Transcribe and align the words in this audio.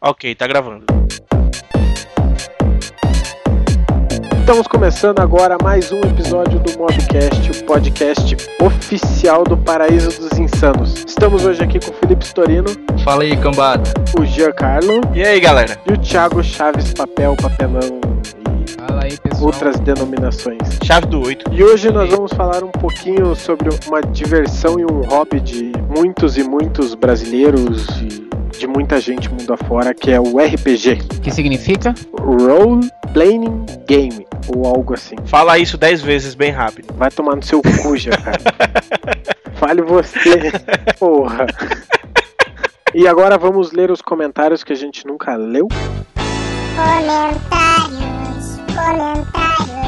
Ok, 0.00 0.34
tá 0.36 0.46
gravando. 0.46 0.84
Estamos 4.40 4.66
começando 4.66 5.18
agora 5.20 5.58
mais 5.62 5.92
um 5.92 6.00
episódio 6.00 6.58
do 6.60 6.78
Mobcast, 6.78 7.50
o 7.50 7.64
podcast 7.64 8.36
oficial 8.62 9.44
do 9.44 9.56
Paraíso 9.58 10.08
dos 10.20 10.38
Insanos. 10.38 11.04
Estamos 11.06 11.44
hoje 11.44 11.62
aqui 11.62 11.78
com 11.80 11.90
o 11.90 11.94
Felipe 11.94 12.24
Storino, 12.24 12.68
Fala 13.04 13.24
aí, 13.24 13.36
cambada. 13.36 13.82
o 14.18 14.24
Giancarlo 14.24 15.00
E 15.14 15.22
aí, 15.22 15.38
galera? 15.40 15.78
e 15.88 15.92
o 15.92 15.98
Thiago 15.98 16.42
Chaves 16.42 16.94
Papel, 16.94 17.34
Papelão 17.36 18.00
Fala 18.78 19.02
aí, 19.04 19.12
e 19.12 19.20
pessoal. 19.20 19.46
outras 19.46 19.78
denominações. 19.80 20.58
Chave 20.84 21.06
do 21.08 21.20
8. 21.22 21.52
E 21.52 21.62
hoje 21.62 21.90
nós 21.90 22.08
vamos 22.08 22.32
falar 22.32 22.64
um 22.64 22.70
pouquinho 22.70 23.34
sobre 23.34 23.68
uma 23.86 24.00
diversão 24.00 24.78
e 24.78 24.84
um 24.84 25.02
hobby 25.02 25.40
de 25.40 25.72
muitos 25.94 26.38
e 26.38 26.42
muitos 26.44 26.94
brasileiros 26.94 27.86
e 28.00 28.27
de 28.58 28.66
muita 28.66 29.00
gente 29.00 29.28
mundo 29.28 29.52
afora, 29.52 29.94
que 29.94 30.10
é 30.10 30.20
o 30.20 30.38
RPG, 30.38 30.96
que 31.22 31.30
significa? 31.30 31.94
Role 32.18 32.90
Playing 33.12 33.64
Game, 33.86 34.26
ou 34.48 34.66
algo 34.66 34.94
assim. 34.94 35.16
Fala 35.26 35.58
isso 35.58 35.78
10 35.78 36.02
vezes 36.02 36.34
bem 36.34 36.50
rápido. 36.50 36.92
Vai 36.94 37.10
tomar 37.10 37.36
no 37.36 37.42
seu 37.42 37.62
cu, 37.62 37.96
já, 37.96 38.10
cara. 38.10 38.40
Fale 39.54 39.82
você, 39.82 40.52
porra. 40.98 41.46
E 42.94 43.06
agora 43.06 43.38
vamos 43.38 43.72
ler 43.72 43.90
os 43.90 44.02
comentários 44.02 44.64
que 44.64 44.72
a 44.72 44.76
gente 44.76 45.06
nunca 45.06 45.36
leu. 45.36 45.68
Comentários, 46.76 47.36
comentários 48.66 49.87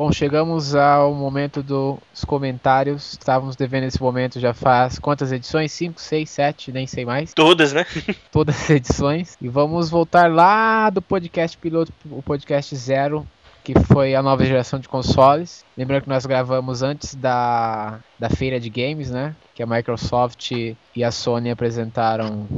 Bom, 0.00 0.10
chegamos 0.10 0.74
ao 0.74 1.12
momento 1.12 1.62
dos 1.62 2.24
comentários. 2.26 3.12
Estávamos 3.12 3.54
devendo 3.54 3.84
esse 3.84 4.00
momento 4.00 4.40
já 4.40 4.54
faz 4.54 4.98
quantas 4.98 5.30
edições? 5.30 5.72
5, 5.72 6.00
6, 6.00 6.30
7, 6.30 6.72
nem 6.72 6.86
sei 6.86 7.04
mais. 7.04 7.34
Todas, 7.34 7.74
né? 7.74 7.84
Todas 8.32 8.62
as 8.62 8.70
edições. 8.70 9.36
E 9.42 9.46
vamos 9.46 9.90
voltar 9.90 10.32
lá 10.32 10.88
do 10.88 11.02
podcast 11.02 11.54
piloto, 11.58 11.92
o 12.10 12.22
podcast 12.22 12.74
zero, 12.76 13.28
que 13.62 13.78
foi 13.78 14.14
a 14.14 14.22
nova 14.22 14.42
geração 14.42 14.80
de 14.80 14.88
consoles. 14.88 15.66
Lembrando 15.76 16.04
que 16.04 16.08
nós 16.08 16.24
gravamos 16.24 16.82
antes 16.82 17.14
da, 17.14 18.00
da 18.18 18.30
feira 18.30 18.58
de 18.58 18.70
games, 18.70 19.10
né? 19.10 19.36
Que 19.54 19.62
a 19.62 19.66
Microsoft 19.66 20.50
e 20.50 21.04
a 21.04 21.10
Sony 21.10 21.50
apresentaram 21.50 22.48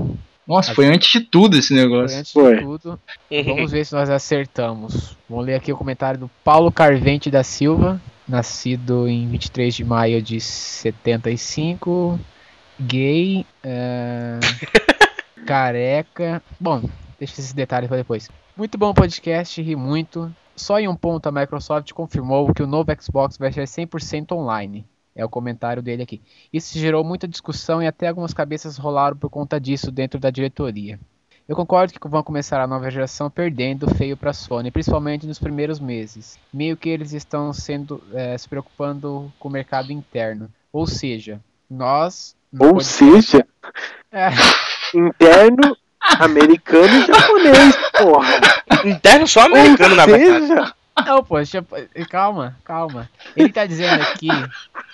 Nossa, 0.46 0.74
foi 0.74 0.86
antes 0.86 1.10
de 1.10 1.20
tudo 1.20 1.56
esse 1.56 1.68
foi 1.68 1.76
negócio. 1.76 2.18
antes 2.18 2.32
Foi. 2.32 2.56
de 2.56 2.62
tudo. 2.62 3.00
Vamos 3.44 3.70
ver 3.70 3.84
se 3.84 3.94
nós 3.94 4.10
acertamos. 4.10 5.16
Vamos 5.28 5.46
ler 5.46 5.54
aqui 5.54 5.72
o 5.72 5.76
comentário 5.76 6.18
do 6.18 6.30
Paulo 6.42 6.72
Carvente 6.72 7.30
da 7.30 7.44
Silva, 7.44 8.00
nascido 8.28 9.08
em 9.08 9.28
23 9.28 9.74
de 9.74 9.84
maio 9.84 10.20
de 10.20 10.40
75, 10.40 12.18
gay, 12.80 13.46
é, 13.62 14.40
careca. 15.46 16.42
Bom, 16.58 16.82
deixa 17.18 17.34
esses 17.34 17.52
detalhes 17.52 17.88
para 17.88 17.98
depois. 17.98 18.28
Muito 18.56 18.76
bom 18.76 18.92
podcast, 18.92 19.62
ri 19.62 19.76
muito. 19.76 20.34
Só 20.56 20.78
em 20.78 20.88
um 20.88 20.94
ponto 20.96 21.26
a 21.26 21.32
Microsoft 21.32 21.92
confirmou 21.92 22.52
que 22.52 22.62
o 22.62 22.66
novo 22.66 22.90
Xbox 23.00 23.38
vai 23.38 23.52
ser 23.52 23.64
100% 23.64 24.32
online. 24.32 24.84
É 25.14 25.24
o 25.24 25.28
comentário 25.28 25.82
dele 25.82 26.02
aqui. 26.02 26.20
Isso 26.52 26.78
gerou 26.78 27.04
muita 27.04 27.28
discussão 27.28 27.82
e 27.82 27.86
até 27.86 28.08
algumas 28.08 28.32
cabeças 28.32 28.76
rolaram 28.76 29.16
por 29.16 29.28
conta 29.28 29.60
disso 29.60 29.90
dentro 29.90 30.18
da 30.18 30.30
diretoria. 30.30 30.98
Eu 31.48 31.56
concordo 31.56 31.92
que 31.92 32.08
vão 32.08 32.22
começar 32.22 32.62
a 32.62 32.66
nova 32.66 32.90
geração 32.90 33.28
perdendo 33.28 33.92
feio 33.94 34.16
para 34.16 34.30
a 34.30 34.34
Sony, 34.34 34.70
principalmente 34.70 35.26
nos 35.26 35.38
primeiros 35.38 35.80
meses. 35.80 36.38
Meio 36.52 36.76
que 36.76 36.88
eles 36.88 37.12
estão 37.12 37.52
sendo 37.52 38.02
eh, 38.14 38.38
se 38.38 38.48
preocupando 38.48 39.30
com 39.38 39.48
o 39.48 39.52
mercado 39.52 39.92
interno. 39.92 40.48
Ou 40.72 40.86
seja, 40.86 41.40
nós. 41.68 42.36
Ou 42.58 42.80
seja, 42.80 43.46
É, 44.14 44.28
interno, 44.94 45.74
americano 46.18 46.94
e 46.98 47.06
japonês, 47.06 47.76
porra. 47.96 48.40
Interno 48.84 49.26
só 49.26 49.46
americano, 49.46 49.92
Ou 49.92 49.96
na 49.96 50.04
verdade. 50.04 50.74
Não, 51.06 51.24
pô, 51.24 51.38
eu- 51.38 52.06
calma, 52.08 52.56
calma. 52.64 53.08
Ele 53.36 53.52
tá 53.52 53.66
dizendo 53.66 54.02
aqui 54.02 54.28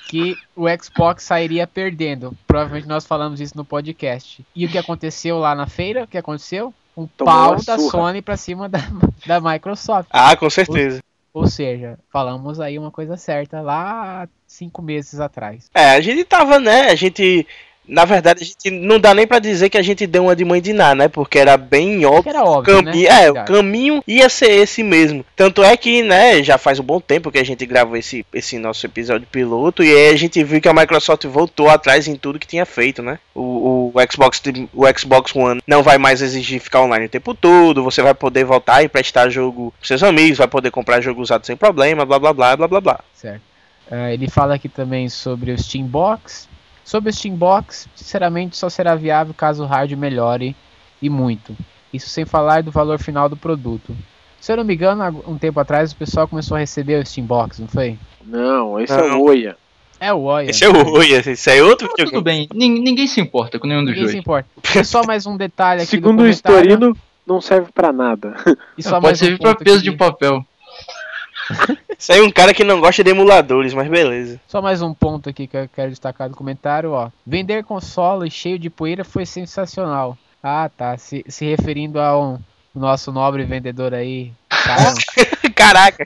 que 0.08 0.36
o 0.54 0.64
Xbox 0.82 1.24
sairia 1.24 1.66
perdendo. 1.66 2.36
Provavelmente 2.46 2.86
nós 2.88 3.06
falamos 3.06 3.40
isso 3.40 3.56
no 3.56 3.64
podcast. 3.64 4.44
E 4.54 4.64
o 4.64 4.68
que 4.68 4.78
aconteceu 4.78 5.38
lá 5.38 5.54
na 5.54 5.66
feira? 5.66 6.04
O 6.04 6.06
que 6.06 6.18
aconteceu? 6.18 6.72
Um 6.96 7.06
Tomou 7.06 7.32
pau 7.32 7.56
da. 7.64 7.78
Sony 7.78 8.22
pra 8.22 8.36
cima 8.36 8.68
da, 8.68 8.80
da 9.26 9.40
Microsoft. 9.40 10.08
Ah, 10.10 10.34
com 10.36 10.48
certeza. 10.50 11.00
Ou 11.32 11.46
seja, 11.46 11.98
falamos 12.10 12.58
aí 12.58 12.78
uma 12.78 12.90
coisa 12.90 13.16
certa 13.16 13.60
lá 13.60 14.28
cinco 14.46 14.82
meses 14.82 15.20
atrás. 15.20 15.70
É, 15.74 15.90
a 15.90 16.00
gente 16.00 16.24
tava, 16.24 16.58
né? 16.58 16.88
A 16.90 16.94
gente. 16.94 17.46
Na 17.88 18.04
verdade, 18.04 18.42
a 18.42 18.44
gente 18.44 18.70
não 18.70 19.00
dá 19.00 19.14
nem 19.14 19.26
pra 19.26 19.38
dizer 19.38 19.70
que 19.70 19.78
a 19.78 19.82
gente 19.82 20.06
deu 20.06 20.24
uma 20.24 20.36
de 20.36 20.44
mãe 20.44 20.60
de 20.60 20.72
nada, 20.72 20.94
né? 20.94 21.08
Porque 21.08 21.38
era 21.38 21.56
bem 21.56 22.04
óbvio. 22.04 22.30
era 22.30 22.44
óbvio, 22.44 22.82
né? 22.82 22.92
É, 23.04 23.30
o 23.30 23.44
caminho 23.44 24.02
ia 24.06 24.28
ser 24.28 24.50
esse 24.50 24.82
mesmo. 24.82 25.24
Tanto 25.34 25.62
é 25.62 25.76
que, 25.76 26.02
né, 26.02 26.42
já 26.42 26.58
faz 26.58 26.78
um 26.78 26.84
bom 26.84 27.00
tempo 27.00 27.30
que 27.30 27.38
a 27.38 27.44
gente 27.44 27.64
gravou 27.64 27.96
esse, 27.96 28.24
esse 28.32 28.58
nosso 28.58 28.84
episódio 28.84 29.26
piloto 29.30 29.82
e 29.82 29.90
aí 29.90 30.10
a 30.10 30.16
gente 30.16 30.42
viu 30.44 30.60
que 30.60 30.68
a 30.68 30.74
Microsoft 30.74 31.24
voltou 31.26 31.70
atrás 31.70 32.06
em 32.06 32.16
tudo 32.16 32.38
que 32.38 32.46
tinha 32.46 32.66
feito, 32.66 33.02
né? 33.02 33.18
O, 33.34 33.92
o, 33.94 34.12
Xbox, 34.12 34.42
o 34.74 34.98
Xbox 34.98 35.34
One 35.34 35.60
não 35.66 35.82
vai 35.82 35.96
mais 35.96 36.20
exigir 36.20 36.60
ficar 36.60 36.82
online 36.82 37.06
o 37.06 37.10
tempo 37.10 37.34
todo, 37.34 37.82
você 37.82 38.02
vai 38.02 38.14
poder 38.14 38.44
voltar 38.44 38.82
e 38.82 38.88
prestar 38.88 39.28
jogo 39.30 39.72
pros 39.78 39.88
seus 39.88 40.02
amigos, 40.02 40.38
vai 40.38 40.48
poder 40.48 40.70
comprar 40.70 41.00
jogo 41.00 41.22
usado 41.22 41.46
sem 41.46 41.56
problema, 41.56 42.04
blá 42.04 42.18
blá 42.18 42.32
blá 42.32 42.56
blá 42.56 42.68
blá 42.68 42.80
blá. 42.80 43.00
Certo. 43.14 43.42
Ah, 43.90 44.12
ele 44.12 44.28
fala 44.28 44.54
aqui 44.54 44.68
também 44.68 45.08
sobre 45.08 45.50
o 45.50 45.58
Steam 45.58 45.86
Box. 45.86 46.48
Sobre 46.88 47.10
o 47.10 47.12
Steam 47.12 47.34
Box, 47.36 47.86
sinceramente, 47.94 48.56
só 48.56 48.70
será 48.70 48.94
viável 48.94 49.34
caso 49.36 49.62
o 49.62 49.66
hardware 49.66 49.98
melhore 50.00 50.56
e 51.02 51.10
muito. 51.10 51.54
Isso 51.92 52.08
sem 52.08 52.24
falar 52.24 52.62
do 52.62 52.70
valor 52.70 52.98
final 52.98 53.28
do 53.28 53.36
produto. 53.36 53.94
Se 54.40 54.50
eu 54.50 54.56
não 54.56 54.64
me 54.64 54.74
engano, 54.74 55.02
há 55.02 55.08
um 55.30 55.36
tempo 55.36 55.60
atrás 55.60 55.92
o 55.92 55.96
pessoal 55.96 56.26
começou 56.26 56.56
a 56.56 56.60
receber 56.60 56.98
o 56.98 57.04
Steam 57.06 57.26
Box, 57.26 57.60
não 57.60 57.68
foi? 57.68 57.98
não, 58.24 58.80
esse 58.80 58.92
é 58.94 59.06
Não. 59.06 59.20
o 59.20 59.24
Oia. 59.24 59.54
É 60.00 60.14
o 60.14 60.20
Oia. 60.22 60.48
Esse 60.48 60.64
é 60.64 60.68
o 60.70 60.92
Oi, 60.94 61.12
esse 61.12 61.50
é 61.50 61.62
outro 61.62 61.90
tudo 61.94 62.22
bem, 62.22 62.48
nin- 62.54 62.80
ninguém 62.80 63.06
se 63.06 63.20
importa 63.20 63.58
com 63.58 63.66
nenhum 63.66 63.80
dos 63.84 63.90
Ninguém 63.90 64.06
se 64.06 64.12
dois. 64.12 64.22
importa. 64.22 64.48
E 64.80 64.82
só 64.84 65.02
mais 65.04 65.26
um 65.26 65.36
detalhe 65.36 65.82
aqui 65.82 65.90
Segundo 65.90 66.16
do 66.18 66.22
o 66.22 66.24
comentário. 66.24 66.58
Storino, 66.70 66.96
não 67.26 67.38
serve 67.42 67.70
pra 67.70 67.92
nada. 67.92 68.34
E 68.78 68.82
só 68.82 68.92
Pode 68.92 69.02
mais 69.02 69.18
um 69.20 69.24
servir 69.26 69.38
pra 69.40 69.50
ponto 69.54 69.64
peso 69.64 69.76
aqui. 69.78 69.90
de 69.90 69.96
papel. 69.96 70.42
Isso 71.98 72.12
aí 72.12 72.20
é 72.20 72.22
um 72.22 72.30
cara 72.30 72.54
que 72.54 72.64
não 72.64 72.80
gosta 72.80 73.02
de 73.02 73.10
emuladores, 73.10 73.74
mas 73.74 73.88
beleza. 73.88 74.40
Só 74.46 74.62
mais 74.62 74.82
um 74.82 74.94
ponto 74.94 75.28
aqui 75.28 75.46
que 75.46 75.56
eu 75.56 75.68
quero 75.68 75.90
destacar 75.90 76.28
do 76.28 76.36
comentário, 76.36 76.92
ó. 76.92 77.10
Vender 77.26 77.64
console 77.64 78.30
cheio 78.30 78.58
de 78.58 78.70
poeira 78.70 79.04
foi 79.04 79.26
sensacional. 79.26 80.16
Ah, 80.42 80.70
tá. 80.74 80.96
Se, 80.96 81.24
se 81.28 81.44
referindo 81.44 82.00
ao 82.00 82.40
nosso 82.74 83.10
nobre 83.10 83.44
vendedor 83.44 83.94
aí. 83.94 84.32
Cara, 84.48 84.94
Caraca. 85.54 86.04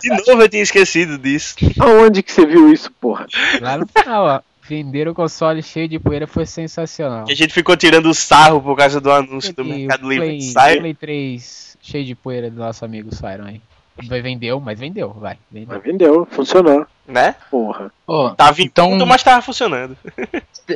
De 0.00 0.08
novo 0.26 0.42
eu 0.42 0.48
tinha 0.48 0.62
esquecido 0.62 1.16
disso. 1.16 1.54
Aonde 1.78 2.22
que 2.22 2.32
você 2.32 2.44
viu 2.46 2.72
isso, 2.72 2.90
porra? 2.92 3.26
lá 3.60 3.78
no 3.78 3.86
final, 3.86 4.24
ó. 4.26 4.40
Vender 4.68 5.08
o 5.08 5.14
console 5.14 5.62
cheio 5.62 5.88
de 5.88 5.98
poeira 5.98 6.28
foi 6.28 6.46
sensacional. 6.46 7.24
Que 7.24 7.32
a 7.32 7.36
gente 7.36 7.52
ficou 7.52 7.76
tirando 7.76 8.14
sarro 8.14 8.60
por 8.60 8.76
causa 8.76 9.00
do 9.00 9.10
anúncio 9.10 9.52
do 9.52 9.62
E 9.62 9.64
Mercado 9.64 10.06
o 10.06 10.08
Livre. 10.08 10.52
Play. 10.52 10.78
Play 10.78 10.94
3 10.94 11.70
cheio 11.80 12.04
de 12.04 12.14
poeira 12.14 12.50
do 12.50 12.58
nosso 12.58 12.84
amigo 12.84 13.14
Siron 13.14 13.46
aí. 13.46 13.60
Vai- 14.08 14.20
Vendeu, 14.22 14.60
mas 14.60 14.78
vendeu, 14.78 15.10
vai. 15.10 15.36
Vendeu. 15.50 15.68
Mas 15.74 15.82
vendeu, 15.82 16.28
funcionou, 16.30 16.86
Né? 17.06 17.34
porra. 17.50 17.90
Ó, 18.06 18.30
Tava 18.30 18.60
em 18.60 18.64
Então- 18.66 18.90
ponto, 18.90 19.06
mas 19.06 19.22
tava 19.22 19.42
funcionando. 19.42 19.96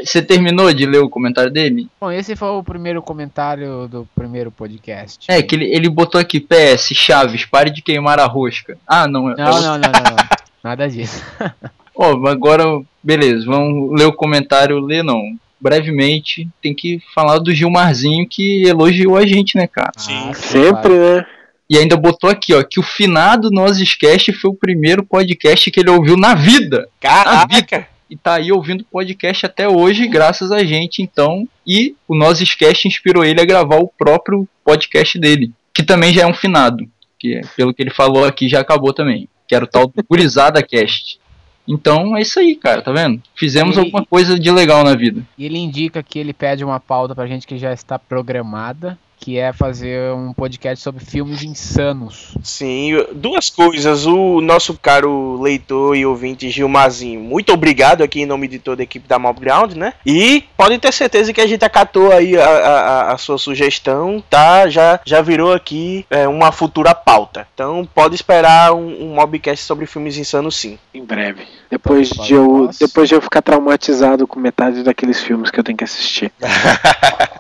você 0.05 0.21
terminou 0.23 0.73
de 0.73 0.87
ler 0.87 0.99
o 0.99 1.09
comentário 1.09 1.51
dele? 1.51 1.89
Bom, 2.01 2.11
esse 2.11 2.35
foi 2.37 2.49
o 2.49 2.63
primeiro 2.63 3.01
comentário 3.03 3.87
do 3.89 4.09
primeiro 4.15 4.51
podcast. 4.51 5.31
É, 5.31 5.41
que 5.43 5.55
ele, 5.55 5.67
ele 5.67 5.89
botou 5.89 6.21
aqui, 6.21 6.41
PS, 6.41 6.95
Chaves, 6.95 7.45
pare 7.45 7.71
de 7.71 7.83
queimar 7.83 8.19
a 8.19 8.27
rosca. 8.27 8.77
Ah, 8.87 9.07
não. 9.07 9.31
é- 9.31 9.37
Não, 9.37 9.53
não, 9.53 9.63
não, 9.63 9.79
não, 9.79 9.91
não. 9.91 10.17
Nada 10.63 10.89
disso. 10.89 11.23
Ó, 11.97 12.27
agora, 12.27 12.65
beleza, 13.03 13.45
vamos 13.47 13.97
ler 13.99 14.07
o 14.07 14.13
comentário, 14.13 14.81
ler 14.81 15.05
não. 15.05 15.21
Brevemente, 15.61 16.47
tem 16.61 16.75
que 16.75 17.01
falar 17.15 17.39
do 17.39 17.55
Gilmarzinho 17.55 18.27
que 18.29 18.65
elogiou 18.67 19.17
a 19.17 19.25
gente, 19.25 19.57
né, 19.57 19.67
cara? 19.67 19.93
Sim. 19.97 20.29
Ah, 20.31 20.35
Sempre, 20.35 20.89
claro. 20.95 21.17
né? 21.17 21.27
E 21.69 21.79
ainda 21.79 21.97
botou 21.97 22.29
aqui, 22.29 22.53
ó, 22.53 22.63
que 22.63 22.79
o 22.79 22.83
finado 22.83 23.51
Nozescast 23.51 24.33
foi 24.35 24.51
o 24.51 24.55
primeiro 24.55 25.03
podcast 25.05 25.71
que 25.71 25.81
ele 25.81 25.91
ouviu 25.91 26.17
na 26.17 26.35
vida. 26.35 26.89
Caraca! 27.01 27.87
E 28.11 28.17
tá 28.17 28.35
aí 28.35 28.53
ouvindo 28.53 28.85
podcast 28.85 29.47
até 29.47 29.67
hoje, 29.67 30.07
graças 30.07 30.53
a 30.53 30.63
gente, 30.63 31.01
então. 31.03 31.49
E 31.67 31.95
o 32.07 32.15
Nozescast 32.15 32.87
inspirou 32.87 33.25
ele 33.25 33.41
a 33.41 33.45
gravar 33.47 33.77
o 33.79 33.89
próprio 33.89 34.47
podcast 34.63 35.19
dele, 35.19 35.53
que 35.73 35.83
também 35.83 36.13
já 36.13 36.23
é 36.23 36.27
um 36.27 36.35
finado. 36.35 36.87
Que, 37.19 37.41
pelo 37.57 37.73
que 37.73 37.83
ele 37.83 37.91
falou 37.91 38.27
aqui, 38.27 38.47
já 38.49 38.61
acabou 38.61 38.93
também. 38.93 39.27
Que 39.49 39.55
era 39.55 39.65
o 39.65 39.69
tal 39.69 39.87
do 39.87 40.05
Gurizada 40.09 40.63
Cast. 40.63 41.19
Então 41.67 42.15
é 42.15 42.21
isso 42.21 42.39
aí, 42.39 42.55
cara, 42.55 42.83
tá 42.83 42.93
vendo? 42.93 43.23
Fizemos 43.35 43.77
E- 43.77 43.81
alguma 43.81 44.05
coisa 44.05 44.39
de 44.39 44.51
legal 44.51 44.85
na 44.85 44.95
vida. 44.95 45.23
E 45.39 45.47
ele 45.47 45.59
indica 45.59 46.03
que 46.03 46.19
ele 46.19 46.35
pede 46.35 46.63
uma 46.63 46.79
pauta 46.79 47.15
pra 47.15 47.27
gente 47.27 47.47
que 47.47 47.57
já 47.57 47.73
está 47.73 47.99
programada, 47.99 48.99
que 49.25 49.39
é 49.39 49.55
fazer 49.55 50.13
um 50.13 50.35
podcast 50.35 50.85
sobre 50.85 51.03
filmes 51.03 51.43
insanos. 51.43 52.35
Sim, 52.43 52.91
duas 53.15 53.49
coisas. 53.49 54.05
O 54.05 54.43
nosso 54.43 54.75
caro 54.75 55.41
leitor 55.41 55.97
e 55.97 56.05
ouvinte 56.05 56.51
Gilmazinho, 56.51 57.21
muito 57.21 57.51
obrigado 57.51 58.03
aqui 58.03 58.21
em 58.21 58.27
nome 58.27 58.47
de 58.47 58.59
toda 58.59 58.83
a 58.83 58.85
equipe 58.85 59.09
da 59.09 59.19
Mob 59.19 59.41
Ground, 59.41 59.73
né? 59.77 59.95
E 60.05 60.45
podem 60.59 60.79
ter 60.79 60.93
certeza 60.93 61.33
que 61.33 61.41
a 61.41 61.47
gente 61.47 61.65
acatou 61.65 62.13
aí 62.13 62.37
a, 62.37 62.47
a, 62.47 63.13
a 63.15 63.17
sua 63.17 63.39
sugestão, 63.39 64.23
tá? 64.29 64.69
Já, 64.69 65.01
já 65.07 65.23
virou 65.23 65.55
aqui 65.55 66.05
é, 66.11 66.29
uma 66.29 66.53
futura 66.53 66.95
pauta. 66.95 67.49
Então 67.55 67.89
pode 67.95 68.15
esperar 68.15 68.75
um, 68.75 69.05
um 69.05 69.15
Mobcast 69.15 69.65
sobre 69.65 69.87
filmes 69.87 70.19
insanos 70.19 70.55
sim. 70.55 70.79
Em 70.93 71.03
breve. 71.03 71.47
Depois 71.71 72.11
de, 72.11 72.35
eu, 72.35 72.69
depois 72.79 73.09
de 73.09 73.15
eu 73.15 73.23
ficar 73.23 73.41
traumatizado 73.41 74.27
com 74.27 74.39
metade 74.39 74.83
daqueles 74.83 75.23
filmes 75.23 75.51
que 75.51 75.59
eu 75.59 75.65
tenho 75.65 75.79
que 75.79 75.85
assistir. 75.85 76.31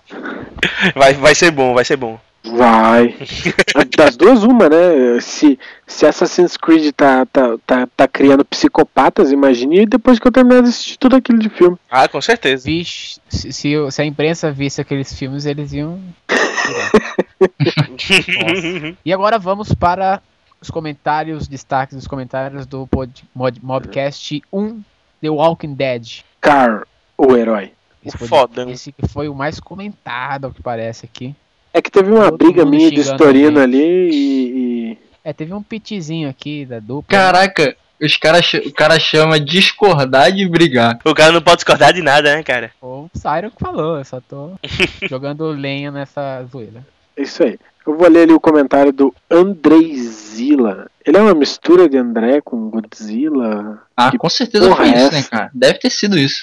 Vai, 0.94 1.14
vai 1.14 1.34
ser 1.34 1.50
bom, 1.50 1.75
vai 1.75 1.84
ser 1.84 1.96
bom. 1.96 2.19
Vai. 2.44 3.16
Das 3.96 4.16
duas, 4.16 4.43
uma, 4.43 4.69
né? 4.69 5.20
Se, 5.20 5.58
se 5.87 6.06
Assassin's 6.06 6.56
Creed 6.56 6.93
tá, 6.93 7.26
tá, 7.26 7.56
tá, 7.66 7.88
tá 7.96 8.08
criando 8.08 8.44
psicopatas, 8.44 9.32
imagine 9.32 9.87
depois 9.87 10.19
que 10.19 10.26
eu 10.26 10.32
terminar 10.32 10.62
de 10.62 10.69
assistir 10.69 10.99
tudo 10.99 11.16
aquilo 11.16 11.38
de 11.38 11.49
filme. 11.49 11.76
Ah, 11.90 12.08
com 12.08 12.20
certeza. 12.20 12.64
Vixe, 12.64 13.20
se, 13.28 13.52
se, 13.52 13.90
se 13.90 14.02
a 14.02 14.05
imprensa 14.05 14.50
visse 14.50 14.81
aqueles 14.81 15.16
filmes, 15.16 15.46
eles 15.46 15.72
iam. 15.72 16.00
E 19.05 19.12
agora 19.12 19.38
vamos 19.38 19.75
para 19.75 20.20
os 20.61 20.70
comentários, 20.70 21.46
destaques 21.46 21.96
dos 21.96 22.06
comentários 22.06 22.66
do 22.66 22.87
pod, 22.87 23.25
mod, 23.34 23.61
Mobcast 23.62 24.43
1 24.52 24.82
The 25.20 25.31
Walking 25.31 25.75
Dead. 25.75 26.25
Car, 26.40 26.87
o 27.16 27.37
herói. 27.37 27.74
Esse, 28.04 28.16
O 28.16 28.18
pod- 28.18 28.28
fodão. 28.28 28.70
esse 28.70 28.92
que 28.92 29.06
foi 29.08 29.28
o 29.28 29.34
mais 29.34 29.58
comentado, 29.60 30.44
ao 30.46 30.52
que 30.52 30.62
parece 30.62 31.06
aqui. 31.06 31.34
É 31.72 31.80
que 31.82 31.90
teve 31.90 32.10
uma 32.12 32.26
Todo 32.30 32.38
briga 32.38 32.64
minha 32.64 32.90
de 32.90 33.02
xingando 33.02 33.22
Storino 33.24 33.60
ali 33.60 34.10
e, 34.10 34.92
e- 34.92 34.98
É, 35.24 35.32
teve 35.32 35.52
um 35.54 35.62
pitizinho 35.62 36.28
aqui 36.28 36.64
da 36.66 36.78
dupla. 36.78 37.08
Caraca, 37.08 37.76
os 38.00 38.16
cara, 38.16 38.38
o 38.66 38.72
cara 38.72 39.00
chama 39.00 39.40
discordar 39.40 40.30
de 40.30 40.46
brigar. 40.48 40.98
O 41.04 41.14
cara 41.14 41.32
não 41.32 41.40
pode 41.42 41.56
discordar 41.56 41.92
de 41.92 42.02
nada, 42.02 42.36
né, 42.36 42.42
cara? 42.42 42.70
O 42.82 43.08
Siron 43.14 43.50
que 43.50 43.58
falou, 43.58 43.98
eu 43.98 44.04
só 44.04 44.20
tô 44.20 44.52
jogando 45.08 45.46
lenha 45.50 45.90
nessa 45.90 46.44
zoeira. 46.44 46.84
Isso 47.16 47.43
aí. 47.43 47.58
Eu 47.87 47.96
vou 47.99 48.08
ler 48.08 48.22
ali 48.22 48.32
o 48.32 48.40
comentário 48.40 48.90
do 48.93 49.14
Andrezilla. 49.31 50.87
Ele 51.05 51.19
é 51.19 51.20
uma 51.20 51.34
mistura 51.34 51.87
de 51.87 51.99
André 51.99 52.40
com 52.40 52.70
Godzilla. 52.70 53.78
Ah, 53.94 54.11
Que 54.11 54.16
com 54.16 54.28
certeza 54.31 54.75
foi 54.75 54.88
é 54.88 54.96
isso, 55.05 55.12
né, 55.12 55.22
cara? 55.31 55.50
Deve 55.52 55.78
ter 55.78 55.90
sido 55.90 56.19
isso. 56.19 56.43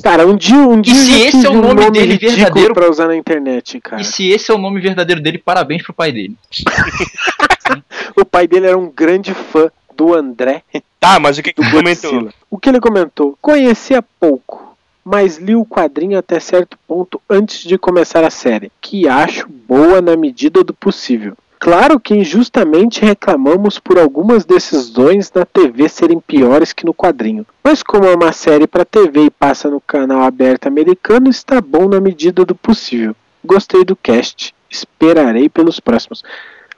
Cara, 0.00 0.24
um 0.26 0.36
dia, 0.36 0.56
um 0.56 0.80
dia 0.80 0.94
se 0.94 1.10
eu 1.10 1.18
já 1.18 1.24
esse 1.26 1.46
é 1.46 1.50
o 1.50 1.54
um 1.54 1.60
nome 1.60 1.90
dele 1.90 2.16
verdadeiro- 2.18 2.72
pra 2.72 2.88
usar 2.88 3.08
na 3.08 3.16
internet, 3.16 3.80
cara. 3.80 4.00
E 4.00 4.04
se 4.04 4.28
esse 4.30 4.48
é 4.50 4.54
o 4.54 4.58
nome 4.58 4.80
verdadeiro 4.80 5.20
dele, 5.20 5.38
parabéns 5.38 5.82
pro 5.82 5.92
pai 5.92 6.12
dele. 6.12 6.36
O 8.16 8.24
pai 8.24 8.46
dele 8.46 8.66
era 8.66 8.76
um 8.76 8.90
grande 8.90 9.32
fã 9.32 9.70
do 9.96 10.14
André 10.14 10.62
Tá, 11.00 11.18
mas 11.18 11.38
o 11.38 11.42
que 11.42 11.52
que 11.52 11.70
comentou? 11.70 12.10
Godzilla. 12.12 12.34
O 12.50 12.58
que 12.58 12.68
ele 12.68 12.80
comentou? 12.80 13.36
Conhecia 13.40 14.02
pouco, 14.20 14.71
mas 15.04 15.38
li 15.38 15.54
o 15.54 15.64
quadrinho 15.64 16.18
até 16.18 16.38
certo 16.38 16.78
ponto 16.86 17.20
antes 17.28 17.64
de 17.64 17.76
começar 17.76 18.24
a 18.24 18.30
série, 18.30 18.70
que 18.80 19.08
acho 19.08 19.48
boa 19.48 20.00
na 20.00 20.16
medida 20.16 20.62
do 20.62 20.72
possível. 20.72 21.36
Claro 21.58 22.00
que 22.00 22.14
injustamente 22.14 23.04
reclamamos 23.04 23.78
por 23.78 23.96
algumas 23.96 24.44
decisões 24.44 25.30
na 25.32 25.46
TV 25.46 25.88
serem 25.88 26.18
piores 26.18 26.72
que 26.72 26.84
no 26.84 26.92
quadrinho, 26.92 27.46
mas 27.62 27.84
como 27.84 28.04
é 28.04 28.14
uma 28.14 28.32
série 28.32 28.66
para 28.66 28.84
TV 28.84 29.26
e 29.26 29.30
passa 29.30 29.70
no 29.70 29.80
canal 29.80 30.22
aberto 30.22 30.66
americano, 30.66 31.30
está 31.30 31.60
bom 31.60 31.88
na 31.88 32.00
medida 32.00 32.44
do 32.44 32.54
possível. 32.54 33.14
Gostei 33.44 33.84
do 33.84 33.94
cast, 33.94 34.52
esperarei 34.68 35.48
pelos 35.48 35.78
próximos. 35.78 36.24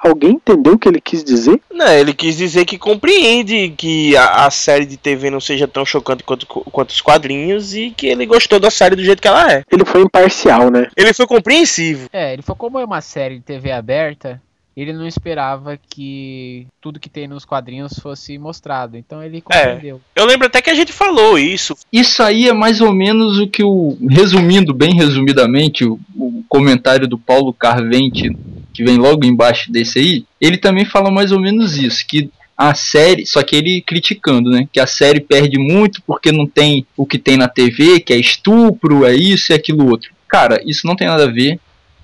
Alguém 0.05 0.33
entendeu 0.33 0.75
o 0.75 0.79
que 0.79 0.87
ele 0.87 1.01
quis 1.01 1.25
dizer? 1.25 1.59
Não, 1.73 1.89
ele 1.89 2.13
quis 2.13 2.37
dizer 2.37 2.67
que 2.67 2.77
compreende 2.77 3.73
que 3.75 4.15
a, 4.17 4.45
a 4.45 4.51
série 4.51 4.85
de 4.85 4.99
TV 4.99 5.31
não 5.31 5.41
seja 5.41 5.67
tão 5.67 5.85
chocante 5.85 6.23
quanto, 6.23 6.47
quanto 6.47 6.91
os 6.91 7.01
quadrinhos 7.01 7.75
e 7.75 7.91
que 7.91 8.07
ele 8.07 8.27
gostou 8.27 8.61
da 8.61 8.71
série 8.71 8.95
do 8.95 9.03
jeito 9.03 9.23
que 9.23 9.29
ela 9.29 9.51
é. 9.51 9.63
Ele 9.73 9.85
foi 9.85 10.03
imparcial, 10.03 10.71
né? 10.71 10.89
Ele 10.95 11.15
foi 11.15 11.27
compreensivo. 11.27 12.09
É, 12.13 12.35
ele 12.35 12.43
falou 12.43 12.59
como 12.59 12.79
é 12.79 12.85
uma 12.85 13.01
série 13.01 13.37
de 13.37 13.45
TV 13.45 13.73
aberta, 13.73 14.43
ele 14.77 14.93
não 14.93 15.07
esperava 15.07 15.79
que 15.89 16.67
tudo 16.81 16.99
que 16.99 17.09
tem 17.09 17.29
nos 17.29 17.45
quadrinhos 17.45 17.99
fosse 17.99 18.37
mostrado. 18.39 18.97
Então 18.97 19.23
ele 19.23 19.41
compreendeu. 19.41 20.01
Eu 20.15 20.27
lembro 20.27 20.49
até 20.49 20.61
que 20.61 20.71
a 20.71 20.75
gente 20.75 20.93
falou 20.93 21.39
isso. 21.39 21.77
Isso 21.93 22.23
aí 22.23 22.49
é 22.49 22.53
mais 22.53 22.81
ou 22.81 22.93
menos 22.93 23.39
o 23.39 23.47
que 23.47 23.63
o. 23.63 23.97
Resumindo, 24.11 24.75
bem 24.75 24.93
resumidamente, 24.95 25.85
o, 25.85 25.99
o 26.17 26.45
comentário 26.49 27.07
do 27.07 27.17
Paulo 27.17 27.53
Carvente, 27.53 28.37
que 28.75 28.85
vem 28.85 28.99
logo 28.99 29.25
embaixo 29.25 29.71
desse 29.71 29.99
aí, 29.99 30.25
ele 30.41 30.59
também 30.59 30.85
fala 30.85 31.11
mais 31.11 31.33
ou 31.33 31.41
menos 31.41 31.79
isso, 31.79 32.05
que 32.07 32.29
a 32.57 32.75
série, 32.75 33.27
só 33.27 33.43
que 33.43 33.57
ele 33.57 33.81
criticando, 33.81 34.51
né? 34.51 34.69
Que 34.73 34.79
a 34.79 34.87
série 34.87 35.21
perde 35.21 35.59
muito 35.59 36.03
porque 36.03 36.31
não 36.31 36.47
tem 36.47 36.87
o 36.97 37.07
que 37.07 37.19
tem 37.19 37.37
na 37.37 37.49
TV, 37.49 38.01
que 38.01 38.13
é 38.13 38.17
estupro, 38.17 39.05
é 39.05 39.15
isso 39.15 39.53
e 39.53 39.55
aquilo 39.55 39.89
outro. 39.89 40.13
Cara, 40.29 40.61
isso 40.65 40.87
não 40.87 40.95
tem 40.95 41.09
nada 41.09 41.25
a 41.25 41.31
ver. 41.31 41.59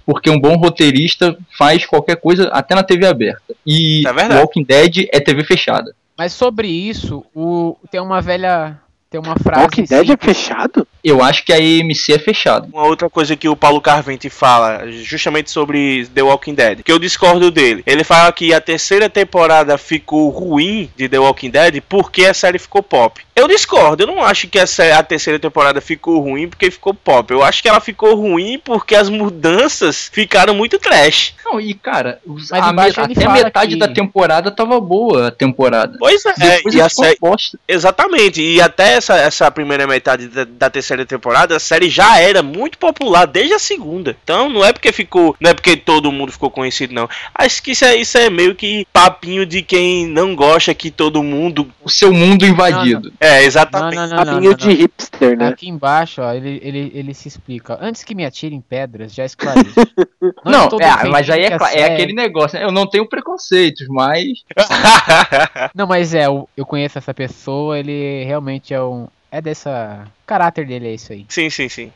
Porque 0.04 0.28
um 0.28 0.40
bom 0.40 0.56
roteirista 0.56 1.36
faz 1.56 1.86
qualquer 1.86 2.16
coisa 2.16 2.48
até 2.48 2.74
na 2.74 2.82
TV 2.82 3.06
aberta. 3.06 3.54
E 3.64 4.02
É. 4.04 4.40
Walking 4.40 4.64
Dead 4.64 5.06
é 5.12 5.20
TV 5.20 5.44
fechada. 5.44 5.94
Mas 6.18 6.32
sobre 6.32 6.66
isso, 6.66 7.24
o, 7.34 7.76
tem 7.90 8.00
uma 8.00 8.20
velha. 8.20 8.78
Tem 9.10 9.20
uma 9.20 9.34
frase. 9.36 9.62
Walking 9.62 9.84
Dead 9.84 10.10
é 10.10 10.16
fechado? 10.16 10.86
Eu 11.02 11.20
acho 11.20 11.44
que 11.44 11.52
a 11.52 11.58
EMC 11.58 12.12
é 12.12 12.18
fechada. 12.18 12.68
Uma 12.72 12.84
outra 12.84 13.10
coisa 13.10 13.34
que 13.34 13.48
o 13.48 13.56
Paulo 13.56 13.80
Carvente 13.80 14.30
fala, 14.30 14.86
justamente 14.92 15.50
sobre 15.50 16.06
The 16.14 16.22
Walking 16.22 16.54
Dead, 16.54 16.82
que 16.84 16.92
eu 16.92 16.98
discordo 16.98 17.50
dele. 17.50 17.82
Ele 17.86 18.04
fala 18.04 18.30
que 18.32 18.54
a 18.54 18.60
terceira 18.60 19.10
temporada 19.10 19.76
ficou 19.76 20.28
ruim 20.28 20.88
de 20.96 21.08
The 21.08 21.18
Walking 21.18 21.50
Dead 21.50 21.82
porque 21.88 22.24
a 22.26 22.34
série 22.34 22.58
ficou 22.58 22.82
pop. 22.84 23.20
Eu 23.34 23.48
discordo, 23.48 24.02
eu 24.02 24.06
não 24.06 24.22
acho 24.22 24.46
que 24.48 24.58
a, 24.58 25.02
terceira 25.02 25.38
temporada 25.38 25.80
ficou 25.80 26.20
ruim 26.20 26.46
porque 26.46 26.70
ficou 26.70 26.92
pop. 26.92 27.32
Eu 27.32 27.42
acho 27.42 27.62
que 27.62 27.68
ela 27.68 27.80
ficou 27.80 28.14
ruim 28.14 28.60
porque 28.62 28.94
as 28.94 29.08
mudanças 29.08 30.10
ficaram 30.12 30.54
muito 30.54 30.78
trash. 30.78 31.34
Não, 31.44 31.58
e 31.58 31.72
cara, 31.72 32.20
os- 32.26 32.52
a 32.52 32.58
até 32.68 33.28
metade 33.28 33.72
que- 33.72 33.78
da 33.78 33.88
temporada 33.88 34.50
tava 34.50 34.78
boa 34.78 35.28
a 35.28 35.30
temporada. 35.30 35.96
Pois 35.98 36.24
é, 36.26 36.34
Depois 36.36 36.74
e 36.74 36.80
a 36.82 36.88
série. 36.90 37.18
Exatamente, 37.66 38.42
e 38.42 38.60
até 38.60 38.99
essa, 39.00 39.16
essa 39.16 39.50
primeira 39.50 39.86
metade 39.86 40.28
da, 40.28 40.44
da 40.44 40.70
terceira 40.70 41.04
temporada, 41.04 41.56
a 41.56 41.60
série 41.60 41.88
já 41.90 42.18
era 42.18 42.42
muito 42.42 42.78
popular 42.78 43.26
desde 43.26 43.54
a 43.54 43.58
segunda. 43.58 44.16
Então 44.22 44.48
não 44.48 44.64
é 44.64 44.72
porque 44.72 44.92
ficou, 44.92 45.34
não 45.40 45.50
é 45.50 45.54
porque 45.54 45.76
todo 45.76 46.12
mundo 46.12 46.32
ficou 46.32 46.50
conhecido, 46.50 46.94
não. 46.94 47.08
Acho 47.34 47.62
que 47.62 47.72
isso 47.72 47.84
é, 47.84 47.96
isso 47.96 48.16
é 48.18 48.30
meio 48.30 48.54
que 48.54 48.86
papinho 48.92 49.44
de 49.44 49.62
quem 49.62 50.06
não 50.06 50.34
gosta 50.34 50.74
que 50.74 50.90
todo 50.90 51.22
mundo. 51.22 51.68
O 51.82 51.88
seu 51.90 52.12
mundo 52.12 52.44
invadido. 52.46 53.12
É, 53.18 53.38
Não, 53.40 53.46
exatamente. 53.46 53.94
não, 53.96 54.06
não, 54.06 54.16
não, 54.16 54.24
Papinho 54.24 54.50
não, 54.50 54.56
de 54.56 54.66
não. 54.68 54.74
hipster, 54.74 55.36
né? 55.38 55.48
Aqui 55.48 55.68
embaixo, 55.68 56.22
ó, 56.22 56.32
ele, 56.32 56.60
ele, 56.62 56.92
ele 56.94 57.14
se 57.14 57.26
explica. 57.28 57.78
Antes 57.80 58.04
que 58.04 58.14
me 58.14 58.24
atirem 58.24 58.60
pedras, 58.60 59.14
já 59.14 59.24
esclareço. 59.24 59.74
Não, 60.44 60.64
é, 60.66 60.68
defendendo 60.68 61.10
mas 61.10 61.30
aí 61.30 61.44
é, 61.44 61.56
cla- 61.58 61.68
é 61.70 61.72
série- 61.72 61.94
aquele 61.94 62.12
negócio, 62.12 62.58
né? 62.58 62.64
Eu 62.64 62.70
não 62.70 62.86
tenho 62.86 63.08
preconceitos, 63.08 63.86
mas. 63.88 64.26
Não, 65.74 65.86
mas 65.86 66.14
é, 66.14 66.26
eu, 66.26 66.48
eu 66.56 66.66
conheço 66.66 66.98
essa 66.98 67.12
pessoa, 67.14 67.78
ele 67.78 68.24
realmente 68.24 68.72
é 68.74 68.80
um. 68.90 69.08
É 69.30 69.40
dessa. 69.40 70.06
O 70.22 70.26
caráter 70.26 70.66
dele 70.66 70.88
é 70.88 70.94
isso 70.94 71.12
aí. 71.12 71.26
sim, 71.28 71.48
sim, 71.50 71.68
sim. 71.68 71.92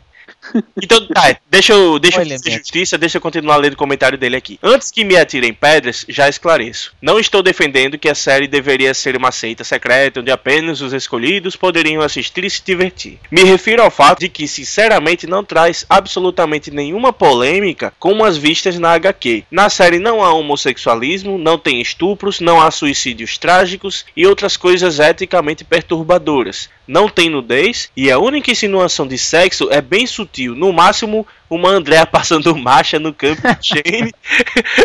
Então, 0.80 1.06
tá, 1.06 1.36
deixa 1.50 1.72
eu, 1.72 1.98
deixa 1.98 2.22
eu 2.22 2.28
fazer 2.28 2.50
justiça, 2.58 2.98
deixa 2.98 3.16
eu 3.16 3.22
continuar 3.22 3.56
lendo 3.56 3.74
o 3.74 3.76
comentário 3.76 4.18
dele 4.18 4.36
aqui. 4.36 4.58
Antes 4.62 4.90
que 4.90 5.04
me 5.04 5.16
atirem 5.16 5.52
pedras, 5.52 6.04
já 6.08 6.28
esclareço. 6.28 6.92
Não 7.00 7.18
estou 7.18 7.42
defendendo 7.42 7.98
que 7.98 8.08
a 8.08 8.14
série 8.14 8.46
deveria 8.46 8.92
ser 8.92 9.16
uma 9.16 9.32
seita 9.32 9.64
secreta 9.64 10.20
onde 10.20 10.30
apenas 10.30 10.80
os 10.80 10.92
escolhidos 10.92 11.56
poderiam 11.56 12.02
assistir 12.02 12.44
e 12.44 12.50
se 12.50 12.62
divertir. 12.64 13.18
Me 13.30 13.42
refiro 13.42 13.82
ao 13.82 13.90
fato 13.90 14.20
de 14.20 14.28
que, 14.28 14.46
sinceramente, 14.46 15.26
não 15.26 15.44
traz 15.44 15.86
absolutamente 15.88 16.70
nenhuma 16.70 17.12
polêmica 17.12 17.92
como 17.98 18.24
as 18.24 18.36
vistas 18.36 18.78
na 18.78 18.92
HQ. 18.92 19.44
Na 19.50 19.68
série 19.68 19.98
não 19.98 20.22
há 20.22 20.32
homossexualismo, 20.32 21.38
não 21.38 21.58
tem 21.58 21.80
estupros, 21.80 22.40
não 22.40 22.60
há 22.60 22.70
suicídios 22.70 23.38
trágicos 23.38 24.04
e 24.16 24.26
outras 24.26 24.56
coisas 24.56 24.98
eticamente 24.98 25.64
perturbadoras. 25.64 26.68
Não 26.86 27.08
tem 27.08 27.30
nudez 27.30 27.90
e 27.96 28.10
a 28.10 28.18
única 28.18 28.50
insinuação 28.50 29.06
de 29.06 29.16
sexo 29.16 29.68
é 29.70 29.80
bem 29.80 30.06
sutil. 30.06 30.33
No 30.56 30.72
máximo, 30.72 31.26
uma 31.50 31.70
Andrea 31.70 32.06
passando 32.06 32.54
marcha 32.56 32.98
no 32.98 33.12
campo 33.12 33.42
de 33.60 33.68
Shane. 33.68 34.12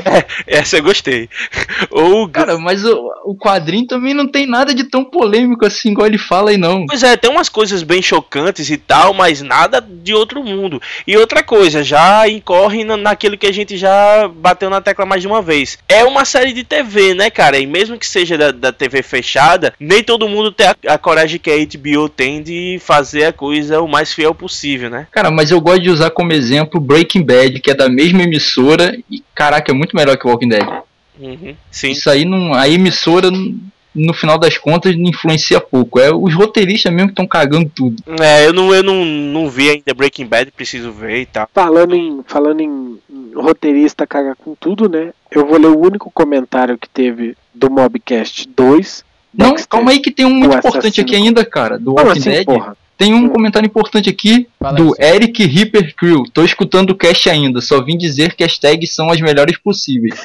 É, 0.05 0.25
essa 0.59 0.77
eu 0.77 0.83
gostei. 0.83 1.29
Ou 1.89 2.23
o 2.23 2.29
Cara, 2.29 2.57
mas 2.57 2.85
o, 2.85 3.11
o 3.25 3.35
quadrinho 3.35 3.85
também 3.87 4.13
não 4.13 4.27
tem 4.27 4.45
nada 4.45 4.73
de 4.73 4.83
tão 4.85 5.03
polêmico 5.03 5.65
assim, 5.65 5.91
igual 5.91 6.07
ele 6.07 6.17
fala 6.17 6.51
aí, 6.51 6.57
não. 6.57 6.85
Pois 6.85 7.03
é, 7.03 7.17
tem 7.17 7.29
umas 7.29 7.49
coisas 7.49 7.83
bem 7.83 8.01
chocantes 8.01 8.69
e 8.69 8.77
tal, 8.77 9.13
mas 9.13 9.41
nada 9.41 9.81
de 9.81 10.13
outro 10.13 10.43
mundo. 10.43 10.81
E 11.05 11.17
outra 11.17 11.43
coisa, 11.43 11.83
já 11.83 12.27
incorre 12.29 12.83
na- 12.83 12.97
naquilo 12.97 13.37
que 13.37 13.47
a 13.47 13.51
gente 13.53 13.77
já 13.77 14.27
bateu 14.27 14.69
na 14.69 14.81
tecla 14.81 15.05
mais 15.05 15.21
de 15.21 15.27
uma 15.27 15.41
vez. 15.41 15.77
É 15.87 16.03
uma 16.03 16.23
série 16.25 16.53
de 16.53 16.63
TV, 16.63 17.13
né, 17.13 17.29
cara? 17.29 17.57
E 17.59 17.65
mesmo 17.65 17.97
que 17.97 18.07
seja 18.07 18.37
da, 18.37 18.51
da 18.51 18.71
TV 18.71 19.01
fechada, 19.01 19.73
nem 19.79 20.03
todo 20.03 20.29
mundo 20.29 20.51
tem 20.51 20.67
a, 20.67 20.75
a 20.87 20.97
coragem 20.97 21.39
que 21.39 21.49
a 21.51 21.57
HBO 21.57 22.07
tem 22.09 22.41
de 22.41 22.79
fazer 22.81 23.25
a 23.25 23.33
coisa 23.33 23.81
o 23.81 23.87
mais 23.87 24.13
fiel 24.13 24.33
possível, 24.35 24.89
né? 24.89 25.07
Cara, 25.11 25.31
mas 25.31 25.51
eu 25.51 25.59
gosto 25.59 25.81
de 25.81 25.89
usar 25.89 26.09
como 26.11 26.31
exemplo 26.31 26.58
exemplo, 26.59 26.79
Breaking 26.79 27.23
Bad, 27.23 27.59
que 27.59 27.71
é 27.71 27.75
da 27.75 27.89
mesma 27.89 28.23
emissora, 28.23 28.97
e 29.09 29.23
caraca, 29.33 29.71
é 29.71 29.75
muito 29.75 29.95
melhor 29.95 30.17
que 30.17 30.27
Walking 30.27 30.49
Dead. 30.49 30.67
Uhum. 31.19 31.55
Sim. 31.69 31.91
Isso 31.91 32.09
aí, 32.09 32.23
não, 32.25 32.53
a 32.53 32.67
emissora, 32.67 33.29
no 33.93 34.13
final 34.13 34.37
das 34.37 34.57
contas, 34.57 34.95
não 34.95 35.09
influencia 35.09 35.59
pouco. 35.59 35.99
É 35.99 36.13
os 36.13 36.33
roteiristas 36.33 36.91
mesmo 36.93 37.07
que 37.07 37.13
estão 37.13 37.27
cagando 37.27 37.69
tudo. 37.73 38.01
É, 38.21 38.45
eu 38.45 38.53
não, 38.53 38.73
eu 38.73 38.83
não, 38.83 39.03
não 39.03 39.49
vi 39.49 39.69
ainda 39.69 39.93
Breaking 39.93 40.25
Bad, 40.25 40.51
preciso 40.51 40.91
ver 40.91 41.21
e 41.21 41.25
tal. 41.25 41.49
Falando 41.53 41.95
em, 41.95 42.21
falando 42.25 42.61
em, 42.61 42.99
roteirista 43.35 44.07
caga 44.07 44.35
com 44.35 44.55
tudo, 44.55 44.87
né? 44.87 45.11
Eu 45.31 45.45
vou 45.45 45.59
ler 45.59 45.67
o 45.67 45.79
único 45.79 46.09
comentário 46.11 46.77
que 46.77 46.89
teve 46.89 47.35
do 47.53 47.69
Mobcast 47.69 48.47
2. 48.47 49.03
Não, 49.33 49.51
Dexter. 49.51 49.69
calma 49.69 49.91
aí 49.91 49.99
que 49.99 50.11
tem 50.11 50.25
um 50.25 50.29
muito 50.29 50.57
importante 50.57 51.01
assassino. 51.01 51.07
aqui 51.07 51.15
ainda, 51.15 51.45
cara, 51.45 51.77
do 51.77 51.93
Walking 51.93 52.19
assim, 52.19 52.29
Dead. 52.31 52.45
porra? 52.45 52.75
Tem 52.99 53.13
um 53.13 53.23
Hum. 53.25 53.29
comentário 53.29 53.65
importante 53.65 54.09
aqui 54.09 54.49
Fala 54.59 54.75
do 54.77 54.93
aí, 54.99 55.15
Eric 55.15 55.45
Ripper 55.45 55.95
Crew. 55.95 56.25
Tô 56.33 56.43
escutando 56.43 56.89
o 56.89 56.95
cast 56.97 57.29
ainda, 57.29 57.61
só 57.61 57.81
vim 57.81 57.97
dizer 57.97 58.35
que 58.35 58.43
as 58.43 58.57
tags 58.59 58.93
são 58.93 59.09
as 59.09 59.21
melhores 59.21 59.57
possíveis. 59.57 60.19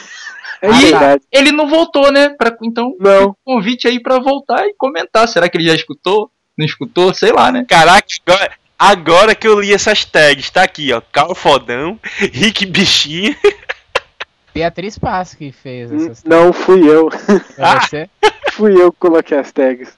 É 0.60 0.66
Ah, 0.66 0.70
tá. 0.72 0.76
verdade. 0.80 1.22
Ele 1.30 1.52
não 1.52 1.68
voltou, 1.68 2.10
né? 2.10 2.30
Pra, 2.30 2.54
então, 2.64 2.96
Não. 2.98 3.12
fica 3.12 3.26
o 3.28 3.36
convite 3.44 3.86
aí 3.86 4.00
pra 4.00 4.18
voltar 4.18 4.66
e 4.66 4.74
comentar. 4.76 5.28
Será 5.28 5.48
que 5.48 5.56
ele 5.56 5.68
já 5.68 5.74
escutou? 5.74 6.28
Não 6.58 6.66
escutou? 6.66 7.14
Sei 7.14 7.30
lá, 7.30 7.52
né? 7.52 7.64
Caraca, 7.68 8.08
agora, 8.26 8.50
agora 8.76 9.34
que 9.36 9.46
eu 9.46 9.60
li 9.60 9.72
essas 9.72 10.04
tags, 10.04 10.50
tá 10.50 10.64
aqui, 10.64 10.92
ó. 10.92 11.00
Carl 11.12 11.32
Fodão, 11.34 11.96
Rick 12.32 12.66
Bichinho. 12.66 13.36
Beatriz 14.52 14.98
Paz 14.98 15.34
que 15.34 15.52
fez 15.52 15.92
essas 15.92 16.24
Não 16.24 16.52
fui 16.52 16.88
eu. 16.88 17.08
Você? 17.10 18.08
Fui 18.52 18.72
eu 18.80 18.92
que 18.92 18.98
coloquei 18.98 19.36
as 19.38 19.50
tags. 19.52 19.92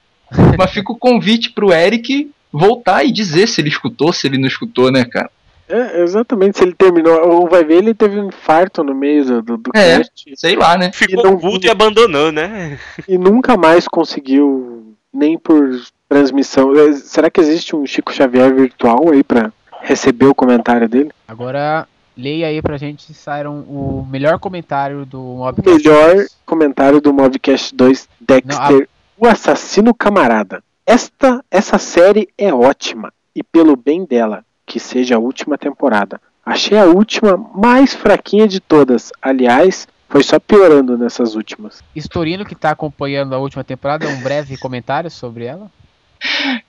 Mas 0.57 0.71
fica 0.71 0.91
o 0.91 0.97
convite 0.97 1.51
pro 1.51 1.71
Eric 1.71 2.31
voltar 2.57 3.03
e 3.03 3.11
dizer 3.11 3.47
se 3.47 3.61
ele 3.61 3.69
escutou, 3.69 4.11
se 4.11 4.27
ele 4.27 4.37
não 4.37 4.47
escutou, 4.47 4.91
né, 4.91 5.05
cara? 5.05 5.29
É, 5.69 6.01
exatamente, 6.01 6.57
se 6.57 6.63
ele 6.63 6.73
terminou. 6.73 7.13
Ou 7.29 7.49
vai 7.49 7.63
ver, 7.63 7.75
ele 7.79 7.93
teve 7.93 8.17
um 8.19 8.27
infarto 8.29 8.83
no 8.83 8.95
meio 8.95 9.41
do, 9.41 9.57
do, 9.57 9.71
É. 9.75 9.97
cast 9.97 10.33
Sei 10.35 10.55
lá, 10.55 10.77
né? 10.77 10.91
Ficou 10.93 11.23
não- 11.23 11.37
puto 11.37 11.65
e 11.67 11.69
abandonou, 11.69 12.31
né? 12.31 12.79
e 13.07 13.17
nunca 13.17 13.57
mais 13.57 13.85
conseguiu, 13.87 14.93
nem 15.13 15.37
por 15.37 15.69
transmissão. 16.07 16.73
É, 16.73 16.93
Será 16.93 17.29
que 17.29 17.41
existe 17.41 17.75
um 17.75 17.85
Chico 17.85 18.13
Xavier 18.13 18.53
virtual 18.55 19.09
aí 19.11 19.23
pra 19.23 19.51
receber 19.81 20.25
o 20.27 20.33
comentário 20.35 20.87
dele? 20.87 21.11
Agora, 21.27 21.85
leia 22.15 22.47
aí 22.47 22.61
pra 22.61 22.77
gente, 22.77 23.13
Siron, 23.13 23.59
o 23.67 24.07
melhor 24.09 24.39
comentário 24.39 25.05
do 25.05 25.21
O 25.21 25.37
Mobcast. 25.39 25.83
melhor 25.85 26.25
comentário 26.45 27.01
do 27.01 27.11
Mobcast 27.13 27.75
2, 27.75 28.07
Dexter, 28.21 28.79
Não, 28.79 28.85
o 29.17 29.27
assassino 29.27 29.93
camarada. 29.93 30.63
Esta, 30.87 31.43
essa 31.51 31.77
série 31.77 32.29
é 32.37 32.53
ótima 32.53 33.11
e 33.35 33.43
pelo 33.43 33.75
bem 33.75 34.05
dela, 34.05 34.45
que 34.65 34.79
seja 34.79 35.17
a 35.17 35.19
última 35.19 35.57
temporada. 35.57 36.21
Achei 36.45 36.77
a 36.77 36.85
última 36.85 37.35
mais 37.35 37.93
fraquinha 37.93 38.47
de 38.47 38.61
todas. 38.61 39.11
Aliás, 39.21 39.85
foi 40.07 40.23
só 40.23 40.39
piorando 40.39 40.97
nessas 40.97 41.35
últimas. 41.35 41.83
Istorino, 41.93 42.45
que 42.45 42.55
tá 42.55 42.71
acompanhando 42.71 43.35
a 43.35 43.37
última 43.37 43.65
temporada, 43.65 44.07
um 44.07 44.21
breve 44.21 44.55
comentário 44.55 45.11
sobre 45.11 45.43
ela. 45.43 45.69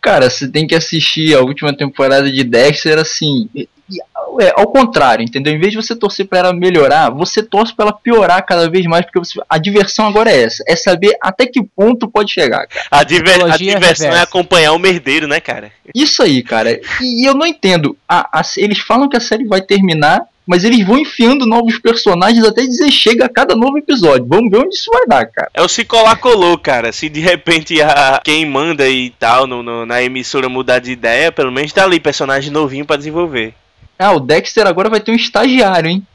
Cara, 0.00 0.28
você 0.28 0.48
tem 0.48 0.66
que 0.66 0.74
assistir 0.74 1.36
a 1.36 1.40
última 1.40 1.72
temporada 1.72 2.28
de 2.28 2.42
Dexter 2.42 2.98
assim. 2.98 3.48
E- 3.90 3.96
e- 3.96 4.44
é, 4.44 4.52
ao 4.56 4.66
contrário, 4.68 5.24
entendeu? 5.24 5.52
Em 5.52 5.58
vez 5.58 5.72
de 5.72 5.76
você 5.76 5.96
torcer 5.96 6.26
pra 6.26 6.38
ela 6.40 6.52
melhorar, 6.52 7.10
você 7.10 7.42
torce 7.42 7.74
pra 7.74 7.86
ela 7.86 7.92
piorar 7.92 8.44
cada 8.44 8.68
vez 8.70 8.86
mais, 8.86 9.04
porque 9.04 9.18
você- 9.18 9.40
a 9.48 9.58
diversão 9.58 10.06
agora 10.06 10.30
é 10.30 10.42
essa: 10.42 10.62
é 10.66 10.76
saber 10.76 11.16
até 11.20 11.46
que 11.46 11.62
ponto 11.62 12.08
pode 12.08 12.32
chegar, 12.32 12.66
cara. 12.66 12.86
A, 12.90 13.02
diver- 13.02 13.44
a 13.44 13.56
diversão 13.56 14.06
é 14.06 14.10
reversa. 14.10 14.22
acompanhar 14.22 14.72
o 14.72 14.78
merdeiro, 14.78 15.26
né, 15.26 15.40
cara? 15.40 15.72
Isso 15.94 16.22
aí, 16.22 16.42
cara. 16.42 16.78
E 17.00 17.28
eu 17.28 17.34
não 17.34 17.46
entendo. 17.46 17.96
A- 18.08 18.40
a- 18.40 18.42
eles 18.56 18.78
falam 18.78 19.08
que 19.08 19.16
a 19.16 19.20
série 19.20 19.44
vai 19.46 19.60
terminar, 19.62 20.22
mas 20.46 20.64
eles 20.64 20.86
vão 20.86 20.98
enfiando 20.98 21.44
novos 21.46 21.78
personagens 21.78 22.44
até 22.44 22.62
dizer 22.62 22.90
chega 22.90 23.24
a 23.26 23.28
cada 23.28 23.54
novo 23.54 23.76
episódio. 23.78 24.26
Vamos 24.26 24.50
ver 24.50 24.58
onde 24.58 24.74
isso 24.74 24.90
vai 24.92 25.06
dar, 25.06 25.26
cara. 25.26 25.50
É 25.52 25.60
o 25.62 25.68
se 25.68 25.84
colar 25.84 26.16
colou, 26.16 26.56
cara. 26.58 26.90
Se 26.92 27.08
de 27.08 27.20
repente 27.20 27.80
a 27.82 28.20
quem 28.24 28.46
manda 28.46 28.88
e 28.88 29.10
tal 29.10 29.46
no, 29.46 29.62
no- 29.62 29.84
na 29.84 30.02
emissora 30.02 30.48
mudar 30.48 30.78
de 30.78 30.92
ideia, 30.92 31.30
pelo 31.32 31.52
menos 31.52 31.72
tá 31.72 31.84
ali 31.84 31.98
personagem 32.00 32.50
novinho 32.50 32.86
pra 32.86 32.96
desenvolver. 32.96 33.52
Ah, 33.98 34.12
o 34.12 34.20
Dexter 34.20 34.66
agora 34.66 34.88
vai 34.88 35.00
ter 35.00 35.10
um 35.10 35.16
estagiário, 35.16 35.90
hein? 35.90 36.06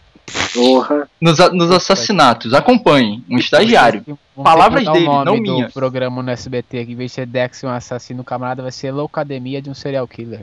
Porra. 0.53 1.09
Nos, 1.19 1.37
nos 1.51 1.71
assassinatos. 1.71 2.53
Acompanhe. 2.53 3.23
Um 3.29 3.37
estagiário. 3.37 4.03
Vamos 4.05 4.19
ter 4.19 4.37
que 4.37 4.43
Palavras 4.43 4.85
dele, 4.85 5.07
o 5.07 5.23
nome 5.23 5.25
não 5.25 5.35
do 5.35 5.41
minhas. 5.41 5.73
programa 5.73 6.23
no 6.23 6.31
SBT, 6.31 6.85
que 6.85 6.93
em 6.93 6.95
vez 6.95 7.11
de 7.11 7.15
ser 7.15 7.25
Dex 7.25 7.63
um 7.63 7.69
assassino 7.69 8.23
camarada, 8.23 8.61
vai 8.61 8.71
ser 8.71 8.91
Loucademia 8.91 9.61
de 9.61 9.69
um 9.69 9.73
serial 9.73 10.07
killer. 10.07 10.41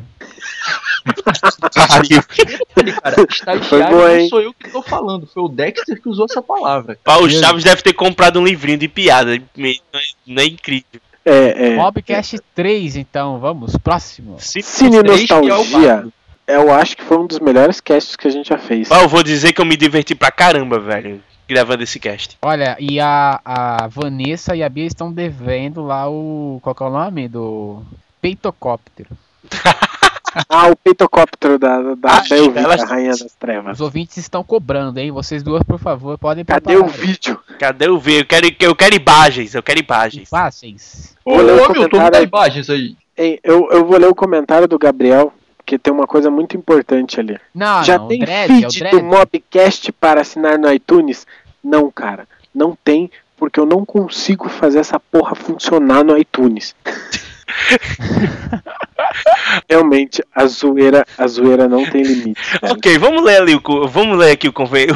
Cara, 3.02 3.16
Foi 3.16 3.26
estagiário 3.30 3.90
bom, 3.90 4.16
não 4.18 4.28
sou 4.28 4.40
eu 4.42 4.52
que 4.52 4.70
tô 4.70 4.82
falando, 4.82 5.26
foi 5.26 5.42
o 5.42 5.49
Dexter 5.49 6.00
que 6.00 6.09
usou 6.09 6.26
essa 6.26 6.42
palavra. 6.42 6.99
Paulo 7.02 7.28
Chaves 7.30 7.64
deve 7.64 7.80
ter 7.82 7.94
comprado 7.94 8.38
um 8.38 8.44
livrinho 8.44 8.78
de 8.78 8.87
piada. 8.87 9.40
Não 10.26 10.42
é 10.42 10.47
incrível. 10.47 11.00
É, 11.25 11.68
é. 11.68 11.76
Mobcast 11.76 12.38
3, 12.54 12.97
então, 12.97 13.38
vamos, 13.38 13.76
próximo. 13.76 14.37
Cine 14.38 14.97
é 14.97 15.00
o 15.00 15.02
Nostalgia. 15.02 16.06
Eu 16.52 16.73
acho 16.73 16.97
que 16.97 17.04
foi 17.04 17.19
um 17.19 17.26
dos 17.26 17.38
melhores 17.40 17.80
casts 17.80 18.16
que 18.16 18.26
a 18.28 18.30
gente 18.30 18.49
já 18.49 18.59
fez. 18.59 18.90
Eu 18.90 19.09
vou 19.09 19.23
dizer 19.23 19.52
que 19.52 19.61
eu 19.61 19.64
me 19.64 19.76
diverti 19.76 20.14
pra 20.14 20.30
caramba, 20.30 20.78
velho, 20.78 21.23
gravando 21.49 21.83
esse 21.83 21.99
cast. 21.99 22.37
Olha, 22.42 22.76
e 22.80 22.99
a, 23.00 23.40
a 23.45 23.87
Vanessa 23.88 24.54
e 24.57 24.62
a 24.62 24.69
Bia 24.69 24.87
estão 24.87 25.12
devendo 25.12 25.83
lá 25.83 26.09
o. 26.09 26.59
Qual 26.62 26.75
que 26.75 26.83
é 26.83 26.87
o 26.87 26.90
nome? 26.90 27.28
Do. 27.28 27.83
Peitocóptero. 28.21 29.09
Ah, 30.49 30.69
o 30.69 30.76
peitocóptero 30.76 31.59
da, 31.59 31.83
da 31.95 32.09
Ah, 32.19 32.23
Belvita, 32.28 32.61
elas- 32.61 32.85
Rainha 32.88 33.11
das 33.11 33.35
Trevas. 33.35 33.73
Os 33.75 33.80
ouvintes 33.80 34.16
estão 34.16 34.45
cobrando, 34.45 35.00
hein? 35.00 35.11
Vocês 35.11 35.42
duas, 35.42 35.61
por 35.64 35.76
favor, 35.80 36.16
podem 36.19 36.45
Cadê 36.45 36.76
o 36.76 36.85
preparar. 36.85 37.04
vídeo? 37.04 37.40
Cadê 37.59 37.88
o 37.88 37.99
ver? 37.99 38.21
Eu 38.21 38.25
quero, 38.26 38.47
eu 38.61 38.76
quero 38.76 38.95
imagens, 38.95 39.57
eu 39.57 39.62
quero 39.62 39.80
imagens. 39.80 40.28
Fáceis. 40.28 41.16
Ô, 41.25 41.33
o 41.33 41.40
ô 41.40 41.42
Milton, 41.42 41.66
comentário 41.75 42.11
dá 42.12 42.23
imagens 42.23 42.71
aí. 42.71 42.97
Eu, 43.42 43.69
eu 43.73 43.85
vou 43.85 43.99
ler 43.99 44.07
o 44.07 44.14
comentário 44.14 44.69
do 44.69 44.78
Gabriel, 44.78 45.33
que 45.70 45.78
tem 45.78 45.92
uma 45.92 46.06
coisa 46.06 46.28
muito 46.32 46.56
importante 46.56 47.20
ali. 47.20 47.38
Não, 47.54 47.84
Já 47.84 47.96
não, 47.96 48.08
tem 48.08 48.24
é 48.26 48.44
o 48.44 48.48
feed 48.48 48.78
Dredd. 48.80 48.90
do 48.96 49.04
Mobcast 49.04 49.92
para 49.92 50.20
assinar 50.20 50.58
no 50.58 50.72
iTunes? 50.72 51.24
Não, 51.62 51.88
cara. 51.92 52.26
Não 52.52 52.76
tem, 52.82 53.08
porque 53.36 53.60
eu 53.60 53.64
não 53.64 53.84
consigo 53.84 54.48
fazer 54.48 54.80
essa 54.80 54.98
porra 54.98 55.36
funcionar 55.36 56.02
no 56.02 56.18
iTunes. 56.18 56.74
Realmente, 59.69 60.23
a 60.35 60.47
zoeira, 60.47 61.04
a 61.19 61.26
zoeira 61.26 61.69
não 61.69 61.85
tem 61.85 62.02
limite. 62.02 62.40
velho. 62.61 62.75
Ok, 62.75 62.99
vamos 62.99 63.25
ler 63.25 63.40
ali, 63.40 63.54
o, 63.54 63.88
vamos 63.88 64.19
ler 64.19 64.33
aqui 64.33 64.49
o, 64.49 64.52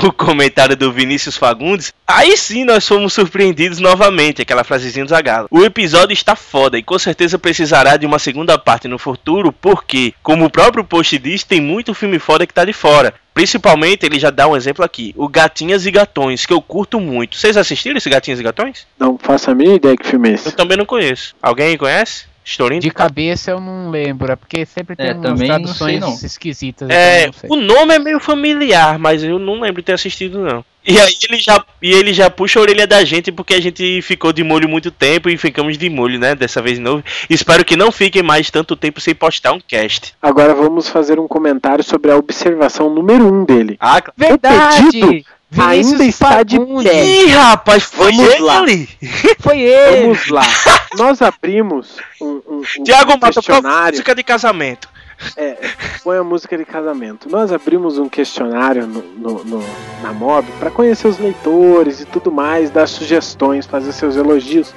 o 0.07 0.13
comentário 0.13 0.77
do 0.77 0.93
Vinícius 0.93 1.37
Fagundes. 1.37 1.93
Aí 2.07 2.37
sim 2.37 2.65
nós 2.65 2.87
fomos 2.87 3.13
surpreendidos 3.13 3.81
novamente, 3.81 4.43
aquela 4.43 4.65
frasezinha 4.65 5.05
do 5.05 5.09
Zagalo. 5.09 5.49
O 5.51 5.65
episódio 5.65 6.13
está 6.13 6.37
foda 6.37 6.79
e 6.79 6.83
com 6.83 6.99
certeza 6.99 7.39
precisará 7.39 7.97
de 7.97 8.07
uma 8.07 8.19
segunda 8.19 8.59
parte 8.59 8.89
no 8.89 8.99
futuro, 8.99 9.53
porque, 9.53 10.15
como 10.23 10.45
o 10.45 10.51
próprio 10.51 10.85
post 10.85 11.19
diz, 11.19 11.43
tem 11.43 11.61
muito 11.61 11.95
filme 11.95 12.19
foda 12.19 12.47
que 12.47 12.55
tá 12.55 12.65
de 12.65 12.73
fora. 12.73 13.15
Principalmente, 13.33 14.07
ele 14.07 14.19
já 14.19 14.31
dá 14.31 14.47
um 14.47 14.57
exemplo 14.57 14.85
aqui, 14.85 15.13
o 15.17 15.29
Gatinhas 15.29 15.87
e 15.87 15.91
Gatões, 15.91 16.47
que 16.47 16.53
eu 16.53 16.63
curto 16.63 17.01
muito. 17.01 17.37
Vocês 17.37 17.57
assistiram 17.57 17.97
esse 17.97 18.09
Gatinhas 18.09 18.39
e 18.39 18.43
Gatões? 18.45 18.87
Não 18.99 19.19
faço 19.19 19.51
a 19.51 19.55
mínima 19.55 19.77
ideia 19.77 19.97
que 19.97 20.07
filme 20.07 20.29
é 20.29 20.33
Eu 20.33 20.35
esse. 20.37 20.53
também 20.53 20.77
não 20.77 20.87
conheço. 20.87 21.35
Alguém 21.43 21.77
conhece? 21.77 22.27
Estorino? 22.45 22.81
De 22.81 22.91
cabeça 22.91 23.51
eu 23.51 23.61
não 23.61 23.91
lembro, 23.91 24.31
é 24.31 24.37
porque 24.37 24.67
sempre 24.67 24.95
tem 24.95 25.07
É, 25.09 25.13
umas 25.15 25.23
também 25.23 25.49
não 25.49 25.57
traduções 25.57 25.93
sei, 25.93 26.01
não. 26.01 26.15
esquisitas. 26.23 26.91
É, 26.91 27.27
então 27.27 27.51
o 27.51 27.57
nome 27.57 27.95
é 27.95 27.99
meio 27.99 28.21
familiar, 28.21 28.99
mas 28.99 29.25
eu 29.25 29.39
não 29.39 29.61
lembro 29.61 29.81
de 29.81 29.87
ter 29.87 29.93
assistido 29.95 30.41
não. 30.41 30.65
E 30.87 31.01
aí 31.01 31.17
ele 31.27 31.41
já, 31.41 31.65
e 31.81 31.93
ele 31.93 32.13
já 32.13 32.29
puxa 32.29 32.59
a 32.59 32.63
orelha 32.63 32.87
da 32.87 33.03
gente 33.05 33.33
porque 33.33 33.55
a 33.55 33.61
gente 33.61 34.03
ficou 34.03 34.35
de 34.35 34.45
molho 34.45 34.69
muito 34.69 34.91
tempo 34.91 35.31
e 35.31 35.39
ficamos 35.39 35.79
de 35.79 35.89
molho, 35.89 36.19
né? 36.19 36.35
Dessa 36.35 36.61
vez 36.61 36.77
de 36.77 36.83
novo. 36.83 37.03
Espero 37.31 37.65
que 37.65 37.75
não 37.75 37.91
fiquem 37.91 38.23
mais 38.23 38.51
tanto 38.51 38.77
tempo 38.77 39.01
sem 39.01 39.15
postar 39.15 39.53
um 39.53 39.61
cast. 39.61 40.15
Agora 40.21 40.55
vamos 40.55 40.87
fazer 40.89 41.19
um 41.19 41.27
comentário 41.27 41.83
sobre 41.83 42.11
a 42.11 42.17
observação 42.17 42.91
número 42.91 43.25
1 43.25 43.35
um 43.35 43.45
dele. 43.47 43.77
Ah, 43.81 44.03
claro. 44.03 44.13
Verdade! 44.15 45.01
pedido 45.01 45.25
Vinícius 45.51 45.93
ainda 45.93 46.05
está 46.07 46.43
de 46.43 46.57
Fagundes. 46.57 46.91
pé. 46.93 47.05
Ih, 47.05 47.27
rapaz, 47.27 47.85
foi 47.85 48.13
Vamos 48.13 48.33
ele 48.33 48.43
lá. 48.43 48.65
Foi 49.41 49.61
ele! 49.61 50.03
Vamos 50.03 50.29
lá. 50.29 50.43
Nós 50.97 51.21
abrimos 51.23 51.97
um, 52.21 52.41
um, 52.49 52.63
um 52.79 52.83
Tiago 52.83 53.13
Mata, 53.13 53.31
questionário. 53.33 53.93
música 53.93 54.15
de 54.15 54.23
casamento? 54.23 54.89
É, 55.37 55.57
põe 56.03 56.17
a 56.19 56.25
música 56.25 56.57
de 56.59 56.65
casamento. 56.65 57.29
Nós 57.31 57.53
abrimos 57.53 57.99
um 57.99 58.09
questionário 58.09 58.87
no, 58.87 59.01
no- 59.17 59.45
no- 59.45 59.65
na 60.03 60.13
Mob 60.13 60.47
para 60.59 60.71
conhecer 60.71 61.07
os 61.07 61.19
leitores 61.19 62.01
e 62.01 62.05
tudo 62.05 62.33
mais, 62.33 62.69
dar 62.71 62.89
sugestões, 62.89 63.65
fazer 63.65 63.93
seus 63.93 64.17
elogios. 64.17 64.75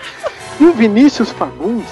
E 0.59 0.65
o 0.65 0.73
Vinícius 0.73 1.31
Fagundes 1.31 1.89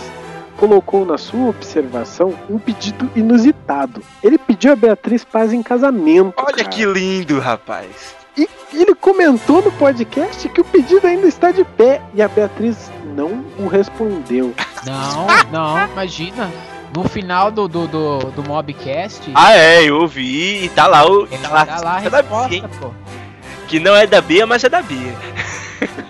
colocou 0.57 1.05
na 1.05 1.17
sua 1.17 1.49
observação 1.49 2.35
um 2.49 2.59
pedido 2.59 3.09
inusitado. 3.15 4.01
Ele 4.23 4.37
pediu 4.37 4.73
a 4.73 4.75
Beatriz 4.75 5.23
Paz 5.23 5.51
em 5.51 5.63
casamento. 5.63 6.33
Olha 6.37 6.55
cara. 6.57 6.69
que 6.69 6.85
lindo, 6.85 7.39
rapaz. 7.39 8.15
E 8.37 8.47
ele 8.73 8.93
comentou 8.95 9.61
no 9.61 9.71
podcast 9.71 10.47
que 10.49 10.59
o 10.59 10.63
pedido 10.65 11.07
ainda 11.07 11.27
está 11.27 11.51
de 11.51 11.63
pé 11.63 12.01
e 12.13 12.21
a 12.21 12.27
Beatriz 12.27 12.91
não 13.15 13.45
o 13.57 13.67
respondeu. 13.67 14.53
Não, 14.85 15.27
não, 15.51 15.87
imagina. 15.87 16.51
No 16.93 17.03
final 17.07 17.49
do, 17.51 17.67
do, 17.67 17.87
do, 17.87 18.19
do 18.31 18.43
Mobcast, 18.43 19.29
Ah, 19.33 19.53
é, 19.53 19.83
eu 19.83 20.01
ouvi 20.01 20.63
e 20.65 20.69
tá 20.69 20.87
lá 20.87 21.05
o. 21.05 21.23
ele 21.25 21.37
Tá 21.39 21.49
lá, 21.49 21.63
dá 21.65 21.79
lá 21.81 21.97
a 21.97 21.99
Bia, 22.01 22.09
resposta, 22.09 22.55
hein? 22.55 22.63
pô. 22.79 22.91
Que 23.67 23.79
não 23.79 23.95
é 23.95 24.05
da 24.07 24.21
Bia, 24.21 24.45
mas 24.45 24.63
é 24.63 24.69
da 24.69 24.81
Bia. 24.81 25.13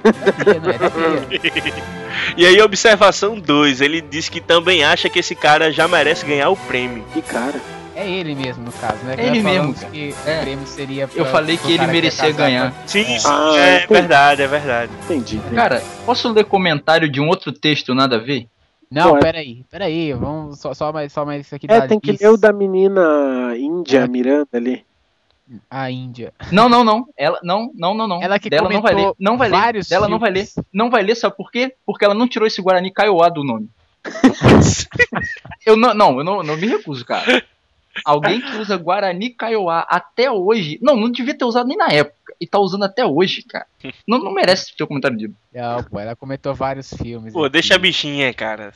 Da 0.04 0.32
Bia, 0.44 0.60
não 0.60 0.70
é 0.70 0.78
da 0.78 0.90
Bia. 0.90 1.96
E 2.38 2.46
aí, 2.46 2.62
observação 2.62 3.38
2, 3.40 3.82
ele 3.82 4.00
diz 4.02 4.30
que 4.30 4.40
também 4.40 4.84
acha 4.86 5.10
que 5.10 5.20
esse 5.20 5.36
cara 5.36 5.70
já 5.72 5.86
merece 5.88 6.26
ganhar 6.26 6.50
o 6.50 6.56
prêmio. 6.56 7.04
Que 7.14 7.22
cara. 7.22 7.60
É 7.96 8.10
ele 8.10 8.36
mesmo, 8.36 8.66
no 8.66 8.72
caso, 8.74 8.98
né? 9.06 9.16
Que 9.16 9.22
É 9.22 9.28
ele 9.28 9.42
mesmo, 9.42 9.74
que 9.74 10.14
É. 10.28 10.40
o 10.40 10.42
prêmio 10.42 10.68
seria 10.68 11.10
Eu 11.16 11.26
falei 11.28 11.58
que 11.58 11.70
ele 11.70 11.78
cara 11.78 11.92
merecia 11.92 12.26
é 12.26 12.32
casado 12.34 12.38
ganhar. 12.38 12.72
com- 12.74 12.88
Sim, 12.88 13.00
É. 13.02 13.20
sim, 13.20 13.28
Ah, 13.30 13.54
é 13.58 13.76
entendi. 13.78 13.94
verdade, 13.94 14.42
é 14.42 14.48
verdade. 14.48 14.92
Entendi. 15.06 15.38
entendi. 15.38 15.56
Cara, 15.56 15.82
posso 16.06 16.30
ler 16.32 16.44
comentário 16.46 17.10
de 17.10 17.22
um 17.22 17.28
outro 17.30 17.52
texto 17.54 17.96
nada 17.96 18.18
a 18.18 18.20
ver? 18.20 18.48
Não, 18.92 19.12
Pode. 19.12 19.22
peraí, 19.22 19.66
peraí, 19.72 20.14
vamos 20.14 20.60
só, 20.60 20.74
só 20.74 20.92
mais, 20.92 21.12
só 21.12 21.26
mais 21.26 21.46
isso 21.46 21.56
aqui 21.56 21.66
é, 21.70 21.80
da 21.80 21.88
tem 21.88 22.00
que 22.00 22.12
ler 22.12 22.30
o 22.30 22.38
da 22.38 22.52
menina 22.54 23.56
índia, 23.58 24.00
É. 24.00 24.08
Miranda 24.08 24.48
ali. 24.54 24.86
a 25.70 25.90
Índia. 25.92 26.34
Não, 26.52 26.68
não, 26.68 26.84
não. 26.84 27.06
Ela 27.16 27.40
não, 27.44 27.70
não, 27.76 27.94
não, 27.94 28.08
não. 28.08 28.22
Ela 28.22 28.38
que 28.40 28.50
Dela 28.50 28.68
não 28.70 28.82
vai 28.82 28.94
ler. 28.96 29.12
Não 29.20 29.38
vai 29.38 29.48
ler. 29.50 29.58
vários 29.58 29.88
Dela 29.88 30.08
não 30.10 30.18
vai 30.20 30.32
ler. 30.32 30.46
filmes. 30.48 30.70
Não 30.74 30.90
vai 30.90 31.04
ler, 31.04 31.16
sabe 31.16 31.36
por 31.38 31.52
quê? 31.52 31.74
Porque 31.86 32.04
ela 32.04 32.14
não 32.16 32.28
tirou 32.28 32.48
esse 32.48 32.62
Guarani 32.62 32.92
Kaiowá 32.92 33.30
do 33.30 33.44
nome. 33.44 33.70
Eu 35.66 35.76
não, 35.76 35.94
não, 35.94 36.18
eu 36.20 36.24
não, 36.24 36.44
não 36.44 36.58
me 36.58 36.68
recuso, 36.68 37.04
cara. 37.06 37.44
Alguém 38.04 38.42
que 38.42 38.58
usa 38.58 38.78
Guarani 38.78 39.30
Kaiowá 39.30 39.86
até 39.90 40.30
hoje. 40.30 40.80
Não, 40.82 40.96
não 40.96 41.12
devia 41.12 41.38
ter 41.38 41.46
usado 41.46 41.68
nem 41.68 41.78
na 41.78 41.88
época. 41.88 42.34
E 42.40 42.46
tá 42.46 42.60
usando 42.60 42.84
até 42.84 43.06
hoje, 43.06 43.44
cara. 43.44 43.66
Não, 44.06 44.18
não 44.18 44.34
merece 44.34 44.76
ter 44.76 44.84
o 44.84 44.88
comentário 44.88 45.18
dele. 45.18 45.34
Não, 45.54 45.82
pô, 45.84 46.00
ela 46.00 46.18
comentou 46.18 46.54
vários 46.54 46.94
filmes. 46.94 47.32
Pô, 47.32 47.46
aqui. 47.46 47.54
deixa 47.54 47.76
a 47.76 47.78
bichinha, 47.78 48.34
cara. 48.34 48.74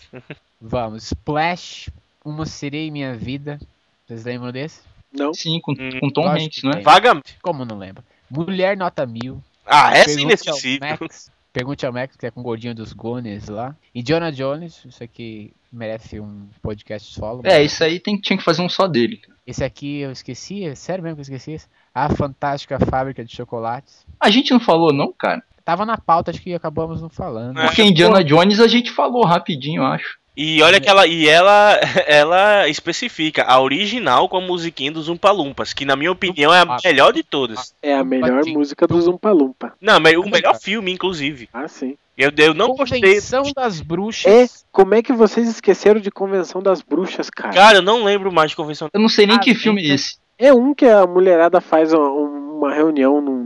Vamos, 0.62 1.04
Splash, 1.08 1.90
Uma 2.24 2.46
Sereia 2.46 2.88
em 2.88 2.92
Minha 2.92 3.14
Vida. 3.16 3.60
Vocês 4.08 4.24
lembram 4.24 4.54
desse? 4.54 4.82
Não? 5.12 5.34
Sim, 5.34 5.60
com, 5.60 5.74
Hum, 5.74 6.00
com 6.00 6.10
Tom 6.10 6.22
lógico 6.22 6.46
Hanks, 6.46 6.64
não 6.64 6.72
é? 6.72 6.82
Vagamente. 6.82 7.38
Como 7.42 7.66
não 7.66 7.78
lembro? 7.78 8.02
Mulher 8.30 8.78
Nota 8.78 9.06
Mil. 9.06 9.44
Ah, 9.66 9.96
essa 9.96 10.18
é 10.18 10.22
inesquecível. 10.24 10.98
Max. 11.02 11.30
Pergunte 11.52 11.86
ao 11.86 11.92
Max, 11.92 12.16
que 12.16 12.26
é 12.26 12.32
com 12.32 12.40
o 12.40 12.44
gordinho 12.44 12.76
dos 12.76 12.94
Goonies 12.94 13.50
lá. 13.50 13.76
Indiana 13.94 14.32
Jones, 14.32 14.86
isso 14.86 15.04
aqui 15.04 15.52
merece 15.72 16.20
um 16.20 16.48
podcast 16.62 17.14
solo. 17.14 17.42
É, 17.44 17.64
isso 17.64 17.84
aí 17.84 18.00
tem, 18.00 18.20
tinha 18.20 18.38
que 18.38 18.44
fazer 18.44 18.62
um 18.62 18.70
só 18.70 18.88
dele. 18.88 19.22
Esse 19.46 19.64
aqui 19.64 20.00
eu 20.00 20.12
esqueci, 20.12 20.64
é 20.64 20.76
sério 20.76 21.04
mesmo 21.04 21.16
que 21.16 21.22
eu 21.22 21.36
esqueci 21.36 21.52
esse? 21.54 21.68
A 21.94 22.10
Fantástica 22.10 22.80
Fábrica 22.80 23.26
de 23.26 23.36
Chocolates. 23.36 24.06
A 24.20 24.30
gente 24.30 24.52
não 24.52 24.60
falou, 24.60 24.94
não, 24.94 25.12
cara. 25.12 25.42
Tava 25.66 25.86
na 25.86 25.98
pauta, 25.98 26.32
acho 26.32 26.42
que 26.42 26.54
acabamos 26.54 27.02
não 27.02 27.10
falando. 27.10 27.60
É. 27.60 27.66
Porque 27.66 27.84
Indiana 27.84 28.24
Jones 28.24 28.60
a 28.60 28.68
gente 28.68 28.92
falou 28.92 29.26
rapidinho, 29.26 29.82
eu 29.82 29.86
acho. 29.86 30.19
E 30.38 30.62
olha 30.62 30.80
que 30.80 30.88
ela, 30.90 31.06
e 31.06 31.28
ela, 31.28 31.80
ela 32.08 32.68
especifica 32.70 33.44
a 33.44 33.60
original 33.60 34.30
com 34.30 34.38
a 34.38 34.42
musiquinha 34.42 34.92
dos 34.92 35.10
Umpa 35.10 35.32
Lumpas, 35.32 35.74
que 35.74 35.84
na 35.86 35.96
minha 35.96 36.12
opinião 36.12 36.54
é 36.54 36.62
a 36.62 36.78
melhor 36.84 37.12
de 37.12 37.24
todas. 37.24 37.74
É 37.82 37.94
a 37.94 38.04
melhor 38.04 38.38
Patinho. 38.38 38.58
música 38.58 38.88
do 38.88 39.02
Zumpa 39.02 39.32
Lumpa. 39.32 39.74
Não, 39.82 40.00
mas 40.00 40.16
o 40.16 40.24
melhor 40.30 40.56
filme, 40.60 40.92
inclusive. 40.92 41.50
Ah, 41.54 41.68
sim. 41.68 41.96
Eu, 42.18 42.32
eu 42.38 42.54
não 42.54 42.70
gostei. 42.76 43.00
Convenção 43.02 43.44
das 43.56 43.80
É, 43.80 43.84
Bruxas. 43.84 44.66
como 44.72 44.94
é 44.94 45.02
que 45.02 45.14
vocês 45.14 45.48
esqueceram 45.50 46.00
de 46.02 46.12
Convenção 46.12 46.62
das 46.62 46.82
Bruxas, 46.82 47.30
cara? 47.30 47.54
Cara, 47.54 47.78
eu 47.78 47.82
não 47.82 48.04
lembro 48.04 48.32
mais 48.32 48.52
de 48.52 48.58
convenção. 48.58 48.90
Eu 48.94 49.00
não 49.00 49.10
sei 49.10 49.26
nem 49.26 49.38
Ah, 49.38 49.40
que 49.40 49.54
filme 49.56 49.82
é 49.82 49.94
esse. 49.94 50.18
É 50.38 50.54
um 50.54 50.74
que 50.74 50.86
a 50.86 51.06
mulherada 51.08 51.60
faz 51.62 51.92
uma, 51.94 52.10
uma 52.10 52.74
reunião 52.74 53.22
num 53.22 53.44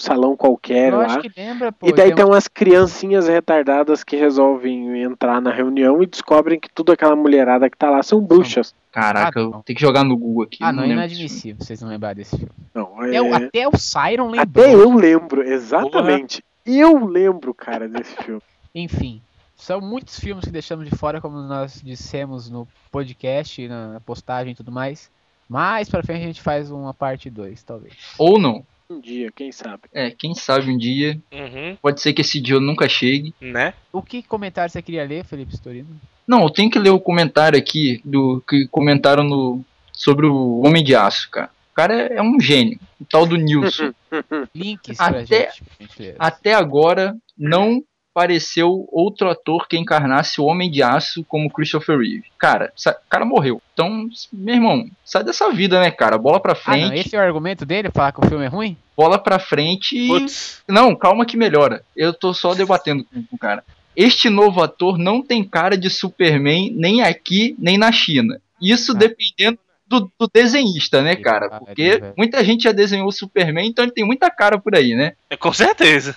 salão 0.00 0.36
qualquer 0.36 0.92
eu 0.92 0.98
lá. 0.98 1.06
acho 1.06 1.20
que 1.20 1.30
lembra, 1.36 1.70
pô. 1.72 1.86
E 1.88 1.92
daí 1.92 2.14
tem 2.14 2.24
um- 2.24 2.28
umas 2.28 2.46
criancinhas 2.48 3.28
retardadas 3.28 4.02
que 4.04 4.16
resolvem 4.16 5.02
entrar 5.02 5.40
na 5.40 5.50
reunião 5.52 6.02
e 6.02 6.06
descobrem 6.06 6.58
que 6.58 6.68
tudo 6.70 6.92
aquela 6.92 7.14
mulherada 7.16 7.68
que 7.68 7.76
tá 7.76 7.90
lá 7.90 8.02
são 8.02 8.20
bruxas. 8.20 8.74
Caraca, 8.92 9.38
Ah, 9.38 9.42
eu 9.42 9.50
não. 9.50 9.62
tenho 9.62 9.76
que 9.76 9.82
jogar 9.82 10.02
no 10.04 10.16
Google 10.16 10.44
aqui. 10.44 10.58
Ah, 10.60 10.72
não, 10.72 10.82
é 10.82 10.86
lembro 10.86 11.02
desse 11.02 11.14
inadmissível 11.14 11.64
vocês 11.64 11.80
não 11.82 11.88
lembrarem 11.88 12.16
desse 12.16 12.36
filme. 12.36 12.52
Não, 12.74 13.00
Até, 13.00 13.16
é... 13.16 13.22
o, 13.22 13.34
até 13.34 13.68
o 13.68 13.76
Siron 13.76 14.30
lembrou. 14.30 14.64
Até 14.64 14.74
eu 14.74 14.92
lembro, 14.94 15.42
exatamente. 15.42 16.42
Eu 16.64 17.04
lembro, 17.06 17.54
cara, 17.54 17.88
desse 17.88 18.14
filme. 18.24 18.42
Enfim, 18.74 19.20
são 19.56 19.80
muitos 19.80 20.18
filmes 20.18 20.44
que 20.44 20.50
deixamos 20.50 20.88
de 20.88 20.94
fora, 20.96 21.20
como 21.20 21.38
nós 21.38 21.80
dissemos 21.82 22.48
no 22.50 22.66
podcast, 22.90 23.66
na 23.68 24.00
postagem 24.04 24.52
e 24.52 24.56
tudo 24.56 24.70
mais. 24.72 25.10
Mais 25.48 25.88
pra 25.88 26.02
frente 26.02 26.22
a 26.22 26.26
gente 26.26 26.42
faz 26.42 26.70
uma 26.70 26.92
parte 26.92 27.30
2, 27.30 27.62
talvez. 27.62 27.94
Ou 28.18 28.38
não. 28.38 28.64
Um 28.90 29.00
dia, 29.00 29.30
quem 29.36 29.52
sabe. 29.52 29.82
É, 29.92 30.10
quem 30.10 30.34
sabe 30.34 30.70
um 30.70 30.78
dia. 30.78 31.20
Uhum, 31.30 31.76
Pode 31.82 32.00
ser 32.00 32.14
que 32.14 32.22
esse 32.22 32.40
dia 32.40 32.54
eu 32.54 32.60
nunca 32.60 32.88
chegue. 32.88 33.34
né? 33.40 33.74
O 33.92 34.00
que 34.00 34.22
comentário 34.22 34.70
você 34.72 34.80
queria 34.80 35.04
ler, 35.04 35.24
Felipe 35.24 35.52
Storino? 35.54 36.00
Não, 36.26 36.42
eu 36.42 36.50
tenho 36.50 36.70
que 36.70 36.78
ler 36.78 36.90
o 36.90 37.00
comentário 37.00 37.58
aqui 37.58 38.00
do 38.04 38.42
que 38.48 38.66
comentaram 38.68 39.22
no 39.24 39.62
sobre 39.92 40.26
o 40.26 40.60
Homem 40.64 40.82
de 40.82 40.94
Aço, 40.94 41.28
cara. 41.30 41.50
O 41.72 41.74
cara 41.74 41.94
é, 41.94 42.16
é 42.16 42.22
um 42.22 42.40
gênio. 42.40 42.78
O 43.00 43.04
tal 43.04 43.26
do 43.26 43.36
Nilson. 43.36 43.92
Links 44.54 44.96
pra 44.96 45.06
Até- 45.20 45.50
gente. 45.78 46.14
Até 46.18 46.54
agora 46.54 47.14
não 47.36 47.82
apareceu 48.18 48.88
outro 48.90 49.30
ator 49.30 49.68
que 49.68 49.76
encarnasse 49.78 50.40
o 50.40 50.44
Homem 50.44 50.68
de 50.70 50.82
Aço 50.82 51.24
como 51.24 51.48
Christopher 51.50 51.96
Reeve. 51.98 52.24
Cara, 52.36 52.72
o 52.76 53.08
cara 53.08 53.24
morreu. 53.24 53.62
Então, 53.72 54.08
meu 54.32 54.54
irmão, 54.56 54.90
sai 55.04 55.22
dessa 55.22 55.50
vida, 55.52 55.80
né, 55.80 55.90
cara? 55.90 56.18
Bola 56.18 56.40
pra 56.40 56.52
Ah, 56.52 56.56
frente, 56.56 56.88
não, 56.88 56.94
esse 56.94 57.14
é 57.14 57.18
o 57.18 57.22
argumento 57.22 57.64
dele, 57.64 57.90
falar 57.92 58.10
que 58.12 58.18
o 58.20 58.28
filme 58.28 58.44
é 58.44 58.48
ruim? 58.48 58.76
bola 58.96 59.16
pra 59.16 59.38
frente 59.38 59.96
e 59.96 60.08
Putz. 60.08 60.60
Não, 60.68 60.96
calma 60.96 61.24
que 61.24 61.36
melhora. 61.36 61.84
Eu 61.96 62.12
tô 62.12 62.34
só 62.34 62.52
debatendo 62.52 63.04
com 63.04 63.24
o 63.30 63.38
cara. 63.38 63.62
Este 63.94 64.28
novo 64.28 64.60
ator 64.60 64.98
não 64.98 65.22
tem 65.22 65.44
cara 65.44 65.78
de 65.78 65.88
Superman 65.88 66.72
nem 66.74 67.00
aqui, 67.02 67.54
nem 67.60 67.78
na 67.78 67.92
China. 67.92 68.40
Isso 68.60 68.90
Ah. 68.90 68.94
dependendo 68.96 69.56
do, 69.86 70.10
do 70.18 70.28
desenhista, 70.34 71.00
né, 71.00 71.14
cara? 71.16 71.48
Porque 71.60 72.02
muita 72.16 72.44
gente 72.44 72.64
já 72.64 72.72
desenhou 72.72 73.06
o 73.08 73.12
Superman, 73.12 73.68
então 73.68 73.84
ele 73.84 73.92
tem 73.92 74.04
muita 74.04 74.28
cara 74.30 74.58
por 74.58 74.74
aí, 74.74 74.94
né? 74.96 75.12
É, 75.30 75.36
com 75.36 75.52
certeza. 75.52 76.14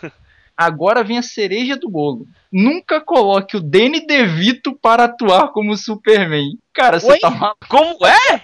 Agora 0.55 1.03
vem 1.03 1.17
a 1.17 1.23
cereja 1.23 1.75
do 1.75 1.89
bolo. 1.89 2.27
Nunca 2.51 2.99
coloque 3.01 3.57
o 3.57 3.61
Danny 3.61 4.05
DeVito 4.05 4.73
para 4.73 5.05
atuar 5.05 5.49
como 5.49 5.75
Superman. 5.75 6.57
Cara, 6.73 6.99
você 6.99 7.11
Oi? 7.13 7.19
tá 7.19 7.29
maluco? 7.29 7.67
Como 7.67 8.05
é? 8.05 8.43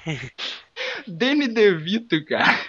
Danny 1.08 1.48
DeVito, 1.48 2.24
cara. 2.26 2.60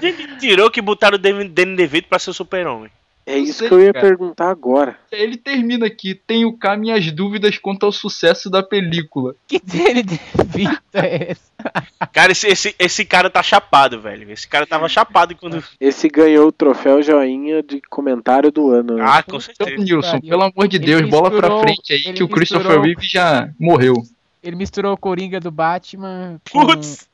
Ele 0.00 0.36
tirou 0.36 0.70
que 0.70 0.80
botaram 0.80 1.16
o 1.16 1.18
Danny 1.18 1.48
DeVito 1.48 2.08
pra 2.08 2.18
ser 2.18 2.30
o 2.30 2.34
super-homem? 2.34 2.90
É 3.28 3.38
isso 3.38 3.58
sei, 3.60 3.68
que 3.68 3.74
eu 3.74 3.80
ia 3.80 3.92
cara. 3.92 4.06
perguntar 4.06 4.50
agora. 4.50 4.98
Ele 5.12 5.36
termina 5.36 5.86
aqui. 5.86 6.14
Tenho 6.14 6.52
cá 6.56 6.76
minhas 6.76 7.10
dúvidas 7.12 7.58
quanto 7.58 7.84
ao 7.86 7.92
sucesso 7.92 8.48
da 8.50 8.62
película. 8.62 9.34
Que 9.46 9.58
dele 9.60 10.02
de 10.02 10.18
vida 10.46 10.80
é 10.94 11.32
esse? 11.32 11.48
Cara, 12.12 12.30
esse, 12.32 12.46
esse, 12.46 12.74
esse 12.78 13.04
cara 13.04 13.28
tá 13.28 13.42
chapado, 13.42 14.00
velho. 14.00 14.30
Esse 14.30 14.46
cara 14.46 14.64
tava 14.66 14.88
chapado 14.88 15.34
quando. 15.36 15.62
Esse 15.80 16.08
ganhou 16.08 16.48
o 16.48 16.52
troféu 16.52 17.02
joinha 17.02 17.62
de 17.62 17.80
comentário 17.90 18.50
do 18.52 18.70
ano. 18.70 18.94
né? 18.96 19.04
Ah, 19.06 19.22
com 19.22 19.36
Então, 19.36 19.40
certeza. 19.40 19.76
Nilson, 19.82 20.10
pariu. 20.12 20.28
pelo 20.30 20.42
amor 20.44 20.68
de 20.68 20.76
Ele 20.76 20.86
Deus, 20.86 21.10
bola 21.10 21.30
pra 21.30 21.40
misturou- 21.48 21.60
frente 21.62 21.92
aí 21.92 22.02
ele 22.06 22.12
que 22.14 22.22
o 22.22 22.28
Christopher 22.28 22.64
misturou- 22.66 22.84
Reeve 22.86 23.08
já 23.08 23.50
morreu. 23.58 23.94
Ele 24.42 24.54
misturou 24.56 24.92
o 24.92 24.96
Coringa 24.96 25.40
do 25.40 25.50
Batman 25.50 26.40
com, 26.50 26.64
Putz! 26.66 27.08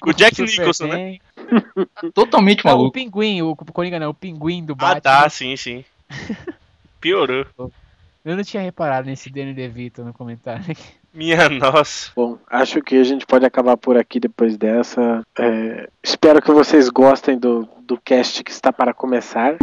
com 0.00 0.10
O 0.10 0.12
Jack. 0.14 0.40
Nicholson, 0.44 0.86
né? 0.88 1.16
Totalmente 2.14 2.64
Não, 2.64 2.72
o 2.72 2.76
maluco. 2.76 2.92
pinguim, 2.92 3.42
o 3.42 3.54
Coringa 3.56 3.98
não, 3.98 4.10
o 4.10 4.14
pinguim 4.14 4.64
do 4.64 4.72
Ah, 4.74 4.76
Batman. 4.76 5.00
tá, 5.00 5.28
sim, 5.28 5.56
sim. 5.56 5.84
Piorou. 7.00 7.46
Eu 8.24 8.36
não 8.36 8.44
tinha 8.44 8.62
reparado 8.62 9.06
nesse 9.08 9.28
Danny 9.30 9.52
DeVito 9.52 10.04
no 10.04 10.12
comentário. 10.12 10.64
Minha 11.12 11.48
nossa. 11.48 12.10
Bom, 12.14 12.38
acho 12.48 12.80
que 12.80 12.96
a 12.96 13.04
gente 13.04 13.26
pode 13.26 13.44
acabar 13.44 13.76
por 13.76 13.96
aqui 13.96 14.20
depois 14.20 14.56
dessa. 14.56 15.22
É, 15.38 15.88
espero 16.02 16.40
que 16.40 16.50
vocês 16.52 16.88
gostem 16.88 17.36
do, 17.38 17.68
do 17.86 17.98
cast 17.98 18.42
que 18.44 18.50
está 18.50 18.72
para 18.72 18.94
começar. 18.94 19.56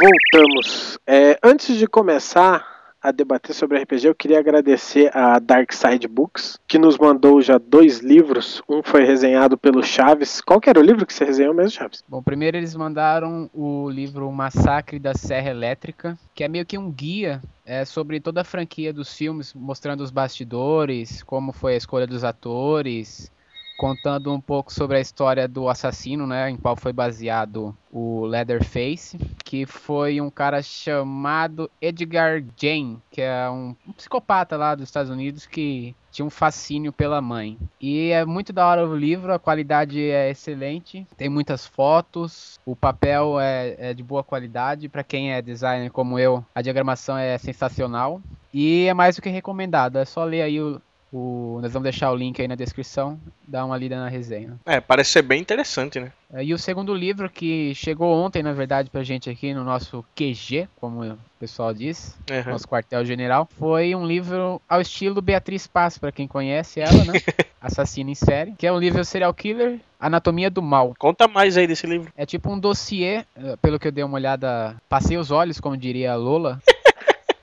Voltamos. 0.00 0.98
É, 1.06 1.38
antes 1.42 1.76
de 1.76 1.86
começar 1.86 2.73
a 3.04 3.12
debater 3.12 3.54
sobre 3.54 3.78
RPG, 3.82 4.08
eu 4.08 4.14
queria 4.14 4.38
agradecer 4.38 5.14
a 5.14 5.38
Dark 5.38 5.70
Side 5.74 6.08
Books, 6.08 6.58
que 6.66 6.78
nos 6.78 6.96
mandou 6.96 7.42
já 7.42 7.58
dois 7.58 7.98
livros. 7.98 8.62
Um 8.66 8.82
foi 8.82 9.04
resenhado 9.04 9.58
pelo 9.58 9.82
Chaves. 9.82 10.40
Qual 10.40 10.58
que 10.58 10.70
era 10.70 10.80
o 10.80 10.82
livro 10.82 11.04
que 11.04 11.12
você 11.12 11.22
resenhou 11.22 11.52
mesmo, 11.52 11.72
Chaves? 11.72 12.02
Bom, 12.08 12.22
primeiro 12.22 12.56
eles 12.56 12.74
mandaram 12.74 13.50
o 13.52 13.90
livro 13.90 14.32
Massacre 14.32 14.98
da 14.98 15.12
Serra 15.12 15.50
Elétrica, 15.50 16.18
que 16.34 16.42
é 16.42 16.48
meio 16.48 16.64
que 16.64 16.78
um 16.78 16.90
guia 16.90 17.42
é, 17.66 17.84
sobre 17.84 18.18
toda 18.20 18.40
a 18.40 18.44
franquia 18.44 18.90
dos 18.90 19.14
filmes, 19.14 19.52
mostrando 19.52 20.02
os 20.02 20.10
bastidores, 20.10 21.22
como 21.22 21.52
foi 21.52 21.74
a 21.74 21.76
escolha 21.76 22.06
dos 22.06 22.24
atores, 22.24 23.30
contando 23.76 24.32
um 24.32 24.40
pouco 24.40 24.72
sobre 24.72 24.96
a 24.96 25.00
história 25.00 25.48
do 25.48 25.68
assassino, 25.68 26.26
né, 26.26 26.50
em 26.50 26.56
qual 26.56 26.76
foi 26.76 26.92
baseado 26.92 27.76
o 27.90 28.24
Leatherface, 28.24 29.18
que 29.44 29.66
foi 29.66 30.20
um 30.20 30.30
cara 30.30 30.62
chamado 30.62 31.70
Edgar 31.80 32.42
Jane, 32.56 32.98
que 33.10 33.20
é 33.20 33.48
um, 33.50 33.74
um 33.86 33.92
psicopata 33.92 34.56
lá 34.56 34.74
dos 34.74 34.84
Estados 34.84 35.10
Unidos 35.10 35.46
que 35.46 35.94
tinha 36.10 36.24
um 36.24 36.30
fascínio 36.30 36.92
pela 36.92 37.20
mãe. 37.20 37.58
E 37.80 38.10
é 38.10 38.24
muito 38.24 38.52
da 38.52 38.66
hora 38.66 38.86
o 38.86 38.96
livro, 38.96 39.32
a 39.32 39.38
qualidade 39.38 40.00
é 40.00 40.30
excelente, 40.30 41.06
tem 41.16 41.28
muitas 41.28 41.66
fotos, 41.66 42.58
o 42.64 42.76
papel 42.76 43.38
é, 43.40 43.74
é 43.78 43.94
de 43.94 44.02
boa 44.02 44.22
qualidade, 44.22 44.88
para 44.88 45.02
quem 45.02 45.32
é 45.32 45.42
designer 45.42 45.90
como 45.90 46.18
eu, 46.18 46.44
a 46.54 46.62
diagramação 46.62 47.18
é 47.18 47.36
sensacional. 47.38 48.20
E 48.52 48.86
é 48.86 48.94
mais 48.94 49.16
do 49.16 49.22
que 49.22 49.28
recomendado. 49.28 49.98
É 49.98 50.04
só 50.04 50.22
ler 50.22 50.42
aí 50.42 50.60
o, 50.60 50.80
o- 51.16 51.60
Nós 51.62 51.72
vamos 51.72 51.84
deixar 51.84 52.10
o 52.10 52.16
link 52.16 52.40
aí 52.40 52.48
na 52.48 52.54
descrição. 52.54 53.18
Dá 53.46 53.64
uma 53.64 53.76
lida 53.76 53.96
na 53.96 54.08
resenha. 54.08 54.56
É, 54.66 54.80
parece 54.80 55.10
ser 55.12 55.22
bem 55.22 55.40
interessante, 55.40 56.00
né? 56.00 56.12
É, 56.32 56.44
E 56.44 56.52
o 56.52 56.58
segundo 56.58 56.94
livro 56.94 57.30
que 57.30 57.72
chegou 57.74 58.12
ontem, 58.14 58.42
na 58.42 58.52
verdade, 58.52 58.90
pra 58.90 59.02
gente 59.02 59.30
aqui 59.30 59.54
no 59.54 59.62
nosso 59.64 60.04
QG, 60.16 60.68
como 60.80 61.04
o 61.04 61.18
pessoal 61.38 61.72
diz, 61.72 62.16
Uhum. 62.30 62.52
nosso 62.52 62.66
quartel-general, 62.66 63.48
foi 63.58 63.94
um 63.94 64.06
livro 64.06 64.60
ao 64.68 64.80
estilo 64.80 65.22
Beatriz 65.22 65.66
Passo, 65.66 66.00
pra 66.00 66.10
quem 66.12 66.26
conhece 66.26 66.80
ela, 66.80 67.04
né? 67.04 67.12
Assassina 67.60 68.10
em 68.10 68.14
série, 68.14 68.52
que 68.58 68.66
é 68.66 68.72
um 68.72 68.78
livro 68.78 69.02
serial 69.04 69.32
killer, 69.32 69.78
Anatomia 69.98 70.50
do 70.50 70.60
Mal. 70.60 70.92
Conta 70.98 71.26
mais 71.26 71.56
aí 71.56 71.66
desse 71.66 71.86
livro. 71.86 72.10
É 72.14 72.26
tipo 72.26 72.52
um 72.52 72.58
dossiê, 72.58 73.24
eh, 73.36 73.56
pelo 73.62 73.78
que 73.78 73.88
eu 73.88 73.92
dei 73.92 74.04
uma 74.04 74.16
olhada, 74.16 74.76
passei 74.86 75.16
os 75.16 75.30
olhos, 75.30 75.58
como 75.60 75.74
diria 75.76 76.12
a 76.12 76.16
Lola. 76.16 76.60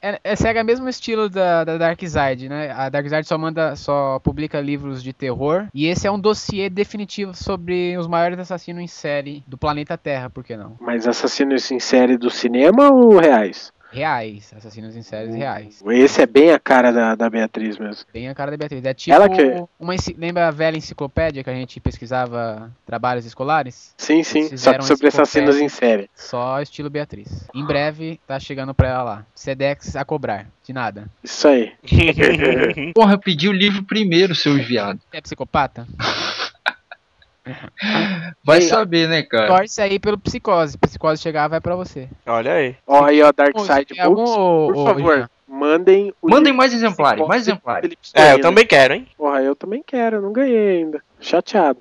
É, 0.02 0.20
é, 0.24 0.36
segue 0.36 0.60
o 0.60 0.66
mesmo 0.66 0.90
estilo 0.90 1.30
da, 1.30 1.64
da 1.64 1.78
Dark 1.78 2.00
Side, 2.00 2.50
né? 2.50 2.72
A 2.72 2.90
Dark 2.90 3.08
Side 3.08 3.28
só 3.28 3.38
manda, 3.38 3.76
só 3.76 4.20
publica 4.20 4.60
livros 4.60 5.04
de 5.04 5.14
terror. 5.14 5.68
E 5.74 5.88
esse 5.88 6.08
é 6.08 6.12
um 6.12 6.20
dossiê 6.20 6.70
definitivo 6.70 7.34
sobre 7.36 7.96
os 7.98 8.08
maiores 8.08 8.40
assassinos 8.40 8.82
em 8.82 8.88
série 8.88 9.44
do 9.48 9.58
planeta 9.58 9.98
Terra, 9.98 10.30
por 10.30 10.44
que 10.44 10.58
não? 10.58 10.76
Mas 10.80 11.08
assassinos 11.08 11.70
em 11.72 11.80
série 11.80 12.18
do 12.18 12.30
cinema 12.30 12.92
ou 12.92 13.20
reais? 13.20 13.72
Reais, 13.92 14.54
assassinos 14.56 14.96
em 14.96 15.02
séries 15.02 15.36
reais. 15.36 15.84
Esse 15.86 16.22
é 16.22 16.26
bem 16.26 16.52
a 16.52 16.60
cara 16.60 16.92
da, 16.92 17.14
da 17.14 17.30
Beatriz 17.30 17.78
mesmo. 17.78 18.06
Bem 18.14 18.30
a 18.30 18.34
cara 18.36 18.52
da 18.52 18.58
Beatriz. 18.58 18.84
É 18.86 18.94
tipo 18.94 19.14
Ela 19.14 19.28
que- 19.30 19.64
uma 19.80 19.94
lembra 20.18 20.48
a 20.48 20.52
velha 20.52 20.78
enciclopédia 20.78 21.44
que 21.44 21.50
a 21.50 21.54
gente 21.54 21.80
pesquisava 21.80 22.72
trabalhos 22.86 23.26
escolares? 23.26 23.94
Sim, 23.98 24.24
sim. 24.24 24.56
Só 24.56 24.80
sobre 24.82 25.08
assassinos 25.08 25.58
em 25.58 25.68
série. 25.68 26.10
Só 26.16 26.62
estilo 26.62 26.90
Beatriz. 26.90 27.48
Em 27.54 27.66
breve 27.66 28.20
tá 28.26 28.40
chegando 28.40 28.74
pra 28.74 28.88
ela 28.88 29.04
lá. 29.04 29.26
Sedex 29.36 29.96
a 29.96 30.06
cobrar. 30.06 30.48
De 30.64 30.72
nada. 30.74 31.08
Isso 31.24 31.48
aí. 31.48 31.74
Porra, 32.96 33.14
eu 33.16 33.20
pedi 33.20 33.50
o 33.50 33.52
livro 33.52 33.84
primeiro, 33.84 34.34
seus 34.36 34.66
viados. 34.66 35.02
É 35.12 35.20
psicopata? 35.20 35.88
Vai 38.44 38.62
saber, 38.62 39.08
né, 39.08 39.24
cara? 39.24 39.48
Torce 39.48 39.82
aí 39.82 40.00
pelo 40.00 40.18
psicose. 40.18 40.78
Psicose 40.78 41.22
chegar, 41.22 41.48
vai 41.48 41.62
pra 41.62 41.76
você. 41.76 42.08
Olha 42.26 42.54
aí. 42.54 42.76
Ó, 42.88 43.04
aí, 43.06 43.22
ó, 43.22 43.32
Dark 43.32 43.56
Ô, 43.56 43.60
Side 43.60 44.00
algum, 44.00 44.16
Books. 44.24 44.32
ô, 44.38 44.68
Por 44.74 44.78
ô, 44.78 44.86
favor, 44.86 45.18
Jean? 45.18 45.30
mandem 45.48 46.14
o 46.22 46.30
Mandem 46.30 46.54
mais 46.54 46.74
exemplares, 46.74 47.28
mais 47.28 47.42
exemplares. 47.44 47.92
É, 48.14 48.34
eu 48.34 48.42
também 48.42 48.66
quero, 48.66 48.94
hein? 48.94 49.08
Porra, 49.18 49.42
eu 49.42 49.56
também 49.56 49.84
quero, 49.86 50.18
eu 50.18 50.22
não 50.22 50.32
ganhei 50.34 50.78
ainda. 50.80 51.02
Chateado. 51.20 51.80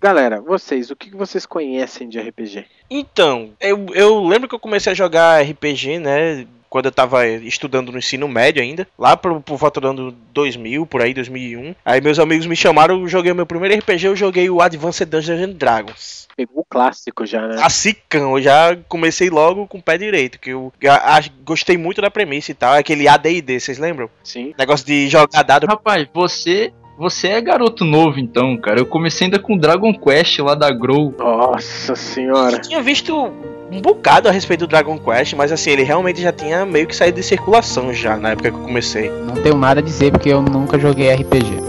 Galera, 0.00 0.38
vocês, 0.38 0.90
o 0.90 0.96
que 0.96 1.08
que 1.10 1.16
vocês 1.16 1.46
conhecem 1.46 2.06
de 2.10 2.20
RPG? 2.20 2.66
Então, 2.90 3.52
eu, 3.58 3.86
eu 3.94 4.22
lembro 4.22 4.46
que 4.46 4.54
eu 4.54 4.58
comecei 4.60 4.92
a 4.92 4.94
jogar 4.94 5.42
RPG, 5.42 5.98
né? 5.98 6.46
Quando 6.74 6.86
eu 6.86 6.90
tava 6.92 7.24
estudando 7.24 7.92
no 7.92 7.98
ensino 7.98 8.26
médio 8.26 8.60
ainda, 8.60 8.84
lá 8.98 9.16
por, 9.16 9.40
por 9.42 9.56
volta 9.56 9.80
do 9.80 9.86
ano 9.86 10.10
2000, 10.32 10.84
por 10.86 11.02
aí, 11.02 11.14
2001. 11.14 11.72
Aí 11.84 12.00
meus 12.00 12.18
amigos 12.18 12.46
me 12.48 12.56
chamaram, 12.56 13.00
eu 13.00 13.06
joguei 13.06 13.30
o 13.30 13.34
meu 13.36 13.46
primeiro 13.46 13.78
RPG, 13.78 14.08
eu 14.08 14.16
joguei 14.16 14.50
o 14.50 14.60
Advanced 14.60 15.08
Dungeons 15.08 15.40
and 15.40 15.52
Dragons. 15.52 16.26
Pegou 16.36 16.62
o 16.62 16.66
clássico 16.68 17.24
já, 17.24 17.46
né? 17.46 17.58
Classicão, 17.58 18.36
eu 18.36 18.42
já 18.42 18.76
comecei 18.88 19.30
logo 19.30 19.68
com 19.68 19.78
o 19.78 19.82
pé 19.82 19.96
direito, 19.96 20.40
que 20.40 20.50
eu 20.50 20.72
a- 20.88 21.18
a- 21.18 21.22
gostei 21.44 21.78
muito 21.78 22.02
da 22.02 22.10
premissa 22.10 22.50
e 22.50 22.54
tal, 22.54 22.74
aquele 22.74 23.06
AD&D, 23.06 23.60
vocês 23.60 23.78
lembram? 23.78 24.10
Sim. 24.24 24.52
Negócio 24.58 24.84
de 24.84 25.06
jogar 25.08 25.44
dado 25.44 25.68
Rapaz, 25.68 26.08
você. 26.12 26.72
Você 26.98 27.26
é 27.28 27.40
garoto 27.40 27.84
novo, 27.84 28.18
então, 28.20 28.56
cara. 28.56 28.78
Eu 28.80 28.86
comecei 28.86 29.26
ainda 29.26 29.38
com 29.38 29.56
Dragon 29.58 29.92
Quest 29.96 30.38
lá 30.40 30.54
da 30.54 30.70
Grow. 30.72 31.12
Nossa 31.18 31.96
senhora. 31.96 32.56
Eu 32.56 32.60
tinha 32.62 32.80
visto 32.82 33.32
um 33.70 33.80
bocado 33.80 34.28
a 34.28 34.32
respeito 34.32 34.60
do 34.60 34.66
Dragon 34.66 34.98
Quest, 34.98 35.34
mas 35.34 35.50
assim, 35.50 35.70
ele 35.70 35.82
realmente 35.82 36.20
já 36.20 36.32
tinha 36.32 36.64
meio 36.64 36.86
que 36.86 36.94
saído 36.94 37.16
de 37.20 37.26
circulação 37.26 37.92
já 37.92 38.16
na 38.16 38.30
época 38.30 38.50
que 38.50 38.56
eu 38.56 38.62
comecei. 38.62 39.10
Não 39.10 39.34
tenho 39.34 39.56
nada 39.56 39.80
a 39.80 39.82
dizer 39.82 40.12
porque 40.12 40.28
eu 40.28 40.42
nunca 40.42 40.78
joguei 40.78 41.12
RPG. 41.12 41.64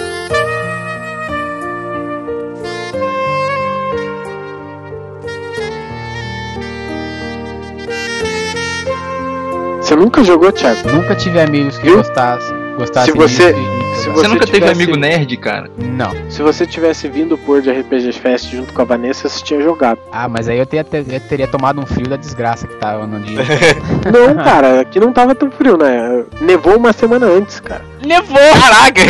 Você 9.82 9.96
nunca 9.96 10.24
jogou, 10.24 10.52
Thiago? 10.52 10.90
Nunca 10.92 11.16
tive 11.16 11.40
amigos 11.40 11.78
que 11.78 11.92
gostassem, 11.92 12.56
gostassem 12.78 13.14
Se 13.14 13.18
você- 13.18 13.54
Você, 13.96 14.10
Você 14.12 14.28
nunca 14.28 14.46
teve 14.46 14.60
tivesse- 14.60 14.72
amigo 14.84 14.98
nerd, 14.98 15.38
cara? 15.38 15.70
Não. 15.78 16.12
Se 16.30 16.42
você 16.42 16.66
tivesse 16.66 17.08
vindo 17.08 17.38
pôr 17.38 17.62
de 17.62 17.72
RPG 17.72 18.12
Fest 18.14 18.52
junto 18.52 18.72
com 18.74 18.82
a 18.82 18.86
Vanessa, 18.86 19.28
você 19.28 19.44
tinha 19.44 19.62
jogado. 19.62 20.00
Ah, 20.12 20.28
mas 20.30 20.48
aí 20.48 20.58
eu 20.60 20.66
teria, 20.66 20.86
eu 21.12 21.20
teria 21.22 21.48
tomado 21.48 21.82
um 21.82 21.86
frio 21.86 22.08
da 22.08 22.16
desgraça 22.16 22.68
que 22.68 22.76
tava 22.76 23.08
no 23.08 23.20
dia. 23.20 23.40
Não, 24.12 24.36
cara, 24.44 24.82
aqui 24.82 25.00
não 25.00 25.12
tava 25.12 25.34
tão 25.34 25.50
frio, 25.50 25.78
né? 25.78 26.24
Nevou 26.42 26.78
uma 26.78 26.94
semana 26.94 27.26
antes, 27.26 27.60
cara. 27.60 27.82
Levou! 28.06 28.38
Caraca! 28.62 29.02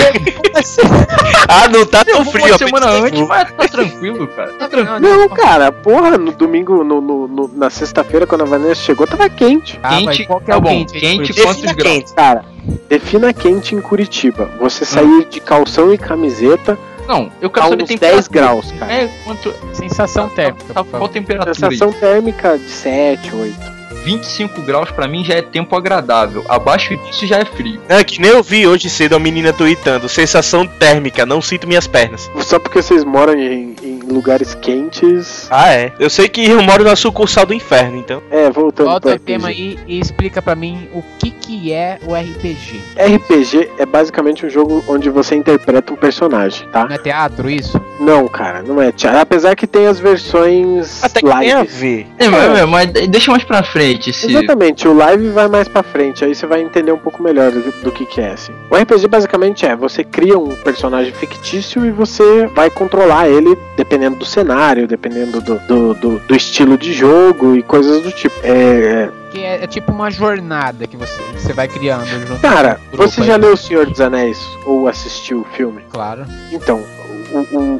ah, 1.47 1.67
não 1.67 1.85
tá 1.85 2.03
tão 2.05 2.23
frio. 2.25 2.45
uma 2.47 2.57
semana 2.57 2.87
antes, 2.87 3.21
mas 3.27 3.51
tá 3.51 3.67
tranquilo, 3.67 4.27
cara. 4.27 4.53
Tá 4.53 4.67
tranquilo. 4.67 4.99
Não, 4.99 5.29
cara, 5.29 5.71
porra, 5.71 6.17
no 6.17 6.31
domingo, 6.31 6.83
no, 6.83 7.01
no- 7.01 7.27
no- 7.27 7.51
na 7.53 7.69
sexta-feira, 7.69 8.25
quando 8.25 8.41
a 8.41 8.45
Vanessa 8.45 8.81
chegou, 8.81 9.05
tava 9.05 9.29
quente. 9.29 9.79
Ah, 9.83 9.99
mas 10.01 10.17
Quente, 10.17 10.27
qual 10.27 10.39
que 10.39 10.49
é 10.51 10.53
tá 10.53 10.57
o 10.57 10.61
bom, 10.61 10.69
quente? 10.69 10.99
quente 10.99 11.33
quantos 11.33 11.55
Defina 11.61 11.73
graus? 11.73 11.93
quente. 11.93 12.13
Cara, 12.13 12.45
defina 12.89 13.33
quente 13.33 13.75
em 13.75 13.81
Curitiba. 13.81 14.49
Você 14.59 14.85
sair 14.85 15.25
de 15.29 15.39
calção 15.39 15.93
e 15.93 15.97
camiseta 15.97 16.77
Não, 17.07 17.31
eu 17.41 17.49
quero 17.49 17.67
saber 17.69 17.83
uns 17.83 17.87
temperatura. 17.89 18.21
10 18.21 18.27
graus, 18.29 18.71
cara. 18.79 18.91
É, 18.93 19.09
quanto. 19.23 19.53
Sensação 19.73 20.29
térmica, 20.29 20.73
Tá, 20.73 20.83
por 20.83 20.97
qual 20.97 21.09
temperatura? 21.09 21.51
aí? 21.51 21.55
Sensação 21.55 21.91
térmica 21.91 22.57
de 22.57 22.69
7, 22.69 23.35
8. 23.35 23.74
25 24.05 24.61
graus 24.61 24.91
pra 24.91 25.07
mim 25.07 25.25
já 25.25 25.33
é 25.33 25.41
tempo 25.41 25.75
agradável. 25.75 26.45
Abaixo 26.47 26.95
disso 26.97 27.25
já 27.25 27.39
é 27.39 27.45
frio. 27.45 27.81
É 27.89 28.03
que 28.03 28.21
nem 28.21 28.29
eu 28.29 28.43
vi 28.43 28.67
hoje 28.67 28.87
cedo 28.87 29.15
a 29.15 29.19
menina 29.19 29.51
tweetando. 29.51 30.07
Sensação 30.07 30.67
térmica, 30.67 31.25
não 31.25 31.41
sinto 31.41 31.67
minhas 31.67 31.87
pernas. 31.87 32.29
Só 32.43 32.59
porque 32.59 32.81
vocês 32.81 33.03
moram 33.03 33.33
em, 33.33 33.75
em 33.81 33.94
lugares 34.07 34.55
quentes. 34.55 35.47
Ah, 35.49 35.73
é. 35.73 35.91
Eu 35.99 36.09
sei 36.09 36.27
que 36.27 36.45
eu 36.49 36.61
moro 36.61 36.83
na 36.83 36.95
sucursal 36.95 37.45
do 37.45 37.53
inferno, 37.53 37.97
então. 37.97 38.21
É, 38.29 38.49
voltando 38.49 38.87
Volta 38.87 39.01
pro 39.01 39.11
ao 39.11 39.19
tema 39.19 39.49
aí 39.49 39.79
e 39.87 39.99
explica 39.99 40.41
pra 40.41 40.55
mim 40.55 40.87
o 40.93 41.03
que 41.19 41.31
que 41.31 41.71
é 41.73 41.99
o 42.05 42.13
RPG. 42.13 42.81
RPG 42.97 43.71
é 43.77 43.85
basicamente 43.85 44.45
um 44.45 44.49
jogo 44.49 44.83
onde 44.87 45.09
você 45.09 45.35
interpreta 45.35 45.93
um 45.93 45.95
personagem, 45.95 46.67
tá? 46.69 46.85
Não 46.85 46.95
é 46.95 46.97
teatro 46.97 47.49
isso? 47.49 47.79
Não, 47.99 48.27
cara, 48.27 48.61
não 48.61 48.81
é 48.81 48.91
teatro. 48.91 49.19
Apesar 49.19 49.55
que 49.55 49.67
tem 49.67 49.87
as 49.87 49.99
versões 49.99 51.03
Até 51.03 51.21
que 51.21 51.27
tem 51.27 51.51
a 51.51 51.57
live. 51.57 51.67
ver. 51.67 52.07
É, 52.17 52.27
mas, 52.27 52.69
mas 52.69 53.07
deixa 53.07 53.31
mais 53.31 53.43
pra 53.43 53.63
frente 53.63 54.09
esse. 54.09 54.27
Exatamente, 54.29 54.87
o 54.87 54.93
live 54.93 55.29
vai 55.29 55.47
mais 55.47 55.67
pra 55.67 55.83
frente, 55.83 56.23
aí 56.23 56.33
você 56.33 56.45
vai 56.45 56.61
entender 56.61 56.91
um 56.91 56.97
pouco 56.97 57.21
melhor 57.21 57.51
do, 57.51 57.61
do 57.83 57.91
que, 57.91 58.05
que 58.05 58.21
é 58.21 58.31
assim. 58.31 58.53
O 58.69 58.75
RPG 58.75 59.07
basicamente 59.07 59.65
é, 59.65 59.75
você 59.75 60.03
cria 60.03 60.37
um 60.37 60.49
personagem 60.55 61.13
fictício 61.13 61.85
e 61.85 61.91
você 61.91 62.47
vai 62.47 62.69
controlar 62.69 63.27
ele 63.27 63.57
dependendo 63.75 63.94
do 63.97 64.25
cenário, 64.25 64.87
dependendo 64.87 65.41
do, 65.41 65.59
do, 65.59 65.93
do- 65.93 66.19
do 66.19 66.35
estilo 66.35 66.77
de 66.77 66.93
jogo 66.93 67.55
e 67.55 67.63
coisas 67.63 68.01
do 68.01 68.11
tipo. 68.11 68.35
É, 68.43 69.09
Que 69.31 69.39
é, 69.43 69.63
é 69.63 69.67
tipo 69.67 69.91
uma 69.91 70.09
jornada 70.11 70.85
que 70.87 70.95
você, 70.97 71.21
que 71.33 71.41
você 71.41 71.53
vai 71.53 71.67
criando 71.67 72.05
cara, 72.41 72.79
você 72.93 73.21
aí. 73.21 73.27
já 73.27 73.35
leu 73.37 73.53
O 73.53 73.57
Senhor 73.57 73.85
dos 73.85 74.01
Anéis 74.01 74.39
ou 74.65 74.87
assistiu 74.87 75.39
o 75.41 75.45
filme? 75.55 75.81
Claro. 75.91 76.25
Então, 76.51 76.81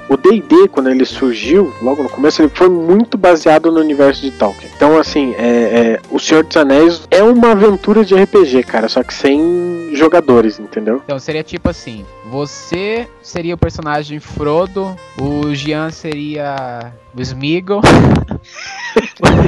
o 0.09 0.17
D&D, 0.17 0.67
quando 0.69 0.89
ele 0.89 1.05
surgiu, 1.05 1.73
logo 1.81 2.03
no 2.03 2.09
começo, 2.09 2.41
ele 2.41 2.51
foi 2.53 2.67
muito 2.69 3.17
baseado 3.17 3.71
no 3.71 3.79
universo 3.79 4.21
de 4.21 4.31
Tolkien. 4.31 4.69
Então, 4.75 4.97
assim, 4.97 5.33
é, 5.37 5.45
é, 5.47 5.99
O 6.09 6.19
Senhor 6.19 6.43
dos 6.43 6.57
Anéis 6.57 7.01
é 7.09 7.23
uma 7.23 7.51
aventura 7.51 8.03
de 8.03 8.15
RPG, 8.15 8.63
cara, 8.63 8.89
só 8.89 9.01
que 9.03 9.13
sem 9.13 9.84
jogadores, 9.97 10.59
entendeu? 10.59 11.01
Então 11.03 11.19
seria 11.19 11.43
tipo 11.43 11.69
assim: 11.69 12.05
você 12.29 13.07
seria 13.21 13.55
o 13.55 13.57
personagem 13.57 14.19
Frodo, 14.19 14.95
o 15.19 15.53
Jean 15.53 15.89
seria 15.91 16.91
o 17.15 17.21
Smeagol, 17.21 17.81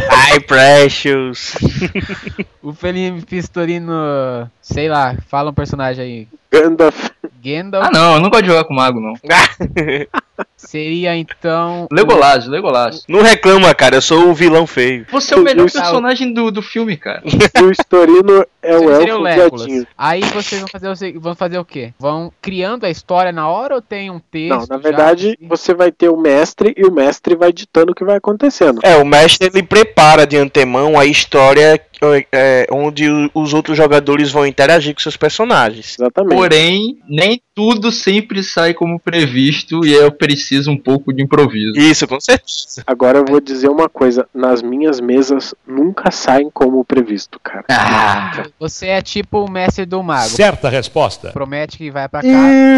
Ai, 0.10 0.40
Precious. 0.40 1.56
o 2.62 2.74
Felipe 2.74 3.26
Pistorino, 3.26 3.94
sei 4.62 4.90
lá, 4.90 5.16
fala 5.28 5.52
um 5.52 5.54
personagem 5.54 6.04
aí. 6.04 6.28
Gandalf, 6.52 7.10
Gandalf 7.44 7.86
Ah, 7.88 7.92
não, 7.92 8.16
eu 8.16 8.22
não 8.22 8.30
gosto 8.30 8.44
de 8.44 8.50
jogar 8.50 8.64
com 8.64 8.74
mago, 8.74 9.00
não. 9.00 9.14
seria 10.58 11.16
então. 11.16 11.88
Legolas, 11.92 12.48
Legolas. 12.48 13.04
Não 13.08 13.22
reclama, 13.22 13.74
cara. 13.74 13.96
Eu 13.98 14.02
sou 14.02 14.30
o 14.30 14.34
vilão 14.34 14.66
feio. 14.66 15.06
Você 15.12 15.34
é 15.36 15.38
o 15.38 15.44
melhor 15.44 15.72
personagem 15.72 16.34
do, 16.34 16.52
do 16.52 16.62
filme, 16.62 16.98
cara. 16.98 17.22
o 17.64 17.72
Storino 17.72 18.46
é 18.62 18.76
o 18.76 18.86
o 18.86 18.90
elfo 18.90 19.58
viadinho. 19.58 19.88
Aí 19.98 20.22
vocês 20.22 20.60
vão 20.60 20.68
fazer, 20.68 20.90
o, 20.90 21.20
vão 21.22 21.36
fazer 21.36 21.60
o 21.60 21.66
quê? 21.66 21.94
Vão 22.00 22.34
criando 22.42 22.86
a 22.86 22.90
história 22.90 23.32
na 23.32 23.48
hora 23.48 23.76
ou 23.76 23.82
tem 23.82 24.10
um 24.10 24.20
texto? 24.20 24.50
Não, 24.50 24.66
na 24.68 24.78
verdade, 24.78 25.38
que- 25.38 25.46
você 25.48 25.74
vai 25.74 25.92
ter 25.92 26.10
o 26.10 26.18
mestre 26.18 26.74
e 26.76 26.84
o 26.84 26.92
mestre 26.92 27.36
vai 27.36 27.54
ditando 27.54 27.92
o 27.92 27.96
que 27.96 28.04
vai 28.04 28.18
acontecendo. 28.18 28.80
É, 28.84 28.98
o 28.98 29.06
mestre 29.06 29.48
ele 29.48 29.64
prepara 29.64 30.26
de 30.26 30.38
antemão 30.38 31.00
a 31.00 31.06
história 31.06 31.78
é, 32.32 32.68
onde 32.72 33.10
o- 33.10 33.30
os 33.34 33.54
outros 33.54 33.76
jogadores 33.78 34.32
vão 34.32 34.46
interagir 34.46 34.94
com 34.94 35.00
seus 35.02 35.18
personagens. 35.18 35.96
Exatamente. 36.00 36.36
Porém, 36.36 36.98
nem 37.08 37.42
tudo 37.56 37.92
sempre 37.92 38.44
sai 38.44 38.74
como 38.74 39.00
previsto 39.00 39.86
e 39.86 39.96
é 39.98 40.10
preciso 40.12 40.70
um 40.72 40.78
pouco 40.78 41.12
de 41.12 41.24
improviso. 41.24 41.74
Isso, 41.76 42.08
com 42.08 42.20
certeza. 42.20 42.84
Agora 42.86 43.18
eu 43.18 43.26
vou 43.26 43.40
dizer 43.42 43.70
uma 43.70 43.90
coisa: 43.90 44.28
nas 44.34 44.62
minhas 44.62 45.00
mesas 45.00 45.56
nunca 45.68 46.12
saem 46.12 46.50
como 46.52 46.84
previsto, 46.86 47.40
cara. 47.40 47.66
Ah, 47.70 48.44
Você 48.60 48.88
é 48.88 49.02
tipo 49.02 49.44
o 49.44 49.50
mestre 49.50 49.86
do 49.86 50.02
mago. 50.04 50.30
Certa 50.30 50.70
resposta. 50.70 51.32
Promete 51.32 51.78
que 51.78 51.90
vai 51.90 52.08
pra 52.08 52.22
cá. 52.22 52.28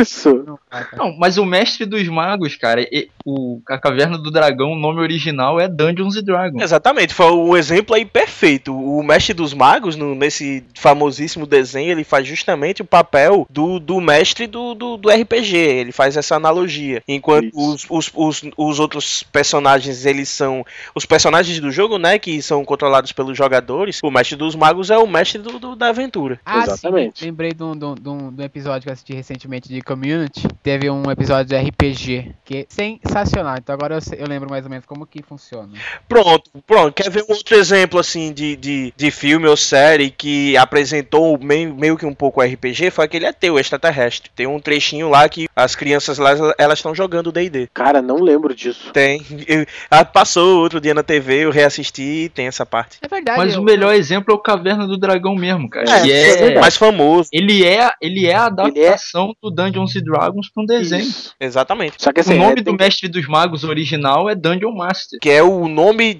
Isso! 0.02 0.30
Não 0.46 0.58
vai 0.72 0.84
pra 0.84 0.86
cá. 0.86 0.98
não, 0.98 1.18
mas 1.18 1.38
o 1.38 1.46
mestre 1.46 1.86
dos 1.86 2.08
magos, 2.08 2.56
cara, 2.56 2.82
e- 2.82 3.10
o, 3.26 3.60
a 3.68 3.78
Caverna 3.78 4.18
do 4.18 4.32
Dragão, 4.32 4.72
o 4.72 4.80
nome 4.80 5.02
original 5.02 5.60
é 5.60 5.68
Dungeons 5.68 6.16
and 6.16 6.24
Dragons. 6.24 6.62
Exatamente, 6.64 7.14
foi 7.14 7.32
um 7.32 7.56
exemplo 7.58 7.96
aí 7.96 8.06
perfeito. 8.06 8.74
O 8.74 9.04
mestre 9.10 9.34
dos 9.34 9.54
magos, 9.54 9.96
no- 9.96 10.16
nesse 10.16 10.64
famosíssimo 10.76 11.46
desenho, 11.46 11.92
ele 11.92 12.04
faz 12.04 12.28
justamente 12.28 12.82
o 12.82 12.86
papel 12.86 13.46
do, 13.50 13.80
do 13.80 14.00
mestre 14.00 14.48
do, 14.48 14.74
do, 14.74 14.98
do 14.98 15.10
RPG. 15.10 15.56
Ele 15.58 15.92
faz 15.92 16.16
essa 16.16 16.36
analogia. 16.36 17.02
Enquanto 17.08 17.50
os, 17.54 17.86
os, 17.90 18.12
os, 18.16 18.42
os 18.58 18.80
outros 18.80 19.24
personagens, 19.24 20.06
eles 20.06 20.30
são. 20.30 20.66
Os 20.96 21.06
personagens 21.06 21.60
do 21.60 21.72
jogo, 21.72 21.98
né? 21.98 22.18
Que 22.20 22.42
são 22.42 22.64
controlados 22.64 23.12
pelos 23.12 23.38
jogadores. 23.38 24.00
O 24.04 24.12
mestre 24.12 24.36
dos 24.36 24.56
magos 24.56 24.90
é 24.90 24.98
o 24.98 25.08
mestre 25.08 25.42
do, 25.42 25.60
do- 25.60 25.76
da 25.76 25.90
aventura. 25.90 26.40
Ah, 26.46 26.64
Exatamente. 26.64 27.20
sim. 27.20 27.26
Lembrei 27.26 27.54
de 27.54 27.64
um, 27.64 27.76
de 27.76 27.86
um- 27.86 27.96
de 27.96 28.10
um- 28.10 28.34
episódio 28.44 28.84
que 28.84 28.90
eu 28.90 28.94
assisti 28.94 29.14
recentemente 29.14 29.68
de 29.70 29.82
Community. 29.82 30.48
Teve 30.64 30.90
um 30.90 31.10
episódio 31.12 31.46
de 31.46 31.56
RPG 31.56 32.32
que 32.46 32.58
é 32.58 32.66
sensacional. 32.70 33.56
Então 33.58 33.74
agora 33.76 33.96
eu, 33.96 34.18
eu 34.18 34.28
lembro 34.28 34.50
mais 34.50 34.64
ou 34.64 34.70
menos 34.70 34.86
como 34.86 35.06
que 35.06 35.22
funciona. 35.24 35.70
Pronto, 36.08 36.50
pronto. 36.66 36.94
Quer 36.94 37.10
ver 37.10 37.24
um 37.24 37.34
outro 37.34 37.56
exemplo 37.56 38.00
assim 38.00 38.32
de, 38.34 38.56
de, 38.56 38.94
de 39.00 39.10
filme 39.12 39.48
ou 39.48 39.56
série 39.56 40.10
que 40.12 40.58
apresentou 40.58 41.38
meio, 41.42 41.74
meio 41.74 41.98
que 41.98 42.06
um 42.06 42.14
pouco 42.14 42.42
o 42.42 42.44
RPG? 42.44 42.92
Foi 42.92 43.06
aquele 43.06 43.26
ateu 43.26 43.58
extraterrestre. 43.58 44.30
Tem 44.36 44.46
um 44.46 44.60
trechinho 44.60 45.10
lá 45.10 45.28
que 45.30 45.48
as 45.56 45.74
crianças 45.76 46.18
lá 46.18 46.32
elas 46.58 46.80
estão 46.80 46.94
jogando 46.94 47.32
D&D. 47.32 47.70
Cara, 47.74 48.02
não 48.02 48.18
lembro 48.22 48.54
disso. 48.54 48.92
Tem. 48.92 49.22
Eu- 49.48 49.66
ah, 49.90 50.04
passou 50.04 50.60
outro 50.62 50.82
dia 50.82 50.94
na 50.94 51.02
TV, 51.02 51.46
eu 51.46 51.52
reassisti 51.52 52.26
e 52.26 52.30
tem 52.30 52.48
essa 52.48 52.66
parte. 52.66 52.98
É 53.02 53.08
verdade. 53.08 53.38
Mas 53.38 53.54
eu- 53.56 53.62
o 53.62 53.64
melhor 53.64 53.94
exemplo 53.96 54.34
é 54.34 54.36
o 54.36 54.40
Caverna 54.42 54.86
do 54.86 54.98
Dragão 54.98 55.34
mesmo, 55.36 55.70
cara. 55.70 55.90
É, 56.06 56.10
é 56.10 56.54
é. 56.56 56.60
Mais 56.60 56.76
famoso. 56.76 57.30
ele 57.32 57.64
é, 57.66 57.90
ele 58.02 58.26
é 58.26 58.36
a 58.36 58.48
Ele 58.66 58.80
é- 58.82 58.88
adaptação 58.90 59.34
do 59.42 59.50
Dungeons 59.50 59.96
and 59.96 60.02
Dragons 60.02 60.50
para 60.54 60.64
um 60.64 60.66
desenho. 60.66 61.04
Isso. 61.04 61.34
Exatamente. 61.40 61.96
Só 61.98 62.12
que 62.12 62.20
assim, 62.20 62.34
o 62.36 62.38
nome 62.38 62.52
é, 62.52 62.56
do 62.56 62.64
tem- 62.64 62.76
Mestre 62.78 63.08
dos 63.08 63.28
Magos 63.28 63.64
original 63.64 64.30
é 64.30 64.36
Dungeon 64.36 64.74
Master. 64.74 65.20
Que 65.22 65.30
é 65.30 65.42
o 65.42 65.68
nome 65.70 66.20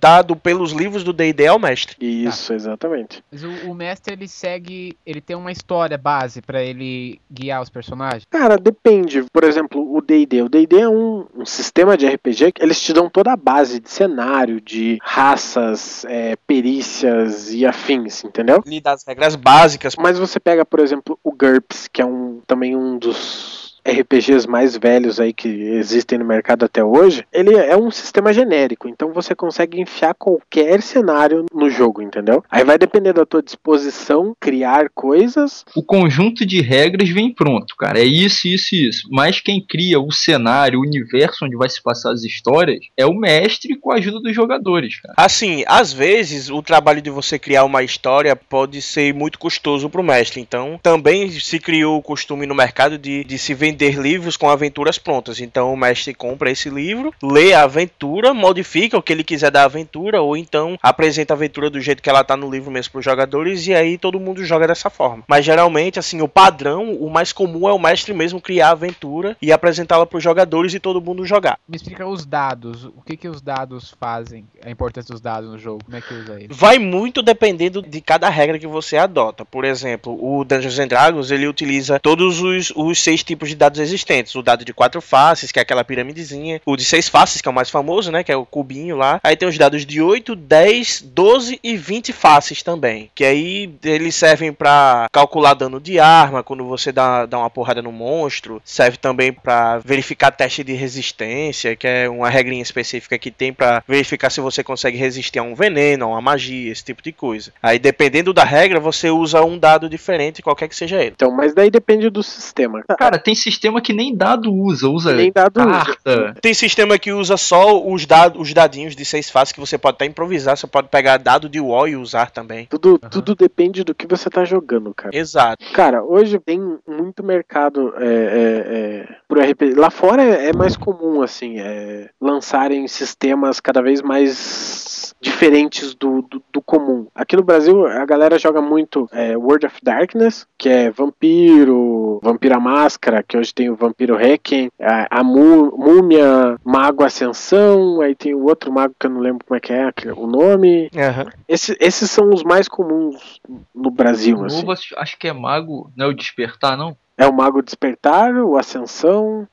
dado 0.00 0.34
pelos 0.34 0.72
livros 0.72 1.04
do 1.04 1.12
D&D 1.12 1.46
ao 1.46 1.58
mestre. 1.58 1.94
Isso, 2.24 2.52
exatamente. 2.52 3.22
Mas 3.30 3.42
o, 3.42 3.70
o 3.70 3.74
mestre 3.74 4.14
ele 4.14 4.28
segue. 4.28 4.96
Ele 5.04 5.20
tem 5.20 5.36
uma 5.36 5.52
história 5.52 5.98
base 5.98 6.40
pra 6.40 6.62
ele 6.62 7.20
guiar 7.30 7.62
os 7.62 7.68
personagens. 7.68 8.24
Cara, 8.30 8.56
depende. 8.56 9.24
Por 9.32 9.44
exemplo, 9.44 9.94
o 9.94 10.00
D&D. 10.00 10.42
O 10.42 10.48
D&D 10.48 10.80
é 10.80 10.88
um, 10.88 11.26
um 11.34 11.44
sistema 11.44 11.96
de 11.96 12.06
RPG 12.06 12.52
que 12.52 12.62
eles 12.62 12.80
te 12.80 12.92
dão 12.92 13.08
toda 13.10 13.32
a 13.32 13.36
base 13.36 13.80
de 13.80 13.90
cenário, 13.90 14.60
de 14.60 14.98
raças, 15.02 16.04
é, 16.06 16.36
perícias 16.46 17.52
e 17.52 17.66
afins, 17.66 18.24
entendeu? 18.24 18.62
Lhe 18.66 18.80
dá 18.80 18.92
as 18.92 19.04
regras 19.04 19.36
básicas. 19.36 19.96
Mas 19.96 20.18
você 20.18 20.38
pega, 20.38 20.64
por 20.64 20.80
exemplo, 20.80 21.18
o 21.22 21.32
GURPS, 21.32 21.88
que 21.88 22.00
é 22.00 22.06
um 22.06 22.40
também 22.46 22.76
um 22.76 22.98
dos 22.98 23.65
RPGs 23.86 24.48
mais 24.48 24.76
velhos 24.76 25.20
aí 25.20 25.32
que 25.32 25.48
existem 25.48 26.18
no 26.18 26.24
mercado 26.24 26.64
até 26.64 26.82
hoje, 26.82 27.24
ele 27.32 27.54
é 27.54 27.76
um 27.76 27.90
sistema 27.90 28.32
genérico, 28.32 28.88
então 28.88 29.12
você 29.12 29.34
consegue 29.34 29.80
enfiar 29.80 30.14
qualquer 30.14 30.82
cenário 30.82 31.46
no 31.52 31.70
jogo, 31.70 32.02
entendeu? 32.02 32.42
Aí 32.50 32.64
vai 32.64 32.76
depender 32.78 33.12
da 33.12 33.24
tua 33.24 33.42
disposição 33.42 34.34
criar 34.40 34.90
coisas. 34.94 35.64
O 35.74 35.82
conjunto 35.82 36.44
de 36.44 36.60
regras 36.60 37.08
vem 37.08 37.32
pronto, 37.32 37.74
cara. 37.78 38.00
É 38.00 38.04
isso, 38.04 38.48
isso 38.48 38.74
e 38.74 38.88
isso. 38.88 39.08
Mas 39.10 39.40
quem 39.40 39.64
cria 39.64 40.00
o 40.00 40.10
cenário, 40.10 40.80
o 40.80 40.82
universo 40.82 41.44
onde 41.44 41.56
vai 41.56 41.68
se 41.68 41.82
passar 41.82 42.12
as 42.12 42.24
histórias, 42.24 42.80
é 42.96 43.06
o 43.06 43.14
mestre 43.14 43.76
com 43.78 43.92
a 43.92 43.96
ajuda 43.96 44.20
dos 44.20 44.34
jogadores, 44.34 45.00
cara. 45.00 45.14
Assim, 45.16 45.64
às 45.66 45.92
vezes 45.92 46.50
o 46.50 46.62
trabalho 46.62 47.00
de 47.00 47.10
você 47.10 47.38
criar 47.38 47.64
uma 47.64 47.82
história 47.82 48.34
pode 48.34 48.82
ser 48.82 49.14
muito 49.14 49.38
custoso 49.38 49.88
pro 49.88 50.02
mestre. 50.02 50.40
Então, 50.40 50.78
também 50.82 51.30
se 51.30 51.58
criou 51.58 51.98
o 51.98 52.02
costume 52.02 52.46
no 52.46 52.54
mercado 52.54 52.98
de, 52.98 53.24
de 53.24 53.38
se 53.38 53.54
vender 53.54 53.75
livros 53.76 54.36
com 54.36 54.48
aventuras 54.48 54.98
prontas. 54.98 55.40
Então, 55.40 55.72
o 55.72 55.76
mestre 55.76 56.14
compra 56.14 56.50
esse 56.50 56.68
livro, 56.68 57.12
lê 57.22 57.52
a 57.52 57.64
aventura, 57.64 58.32
modifica 58.34 58.96
o 58.96 59.02
que 59.02 59.12
ele 59.12 59.24
quiser 59.24 59.50
da 59.50 59.64
aventura, 59.64 60.20
ou 60.20 60.36
então 60.36 60.78
apresenta 60.82 61.34
a 61.34 61.36
aventura 61.36 61.70
do 61.70 61.80
jeito 61.80 62.02
que 62.02 62.10
ela 62.10 62.24
tá 62.24 62.36
no 62.36 62.50
livro 62.50 62.70
mesmo 62.70 62.92
pros 62.92 63.04
jogadores, 63.04 63.66
e 63.66 63.74
aí 63.74 63.98
todo 63.98 64.20
mundo 64.20 64.44
joga 64.44 64.66
dessa 64.66 64.90
forma. 64.90 65.24
Mas 65.28 65.44
geralmente, 65.44 65.98
assim, 65.98 66.20
o 66.20 66.28
padrão, 66.28 66.94
o 66.94 67.10
mais 67.10 67.32
comum 67.32 67.68
é 67.68 67.72
o 67.72 67.78
mestre 67.78 68.12
mesmo 68.12 68.40
criar 68.40 68.68
a 68.68 68.72
aventura 68.72 69.36
e 69.40 69.52
apresentá-la 69.52 70.06
pros 70.06 70.22
jogadores 70.22 70.74
e 70.74 70.80
todo 70.80 71.00
mundo 71.00 71.24
jogar. 71.24 71.58
Me 71.68 71.76
explica 71.76 72.06
os 72.06 72.24
dados. 72.24 72.84
O 72.84 73.02
que 73.04 73.16
que 73.16 73.28
os 73.28 73.40
dados 73.40 73.94
fazem? 74.00 74.46
A 74.64 74.70
importância 74.70 75.12
dos 75.12 75.20
dados 75.20 75.50
no 75.50 75.58
jogo. 75.58 75.84
Como 75.84 75.96
é 75.96 76.00
que 76.00 76.14
usa 76.14 76.40
eles? 76.40 76.56
Vai 76.56 76.78
muito 76.78 77.22
dependendo 77.22 77.82
de 77.82 78.00
cada 78.00 78.28
regra 78.28 78.58
que 78.58 78.66
você 78.66 78.96
adota. 78.96 79.44
Por 79.44 79.64
exemplo, 79.64 80.16
o 80.20 80.44
Dungeons 80.44 80.78
and 80.78 80.88
Dragons 80.88 81.30
ele 81.30 81.46
utiliza 81.46 81.98
todos 82.00 82.40
os, 82.40 82.72
os 82.74 82.98
seis 82.98 83.22
tipos 83.22 83.48
de 83.48 83.56
dados 83.56 83.65
existentes. 83.74 84.34
O 84.34 84.42
dado 84.42 84.64
de 84.64 84.72
quatro 84.72 85.00
faces, 85.00 85.52
que 85.52 85.58
é 85.58 85.62
aquela 85.62 85.84
piramidezinha. 85.84 86.60
O 86.64 86.76
de 86.76 86.84
seis 86.84 87.08
faces, 87.08 87.40
que 87.40 87.48
é 87.48 87.50
o 87.50 87.54
mais 87.54 87.70
famoso, 87.70 88.10
né? 88.10 88.22
Que 88.22 88.32
é 88.32 88.36
o 88.36 88.46
cubinho 88.46 88.96
lá. 88.96 89.20
Aí 89.22 89.36
tem 89.36 89.48
os 89.48 89.58
dados 89.58 89.84
de 89.84 90.00
8, 90.00 90.36
10, 90.36 91.02
12 91.02 91.60
e 91.62 91.76
20 91.76 92.12
faces 92.12 92.62
também. 92.62 93.10
Que 93.14 93.24
aí 93.24 93.74
eles 93.84 94.14
servem 94.14 94.52
pra 94.52 95.08
calcular 95.12 95.54
dano 95.54 95.80
de 95.80 95.98
arma 95.98 96.42
quando 96.42 96.64
você 96.64 96.92
dá, 96.92 97.26
dá 97.26 97.38
uma 97.38 97.50
porrada 97.50 97.82
no 97.82 97.92
monstro. 97.92 98.60
Serve 98.64 98.96
também 98.96 99.32
pra 99.32 99.78
verificar 99.78 100.30
teste 100.30 100.62
de 100.62 100.72
resistência, 100.72 101.76
que 101.76 101.86
é 101.86 102.08
uma 102.08 102.30
regrinha 102.30 102.62
específica 102.62 103.18
que 103.18 103.30
tem 103.30 103.52
pra 103.52 103.82
verificar 103.86 104.30
se 104.30 104.40
você 104.40 104.62
consegue 104.62 104.96
resistir 104.96 105.38
a 105.38 105.42
um 105.42 105.54
veneno, 105.54 106.04
a 106.04 106.08
uma 106.08 106.20
magia, 106.20 106.72
esse 106.72 106.84
tipo 106.84 107.02
de 107.02 107.12
coisa. 107.12 107.52
Aí 107.62 107.78
dependendo 107.78 108.32
da 108.32 108.44
regra, 108.44 108.80
você 108.80 109.10
usa 109.10 109.44
um 109.44 109.58
dado 109.58 109.88
diferente, 109.88 110.42
qualquer 110.42 110.68
que 110.68 110.76
seja 110.76 111.00
ele. 111.00 111.12
Então, 111.14 111.30
mas 111.30 111.54
daí 111.54 111.70
depende 111.70 112.10
do 112.10 112.22
sistema. 112.22 112.82
Cara, 112.98 113.18
tem 113.18 113.34
sistema 113.34 113.55
que 113.82 113.92
nem 113.92 114.14
dado 114.14 114.52
usa, 114.52 114.88
usa 114.88 115.14
Nem 115.14 115.32
dado 115.32 115.60
usa. 115.60 115.70
carta. 115.70 116.36
Tem 116.40 116.54
sistema 116.54 116.98
que 116.98 117.12
usa 117.12 117.36
só 117.36 117.80
os, 117.84 118.06
dados, 118.06 118.40
os 118.40 118.52
dadinhos 118.52 118.96
de 118.96 119.04
seis 119.04 119.30
faces 119.30 119.52
que 119.52 119.60
você 119.60 119.76
pode 119.76 119.96
até 119.96 120.06
improvisar, 120.06 120.56
você 120.56 120.66
pode 120.66 120.88
pegar 120.88 121.16
dado 121.18 121.48
de 121.48 121.60
UOL 121.60 121.88
e 121.88 121.96
usar 121.96 122.30
também. 122.30 122.66
Tudo, 122.66 122.98
tudo 122.98 123.34
depende 123.34 123.84
do 123.84 123.94
que 123.94 124.06
você 124.06 124.28
tá 124.30 124.44
jogando, 124.44 124.94
cara. 124.94 125.16
Exato. 125.16 125.64
Cara, 125.72 126.02
hoje 126.02 126.38
tem 126.38 126.78
muito 126.86 127.22
mercado 127.22 127.94
é, 127.96 128.04
é, 128.04 128.08
é, 128.08 129.16
pro 129.28 129.40
RPG. 129.40 129.74
Lá 129.74 129.90
fora 129.90 130.22
é, 130.22 130.48
é 130.48 130.52
mais 130.52 130.76
comum, 130.76 131.22
assim, 131.22 131.58
é, 131.58 132.10
lançarem 132.20 132.86
sistemas 132.88 133.60
cada 133.60 133.82
vez 133.82 134.02
mais 134.02 135.14
diferentes 135.20 135.94
do, 135.94 136.22
do, 136.22 136.42
do 136.52 136.62
comum. 136.62 137.06
Aqui 137.14 137.36
no 137.36 137.42
Brasil, 137.42 137.86
a 137.86 138.04
galera 138.04 138.38
joga 138.38 138.60
muito 138.60 139.08
é, 139.12 139.36
World 139.36 139.66
of 139.66 139.76
Darkness, 139.82 140.46
que 140.58 140.68
é 140.68 140.90
Vampiro, 140.90 142.20
Vampira 142.22 142.60
Máscara, 142.60 143.22
que 143.22 143.35
hoje 143.36 143.54
tem 143.54 143.70
o 143.70 143.76
Vampiro 143.76 144.16
Requiem, 144.16 144.70
a, 144.80 145.20
a 145.20 145.24
Mú- 145.24 145.76
Múmia, 145.76 146.56
Mago 146.64 147.04
Ascensão, 147.04 148.00
aí 148.00 148.14
tem 148.14 148.34
o 148.34 148.44
outro 148.44 148.72
mago 148.72 148.94
que 148.98 149.06
eu 149.06 149.10
não 149.10 149.20
lembro 149.20 149.44
como 149.46 149.56
é 149.56 149.60
que 149.60 149.72
é 149.72 149.92
que 149.92 150.08
o 150.08 150.26
nome. 150.26 150.90
Aham. 150.96 151.26
Esse- 151.48 151.76
esses 151.80 152.10
são 152.10 152.30
os 152.30 152.42
mais 152.42 152.68
comuns 152.68 153.40
no 153.74 153.90
Brasil, 153.90 154.38
O 154.38 154.44
assim. 154.44 154.92
acho 154.96 155.18
que 155.18 155.28
é 155.28 155.32
Mago, 155.32 155.90
não 155.96 156.06
é 156.06 156.08
o 156.08 156.14
Despertar, 156.14 156.76
não? 156.76 156.96
É 157.18 157.26
o 157.26 157.32
Mago 157.32 157.62
Despertar, 157.62 158.34
o 158.36 158.58
Ascensão. 158.58 159.48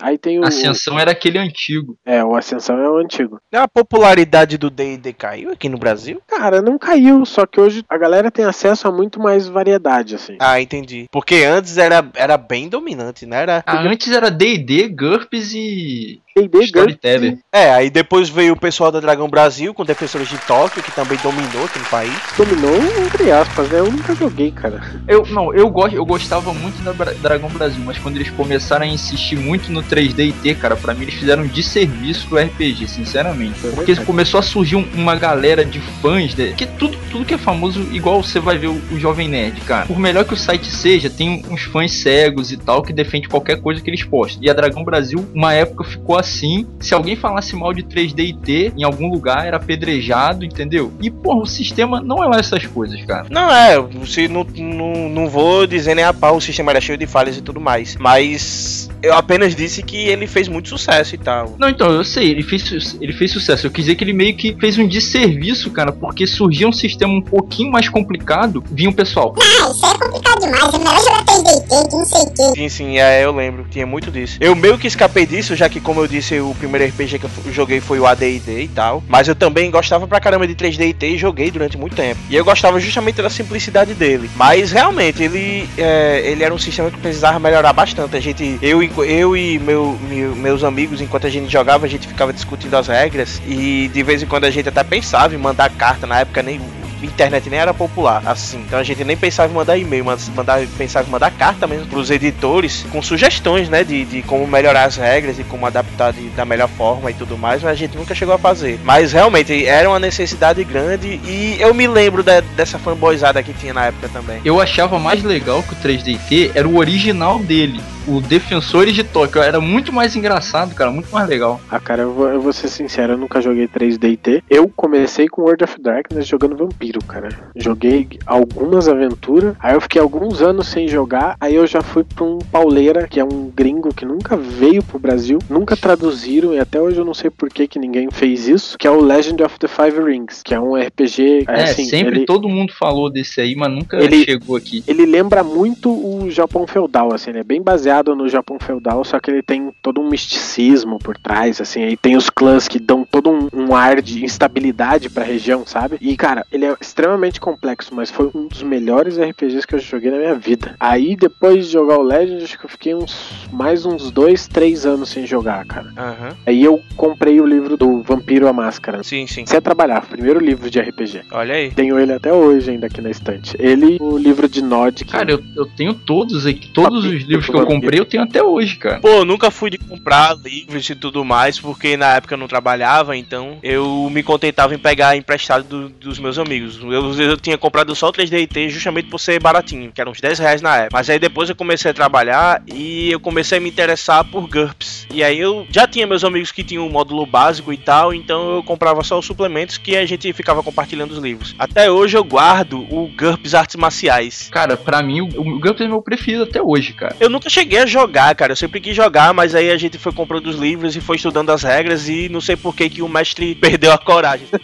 Aí 0.00 0.18
tem 0.18 0.38
o. 0.40 0.44
Ascensão 0.44 0.98
era 0.98 1.12
aquele 1.12 1.38
antigo. 1.38 1.96
É, 2.04 2.22
o 2.24 2.34
Ascensão 2.34 2.78
é 2.78 2.88
o 2.90 2.96
antigo. 2.98 3.38
A 3.54 3.68
popularidade 3.68 4.58
do 4.58 4.68
D&D 4.68 5.12
caiu 5.12 5.50
aqui 5.52 5.68
no 5.68 5.78
Brasil? 5.78 6.20
Cara, 6.26 6.60
não 6.60 6.76
caiu, 6.78 7.24
só 7.24 7.46
que 7.46 7.60
hoje 7.60 7.84
a 7.88 7.96
galera 7.96 8.30
tem 8.30 8.44
acesso 8.44 8.88
a 8.88 8.92
muito 8.92 9.20
mais 9.20 9.46
variedade, 9.46 10.14
assim. 10.16 10.36
Ah, 10.40 10.60
entendi. 10.60 11.06
Porque 11.10 11.36
antes 11.44 11.78
era, 11.78 12.04
era 12.14 12.36
bem 12.36 12.68
dominante, 12.68 13.24
né? 13.24 13.42
Era... 13.42 13.62
Ah, 13.66 13.80
antes 13.82 14.10
era 14.12 14.30
D&D, 14.30 14.88
GURPS 14.88 15.52
e 15.54 16.20
D&D, 16.36 16.64
Storyteller. 16.64 17.30
GURPS, 17.30 17.44
É, 17.52 17.72
aí 17.72 17.88
depois 17.88 18.28
veio 18.28 18.54
o 18.54 18.58
pessoal 18.60 18.90
da 18.90 18.98
Dragão 19.00 19.28
Brasil 19.28 19.72
com 19.72 19.84
Defensores 19.84 20.28
de 20.28 20.38
Tóquio, 20.38 20.82
que 20.82 20.90
também 20.92 21.16
dominou 21.22 21.64
aqui 21.64 21.78
no 21.78 21.84
país. 21.86 22.12
dominou, 22.36 22.74
entre 23.06 23.30
aspas, 23.30 23.68
né? 23.70 23.78
Eu 23.78 23.90
nunca 23.90 24.14
joguei, 24.14 24.50
cara. 24.50 24.80
Eu, 25.06 25.24
não, 25.26 25.54
eu, 25.54 25.70
gosto, 25.70 25.94
eu 25.94 26.04
gostava 26.04 26.52
muito 26.52 26.82
da 26.82 26.92
Bra- 26.92 27.12
Dragão 27.22 27.48
Brasil, 27.50 27.82
mas 27.84 27.96
quando 27.98 28.16
eles 28.16 28.30
começaram 28.30 28.84
a 28.84 28.88
insistir 28.88 29.36
muito 29.36 29.53
muito 29.54 29.70
no 29.72 29.82
3D 29.82 30.54
cara. 30.56 30.74
Pra 30.76 30.92
mim, 30.94 31.02
eles 31.02 31.14
fizeram 31.14 31.44
um 31.44 31.46
desserviço 31.46 32.26
pro 32.26 32.38
RPG, 32.38 32.88
sinceramente. 32.88 33.54
Porque 33.74 33.94
começou 33.96 34.40
a 34.40 34.42
surgir 34.42 34.76
um- 34.76 34.86
uma 34.94 35.14
galera 35.14 35.64
de 35.64 35.78
fãs, 36.02 36.34
né? 36.34 36.52
que 36.56 36.66
tudo, 36.66 36.96
tudo 37.10 37.24
que 37.24 37.34
é 37.34 37.38
famoso, 37.38 37.80
igual 37.92 38.22
você 38.22 38.40
vai 38.40 38.58
ver 38.58 38.66
o, 38.68 38.80
o 38.90 38.98
Jovem 38.98 39.28
Nerd, 39.28 39.60
cara. 39.62 39.86
Por 39.86 39.98
melhor 39.98 40.24
que 40.24 40.34
o 40.34 40.36
site 40.36 40.66
seja, 40.66 41.08
tem 41.08 41.42
uns 41.48 41.62
fãs 41.62 41.92
cegos 41.92 42.50
e 42.50 42.56
tal 42.56 42.82
que 42.82 42.92
defende 42.92 43.28
qualquer 43.28 43.60
coisa 43.60 43.80
que 43.80 43.88
eles 43.88 44.02
postam. 44.02 44.42
E 44.42 44.50
a 44.50 44.52
Dragão 44.52 44.82
Brasil, 44.84 45.24
uma 45.34 45.52
época, 45.54 45.84
ficou 45.84 46.18
assim. 46.18 46.66
Se 46.80 46.92
alguém 46.94 47.14
falasse 47.16 47.54
mal 47.54 47.72
de 47.72 47.82
3D 47.84 48.24
e 48.24 48.32
T 48.34 48.72
em 48.76 48.82
algum 48.84 49.08
lugar, 49.10 49.46
era 49.46 49.56
apedrejado, 49.56 50.44
entendeu? 50.44 50.92
E, 51.00 51.10
porra, 51.10 51.42
o 51.42 51.46
sistema 51.46 52.00
não 52.00 52.22
é 52.22 52.26
lá 52.26 52.38
essas 52.38 52.66
coisas, 52.66 53.00
cara. 53.04 53.26
Não 53.30 53.50
é, 53.50 53.76
se 54.06 54.26
não, 54.28 54.44
não, 54.56 55.08
não 55.08 55.28
vou 55.28 55.66
dizer 55.66 55.94
nem 55.94 56.04
a 56.04 56.12
pau, 56.12 56.36
o 56.36 56.40
sistema 56.40 56.72
era 56.72 56.80
cheio 56.80 56.98
de 56.98 57.06
falhas 57.06 57.36
e 57.36 57.42
tudo 57.42 57.60
mais. 57.60 57.96
Mas 57.96 58.88
eu 59.02 59.14
apenas 59.14 59.43
disse 59.52 59.82
que 59.82 59.96
ele 59.96 60.26
fez 60.26 60.46
muito 60.46 60.68
sucesso 60.68 61.14
e 61.14 61.18
tal. 61.18 61.56
Não, 61.58 61.68
então, 61.68 61.90
eu 61.90 62.04
sei, 62.04 62.30
ele 62.30 62.42
fez, 62.42 62.96
ele 63.00 63.12
fez 63.12 63.32
sucesso. 63.32 63.66
Eu 63.66 63.70
quis 63.70 63.86
dizer 63.86 63.96
que 63.96 64.04
ele 64.04 64.12
meio 64.12 64.36
que 64.36 64.54
fez 64.60 64.78
um 64.78 64.86
desserviço, 64.86 65.70
cara, 65.70 65.90
porque 65.90 66.26
surgia 66.26 66.68
um 66.68 66.72
sistema 66.72 67.12
um 67.12 67.22
pouquinho 67.22 67.72
mais 67.72 67.88
complicado, 67.88 68.62
vinha 68.70 68.90
o 68.90 68.94
pessoal. 68.94 69.34
Ah, 69.40 69.70
isso 69.70 69.84
é 69.84 69.98
complicado 69.98 70.40
demais. 70.40 70.74
É 70.74 70.78
melhor 70.78 71.00
jogar 71.02 71.24
3DT 71.64 71.88
que 71.88 71.96
não 71.96 72.04
sei 72.04 72.22
o. 72.22 72.54
Sim, 72.54 72.68
sim, 72.68 72.98
é, 72.98 73.24
eu 73.24 73.32
lembro, 73.34 73.66
tinha 73.70 73.86
muito 73.86 74.10
disso. 74.10 74.36
Eu 74.40 74.54
meio 74.54 74.78
que 74.78 74.86
escapei 74.86 75.26
disso, 75.26 75.54
já 75.56 75.68
que, 75.68 75.80
como 75.80 76.00
eu 76.00 76.06
disse, 76.06 76.38
o 76.40 76.54
primeiro 76.54 76.86
RPG 76.86 77.18
que 77.18 77.24
eu 77.26 77.30
joguei 77.52 77.80
foi 77.80 77.98
o 77.98 78.06
AD&D 78.06 78.62
e 78.62 78.68
tal. 78.68 79.02
Mas 79.08 79.28
eu 79.28 79.34
também 79.34 79.70
gostava 79.70 80.06
pra 80.06 80.20
caramba 80.20 80.46
de 80.46 80.54
3D 80.54 80.88
e 80.88 80.92
T 80.94 81.06
e 81.08 81.18
joguei 81.18 81.50
durante 81.50 81.76
muito 81.76 81.96
tempo. 81.96 82.20
E 82.28 82.36
eu 82.36 82.44
gostava 82.44 82.78
justamente 82.80 83.20
da 83.22 83.30
simplicidade 83.30 83.94
dele. 83.94 84.30
Mas 84.36 84.70
realmente, 84.72 85.22
ele, 85.22 85.68
é, 85.78 86.22
ele 86.24 86.44
era 86.44 86.54
um 86.54 86.58
sistema 86.58 86.90
que 86.90 86.98
precisava 86.98 87.38
melhorar 87.38 87.72
bastante. 87.72 88.16
A 88.16 88.20
gente, 88.20 88.58
eu, 88.62 88.82
eu 89.04 89.36
e 89.36 89.58
meu, 89.58 89.98
meu- 90.08 90.34
meus 90.36 90.62
amigos, 90.64 91.00
enquanto 91.00 91.26
a 91.26 91.30
gente 91.30 91.50
jogava, 91.50 91.86
a 91.86 91.88
gente 91.88 92.06
ficava 92.06 92.32
discutindo 92.32 92.74
as 92.74 92.88
regras. 92.88 93.40
E 93.46 93.90
de 93.92 94.02
vez 94.02 94.22
em 94.22 94.26
quando 94.26 94.44
a 94.44 94.50
gente 94.50 94.68
até 94.68 94.82
pensava 94.84 95.34
em 95.34 95.38
mandar 95.38 95.70
carta. 95.70 96.06
Na 96.06 96.20
época 96.20 96.42
nem 96.42 96.60
internet 97.04 97.48
nem 97.50 97.58
era 97.58 97.72
popular 97.74 98.22
assim. 98.26 98.58
Então 98.66 98.78
a 98.78 98.82
gente 98.82 99.04
nem 99.04 99.16
pensava 99.16 99.50
em 99.52 99.54
mandar 99.54 99.76
e-mail, 99.78 100.04
mas 100.04 100.28
mandar, 100.30 100.60
pensava 100.78 101.06
em 101.08 101.10
mandar 101.10 101.30
carta 101.30 101.66
mesmo 101.66 101.86
pros 101.86 102.10
editores 102.10 102.84
com 102.90 103.02
sugestões, 103.02 103.68
né, 103.68 103.84
de, 103.84 104.04
de 104.04 104.22
como 104.22 104.46
melhorar 104.46 104.84
as 104.84 104.96
regras 104.96 105.38
e 105.38 105.44
como 105.44 105.66
adaptar 105.66 106.12
de- 106.12 106.28
da 106.30 106.44
melhor 106.44 106.68
forma 106.68 107.10
e 107.10 107.14
tudo 107.14 107.36
mais, 107.38 107.62
mas 107.62 107.72
a 107.72 107.74
gente 107.76 107.96
nunca 107.96 108.14
chegou 108.14 108.34
a 108.34 108.38
fazer. 108.38 108.78
Mas 108.84 109.12
realmente 109.12 109.64
era 109.66 109.88
uma 109.88 109.98
necessidade 109.98 110.62
grande 110.64 111.20
e 111.26 111.56
eu 111.60 111.72
me 111.74 111.86
lembro 111.86 112.22
da- 112.22 112.40
dessa 112.40 112.78
fanboyzada 112.78 113.42
que 113.42 113.52
tinha 113.52 113.74
na 113.74 113.86
época 113.86 114.08
também. 114.08 114.40
Eu 114.44 114.60
achava 114.60 114.98
mais 114.98 115.22
legal 115.22 115.62
que 115.62 115.72
o 115.72 115.76
3DT 115.76 116.52
era 116.54 116.66
o 116.68 116.76
original 116.76 117.38
dele, 117.38 117.80
o 118.06 118.20
Defensores 118.20 118.94
de 118.94 119.02
Tóquio. 119.04 119.42
Era 119.42 119.60
muito 119.60 119.92
mais 119.92 120.14
engraçado, 120.16 120.74
cara, 120.74 120.90
muito 120.90 121.10
mais 121.12 121.28
legal. 121.28 121.60
Ah, 121.70 121.80
cara, 121.80 122.02
eu 122.02 122.12
vou, 122.12 122.28
eu 122.28 122.40
vou 122.40 122.52
ser 122.52 122.68
sincero, 122.68 123.14
eu 123.14 123.18
nunca 123.18 123.40
joguei 123.40 123.66
3DT. 123.66 124.42
Eu 124.50 124.68
comecei 124.74 125.28
com 125.28 125.42
World 125.42 125.64
of 125.64 125.80
Darkness 125.80 126.26
jogando 126.26 126.56
Vampiro, 126.56 127.02
cara. 127.04 127.28
Joguei 127.56 128.08
algumas 128.26 128.88
aventuras, 128.88 129.54
aí 129.60 129.74
eu 129.74 129.80
fiquei 129.80 130.00
alguns 130.00 130.42
anos 130.42 130.68
sem 130.68 130.86
jogar, 130.88 131.36
aí 131.40 131.54
eu 131.54 131.66
já 131.66 131.80
fui 131.82 132.04
pra 132.04 132.24
um 132.24 132.38
pauleira, 132.38 133.06
que 133.08 133.18
é 133.20 133.24
um 133.24 133.50
gringo 133.54 133.92
que 133.94 134.04
nunca 134.04 134.36
veio 134.36 134.82
pro 134.82 134.98
Brasil, 134.98 135.38
nunca 135.48 135.76
traduziram, 135.76 136.52
e 136.54 136.58
até 136.58 136.80
hoje 136.80 136.98
eu 136.98 137.04
não 137.04 137.14
sei 137.14 137.30
por 137.30 137.48
que, 137.48 137.66
que 137.66 137.78
ninguém 137.78 138.08
fez 138.10 138.48
isso, 138.48 138.76
que 138.78 138.86
é 138.86 138.90
o 138.90 139.00
Legend 139.00 139.42
of 139.42 139.58
the 139.58 139.68
Five 139.68 140.00
Rings, 140.02 140.42
que 140.44 140.54
é 140.54 140.60
um 140.60 140.74
RPG. 140.76 141.44
É, 141.48 141.62
assim, 141.64 141.84
sempre 141.84 142.16
ele, 142.18 142.26
todo 142.26 142.48
mundo 142.48 142.72
falou 142.72 143.10
desse 143.10 143.40
aí, 143.40 143.54
mas 143.56 143.70
nunca 143.72 143.96
Ele- 143.96 144.24
chegou 144.24 144.56
aqui. 144.56 144.82
ele 144.86 145.06
lembra 145.06 145.42
muito 145.42 145.90
o 145.90 146.30
Japão 146.30 146.66
feudal, 146.66 147.12
assim, 147.14 147.30
ele 147.30 147.40
é 147.40 147.44
bem 147.44 147.62
baseado 147.62 147.93
no 148.02 148.28
Japão 148.28 148.58
feudal, 148.58 149.04
só 149.04 149.20
que 149.20 149.30
ele 149.30 149.42
tem 149.42 149.70
todo 149.82 150.00
um 150.00 150.08
misticismo 150.08 150.98
por 150.98 151.16
trás, 151.16 151.60
assim, 151.60 151.84
aí 151.84 151.96
tem 151.96 152.16
os 152.16 152.30
clãs 152.30 152.66
que 152.66 152.78
dão 152.80 153.04
todo 153.04 153.30
um, 153.30 153.48
um 153.52 153.76
ar 153.76 154.00
de 154.00 154.24
instabilidade 154.24 155.10
pra 155.10 155.22
região, 155.22 155.66
sabe? 155.66 155.98
E, 156.00 156.16
cara, 156.16 156.46
ele 156.50 156.64
é 156.64 156.74
extremamente 156.80 157.40
complexo, 157.40 157.94
mas 157.94 158.10
foi 158.10 158.30
um 158.34 158.48
dos 158.48 158.62
melhores 158.62 159.18
RPGs 159.18 159.66
que 159.66 159.74
eu 159.74 159.78
já 159.78 159.86
joguei 159.86 160.10
na 160.10 160.18
minha 160.18 160.34
vida. 160.34 160.74
Aí, 160.80 161.14
depois 161.14 161.66
de 161.66 161.72
jogar 161.72 161.98
o 161.98 162.02
Legend, 162.02 162.42
acho 162.42 162.58
que 162.58 162.64
eu 162.64 162.70
fiquei 162.70 162.94
uns 162.94 163.46
mais 163.52 163.84
uns 163.84 164.10
dois, 164.10 164.48
três 164.48 164.86
anos 164.86 165.10
sem 165.10 165.26
jogar, 165.26 165.64
cara. 165.66 165.92
Aham. 165.96 166.36
Aí 166.46 166.64
eu 166.64 166.82
comprei 166.96 167.40
o 167.40 167.46
livro 167.46 167.76
do 167.76 168.02
Vampiro 168.02 168.48
a 168.48 168.52
Máscara. 168.52 169.02
Sim, 169.02 169.26
sim. 169.26 169.44
A 169.54 169.60
trabalhar, 169.60 170.04
primeiro 170.06 170.40
livro 170.40 170.70
de 170.70 170.80
RPG. 170.80 171.22
Olha 171.30 171.54
aí. 171.54 171.70
Tenho 171.70 171.98
ele 171.98 172.12
até 172.12 172.32
hoje 172.32 172.70
ainda 172.70 172.86
aqui 172.86 173.00
na 173.00 173.10
estante. 173.10 173.54
Ele 173.58 173.96
e 173.96 174.02
o 174.02 174.16
livro 174.18 174.48
de 174.48 174.62
Nod. 174.62 175.04
Cara, 175.04 175.30
eu, 175.30 175.42
eu 175.56 175.66
tenho 175.66 175.94
todos 175.94 176.46
aqui, 176.46 176.70
todos 176.72 177.04
os 177.04 177.22
livros 177.22 177.46
que 177.46 177.54
eu 177.54 177.64
Vampiro. 177.74 177.83
Comprei 177.84 178.00
eu 178.00 178.04
tenho 178.06 178.22
até 178.22 178.42
hoje, 178.42 178.76
cara. 178.76 179.00
Pô, 179.00 179.08
eu 179.08 179.24
nunca 179.24 179.50
fui 179.50 179.70
de 179.70 179.78
comprar 179.78 180.36
livros 180.36 180.88
e 180.88 180.94
tudo 180.94 181.24
mais, 181.24 181.58
porque 181.58 181.96
na 181.96 182.16
época 182.16 182.34
eu 182.34 182.38
não 182.38 182.48
trabalhava, 182.48 183.16
então 183.16 183.58
eu 183.62 184.08
me 184.10 184.22
contentava 184.22 184.74
em 184.74 184.78
pegar 184.78 185.16
emprestado 185.16 185.64
do- 185.64 185.88
dos 185.88 186.18
meus 186.18 186.38
amigos. 186.38 186.78
Eu, 186.82 187.12
eu 187.20 187.36
tinha 187.36 187.56
comprado 187.58 187.94
só 187.94 188.08
o 188.08 188.12
3DT 188.12 188.68
justamente 188.70 189.08
por 189.08 189.18
ser 189.18 189.40
baratinho, 189.40 189.90
que 189.92 190.00
era 190.00 190.10
uns 190.10 190.20
10 190.20 190.38
reais 190.38 190.62
na 190.62 190.76
época. 190.76 190.90
Mas 190.96 191.10
aí 191.10 191.18
depois 191.18 191.48
eu 191.48 191.56
comecei 191.56 191.90
a 191.90 191.94
trabalhar 191.94 192.62
e 192.72 193.10
eu 193.10 193.20
comecei 193.20 193.58
a 193.58 193.60
me 193.60 193.68
interessar 193.68 194.24
por 194.24 194.48
GURPS. 194.48 195.06
E 195.12 195.22
aí 195.22 195.38
eu 195.38 195.66
já 195.70 195.86
tinha 195.86 196.06
meus 196.06 196.24
amigos 196.24 196.50
que 196.52 196.62
tinham 196.64 196.86
um 196.86 196.90
módulo 196.90 197.24
básico 197.26 197.72
e 197.72 197.76
tal, 197.76 198.12
então 198.14 198.56
eu 198.56 198.62
comprava 198.62 199.02
só 199.02 199.18
os 199.18 199.26
suplementos 199.26 199.78
que 199.78 199.96
a 199.96 200.04
gente 200.06 200.32
ficava 200.32 200.62
compartilhando 200.62 201.12
os 201.12 201.18
livros. 201.18 201.54
Até 201.58 201.90
hoje 201.90 202.16
eu 202.16 202.24
guardo 202.24 202.80
o 202.90 203.08
GURPS 203.16 203.54
Artes 203.54 203.76
Marciais. 203.76 204.48
Cara, 204.50 204.76
pra 204.76 205.02
mim 205.02 205.20
o, 205.20 205.26
o 205.40 205.58
GURPS 205.60 205.82
é 205.82 205.88
meu 205.88 206.02
preferido 206.02 206.44
até 206.44 206.60
hoje, 206.62 206.92
cara. 206.92 207.16
Eu 207.20 207.28
nunca 207.30 207.48
cheguei 207.48 207.73
a 207.78 207.86
jogar, 207.86 208.34
cara. 208.34 208.52
Eu 208.52 208.56
sempre 208.56 208.80
quis 208.80 208.94
jogar, 208.94 209.32
mas 209.32 209.54
aí 209.54 209.70
a 209.70 209.76
gente 209.76 209.98
foi 209.98 210.12
comprando 210.12 210.46
os 210.46 210.56
livros 210.56 210.96
e 210.96 211.00
foi 211.00 211.16
estudando 211.16 211.50
as 211.50 211.62
regras 211.62 212.08
e 212.08 212.28
não 212.28 212.40
sei 212.40 212.56
por 212.56 212.74
que 212.74 212.88
que 212.88 213.02
o 213.02 213.08
mestre 213.08 213.54
perdeu 213.56 213.92
a 213.92 213.98
coragem. 213.98 214.46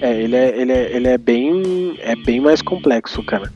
É, 0.00 0.12
ele 0.22 0.36
é, 0.36 0.54
ele 0.56 0.72
é, 0.72 0.96
ele 0.96 1.08
é 1.08 1.18
bem. 1.18 1.96
É 2.00 2.14
bem 2.14 2.40
mais 2.40 2.62
complexo, 2.62 3.22
cara. 3.22 3.52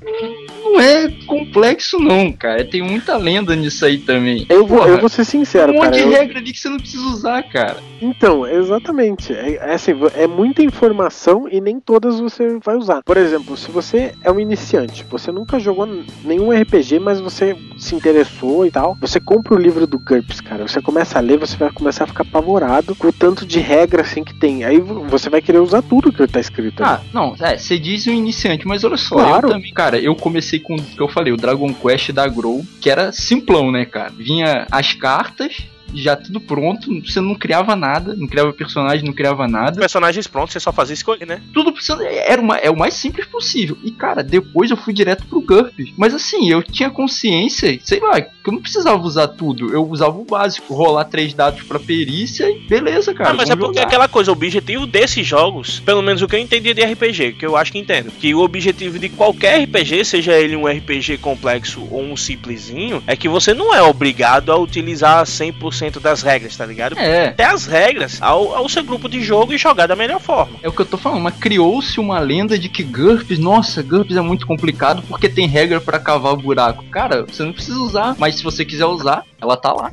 Não 0.72 0.80
é 0.80 1.08
complexo 1.26 1.98
não, 1.98 2.32
cara. 2.32 2.64
Tem 2.64 2.82
muita 2.82 3.16
lenda 3.16 3.54
nisso 3.54 3.84
aí 3.84 3.98
também. 3.98 4.46
Eu 4.48 4.66
vou, 4.66 4.78
Porra, 4.78 4.90
eu 4.90 4.98
vou 5.00 5.08
ser 5.08 5.24
sincero, 5.24 5.72
um 5.72 5.74
monte 5.76 5.84
cara. 5.84 5.96
de 5.96 6.02
eu- 6.02 6.10
regra 6.10 6.38
ali 6.38 6.52
que 6.52 6.58
você 6.58 6.68
não 6.68 6.78
precisa 6.78 7.04
usar, 7.04 7.42
cara. 7.44 7.76
Então, 8.00 8.46
exatamente. 8.46 9.32
É, 9.32 9.54
é 9.56 9.74
assim, 9.74 9.92
é 10.14 10.26
muita 10.26 10.62
informação 10.62 11.46
e 11.50 11.60
nem 11.60 11.78
todas 11.78 12.18
você 12.18 12.58
vai 12.64 12.76
usar. 12.76 13.02
Por 13.04 13.16
exemplo, 13.16 13.56
se 13.56 13.70
você 13.70 14.12
é 14.24 14.30
um 14.32 14.40
iniciante, 14.40 15.04
você 15.08 15.30
nunca 15.30 15.58
jogou 15.60 15.86
nenhum 16.24 16.50
RPG, 16.52 16.98
mas 16.98 17.20
você 17.20 17.56
se 17.78 17.94
interessou 17.94 18.66
e 18.66 18.70
tal, 18.70 18.96
você 19.00 19.20
compra 19.20 19.54
o 19.54 19.58
livro 19.58 19.86
do 19.86 19.98
GURPS, 19.98 20.40
cara. 20.40 20.66
Você 20.66 20.80
começa 20.82 21.18
a 21.18 21.22
ler, 21.22 21.38
você 21.38 21.56
vai 21.56 21.70
começar 21.70 22.04
a 22.04 22.06
ficar 22.08 22.22
apavorado 22.24 22.94
com 22.96 23.08
o 23.08 23.12
tanto 23.12 23.46
de 23.46 23.60
regra 23.60 24.02
assim 24.02 24.24
que 24.24 24.34
tem. 24.34 24.64
Aí 24.64 24.80
você 24.80 25.30
vai 25.30 25.40
querer 25.40 25.58
usar 25.58 25.82
tudo 25.82 26.12
que 26.12 26.26
tá 26.26 26.40
escrito 26.40 26.82
ali. 26.82 26.94
Ah, 26.94 27.00
não, 27.12 27.36
é, 27.40 27.56
você 27.56 27.78
diz 27.78 28.06
um 28.08 28.12
iniciante, 28.12 28.66
mas 28.66 28.82
olha 28.82 28.96
só, 28.96 29.14
Claro. 29.16 29.48
eu 29.48 29.52
também, 29.52 29.72
cara, 29.72 29.98
eu 29.98 30.14
comecei 30.16 30.58
com 30.62 30.76
o 30.76 30.82
que 30.82 31.00
eu 31.00 31.08
falei, 31.08 31.32
o 31.32 31.36
Dragon 31.36 31.72
Quest 31.72 32.12
da 32.12 32.26
Grow, 32.26 32.64
que 32.80 32.90
era 32.90 33.12
simplão, 33.12 33.70
né, 33.70 33.84
cara? 33.84 34.10
Vinha 34.10 34.66
as 34.70 34.94
cartas, 34.94 35.64
já 35.94 36.16
tudo 36.16 36.40
pronto, 36.40 36.88
você 37.02 37.20
não 37.20 37.34
criava 37.34 37.74
nada, 37.76 38.14
não 38.14 38.26
criava 38.26 38.52
personagem, 38.52 39.04
não 39.04 39.12
criava 39.12 39.46
nada. 39.48 39.80
Personagens 39.80 40.26
prontos, 40.26 40.52
você 40.52 40.60
só 40.60 40.72
fazia 40.72 40.94
escolher, 40.94 41.26
né? 41.26 41.40
Tudo 41.52 41.72
precisa, 41.72 42.02
era 42.04 42.40
uma, 42.40 42.56
é 42.56 42.70
o 42.70 42.76
mais 42.76 42.94
simples 42.94 43.26
possível. 43.26 43.76
E, 43.82 43.90
cara, 43.90 44.22
depois 44.22 44.70
eu 44.70 44.76
fui 44.76 44.92
direto 44.92 45.24
pro 45.26 45.40
GURPS. 45.40 45.92
Mas 45.96 46.14
assim, 46.14 46.48
eu 46.48 46.62
tinha 46.62 46.90
consciência, 46.90 47.78
sei 47.82 48.00
lá, 48.00 48.20
que 48.20 48.48
eu 48.48 48.52
não 48.52 48.60
precisava 48.60 49.02
usar 49.02 49.28
tudo. 49.28 49.72
Eu 49.72 49.86
usava 49.88 50.18
o 50.18 50.24
básico, 50.24 50.74
rolar 50.74 51.04
três 51.04 51.32
dados 51.34 51.62
pra 51.62 51.78
perícia 51.78 52.50
e 52.50 52.60
beleza, 52.60 53.14
cara. 53.14 53.30
ah, 53.30 53.34
mas 53.34 53.50
é 53.50 53.56
porque 53.56 53.78
jogar. 53.78 53.86
aquela 53.86 54.08
coisa, 54.08 54.30
o 54.30 54.34
objetivo 54.34 54.86
desses 54.86 55.26
jogos, 55.26 55.80
pelo 55.80 56.02
menos 56.02 56.22
o 56.22 56.28
que 56.28 56.36
eu 56.36 56.40
entendi 56.40 56.74
de 56.74 56.84
RPG, 56.84 57.34
que 57.34 57.46
eu 57.46 57.56
acho 57.56 57.72
que 57.72 57.78
entendo, 57.78 58.10
que 58.10 58.34
o 58.34 58.40
objetivo 58.40 58.98
de 58.98 59.08
qualquer 59.08 59.62
RPG, 59.64 60.04
seja 60.04 60.32
ele 60.38 60.56
um 60.56 60.66
RPG 60.66 61.18
complexo 61.18 61.86
ou 61.90 62.02
um 62.02 62.16
simplesinho, 62.16 63.02
é 63.06 63.16
que 63.16 63.28
você 63.28 63.54
não 63.54 63.74
é 63.74 63.82
obrigado 63.82 64.50
a 64.52 64.56
utilizar 64.56 65.24
100% 65.24 65.81
das 66.00 66.22
regras, 66.22 66.56
tá 66.56 66.66
ligado? 66.66 66.98
É, 66.98 67.28
Até 67.28 67.44
as 67.44 67.66
regras 67.66 68.20
ao, 68.20 68.54
ao 68.54 68.68
seu 68.68 68.84
grupo 68.84 69.08
de 69.08 69.22
jogo 69.22 69.52
e 69.52 69.58
jogar 69.58 69.86
da 69.86 69.96
melhor 69.96 70.20
forma. 70.20 70.58
É 70.62 70.68
o 70.68 70.72
que 70.72 70.80
eu 70.82 70.86
tô 70.86 70.96
falando, 70.96 71.22
mas 71.22 71.36
criou-se 71.36 71.98
uma 71.98 72.18
lenda 72.18 72.58
de 72.58 72.68
que 72.68 72.82
GURPS, 72.82 73.38
nossa, 73.38 73.82
GURPS 73.82 74.16
é 74.16 74.20
muito 74.20 74.46
complicado 74.46 75.02
porque 75.08 75.28
tem 75.28 75.46
regra 75.46 75.80
pra 75.80 75.98
cavar 75.98 76.36
buraco. 76.36 76.84
Cara, 76.90 77.24
você 77.24 77.42
não 77.42 77.52
precisa 77.52 77.78
usar, 77.78 78.14
mas 78.18 78.36
se 78.36 78.42
você 78.42 78.64
quiser 78.64 78.86
usar, 78.86 79.24
ela 79.40 79.56
tá 79.56 79.72
lá. 79.72 79.92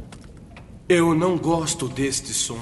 Eu 0.88 1.14
não 1.14 1.38
gosto 1.38 1.88
deste 1.88 2.34
som. 2.34 2.60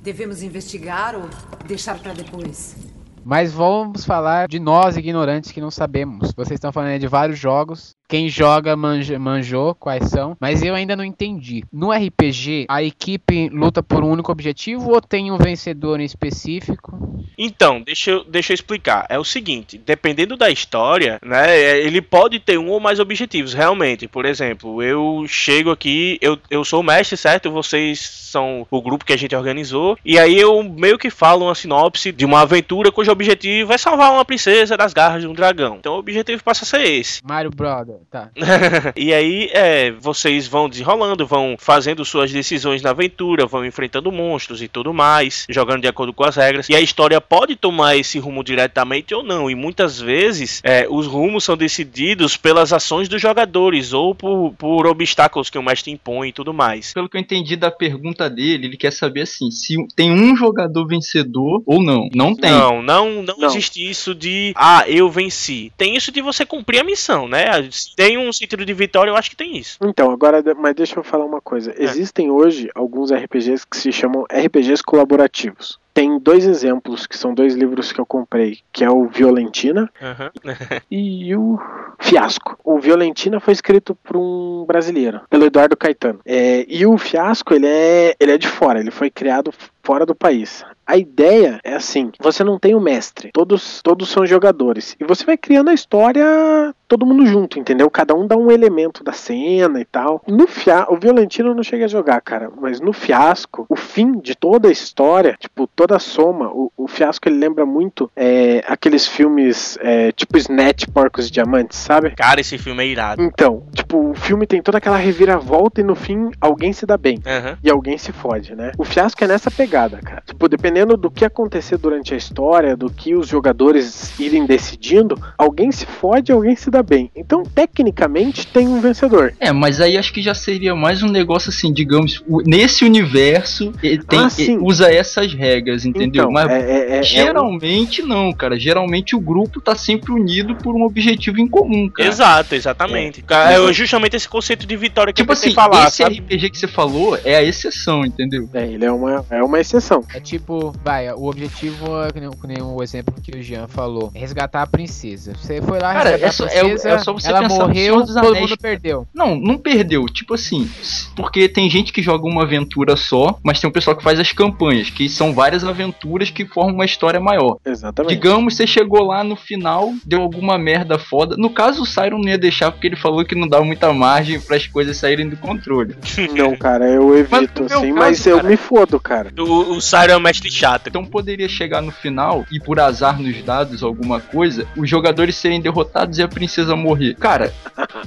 Devemos 0.00 0.42
investigar 0.42 1.16
ou 1.16 1.28
deixar 1.66 1.98
pra 1.98 2.12
depois? 2.12 2.76
Mas 3.24 3.52
vamos 3.52 4.04
falar 4.04 4.46
de 4.46 4.60
nós 4.60 4.96
ignorantes 4.96 5.50
que 5.50 5.60
não 5.60 5.68
sabemos. 5.68 6.32
Vocês 6.32 6.58
estão 6.58 6.70
falando 6.70 6.90
aí 6.90 6.98
de 7.00 7.08
vários 7.08 7.36
jogos. 7.36 7.95
Quem 8.08 8.28
joga 8.28 8.76
manja, 8.76 9.18
manjou 9.18 9.74
quais 9.74 10.08
são, 10.08 10.36
mas 10.40 10.62
eu 10.62 10.74
ainda 10.74 10.94
não 10.94 11.04
entendi. 11.04 11.64
No 11.72 11.90
RPG, 11.90 12.66
a 12.68 12.82
equipe 12.82 13.48
luta 13.48 13.82
por 13.82 14.04
um 14.04 14.10
único 14.10 14.30
objetivo 14.30 14.92
ou 14.92 15.00
tem 15.00 15.32
um 15.32 15.36
vencedor 15.36 15.98
em 15.98 16.04
específico? 16.04 16.96
Então, 17.38 17.82
deixa 17.82 18.12
eu, 18.12 18.24
deixa 18.24 18.52
eu 18.52 18.54
explicar. 18.54 19.06
É 19.08 19.18
o 19.18 19.24
seguinte, 19.24 19.76
dependendo 19.76 20.36
da 20.36 20.48
história, 20.50 21.18
né, 21.22 21.56
é, 21.56 21.78
ele 21.78 22.00
pode 22.00 22.38
ter 22.38 22.58
um 22.58 22.68
ou 22.68 22.80
mais 22.80 22.98
objetivos, 22.98 23.52
realmente. 23.52 24.08
Por 24.08 24.24
exemplo, 24.24 24.82
eu 24.82 25.24
chego 25.28 25.70
aqui, 25.70 26.18
eu, 26.20 26.38
eu 26.50 26.64
sou 26.64 26.80
o 26.80 26.84
mestre, 26.84 27.16
certo? 27.16 27.50
Vocês 27.50 28.00
são 28.00 28.66
o 28.70 28.82
grupo 28.82 29.04
que 29.04 29.12
a 29.12 29.18
gente 29.18 29.34
organizou, 29.34 29.98
e 30.04 30.18
aí 30.18 30.38
eu 30.38 30.62
meio 30.62 30.98
que 30.98 31.10
falo 31.10 31.46
uma 31.46 31.54
sinopse 31.54 32.12
de 32.12 32.24
uma 32.24 32.40
aventura 32.40 32.92
cujo 32.92 33.10
objetivo 33.10 33.72
é 33.72 33.78
salvar 33.78 34.12
uma 34.12 34.24
princesa 34.24 34.76
das 34.76 34.92
garras 34.92 35.22
de 35.22 35.28
um 35.28 35.32
dragão. 35.32 35.76
Então 35.78 35.94
o 35.94 35.98
objetivo 35.98 36.42
passa 36.42 36.64
a 36.64 36.66
ser 36.66 36.82
esse. 36.82 37.20
Mario 37.24 37.50
Brother, 37.50 37.95
tá. 38.10 38.30
e 38.96 39.12
aí, 39.12 39.50
é, 39.52 39.90
vocês 39.92 40.46
vão 40.46 40.68
desenrolando, 40.68 41.26
vão 41.26 41.56
fazendo 41.58 42.04
suas 42.04 42.32
decisões 42.32 42.82
na 42.82 42.90
aventura, 42.90 43.46
vão 43.46 43.64
enfrentando 43.64 44.12
monstros 44.12 44.62
e 44.62 44.68
tudo 44.68 44.92
mais, 44.92 45.46
jogando 45.48 45.82
de 45.82 45.88
acordo 45.88 46.12
com 46.12 46.24
as 46.24 46.36
regras. 46.36 46.68
E 46.68 46.74
a 46.74 46.80
história 46.80 47.20
pode 47.20 47.56
tomar 47.56 47.96
esse 47.96 48.18
rumo 48.18 48.42
diretamente 48.44 49.14
ou 49.14 49.22
não. 49.22 49.50
E 49.50 49.54
muitas 49.54 50.00
vezes 50.00 50.60
é, 50.64 50.86
os 50.88 51.06
rumos 51.06 51.44
são 51.44 51.56
decididos 51.56 52.36
pelas 52.36 52.72
ações 52.72 53.08
dos 53.08 53.20
jogadores 53.20 53.92
ou 53.92 54.14
por, 54.14 54.52
por 54.58 54.86
obstáculos 54.86 55.50
que 55.50 55.58
o 55.58 55.62
mestre 55.62 55.92
impõe 55.92 56.28
e 56.28 56.32
tudo 56.32 56.52
mais. 56.52 56.92
Pelo 56.92 57.08
que 57.08 57.16
eu 57.16 57.20
entendi 57.20 57.56
da 57.56 57.70
pergunta 57.70 58.28
dele, 58.28 58.66
ele 58.66 58.76
quer 58.76 58.92
saber 58.92 59.22
assim, 59.22 59.50
se 59.50 59.76
tem 59.94 60.10
um 60.10 60.36
jogador 60.36 60.86
vencedor 60.86 61.62
ou 61.66 61.82
não. 61.82 62.08
Não 62.14 62.34
tem. 62.34 62.50
Não, 62.50 62.82
não, 62.82 63.22
não, 63.22 63.36
Não. 63.38 63.48
existe 63.48 63.88
isso 63.88 64.14
de 64.14 64.52
ah, 64.56 64.84
eu 64.86 65.10
venci. 65.10 65.72
Tem 65.76 65.96
isso 65.96 66.10
de 66.12 66.20
você 66.20 66.44
cumprir 66.44 66.80
a 66.80 66.84
missão, 66.84 67.28
né? 67.28 67.46
Tem 67.94 68.18
um 68.18 68.32
sentido 68.32 68.64
de 68.64 68.72
vitória, 68.72 69.10
eu 69.10 69.16
acho 69.16 69.30
que 69.30 69.36
tem 69.36 69.56
isso. 69.56 69.78
Então, 69.82 70.10
agora, 70.10 70.42
mas 70.56 70.74
deixa 70.74 70.98
eu 70.98 71.04
falar 71.04 71.24
uma 71.24 71.40
coisa. 71.40 71.74
Existem 71.76 72.30
hoje 72.30 72.70
alguns 72.74 73.12
RPGs 73.12 73.66
que 73.66 73.76
se 73.76 73.92
chamam 73.92 74.24
RPGs 74.24 74.82
colaborativos. 74.82 75.78
Tem 75.96 76.18
dois 76.18 76.44
exemplos, 76.44 77.06
que 77.06 77.16
são 77.16 77.32
dois 77.32 77.54
livros 77.54 77.90
que 77.90 77.98
eu 77.98 78.04
comprei, 78.04 78.58
que 78.70 78.84
é 78.84 78.90
o 78.90 79.06
Violentina 79.06 79.90
Aham. 80.02 80.30
e 80.90 81.34
o 81.34 81.58
Fiasco. 81.98 82.58
O 82.62 82.78
Violentina 82.78 83.40
foi 83.40 83.54
escrito 83.54 83.94
por 84.04 84.14
um 84.14 84.66
brasileiro, 84.66 85.22
pelo 85.30 85.46
Eduardo 85.46 85.74
Caetano. 85.74 86.20
É, 86.26 86.66
e 86.68 86.84
o 86.84 86.98
Fiasco, 86.98 87.54
ele 87.54 87.66
é, 87.66 88.14
ele 88.20 88.32
é 88.32 88.36
de 88.36 88.46
fora, 88.46 88.78
ele 88.78 88.90
foi 88.90 89.10
criado 89.10 89.50
fora 89.86 90.04
do 90.04 90.16
país. 90.16 90.64
A 90.84 90.96
ideia 90.96 91.60
é 91.64 91.74
assim: 91.74 92.10
você 92.20 92.42
não 92.42 92.58
tem 92.58 92.74
o 92.74 92.80
mestre, 92.80 93.30
todos, 93.32 93.80
todos 93.82 94.08
são 94.08 94.26
jogadores. 94.26 94.96
E 95.00 95.04
você 95.04 95.24
vai 95.24 95.36
criando 95.36 95.70
a 95.70 95.74
história 95.74 96.74
todo 96.88 97.06
mundo 97.06 97.26
junto, 97.26 97.58
entendeu? 97.58 97.90
Cada 97.90 98.14
um 98.14 98.26
dá 98.26 98.36
um 98.36 98.50
elemento 98.50 99.02
da 99.02 99.12
cena 99.12 99.80
e 99.80 99.84
tal. 99.84 100.22
No 100.26 100.46
fia 100.46 100.86
o 100.88 100.96
Violentino 100.96 101.54
não 101.54 101.62
cheguei 101.62 101.86
a 101.86 101.88
jogar, 101.88 102.20
cara, 102.20 102.50
mas 102.60 102.80
no 102.80 102.92
fiasco, 102.92 103.66
o 103.68 103.76
fim 103.76 104.18
de 104.20 104.34
toda 104.34 104.68
a 104.68 104.72
história, 104.72 105.36
tipo, 105.38 105.66
toda 105.66 105.96
a 105.96 105.98
soma, 105.98 106.48
o, 106.48 106.70
o 106.76 106.86
fiasco 106.86 107.28
ele 107.28 107.38
lembra 107.38 107.66
muito 107.66 108.10
é, 108.14 108.62
aqueles 108.68 109.06
filmes 109.06 109.76
é, 109.80 110.12
tipo 110.12 110.38
Snatch 110.38 110.86
Porcos 110.86 111.28
e 111.28 111.32
Diamantes, 111.32 111.78
sabe? 111.78 112.10
Cara, 112.12 112.40
esse 112.40 112.56
filme 112.58 112.84
é 112.84 112.86
irado. 112.86 113.22
Então, 113.22 113.64
tipo, 113.74 114.10
o 114.10 114.14
filme 114.14 114.46
tem 114.46 114.62
toda 114.62 114.78
aquela 114.78 114.96
reviravolta 114.96 115.80
e 115.80 115.84
no 115.84 115.96
fim 115.96 116.30
alguém 116.40 116.72
se 116.72 116.86
dá 116.86 116.96
bem. 116.96 117.20
Aham. 117.26 117.58
E 117.62 117.70
alguém 117.70 117.98
se 117.98 118.12
fode, 118.12 118.54
né? 118.54 118.72
O 118.78 118.84
fiasco 118.84 119.22
é 119.24 119.26
nessa 119.26 119.50
pegada, 119.50 119.75
cara. 119.80 120.22
Tipo, 120.26 120.48
dependendo 120.48 120.96
do 120.96 121.10
que 121.10 121.24
acontecer 121.24 121.76
durante 121.76 122.14
a 122.14 122.16
história, 122.16 122.76
do 122.76 122.90
que 122.90 123.14
os 123.14 123.28
jogadores 123.28 124.18
irem 124.18 124.46
decidindo, 124.46 125.18
alguém 125.36 125.70
se 125.70 125.84
fode 125.86 126.30
e 126.30 126.34
alguém 126.34 126.56
se 126.56 126.70
dá 126.70 126.82
bem. 126.82 127.10
Então, 127.14 127.42
tecnicamente, 127.44 128.46
tem 128.46 128.66
um 128.66 128.80
vencedor. 128.80 129.32
É, 129.38 129.52
mas 129.52 129.80
aí 129.80 129.96
acho 129.96 130.12
que 130.12 130.22
já 130.22 130.34
seria 130.34 130.74
mais 130.74 131.02
um 131.02 131.08
negócio 131.08 131.50
assim, 131.50 131.72
digamos, 131.72 132.22
nesse 132.46 132.84
universo 132.84 133.72
ele 133.82 134.02
tem, 134.02 134.20
Ah, 134.20 134.28
ele 134.38 134.58
usa 134.60 134.92
essas 134.92 135.32
regras, 135.34 135.84
entendeu? 135.84 136.24
Então, 136.24 136.30
mas 136.32 136.50
é, 136.50 136.58
é- 136.60 136.90
é- 136.92 136.96
é 136.96 137.00
um- 137.00 137.02
geralmente 137.02 138.02
não, 138.02 138.32
cara. 138.32 138.58
Geralmente 138.58 139.14
o 139.14 139.20
grupo 139.20 139.60
tá 139.60 139.74
sempre 139.74 140.12
unido 140.12 140.54
por 140.56 140.74
um 140.74 140.82
objetivo 140.84 141.38
em 141.40 141.46
comum, 141.46 141.88
cara. 141.88 142.08
Exato, 142.08 142.54
exatamente. 142.54 143.22
Cara, 143.22 143.52
É 143.52 143.72
justamente 143.72 144.16
esse 144.16 144.28
conceito 144.28 144.66
de 144.66 144.76
vitória 144.76 145.12
que 145.12 145.20
Tipo 145.22 145.32
eu 145.32 145.36
tentei 145.36 145.48
assim, 145.50 145.54
falar, 145.54 145.88
esse 145.88 145.96
sabe? 146.02 146.16
RPG 146.20 146.50
que 146.50 146.58
você 146.58 146.66
falou 146.66 147.18
é 147.24 147.36
a 147.36 147.42
exceção, 147.42 148.04
entendeu? 148.04 148.48
É, 148.54 148.66
ele 148.66 148.84
é 148.84 148.90
uma, 148.92 149.24
é 149.30 149.42
uma 149.42 149.60
exceção. 149.66 150.02
É 150.14 150.20
tipo, 150.20 150.72
vai, 150.84 151.10
o 151.12 151.24
objetivo 151.26 152.02
é 152.02 152.10
que 152.12 152.20
nem, 152.20 152.30
que 152.30 152.46
nem 152.46 152.62
o 152.62 152.82
exemplo 152.82 153.14
que 153.22 153.36
o 153.36 153.42
Jean 153.42 153.66
falou, 153.68 154.10
é 154.14 154.18
resgatar 154.18 154.62
a 154.62 154.66
princesa. 154.66 155.34
Você 155.40 155.60
foi 155.60 155.78
lá 155.78 155.92
Cara, 155.92 156.10
resgatar 156.10 156.26
é 156.26 156.32
só- 156.32 156.44
a 156.46 156.50
é 156.52 156.62
o- 156.62 156.68
princesa, 156.68 156.88
é 156.94 156.98
só 156.98 157.12
você 157.12 157.28
ela 157.28 157.48
morreu, 157.48 158.04
todo 158.06 158.18
Anéis. 158.18 158.40
mundo 158.40 158.58
perdeu. 158.58 159.06
Não, 159.14 159.36
não 159.36 159.58
perdeu. 159.58 160.06
Tipo 160.06 160.34
assim, 160.34 160.68
porque 161.14 161.48
tem 161.48 161.68
gente 161.68 161.92
que 161.92 162.02
joga 162.02 162.26
uma 162.26 162.42
aventura 162.42 162.96
só, 162.96 163.38
mas 163.42 163.60
tem 163.60 163.68
um 163.68 163.72
pessoal 163.72 163.96
que 163.96 164.02
faz 164.02 164.18
as 164.20 164.32
campanhas, 164.32 164.90
que 164.90 165.08
são 165.08 165.32
várias 165.34 165.64
aventuras 165.64 166.30
que 166.30 166.44
formam 166.46 166.74
uma 166.74 166.84
história 166.84 167.20
maior. 167.20 167.56
Exatamente. 167.64 168.14
Digamos, 168.14 168.54
você 168.56 168.66
chegou 168.66 169.02
lá 169.04 169.22
no 169.24 169.36
final, 169.36 169.92
deu 170.04 170.22
alguma 170.22 170.56
merda 170.58 170.98
foda. 170.98 171.36
No 171.36 171.50
caso, 171.50 171.82
o 171.82 171.86
Siron 171.86 172.18
não 172.18 172.28
ia 172.28 172.38
deixar 172.38 172.70
porque 172.70 172.86
ele 172.86 172.96
falou 172.96 173.24
que 173.24 173.34
não 173.34 173.48
dá 173.48 173.60
muita 173.60 173.92
margem 173.92 174.40
para 174.40 174.56
as 174.56 174.66
coisas 174.66 174.96
saírem 174.96 175.28
do 175.28 175.36
controle. 175.36 175.94
Não, 176.36 176.56
cara, 176.56 176.88
eu 176.88 177.16
evito, 177.16 177.64
assim, 177.64 177.68
caso, 177.68 177.94
mas 177.94 178.26
eu 178.26 178.36
cara- 178.36 178.48
me 178.48 178.56
fodo, 178.56 179.00
cara. 179.00 179.30
O, 179.46 179.76
o 179.76 179.80
Cyro 179.80 180.12
é 180.12 180.16
o 180.16 180.20
mestre 180.20 180.50
chato. 180.50 180.88
Então 180.88 181.04
poderia 181.04 181.48
chegar 181.48 181.80
no 181.80 181.92
final 181.92 182.44
e 182.50 182.58
por 182.58 182.80
azar 182.80 183.20
nos 183.20 183.42
dados 183.42 183.82
alguma 183.82 184.20
coisa, 184.20 184.66
os 184.76 184.88
jogadores 184.88 185.36
serem 185.36 185.60
derrotados 185.60 186.18
e 186.18 186.22
a 186.22 186.28
princesa 186.28 186.76
morrer. 186.76 187.14
Cara, 187.14 187.52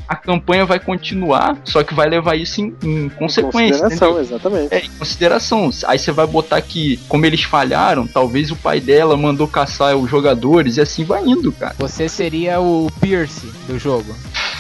a 0.08 0.16
campanha 0.16 0.66
vai 0.66 0.80
continuar, 0.80 1.58
só 1.64 1.84
que 1.84 1.94
vai 1.94 2.10
levar 2.10 2.36
isso 2.36 2.62
em, 2.62 2.76
em 2.84 3.10
consequência. 3.10 3.84
Consideração, 3.84 4.10
entendeu? 4.10 4.22
exatamente. 4.22 4.74
É, 4.74 4.86
em 4.86 4.90
consideração. 4.92 5.70
Aí 5.88 5.98
você 6.00 6.12
vai 6.12 6.28
botar 6.28 6.62
que, 6.62 6.98
como 7.08 7.26
eles 7.26 7.44
falharam, 7.44 8.08
talvez 8.08 8.52
o 8.52 8.56
pai 8.56 8.80
dela 8.80 9.16
mandou 9.16 9.48
caçar 9.48 9.96
os 9.96 10.10
jogadores 10.10 10.78
e 10.78 10.82
assim 10.82 11.04
vai 11.04 11.24
indo, 11.24 11.52
cara. 11.52 11.76
Você 11.78 12.10
seria 12.10 12.60
o 12.60 12.88
Pierce 13.00 13.48
do 13.68 13.78
jogo. 13.80 14.16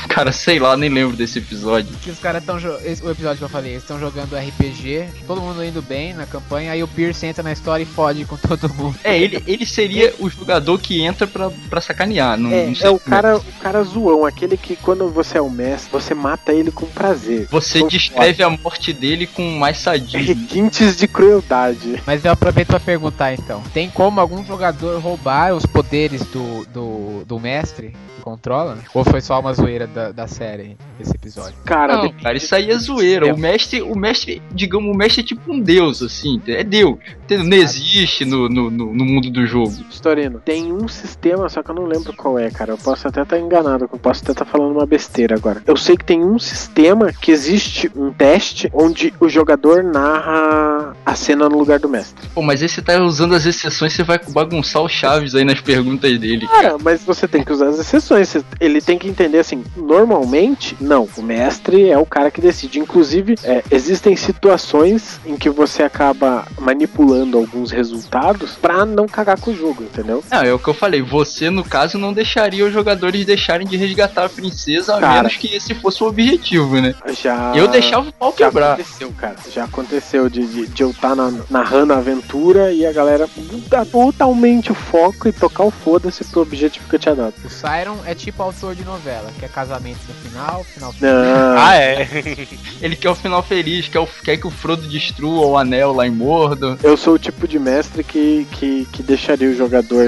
Cara, 0.10 0.32
sei 0.32 0.60
lá, 0.60 0.76
nem 0.76 0.90
lembro 0.90 1.16
desse 1.16 1.40
episódio. 1.40 1.96
Que 2.02 2.10
os 2.10 2.20
caras 2.20 2.42
estão. 2.42 2.58
O 2.58 3.12
episódio 3.12 3.38
que 3.38 3.44
eu 3.44 3.50
falei, 3.50 3.72
eles 3.74 3.84
estão 3.84 4.00
jogando 4.00 4.36
RPG, 4.36 5.06
todo 5.28 5.40
mundo 5.40 5.64
indo 5.64 5.82
bem 5.82 6.14
na 6.14 6.26
campanha, 6.26 6.72
aí 6.72 6.84
o 6.84 6.88
Pierce 6.88 7.26
entra 7.26 7.44
na 7.44 7.52
história 7.52 7.84
e 7.84 7.86
fode 7.86 8.26
com 8.26 8.36
todo 8.36 8.68
mundo. 8.74 8.98
É, 9.04 9.18
ele, 9.18 9.42
ele 9.48 9.66
seria 9.66 10.14
o 10.20 10.30
jogador 10.30 10.80
que 10.80 11.02
entra 11.02 11.26
pra, 11.28 11.50
pra 11.70 11.80
sacanear. 11.80 12.38
Não, 12.38 12.52
É, 12.52 12.66
não 12.66 12.76
sei 12.76 12.88
é 12.88 12.90
o 12.90 13.00
como 13.00 13.16
cara, 13.16 13.38
o 13.38 13.44
cara 13.62 13.84
zoão, 13.84 14.26
aquele 14.26 14.58
que 14.58 14.76
quando 14.76 15.08
você 15.10 15.38
é 15.38 15.42
o 15.42 15.50
mestre, 15.50 15.92
você 15.92 16.14
mata 16.14 16.52
ele 16.52 16.72
com 16.72 16.86
prazer. 16.88 17.48
Você 17.52 17.80
Com 17.82 17.88
descreve 17.88 18.42
a 18.44 18.50
morte 18.50 18.92
dele 18.92 19.28
com 19.28 19.58
mais 19.58 19.78
sadismo. 19.78 20.20
requintes 20.28 20.98
de 20.98 21.08
crueldade. 21.08 22.02
Mas 22.06 22.26
eu 22.26 22.32
aproveito 22.32 22.68
pra 22.70 22.80
perguntar 22.80 23.34
então: 23.34 23.62
tem 23.74 23.90
como 23.90 24.20
algum 24.20 24.44
jogador 24.44 25.00
roubar 25.00 25.54
os 25.54 25.66
poderes 25.66 26.22
do, 26.26 26.66
do, 26.74 27.24
do 27.26 27.40
mestre 27.40 27.94
que 28.16 28.22
controla? 28.22 28.78
Ou 28.94 29.04
foi 29.04 29.22
só 29.22 29.40
uma 29.40 29.54
zoeira 29.54 29.88
da, 29.88 29.99
da 30.12 30.28
série 30.28 30.78
esse 31.00 31.16
episódio? 31.16 31.56
Cara, 31.66 31.98
Não, 31.98 32.12
cara, 32.14 32.38
isso 32.38 32.54
aí 32.56 32.72
é 32.72 32.78
zoeira. 32.78 33.34
O 33.34 33.38
mestre, 33.38 33.82
o 33.82 33.96
mestre, 33.96 34.42
digamos, 34.52 34.94
o 34.94 34.98
mestre 34.98 35.22
é 35.22 35.26
tipo 35.26 35.52
um 35.52 35.60
deus, 35.60 36.02
assim, 36.02 36.42
é 36.48 36.64
Deus. 36.64 36.98
Entendeu? 37.24 37.46
Não 37.46 37.58
existe 37.58 38.26
no, 38.26 38.50
no, 38.50 38.72
no, 38.72 38.94
no 38.94 39.06
mundo 39.06 39.30
do 39.30 39.46
jogo. 39.46 39.74
Storino, 39.92 40.40
tem 40.40 40.72
um 40.74 40.88
sistema, 40.88 41.48
só 41.50 41.62
que 41.62 41.70
eu 41.70 41.76
não 41.76 41.86
lembro 41.86 42.14
qual 42.14 42.40
é, 42.40 42.50
cara. 42.50 42.72
Eu 42.72 42.78
posso 42.78 43.08
até 43.08 43.22
estar 43.22 43.40
enganado, 43.40 43.88
eu 43.92 44.00
posso 44.00 44.24
até 44.24 44.32
estar 44.32 44.46
falando 44.46 44.72
uma 44.72 44.86
besteira 44.86 45.36
agora. 45.36 45.62
Eu 45.68 45.78
sei 45.78 45.96
que 45.96 46.06
tem 46.06 46.24
um 46.24 46.40
sistema 46.40 47.12
que 47.14 47.32
existe 47.32 47.92
um 47.96 48.12
teste 48.12 48.70
onde 48.74 49.14
o 49.20 49.30
jogador 49.30 49.84
narra 49.84 50.96
a 51.06 51.16
cena 51.16 51.48
no 51.48 51.58
lugar 51.58 51.80
do 51.80 51.90
mestre. 51.90 52.28
Pô, 52.34 52.42
mas 52.42 52.62
você 52.62 52.82
tá 52.82 53.00
usando 53.02 53.36
as 53.36 53.46
exceções, 53.46 53.94
você 53.94 54.04
vai 54.04 54.20
bagunçar 54.30 54.82
o 54.82 54.90
Chaves 54.90 55.36
aí 55.36 55.44
nas 55.44 55.62
perguntas 55.62 56.18
dele. 56.20 56.48
Cara, 56.48 56.78
mas 56.82 57.04
você 57.04 57.28
tem 57.28 57.44
que 57.44 57.52
usar 57.52 57.68
as 57.68 57.80
exceções. 57.80 58.36
Ele 58.60 58.82
tem 58.82 58.98
que 58.98 59.08
entender 59.08 59.40
assim, 59.40 59.64
normalmente, 59.90 60.78
não. 60.80 61.10
O 61.18 61.24
mestre 61.24 61.90
é 61.90 61.98
o 61.98 62.06
cara 62.06 62.30
que 62.30 62.40
decide. 62.40 62.80
Inclusive, 62.80 63.36
é, 63.44 63.64
existem 63.72 64.16
situações 64.16 65.20
em 65.26 65.36
que 65.36 65.50
você 65.50 65.82
acaba 65.82 66.46
manipulando 66.60 67.38
alguns 67.38 67.72
resultados 67.72 68.52
pra 68.52 68.86
não 68.86 69.08
cagar 69.08 69.40
com 69.40 69.50
o 69.50 69.56
jogo, 69.56 69.84
entendeu? 69.84 70.24
Não, 70.30 70.42
é 70.44 70.54
o 70.54 70.60
que 70.60 70.68
eu 70.68 70.74
falei. 70.74 71.02
Você, 71.02 71.50
no 71.50 71.64
caso, 71.64 71.98
não 71.98 72.14
deixaria 72.14 72.64
os 72.66 72.72
jogadores 72.72 73.26
deixarem 73.26 73.66
de 73.66 73.76
resgatar 73.78 74.26
a 74.26 74.30
princesa, 74.30 74.96
a 74.96 75.00
Cara. 75.00 75.14
menos 75.16 75.36
que 75.38 75.48
esse 75.56 75.74
fosse 75.74 76.04
o 76.04 76.08
objetivo, 76.08 76.80
né? 76.80 76.94
Já. 77.22 77.54
Eu 77.56 77.68
deixava 77.68 78.08
o 78.10 78.14
pau 78.14 78.36
Já 78.38 78.46
quebrar. 78.46 78.74
aconteceu, 78.74 79.12
cara. 79.18 79.36
Já 79.52 79.64
aconteceu 79.64 80.30
de, 80.30 80.46
de, 80.46 80.68
de 80.68 80.84
eu 80.84 80.92
estar 80.92 81.16
narrando 81.50 81.94
a 81.94 81.98
aventura 81.98 82.72
e 82.72 82.86
a 82.86 82.92
galera 82.92 83.28
mudar 83.52 83.86
totalmente 83.86 84.72
o 84.72 84.76
foco 84.76 85.28
e 85.28 85.32
tocar 85.32 85.64
o 85.64 85.72
foda-se 85.72 86.24
pro 86.26 86.42
objetivo 86.42 86.88
que 86.88 86.96
eu 86.96 87.00
tinha 87.00 87.16
dado. 87.16 87.34
O 87.44 87.50
Siron 87.50 87.98
é 88.06 88.14
tipo 88.14 88.44
autor 88.44 88.76
de 88.76 88.84
novela, 88.84 89.32
que 89.40 89.46
é 89.46 89.48
casamento 89.70 90.00
no 90.08 90.14
final, 90.16 90.64
final 90.64 90.96
Não. 91.00 91.58
Ah, 91.58 91.76
é. 91.76 92.08
Ele 92.82 92.96
quer 92.96 93.10
o 93.10 93.16
final 93.16 93.44
feliz, 93.44 93.88
quer, 93.88 94.00
o- 94.00 94.08
quer 94.24 94.38
que 94.38 94.48
o 94.48 94.52
Frodo 94.52 94.88
destrua 94.88 95.46
o 95.46 95.58
anel 95.58 95.94
lá 95.94 96.08
em 96.08 96.12
Mordor. 96.12 96.78
Eu 96.82 96.98
sou 96.98 97.14
o 97.14 97.20
tipo 97.20 97.48
de 97.48 97.60
mestre 97.60 98.04
que, 98.04 98.48
que, 98.54 98.86
que 98.92 99.04
deixaria 99.04 99.50
o 99.50 99.56
jogador 99.56 100.06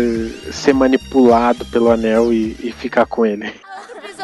ser 0.52 0.74
manipulado 0.74 1.64
pelo 1.66 1.92
anel 1.92 2.34
e, 2.34 2.56
e 2.60 2.72
ficar 2.72 3.06
com 3.06 3.26
ele. 3.26 3.54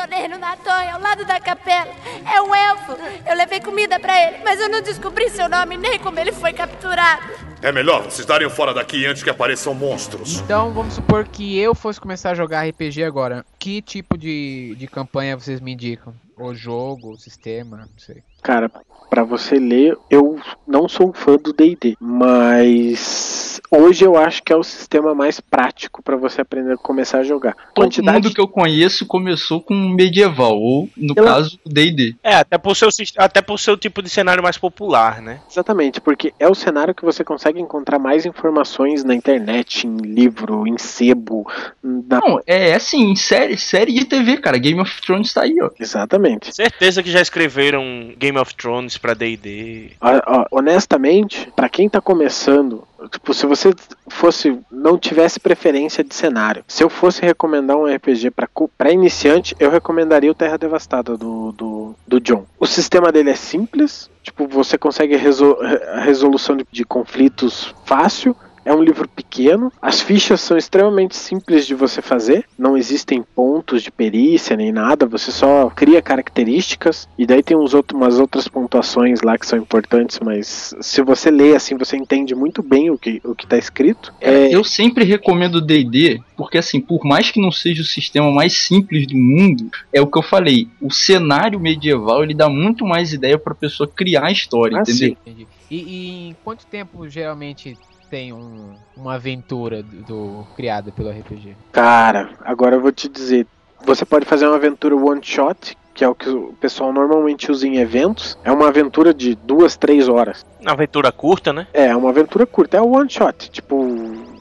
Prisioneiro 0.07 0.39
na 0.39 0.55
torre 0.55 0.89
ao 0.89 1.01
lado 1.01 1.25
da 1.25 1.39
capela. 1.39 1.93
É 2.33 2.41
um 2.41 2.55
elfo. 2.55 2.93
Eu 3.25 3.35
levei 3.35 3.59
comida 3.59 3.99
pra 3.99 4.17
ele, 4.27 4.37
mas 4.43 4.59
eu 4.59 4.69
não 4.69 4.81
descobri 4.81 5.29
seu 5.29 5.49
nome 5.49 5.77
nem 5.77 5.99
como 5.99 6.17
ele 6.17 6.31
foi 6.31 6.53
capturado. 6.53 7.27
É 7.61 7.71
melhor 7.71 8.03
vocês 8.03 8.25
darem 8.25 8.49
fora 8.49 8.73
daqui 8.73 9.05
antes 9.05 9.21
que 9.21 9.29
apareçam 9.29 9.73
monstros. 9.73 10.39
Então 10.39 10.71
vamos 10.71 10.93
supor 10.93 11.27
que 11.27 11.59
eu 11.59 11.75
fosse 11.75 11.99
começar 11.99 12.31
a 12.31 12.35
jogar 12.35 12.67
RPG 12.67 13.03
agora. 13.03 13.45
Que 13.59 13.81
tipo 13.81 14.17
de, 14.17 14.75
de 14.77 14.87
campanha 14.87 15.37
vocês 15.37 15.59
me 15.59 15.73
indicam? 15.73 16.13
O 16.37 16.53
jogo, 16.53 17.11
o 17.11 17.17
sistema, 17.17 17.77
não 17.77 17.97
sei. 17.97 18.23
Cara, 18.41 18.71
pra 19.09 19.23
você 19.23 19.55
ler, 19.59 19.97
eu 20.09 20.37
não 20.67 20.87
sou 20.87 21.09
um 21.09 21.13
fã 21.13 21.35
do 21.37 21.53
D&D, 21.53 21.95
mas 21.99 23.59
hoje 23.71 24.03
eu 24.05 24.15
acho 24.17 24.43
que 24.43 24.51
é 24.53 24.55
o 24.55 24.63
sistema 24.63 25.13
mais 25.15 25.39
prático 25.39 26.01
pra 26.03 26.15
você 26.15 26.41
aprender 26.41 26.73
a 26.73 26.77
começar 26.77 27.19
a 27.19 27.23
jogar. 27.23 27.55
Todo 27.73 27.89
mundo 28.03 28.33
que 28.33 28.39
eu 28.39 28.47
conheço 28.47 29.05
começou 29.05 29.61
com 29.61 29.73
medieval, 29.73 30.57
ou 30.59 30.89
no 30.95 31.13
Ela- 31.17 31.27
caso, 31.27 31.59
D&D. 31.65 32.15
É, 32.23 32.35
até 32.35 32.57
por, 32.57 32.75
seu, 32.75 32.89
até 33.17 33.41
por 33.41 33.57
seu 33.59 33.77
tipo 33.77 34.01
de 34.01 34.09
cenário 34.09 34.43
mais 34.43 34.57
popular, 34.57 35.21
né? 35.21 35.39
Exatamente, 35.49 35.99
porque 36.01 36.33
é 36.39 36.47
o 36.47 36.55
cenário 36.55 36.93
que 36.93 37.03
você 37.05 37.23
consegue 37.23 37.59
encontrar 37.59 37.99
mais 37.99 38.25
informações 38.25 39.03
na 39.03 39.15
internet, 39.15 39.87
em 39.87 39.97
livro, 39.97 40.67
em 40.67 40.77
sebo, 40.77 41.45
na... 41.83 42.19
Não, 42.19 42.39
é 42.45 42.73
assim, 42.73 43.15
série, 43.15 43.57
série 43.57 43.93
de 43.93 44.05
TV, 44.05 44.37
cara. 44.37 44.57
Game 44.57 44.79
of 44.81 45.01
Thrones 45.01 45.33
tá 45.33 45.43
aí, 45.43 45.55
ó. 45.61 45.69
Exatamente. 45.79 46.53
Certeza 46.55 47.01
que 47.01 47.09
já 47.11 47.21
escreveram 47.21 48.13
Game 48.17 48.36
of 48.37 48.55
Thrones 48.55 48.97
pra 48.97 49.13
D&D. 49.13 49.91
Ó, 50.01 50.45
honestamente, 50.51 51.51
pra 51.55 51.69
quem 51.69 51.89
tá 51.89 52.01
começando, 52.01 52.87
tipo, 53.11 53.33
se 53.33 53.45
você 53.45 53.73
fosse 54.07 54.59
não 54.71 54.97
tivesse 54.97 55.39
preferência 55.39 56.03
de 56.03 56.13
cenário, 56.13 56.63
se 56.67 56.83
eu 56.83 56.89
fosse 56.89 57.21
recomendar 57.21 57.77
um 57.77 57.85
RPG 57.85 58.31
pra 58.77 58.91
iniciante, 58.91 59.55
eu 59.59 59.69
recomendaria 59.69 60.31
o 60.31 60.35
Terra 60.35 60.57
Devastada 60.57 61.17
do, 61.17 61.51
do, 61.51 61.95
do 62.07 62.19
John. 62.19 62.45
O 62.59 62.65
sistema 62.65 63.11
dele 63.11 63.29
é 63.31 63.35
simples, 63.35 64.09
tipo, 64.23 64.47
você 64.47 64.77
consegue 64.77 65.15
resol 65.15 65.57
resolução 66.01 66.55
de, 66.55 66.65
de 66.71 66.83
conflitos 66.83 67.73
fácil. 67.85 68.35
É 68.67 68.73
um 68.73 68.83
livro 68.83 69.07
pequeno, 69.07 69.71
as 69.81 70.01
fichas 70.01 70.41
são 70.41 70.57
extremamente 70.57 71.15
simples 71.15 71.65
de 71.65 71.73
você 71.73 72.01
fazer, 72.01 72.43
não 72.59 72.75
existem 72.75 73.23
pontos 73.23 73.81
de 73.81 73.89
perícia 73.89 74.57
nem 74.57 74.73
nada, 74.73 75.05
você 75.05 75.31
só 75.31 75.69
cria 75.69 76.01
características 76.01 77.07
e 77.17 77.25
daí 77.25 77.41
tem 77.41 77.55
uns 77.55 77.73
outros, 77.73 77.97
umas 77.99 78.19
outras 78.19 78.47
pontuações 78.47 79.21
lá 79.21 79.37
que 79.37 79.47
são 79.47 79.57
importantes, 79.57 80.19
mas 80.19 80.75
se 80.81 81.01
você 81.01 81.31
lê 81.31 81.55
assim, 81.55 81.77
você 81.77 81.95
entende 81.95 82.35
muito 82.35 82.61
bem 82.61 82.91
o 82.91 82.97
que 82.97 83.21
o 83.23 83.33
que 83.33 83.47
tá 83.47 83.57
escrito. 83.57 84.13
É, 84.19 84.53
Eu 84.53 84.63
sempre 84.63 85.03
recomendo 85.05 85.61
D&D, 85.61 86.19
porque 86.35 86.57
assim, 86.57 86.81
por 86.81 87.05
mais 87.05 87.31
que 87.31 87.39
não 87.41 87.51
seja 87.51 87.81
o 87.81 87.85
sistema 87.85 88.31
mais 88.31 88.53
simples 88.53 89.07
do 89.07 89.15
mundo, 89.15 89.69
é 89.93 90.01
o 90.01 90.07
que 90.07 90.17
eu 90.17 90.23
falei, 90.23 90.67
o 90.81 90.91
cenário 90.91 91.59
medieval, 91.59 92.21
ele 92.23 92.33
dá 92.33 92.49
muito 92.49 92.85
mais 92.85 93.13
ideia 93.13 93.37
pra 93.37 93.55
pessoa 93.55 93.87
criar 93.87 94.25
a 94.25 94.31
história, 94.31 94.77
Ah, 94.77 94.81
entendeu? 94.81 95.09
sim. 95.09 95.17
Entendi. 95.25 95.47
E, 95.69 95.75
e 95.77 96.27
em 96.29 96.35
quanto 96.43 96.65
tempo 96.65 97.07
geralmente 97.09 97.77
tem 98.09 98.33
um- 98.33 98.75
uma 98.95 99.15
aventura 99.15 99.83
do, 99.83 100.01
do- 100.03 100.47
criada 100.55 100.91
pelo 100.91 101.09
RPG? 101.09 101.55
Cara, 101.71 102.29
agora 102.41 102.75
eu 102.75 102.81
vou 102.81 102.91
te 102.91 103.07
dizer, 103.07 103.45
você 103.85 104.05
pode 104.05 104.25
fazer 104.25 104.47
uma 104.47 104.55
aventura 104.55 104.95
one 104.95 105.21
shot, 105.23 105.77
que 105.93 106.03
é 106.03 106.07
o 106.07 106.13
que 106.15 106.29
o 106.29 106.53
pessoal 106.61 106.93
normalmente 106.93 107.51
usa 107.51 107.67
em 107.67 107.77
eventos. 107.77 108.37
É 108.43 108.51
uma 108.51 108.67
aventura 108.67 109.13
de 109.13 109.35
duas, 109.35 109.75
três 109.75 110.07
horas. 110.07 110.45
Uma 110.61 110.73
aventura 110.73 111.11
curta, 111.11 111.51
né? 111.51 111.67
É, 111.73 111.95
uma 111.95 112.09
aventura 112.09 112.45
curta, 112.45 112.77
é 112.77 112.81
o 112.81 112.91
one 112.91 113.09
shot, 113.09 113.49
tipo, 113.49 113.75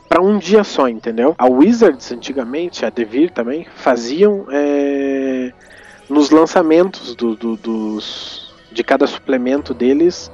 pra 0.08 0.20
um 0.20 0.38
dia 0.38 0.62
só, 0.64 0.86
entendeu? 0.88 1.34
A 1.38 1.46
Wizards, 1.46 2.12
antigamente, 2.12 2.84
a 2.84 2.90
Devir 2.90 3.30
também, 3.30 3.66
faziam 3.76 4.46
é, 4.50 5.50
nos 6.10 6.30
lançamentos 6.30 7.14
do- 7.14 7.34
do- 7.34 7.56
dos, 7.56 8.54
de 8.70 8.84
cada 8.84 9.06
suplemento 9.06 9.72
deles 9.72 10.30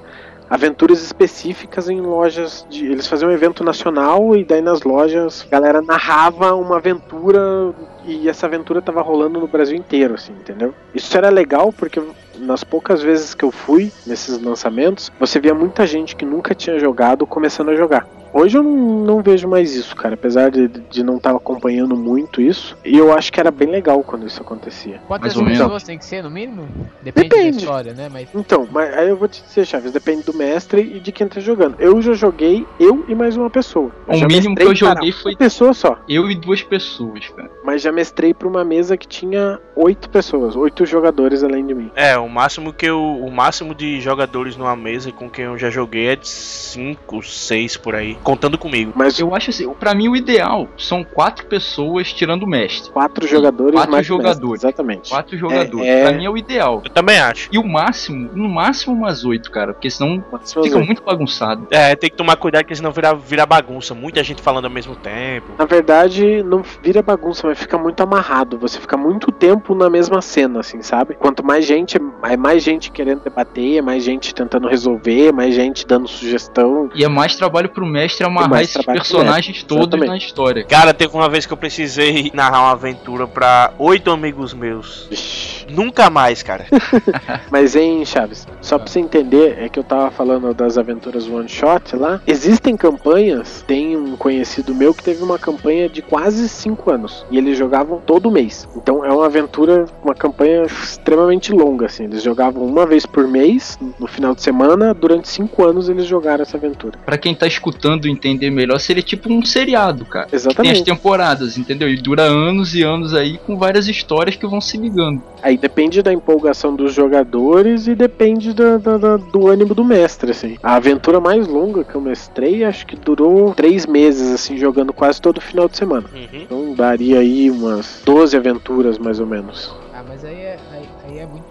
aventuras 0.53 1.03
específicas 1.03 1.89
em 1.89 1.99
lojas 2.03 2.67
de. 2.69 2.85
Eles 2.85 3.07
faziam 3.07 3.31
um 3.31 3.33
evento 3.33 3.65
nacional 3.65 4.37
e 4.37 4.45
daí 4.45 4.61
nas 4.61 4.83
lojas 4.83 5.47
a 5.47 5.51
galera 5.51 5.81
narrava 5.81 6.55
uma 6.55 6.77
aventura 6.77 7.73
e 8.05 8.29
essa 8.29 8.45
aventura 8.45 8.83
tava 8.83 9.01
rolando 9.01 9.41
no 9.41 9.47
Brasil 9.47 9.75
inteiro, 9.75 10.15
assim, 10.15 10.33
entendeu? 10.33 10.75
Isso 10.95 11.17
era 11.17 11.31
legal 11.31 11.73
porque 11.73 12.03
nas 12.39 12.63
poucas 12.63 13.03
vezes 13.03 13.35
que 13.35 13.47
eu 13.47 13.51
fui 13.51 13.91
nesses 14.07 14.39
lançamentos, 14.43 15.11
você 15.19 15.41
via 15.41 15.55
muita 15.55 15.87
gente 15.87 16.15
que 16.15 16.27
nunca 16.27 16.55
tinha 16.55 16.79
jogado 16.79 17.27
começando 17.27 17.71
a 17.71 17.75
jogar. 17.75 18.07
Hoje 18.33 18.57
eu 18.59 18.63
não, 18.63 19.05
não 19.05 19.23
vejo 19.23 19.47
mais 19.49 19.75
isso, 19.75 19.95
cara, 19.95 20.15
apesar 20.15 20.51
de, 20.51 20.69
de 20.69 21.03
não 21.03 21.17
estar 21.17 21.31
acompanhando 21.35 21.97
muito 21.97 22.41
isso. 22.41 22.77
E 22.85 22.97
eu 22.97 23.13
acho 23.13 23.33
que 23.33 23.39
era 23.39 23.51
bem 23.51 23.69
legal 23.69 24.03
quando 24.03 24.27
isso 24.27 24.41
acontecia. 24.41 25.01
Quantas 25.07 25.35
Mais 25.35 25.37
ou 25.37 25.45
menos. 25.45 25.59
pessoas 25.59 25.83
tem 25.83 25.99
que 25.99 26.05
ser, 26.05 26.23
no 26.23 26.31
mínimo? 26.31 26.67
Depende, 27.03 27.29
Depende. 27.29 27.51
da 27.53 27.57
história, 27.59 27.95
né? 27.95 28.09
Mas 28.11 28.29
Então, 28.35 28.67
mas 28.71 28.93
aí 28.95 29.09
eu 29.09 29.17
vou 29.17 29.29
te 29.29 29.43
dizer, 29.43 29.67
Chaves, 29.67 29.93
depende 29.93 30.23
do 30.25 30.35
mestre 30.35 30.81
e 30.97 31.01
de 31.01 31.13
quem 31.13 31.29
tá 31.29 31.41
jogando. 31.41 31.77
Eu 31.79 32.01
já 32.01 32.15
joguei 32.15 32.67
eu 32.81 33.05
e 33.09 33.15
mais 33.15 33.37
uma 33.37 33.51
pessoa. 33.51 33.91
Eu 34.09 34.15
O 34.15 34.19
já 34.19 34.27
mínimo 34.27 34.55
que 34.57 34.63
eu 34.63 34.75
joguei 34.75 35.13
foi 35.13 35.33
uma 35.33 35.39
pessoa 35.39 35.75
só, 35.75 35.99
eu 36.09 36.31
e 36.31 36.35
duas 36.35 36.63
pessoas, 36.63 37.29
cara. 37.29 37.51
mas 37.65 37.83
já 37.83 37.93
mestrei 37.93 38.33
pra 38.33 38.49
uma 38.49 38.65
mesa 38.65 38.97
que 38.97 39.07
tinha 39.07 39.59
oito 39.77 40.09
pessoas, 40.09 40.57
oito 40.57 40.87
jogadores 40.87 41.43
além 41.45 41.67
de 41.67 41.75
mim. 41.75 41.91
É, 41.95 42.17
o 42.17 42.29
máximo 42.29 42.73
que 42.73 42.87
eu. 42.87 43.01
O 43.03 43.31
máximo 43.31 43.75
de 43.75 44.01
jogadores 44.01 44.57
numa 44.57 44.75
mesa 44.77 45.13
com 45.13 45.29
quem 45.29 45.45
eu 45.45 45.59
já 45.59 45.71
joguei 45.71 46.09
é 46.09 46.17
de 46.17 46.29
5, 46.29 47.23
6 47.23 47.77
por 47.77 47.95
aí. 47.95 48.17
Contando 48.23 48.57
comigo. 48.59 48.93
Mas 48.95 49.19
Eu 49.19 49.35
acho 49.35 49.51
assim, 49.51 49.69
pra 49.75 49.95
mim 49.95 50.09
o 50.09 50.17
ideal 50.17 50.69
são 50.77 51.05
quatro 51.05 51.47
pessoas 51.47 52.13
tirando 52.13 52.43
o 52.45 52.47
mestre. 52.47 52.91
quatro 52.93 53.27
jogadores 53.27 53.75
Quatro 53.75 53.91
mais 53.93 54.09
o 54.11 54.15
mestre, 54.17 54.33
jogadores. 54.33 54.65
exatamente. 54.65 55.11
Quatro 55.11 55.37
jogadores. 55.37 55.87
é- 55.89 56.03
Pra 56.03 56.13
mim 56.13 56.25
é 56.25 56.31
o 56.31 56.37
ideal. 56.37 56.81
Eu 56.85 56.91
também 56.91 57.19
acho. 57.19 57.49
E 57.53 57.59
o 57.59 57.67
máximo, 57.67 58.31
no 58.35 58.49
máximo 58.49 58.95
umas 58.95 59.25
oito, 59.25 59.51
cara, 59.51 59.73
porque 59.73 59.91
senão 59.91 60.23
Máximo 60.33 60.65
fica 60.65 60.79
muito 60.79 61.03
bagunçado. 61.03 61.67
É, 61.71 61.95
tem 61.97 62.11
que 62.11 62.17
tomar 62.17 62.37
cuidado 62.37 62.65
que 62.65 62.75
senão 62.75 62.91
vira, 62.93 63.15
vira 63.15 63.45
bagunça. 63.47 63.95
Muita 63.95 64.23
gente 64.23 64.41
falando 64.43 64.65
ao 64.65 64.71
mesmo 64.71 64.95
tempo. 64.97 65.49
Na 65.59 65.65
verdade, 65.65 66.43
não 66.43 66.63
vira 66.83 67.03
bagunça, 67.03 67.47
mas 67.47 67.59
fica 67.59 67.77
muito 67.79 68.03
amarrado. 68.03 68.59
Você 68.59 68.79
fica 68.81 68.97
muito 68.97 69.31
tempo 69.33 69.75
na 69.75 69.89
mesma 69.91 70.21
cena, 70.23 70.61
assim, 70.61 70.81
sabe? 70.83 71.15
Quanto 71.15 71.45
mais 71.45 71.65
gente, 71.65 71.99
é 72.25 72.37
mais 72.37 72.63
gente 72.63 72.91
querendo 72.91 73.21
debater, 73.23 73.79
é 73.79 73.83
mais 73.83 74.03
gente 74.03 74.35
tentando 74.35 74.69
resolver, 74.69 75.29
é 75.29 75.33
mais 75.33 75.55
gente 75.55 75.87
dando 75.87 76.09
sugestão. 76.09 76.91
E 76.95 77.05
é 77.05 77.09
mais 77.09 77.37
trabalho 77.37 77.69
pro 77.69 77.85
mestre 77.87 78.12
amarrar 78.21 78.51
mais 78.51 78.71
esses 78.71 78.85
personagens 78.85 79.47
mestre, 79.57 79.65
todos 79.65 79.87
exatamente. 79.87 80.09
na 80.09 80.17
história. 80.17 80.65
Cara, 80.65 80.93
teve 80.93 81.15
uma 81.15 81.29
vez 81.29 81.47
que 81.47 81.53
eu 81.53 81.57
precisei 81.57 82.31
narrar 82.35 82.61
uma 82.61 82.73
aventura 82.73 83.27
pra 83.27 83.73
oito 83.79 84.11
amigos 84.11 84.53
meus. 84.53 85.07
Vixe. 85.11 85.62
Nunca 85.69 86.11
mais, 86.11 86.43
cara. 86.43 86.67
Mas, 87.51 87.77
hein, 87.77 88.05
Chaves? 88.05 88.47
Só 88.61 88.79
pra 88.79 88.87
você 88.87 89.01
entender, 89.01 89.57
é 89.59 89.69
que 89.69 89.79
eu 89.79 89.85
tava 89.85 90.11
falando 90.11 90.53
das 90.55 90.79
aventuras 90.79 91.29
one 91.29 91.49
shot 91.49 91.97
lá. 91.97 92.21
Existem 92.27 92.77
campanhas, 92.77 93.65
tem 93.67 93.97
um 93.97 94.17
conhecido 94.17 94.75
meu 94.75 94.95
que 94.95 95.03
teve 95.03 95.23
uma 95.23 95.39
campanha 95.39 95.89
de 95.89 96.03
quase 96.03 96.49
cinco 96.49 96.91
anos. 96.91 97.25
E 97.31 97.39
eles 97.39 97.57
jogavam 97.57 98.01
todo 98.05 98.31
mês. 98.31 98.69
Então 98.77 99.05
é 99.05 99.13
uma 99.13 99.27
aventura, 99.27 99.87
uma 100.03 100.15
campanha 100.15 100.63
extremamente 100.65 101.53
longa, 101.53 101.87
assim. 101.87 102.05
Eles 102.05 102.23
jogavam 102.23 102.65
uma 102.65 102.87
vez 102.87 103.07
por 103.07 103.27
mês, 103.27 103.79
no 103.99 104.07
final 104.07 104.35
de 104.35 104.43
semana. 104.43 104.95
Durante 104.95 105.29
cinco 105.29 105.65
anos 105.65 105.89
eles 105.89 106.07
jogaram 106.07 106.43
essa 106.43 106.57
aventura. 106.57 106.99
Pra 107.05 107.19
quem 107.19 107.35
tá 107.35 107.47
escutando 107.47 108.07
entender 108.07 108.51
melhor, 108.51 108.79
seria 108.79 109.03
tipo 109.03 109.33
um 109.33 109.45
seriado, 109.45 110.05
cara. 110.05 110.27
Tem 110.27 110.37
as 110.37 110.43
Exatamente. 110.43 110.85
temporadas, 110.85 111.59
entendeu? 111.59 111.89
E 111.89 111.97
dura 111.97 112.23
anos 112.23 112.75
e 112.75 112.83
anos 112.83 113.15
aí 113.15 113.39
com 113.39 113.57
várias 113.57 113.89
histórias 113.89 114.37
que 114.37 114.47
vão 114.47 114.61
se 114.61 114.77
ligando. 114.77 115.23
Aí 115.43 115.59
depende 115.63 116.03
da 116.03 116.13
empolgação 116.13 116.75
dos 116.75 116.93
jogadores 116.93 117.87
e 117.87 117.95
depende 117.95 118.53
da- 118.53 118.79
da- 118.79 118.99
da- 118.99 119.17
do 119.17 119.47
ânimo 119.47 119.75
do 119.77 119.85
mestre, 119.85 120.33
assim. 120.33 120.59
A 120.61 120.75
aventura 120.75 121.21
mais 121.21 121.47
longa 121.47 121.85
que 121.85 121.95
eu 121.95 122.01
mestrei, 122.01 122.65
acho 122.65 122.85
que 122.85 122.97
durou 122.97 123.55
três 123.55 123.87
meses, 123.87 124.33
assim, 124.33 124.59
jogando 124.59 124.93
quase 124.93 125.23
todo 125.23 125.41
final 125.41 125.69
de 125.69 125.77
semana. 125.77 126.09
Uhum. 126.13 126.27
Então 126.33 126.75
daria 126.75 127.21
aí 127.21 127.49
umas 127.49 128.03
12 128.05 128.37
aventuras, 128.37 128.99
mais 128.99 129.21
ou 129.21 129.27
menos. 129.27 129.73
Ah, 129.95 130.03
mas 130.09 130.25
aí 130.25 130.35
é, 130.35 130.59
aí, 130.73 130.89
aí 131.09 131.19
é 131.21 131.27
muito. 131.27 131.45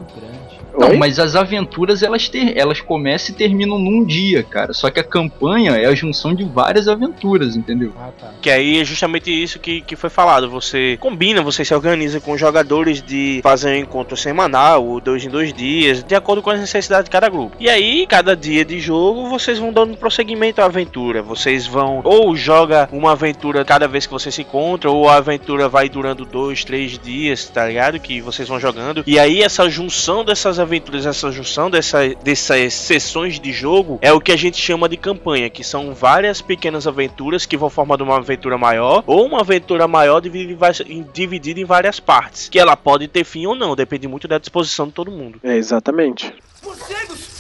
Não, 0.78 0.90
Oi? 0.90 0.98
mas 0.98 1.20
as 1.20 1.36
aventuras 1.36 2.04
elas, 2.04 2.30
ter, 2.30 2.58
elas 2.58 2.82
começam 2.82 3.34
e 3.34 3.38
terminam 3.38 3.78
num 3.78 4.04
dia, 4.04 4.44
cara. 4.44 4.74
Só 4.74 4.90
que 4.90 5.00
a 5.00 5.04
campanha 5.04 5.72
é 5.72 5.86
a 5.86 5.96
junção 5.96 6.34
de 6.34 6.44
várias 6.44 6.88
aventuras, 6.88 7.56
entendeu? 7.56 7.94
Ah, 7.98 8.10
tá. 8.18 8.32
Que 8.42 8.50
aí 8.50 8.80
é 8.80 8.84
justamente 8.84 9.32
isso 9.32 9.60
que, 9.60 9.82
que 9.82 9.96
foi 9.96 10.10
falado. 10.10 10.50
Você 10.50 10.98
combina, 11.00 11.42
você 11.42 11.64
se 11.66 11.74
organiza 11.74 12.20
com 12.20 12.34
os 12.34 12.40
jogadores 12.40 13.02
de 13.02 13.40
fazer 13.44 13.72
um 13.72 13.80
encontro 13.80 14.16
semanal, 14.16 14.86
ou 14.86 15.00
dois 15.00 15.24
em 15.26 15.30
dois 15.30 15.54
dias, 15.54 16.04
de 16.04 16.16
acordo 16.16 16.42
com 16.42 16.50
as 16.50 16.60
necessidades 16.60 17.06
de 17.06 17.12
cada 17.12 17.30
grupo. 17.30 17.56
E 17.60 17.70
aí, 17.70 18.06
cada 18.08 18.36
dia 18.36 18.64
de 18.64 18.80
jogo, 18.80 19.30
vocês 19.30 19.60
vão 19.60 19.72
dando 19.72 19.98
prosseguimento 19.98 20.62
à 20.62 20.66
aventura. 20.66 21.22
Vocês 21.22 21.68
vão 21.68 22.02
ou 22.04 22.36
joga 22.36 22.88
uma 22.92 23.12
aventura 23.12 23.66
cada 23.66 23.88
vez 23.88 24.06
que 24.06 24.14
você 24.14 24.32
se 24.32 24.42
encontra, 24.42 24.90
ou 24.90 25.10
a 25.10 25.16
aventura 25.16 25.68
vai 25.68 25.90
durando 25.90 26.26
dois, 26.26 26.64
três 26.64 26.98
dias, 26.98 27.48
tá 27.50 27.68
ligado? 27.68 28.00
Que 28.00 28.22
vocês 28.22 28.48
vão 28.48 28.60
jogando. 28.60 29.04
E 29.06 29.20
aí 29.20 29.42
essa 29.42 29.70
junção 29.70 30.24
dessas 30.24 30.60
aventuras, 30.62 31.06
essa 31.06 31.32
junção 31.32 31.70
dessa, 31.70 32.08
dessas 32.24 32.74
sessões 32.74 33.40
de 33.40 33.52
jogo 33.52 34.00
é 34.02 34.14
o 34.14 34.22
que 34.22 34.32
a 34.32 34.38
gente 34.38 34.58
chama 34.58 34.88
de 34.88 34.98
campanha, 34.98 35.50
que 35.50 35.64
são 35.64 35.94
várias 35.94 36.42
pequenas 36.42 36.88
aventuras 36.88 37.46
que 37.46 37.58
vão 37.58 37.70
formando 37.70 38.04
uma 38.04 38.18
aventura 38.18 38.58
maior 38.58 39.04
ou 39.06 39.26
uma 39.26 39.42
aventura 39.42 39.88
maior 39.88 40.20
dividida 40.22 40.72
em, 40.88 41.06
dividida 41.14 41.60
em 41.60 41.66
várias 41.66 42.00
partes, 42.00 42.48
que 42.48 42.60
ela 42.60 42.78
pode 42.78 43.08
ter 43.08 43.24
fim 43.24 43.46
ou 43.46 43.56
não, 43.56 43.76
depende 43.76 44.08
muito 44.08 44.28
da 44.28 44.38
disposição 44.38 44.88
de 44.88 44.94
todo 44.94 45.12
mundo. 45.12 45.40
É, 45.44 45.56
exatamente. 45.56 46.34
Morcegos! 46.64 47.32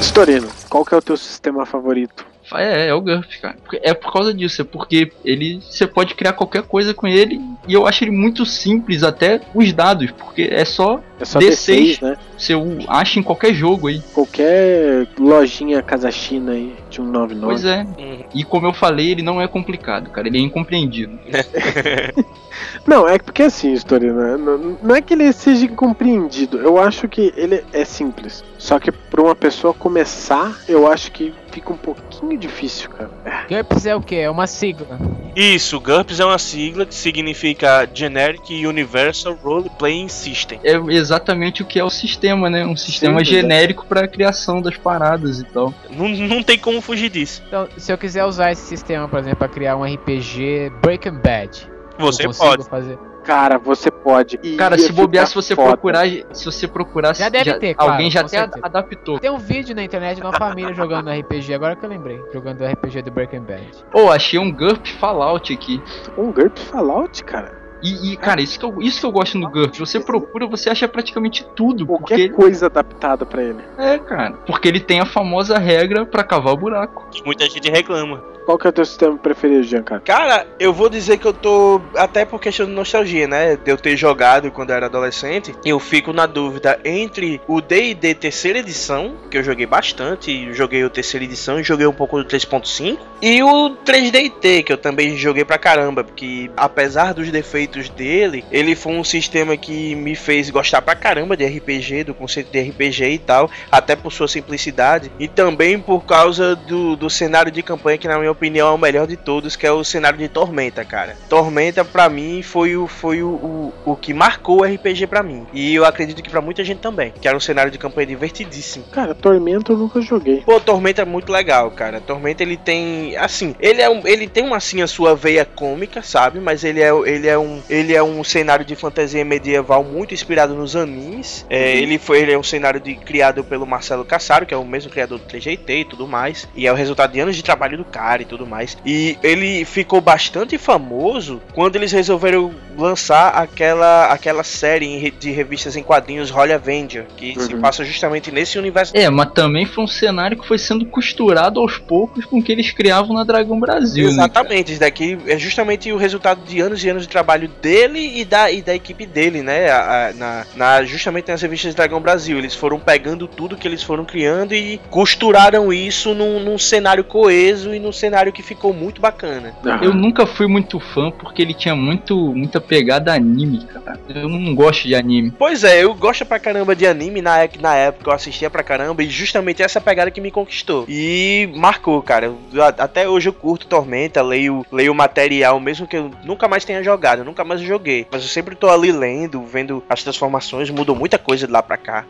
Storino, 0.00 0.48
qual 0.68 0.84
que 0.84 0.94
é 0.94 0.96
o 0.96 1.02
teu 1.02 1.16
sistema 1.16 1.64
favorito? 1.64 2.26
É, 2.54 2.88
é 2.88 2.94
o 2.94 3.00
GURPS, 3.00 3.36
cara. 3.36 3.56
É 3.82 3.92
por 3.92 4.12
causa 4.12 4.32
disso, 4.32 4.62
é 4.62 4.64
porque 4.64 5.10
ele 5.24 5.60
você 5.60 5.86
pode 5.86 6.14
criar 6.14 6.32
qualquer 6.32 6.62
coisa 6.62 6.94
com 6.94 7.06
ele 7.06 7.40
e 7.66 7.74
eu 7.74 7.86
acho 7.86 8.04
ele 8.04 8.10
muito 8.10 8.46
simples, 8.46 9.02
até 9.02 9.40
os 9.54 9.72
dados, 9.72 10.10
porque 10.10 10.48
é 10.50 10.64
só, 10.64 11.00
É 11.20 11.24
só 11.24 11.38
D6, 11.38 11.98
D6, 11.98 12.02
né? 12.02 12.16
você 12.36 12.54
acha 12.88 13.18
em 13.18 13.22
qualquer 13.22 13.52
jogo 13.52 13.88
aí. 13.88 14.00
Qualquer 14.14 15.06
lojinha 15.18 15.82
Casa 15.82 16.10
China 16.10 16.52
aí 16.52 16.74
de 16.88 16.96
199. 16.96 17.46
Pois 17.46 17.64
é. 17.64 17.82
Uhum. 17.82 18.24
E 18.34 18.44
como 18.44 18.66
eu 18.66 18.72
falei, 18.72 19.10
ele 19.10 19.22
não 19.22 19.40
é 19.40 19.48
complicado, 19.48 20.10
cara. 20.10 20.28
Ele 20.28 20.38
é 20.38 20.40
incompreendido. 20.40 21.18
Não, 22.86 23.06
é 23.06 23.18
porque 23.18 23.42
assim, 23.42 23.72
Storino, 23.74 24.20
né? 24.20 24.36
não, 24.36 24.78
não 24.82 24.94
é 24.94 25.00
que 25.00 25.14
ele 25.14 25.32
seja 25.32 25.66
incompreendido. 25.66 26.58
Eu 26.58 26.78
acho 26.78 27.08
que 27.08 27.32
ele 27.36 27.62
é 27.72 27.84
simples. 27.84 28.42
Só 28.56 28.78
que 28.78 28.90
pra 28.90 29.22
uma 29.22 29.34
pessoa 29.34 29.72
começar, 29.74 30.58
eu 30.68 30.90
acho 30.90 31.12
que 31.12 31.32
fica 31.58 31.72
um 31.72 31.76
pouquinho 31.76 32.38
difícil, 32.38 32.88
cara. 32.90 33.10
GURPS 33.48 33.86
é 33.86 33.96
o 33.96 34.00
que? 34.00 34.14
É 34.14 34.30
uma 34.30 34.46
sigla. 34.46 34.98
Isso, 35.34 35.80
GURPS 35.80 36.20
é 36.20 36.24
uma 36.24 36.38
sigla 36.38 36.86
que 36.86 36.94
significa 36.94 37.88
Generic 37.92 38.64
Universal 38.66 39.34
Role 39.34 39.70
Playing 39.78 40.08
System. 40.08 40.60
É 40.62 40.76
exatamente 40.94 41.62
o 41.62 41.66
que 41.66 41.78
é 41.78 41.84
o 41.84 41.90
sistema, 41.90 42.48
né? 42.48 42.64
Um 42.64 42.76
sistema 42.76 43.18
né? 43.18 43.24
genérico 43.24 43.84
pra 43.86 44.06
criação 44.06 44.62
das 44.62 44.76
paradas 44.76 45.40
e 45.40 45.44
tal. 45.44 45.74
Não, 45.90 46.08
não 46.08 46.42
tem 46.42 46.58
como 46.58 46.80
fugir 46.80 47.10
disso. 47.10 47.42
Então, 47.46 47.68
se 47.76 47.92
eu 47.92 47.98
quiser 47.98 48.24
usar 48.24 48.52
esse 48.52 48.62
sistema, 48.62 49.08
por 49.08 49.18
exemplo, 49.18 49.38
para 49.38 49.48
criar 49.48 49.76
um 49.76 49.84
RPG 49.84 50.72
Breaking 50.80 51.20
Bad, 51.20 51.68
Você 51.98 52.22
eu 52.22 52.26
consigo 52.28 52.46
pode. 52.46 52.68
fazer. 52.68 52.98
Cara, 53.28 53.58
você 53.58 53.90
pode. 53.90 54.38
Cara, 54.56 54.78
se 54.78 54.90
bobear, 54.90 55.26
se 55.26 55.34
você 55.34 55.54
foda. 55.54 55.68
procurar, 55.68 56.06
se 56.32 56.46
você 56.46 56.66
procurar, 56.66 57.14
Já 57.14 57.28
deve 57.28 57.58
ter, 57.58 57.74
claro, 57.74 57.92
alguém 57.92 58.10
já 58.10 58.20
até 58.20 58.28
certeza. 58.38 58.60
adaptou. 58.64 59.18
Tem 59.18 59.30
um 59.30 59.36
vídeo 59.36 59.76
na 59.76 59.84
internet 59.84 60.16
de 60.16 60.22
uma 60.22 60.32
família 60.32 60.72
jogando 60.72 61.10
RPG, 61.10 61.52
agora 61.52 61.76
que 61.76 61.84
eu 61.84 61.90
lembrei, 61.90 62.18
jogando 62.32 62.64
RPG 62.64 63.02
do 63.02 63.10
Breaking 63.10 63.42
Bad. 63.42 63.68
Ô, 63.92 64.10
achei 64.10 64.38
um 64.38 64.50
GURP 64.50 64.88
Fallout 64.94 65.52
aqui. 65.52 65.78
Um 66.16 66.32
GURP 66.32 66.58
Fallout, 66.58 67.22
cara. 67.22 67.52
E, 67.82 68.12
e, 68.12 68.16
cara, 68.16 68.40
isso 68.40 68.58
que, 68.58 68.64
eu, 68.64 68.80
isso 68.80 68.98
que 68.98 69.04
eu 69.06 69.12
gosto 69.12 69.36
no 69.36 69.50
GURP. 69.50 69.78
Você 69.78 70.00
procura, 70.00 70.46
você 70.46 70.70
acha 70.70 70.88
praticamente 70.88 71.46
tudo. 71.54 71.86
Qualquer 71.86 72.16
Porque, 72.16 72.28
coisa 72.30 72.64
adaptada 72.64 73.26
pra 73.26 73.42
ele. 73.42 73.62
é, 73.76 73.98
cara. 73.98 74.32
Porque 74.46 74.66
ele 74.68 74.80
tem 74.80 75.00
a 75.00 75.06
famosa 75.06 75.58
regra 75.58 76.06
pra 76.06 76.24
cavar 76.24 76.54
o 76.54 76.56
buraco. 76.56 77.06
Que 77.10 77.22
muita 77.26 77.44
gente 77.44 77.70
reclama. 77.70 78.37
Qual 78.48 78.56
que 78.56 78.66
é 78.66 78.70
o 78.70 78.72
teu 78.72 78.86
sistema 78.86 79.14
preferido, 79.18 79.62
Giancarlo? 79.62 80.02
Cara, 80.06 80.46
eu 80.58 80.72
vou 80.72 80.88
dizer 80.88 81.18
que 81.18 81.26
eu 81.26 81.34
tô. 81.34 81.82
Até 81.94 82.24
por 82.24 82.40
questão 82.40 82.64
de 82.64 82.72
nostalgia, 82.72 83.28
né? 83.28 83.56
De 83.56 83.70
eu 83.70 83.76
ter 83.76 83.94
jogado 83.94 84.50
quando 84.50 84.70
eu 84.70 84.76
era 84.76 84.86
adolescente. 84.86 85.54
Eu 85.66 85.78
fico 85.78 86.14
na 86.14 86.24
dúvida 86.24 86.80
entre 86.82 87.42
o 87.46 87.60
DD 87.60 88.14
terceira 88.14 88.60
edição, 88.60 89.16
que 89.30 89.36
eu 89.36 89.44
joguei 89.44 89.66
bastante. 89.66 90.50
Joguei 90.54 90.82
o 90.82 90.88
terceira 90.88 91.26
edição 91.26 91.60
e 91.60 91.62
joguei 91.62 91.86
um 91.86 91.92
pouco 91.92 92.16
do 92.16 92.24
3.5. 92.24 92.96
E 93.20 93.42
o 93.42 93.76
3DT, 93.84 94.64
que 94.64 94.72
eu 94.72 94.78
também 94.78 95.14
joguei 95.14 95.44
pra 95.44 95.58
caramba. 95.58 96.02
Porque 96.02 96.50
apesar 96.56 97.12
dos 97.12 97.30
defeitos 97.30 97.90
dele, 97.90 98.46
ele 98.50 98.74
foi 98.74 98.94
um 98.94 99.04
sistema 99.04 99.58
que 99.58 99.94
me 99.94 100.14
fez 100.14 100.48
gostar 100.48 100.80
pra 100.80 100.96
caramba 100.96 101.36
de 101.36 101.44
RPG, 101.44 102.04
do 102.04 102.14
conceito 102.14 102.50
de 102.50 102.62
RPG 102.62 103.10
e 103.10 103.18
tal. 103.18 103.50
Até 103.70 103.94
por 103.94 104.10
sua 104.10 104.26
simplicidade. 104.26 105.12
E 105.18 105.28
também 105.28 105.78
por 105.78 106.06
causa 106.06 106.56
do, 106.56 106.96
do 106.96 107.10
cenário 107.10 107.52
de 107.52 107.62
campanha, 107.62 107.98
que 107.98 108.08
na 108.08 108.16
minha 108.16 108.30
opinião 108.30 108.37
é 108.58 108.64
o 108.64 108.78
melhor 108.78 109.06
de 109.06 109.16
todos, 109.16 109.56
que 109.56 109.66
é 109.66 109.72
o 109.72 109.84
cenário 109.84 110.18
de 110.18 110.28
Tormenta, 110.28 110.84
cara. 110.84 111.16
Tormenta, 111.28 111.84
pra 111.84 112.08
mim, 112.08 112.42
foi 112.42 112.76
o, 112.76 112.86
foi 112.86 113.22
o, 113.22 113.28
o, 113.28 113.74
o 113.84 113.96
que 113.96 114.14
marcou 114.14 114.60
o 114.60 114.64
RPG 114.64 115.06
pra 115.06 115.22
mim. 115.22 115.46
E 115.52 115.74
eu 115.74 115.84
acredito 115.84 116.22
que 116.22 116.30
pra 116.30 116.40
muita 116.40 116.64
gente 116.64 116.78
também. 116.78 117.12
Que 117.20 117.28
era 117.28 117.36
um 117.36 117.40
cenário 117.40 117.70
de 117.70 117.78
campanha 117.78 118.06
divertidíssimo. 118.06 118.84
Cara, 118.86 119.14
Tormento 119.14 119.72
eu 119.72 119.76
nunca 119.76 120.00
joguei. 120.00 120.42
Pô, 120.42 120.60
Tormenta 120.60 121.02
é 121.02 121.04
muito 121.04 121.32
legal, 121.32 121.70
cara. 121.70 122.00
Tormenta 122.00 122.42
ele 122.42 122.56
tem, 122.56 123.16
assim, 123.16 123.54
ele 123.60 123.82
é 123.82 123.88
um, 123.88 124.06
ele 124.06 124.28
tem 124.28 124.44
uma 124.44 124.56
assim 124.56 124.82
a 124.82 124.86
sua 124.86 125.14
veia 125.14 125.44
cômica, 125.44 126.02
sabe? 126.02 126.40
Mas 126.40 126.64
ele 126.64 126.80
é, 126.80 126.90
ele 127.06 127.26
é 127.26 127.38
um, 127.38 127.62
ele 127.68 127.94
é 127.94 128.02
um 128.02 128.22
cenário 128.22 128.64
de 128.64 128.74
fantasia 128.76 129.24
medieval 129.24 129.82
muito 129.82 130.14
inspirado 130.14 130.54
nos 130.54 130.76
animes. 130.76 131.46
É, 131.48 131.76
ele 131.76 131.98
foi, 131.98 132.20
ele 132.20 132.32
é 132.32 132.38
um 132.38 132.42
cenário 132.42 132.80
de, 132.80 132.94
criado 132.94 133.42
pelo 133.44 133.66
Marcelo 133.66 134.04
Cassaro, 134.04 134.46
que 134.46 134.54
é 134.54 134.56
o 134.56 134.64
mesmo 134.64 134.90
criador 134.90 135.18
do 135.18 135.24
3GT 135.24 135.68
e 135.68 135.84
tudo 135.84 136.06
mais. 136.06 136.48
E 136.54 136.66
é 136.66 136.72
o 136.72 136.74
resultado 136.74 137.12
de 137.12 137.20
anos 137.20 137.36
de 137.36 137.42
trabalho 137.42 137.76
do 137.76 137.84
cara 137.84 138.22
e 138.22 138.24
tudo 138.28 138.46
mais. 138.46 138.76
E 138.84 139.16
ele 139.22 139.64
ficou 139.64 140.00
bastante 140.00 140.58
famoso 140.58 141.40
quando 141.54 141.76
eles 141.76 141.90
resolveram 141.92 142.52
lançar 142.76 143.28
aquela, 143.30 144.06
aquela 144.12 144.44
série 144.44 145.10
de 145.18 145.30
revistas 145.30 145.76
em 145.76 145.82
quadrinhos 145.82 146.30
Holy 146.30 146.52
Avenger, 146.52 147.06
que 147.16 147.34
se 147.40 147.54
Uhum. 147.54 147.60
passa 147.60 147.84
justamente 147.84 148.30
nesse 148.30 148.58
universo 148.58 148.92
É, 148.96 149.08
mas 149.10 149.32
também 149.32 149.64
foi 149.66 149.82
um 149.84 149.86
cenário 149.88 150.36
que 150.38 150.46
foi 150.46 150.58
sendo 150.58 150.84
costurado 150.86 151.58
aos 151.60 151.78
poucos 151.78 152.24
com 152.24 152.38
o 152.38 152.42
que 152.42 152.52
eles 152.52 152.70
criavam 152.70 153.14
na 153.16 153.24
Dragão 153.24 153.58
Brasil, 153.58 154.04
né? 154.04 154.10
Exatamente, 154.10 154.70
isso 154.72 154.80
daqui 154.80 155.18
é 155.26 155.38
justamente 155.38 155.90
o 155.92 155.96
resultado 155.96 156.40
de 156.46 156.60
anos 156.60 156.84
e 156.84 156.88
anos 156.88 157.02
de 157.02 157.08
trabalho 157.08 157.48
dele 157.60 158.20
e 158.20 158.24
da, 158.24 158.50
e 158.50 158.62
da 158.62 158.74
equipe 158.74 159.06
dele, 159.06 159.42
né? 159.42 159.70
A- 159.70 160.08
a- 160.08 160.12
na, 160.12 160.46
na- 160.54 160.84
justamente 160.84 161.28
nas 161.30 161.40
revistas 161.42 161.74
Dragão 161.74 162.00
Brasil. 162.00 162.38
Eles 162.38 162.54
foram 162.54 162.78
pegando 162.78 163.26
tudo 163.26 163.56
que 163.56 163.66
eles 163.66 163.82
foram 163.82 164.04
criando 164.04 164.54
e 164.54 164.78
costuraram 164.90 165.72
isso 165.72 166.14
num, 166.14 166.38
num 166.40 166.58
cenário 166.58 167.02
coeso 167.02 167.74
e 167.74 167.78
num 167.78 167.92
cenário 167.92 168.17
que 168.32 168.42
ficou 168.42 168.72
muito 168.74 169.00
bacana. 169.00 169.54
Eu 169.82 169.94
nunca 169.94 170.26
fui 170.26 170.46
muito 170.46 170.78
fã 170.80 171.10
porque 171.10 171.40
ele 171.42 171.54
tinha 171.54 171.74
muito, 171.76 172.16
muita 172.34 172.60
pegada 172.60 173.12
anime, 173.14 173.64
cara. 173.66 173.98
Eu 174.08 174.28
não 174.28 174.54
gosto 174.54 174.86
de 174.86 174.94
anime. 174.94 175.30
Pois 175.38 175.64
é, 175.64 175.82
eu 175.84 175.94
gosto 175.94 176.24
pra 176.26 176.38
caramba 176.38 176.74
de 176.74 176.86
anime, 176.86 177.22
na, 177.22 177.38
ép- 177.44 177.60
na 177.60 177.74
época 177.74 178.10
eu 178.10 178.14
assistia 178.14 178.50
pra 178.50 178.62
caramba, 178.62 179.02
e 179.02 179.08
justamente 179.08 179.62
essa 179.62 179.80
pegada 179.80 180.10
que 180.10 180.20
me 180.20 180.30
conquistou. 180.30 180.84
E 180.88 181.48
marcou, 181.54 182.02
cara. 182.02 182.26
Eu- 182.26 182.64
Até 182.78 183.08
hoje 183.08 183.28
eu 183.28 183.32
curto 183.32 183.66
Tormenta, 183.66 184.20
leio, 184.22 184.64
leio 184.72 184.94
material, 184.94 185.58
mesmo 185.60 185.86
que 185.86 185.96
eu 185.96 186.10
nunca 186.24 186.48
mais 186.48 186.64
tenha 186.64 186.82
jogado, 186.82 187.20
eu 187.20 187.24
nunca 187.24 187.44
mais 187.44 187.60
joguei. 187.60 188.06
Mas 188.10 188.22
eu 188.22 188.28
sempre 188.28 188.54
tô 188.54 188.68
ali 188.68 188.90
lendo, 188.92 189.42
vendo 189.42 189.82
as 189.88 190.02
transformações, 190.02 190.70
mudou 190.70 190.94
muita 190.96 191.18
coisa 191.18 191.46
de 191.46 191.52
lá 191.52 191.62
pra 191.62 191.76
cá. 191.76 192.04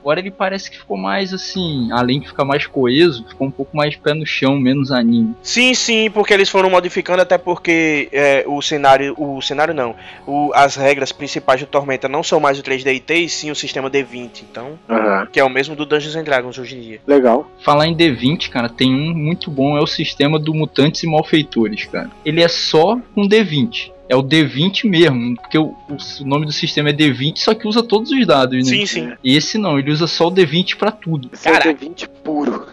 Agora 0.00 0.20
ele 0.20 0.30
parece 0.30 0.70
que 0.70 0.78
ficou 0.78 0.96
mais 0.96 1.32
assim, 1.32 1.88
além 1.92 2.20
de 2.20 2.28
ficar 2.28 2.44
mais 2.44 2.66
coeso, 2.66 3.24
ficou 3.28 3.46
um 3.46 3.50
pouco 3.50 3.76
mais 3.76 3.96
pé 3.96 4.14
no 4.14 4.24
chão, 4.26 4.58
menos 4.58 4.90
anime. 4.90 5.34
Sim, 5.42 5.74
sim, 5.74 6.10
porque 6.10 6.32
eles 6.32 6.48
foram 6.48 6.70
modificando 6.70 7.22
até 7.22 7.36
porque 7.36 8.08
é, 8.12 8.44
o 8.46 8.60
cenário, 8.62 9.14
o 9.18 9.40
cenário 9.42 9.74
não, 9.74 9.94
o- 10.26 10.50
as 10.54 10.74
regras 10.76 11.12
principais 11.12 11.60
do 11.60 11.66
Tormenta 11.66 12.08
não 12.08 12.22
são 12.22 12.40
mais 12.40 12.58
o 12.58 12.62
3DT 12.62 13.14
e 13.24 13.28
sim 13.28 13.50
o 13.50 13.54
sistema 13.54 13.90
D20, 13.90 14.42
então, 14.50 14.78
Aham. 14.88 15.26
que 15.30 15.38
é 15.38 15.44
o 15.44 15.50
mesmo 15.50 15.76
do 15.76 15.84
Dungeons 15.84 16.16
and 16.16 16.24
Dragons 16.24 16.58
hoje 16.58 16.76
em 16.76 16.80
dia. 16.80 17.00
Legal. 17.06 17.50
Falar 17.62 17.86
em 17.86 17.94
D20, 17.96 18.48
cara, 18.48 18.68
tem 18.68 18.92
um 18.94 19.14
muito 19.14 19.50
bom, 19.50 19.76
é 19.76 19.80
o 19.82 19.86
sistema 19.86 20.38
do 20.38 20.54
Mutantes 20.54 21.02
e 21.02 21.06
Malfeitores, 21.06 21.84
cara. 21.84 22.10
Ele 22.24 22.42
é 22.42 22.48
só 22.48 22.98
um 23.16 23.28
D20. 23.28 23.92
É 24.10 24.16
o 24.16 24.24
D20 24.24 24.90
mesmo, 24.90 25.36
porque 25.36 25.56
o, 25.56 25.72
o 25.88 26.24
nome 26.24 26.44
do 26.44 26.50
sistema 26.50 26.90
é 26.90 26.92
D20, 26.92 27.36
só 27.36 27.54
que 27.54 27.68
usa 27.68 27.80
todos 27.80 28.10
os 28.10 28.26
dados, 28.26 28.58
né? 28.68 28.78
Sim, 28.78 28.84
sim. 28.84 29.12
Esse 29.22 29.56
não, 29.56 29.78
ele 29.78 29.92
usa 29.92 30.08
só 30.08 30.26
o 30.26 30.32
D20 30.32 30.74
pra 30.76 30.90
tudo. 30.90 31.30
Esse 31.32 31.46
é 31.46 31.52
o 31.52 31.54
Caraca. 31.54 31.86
D20 31.86 32.08
puro. 32.24 32.66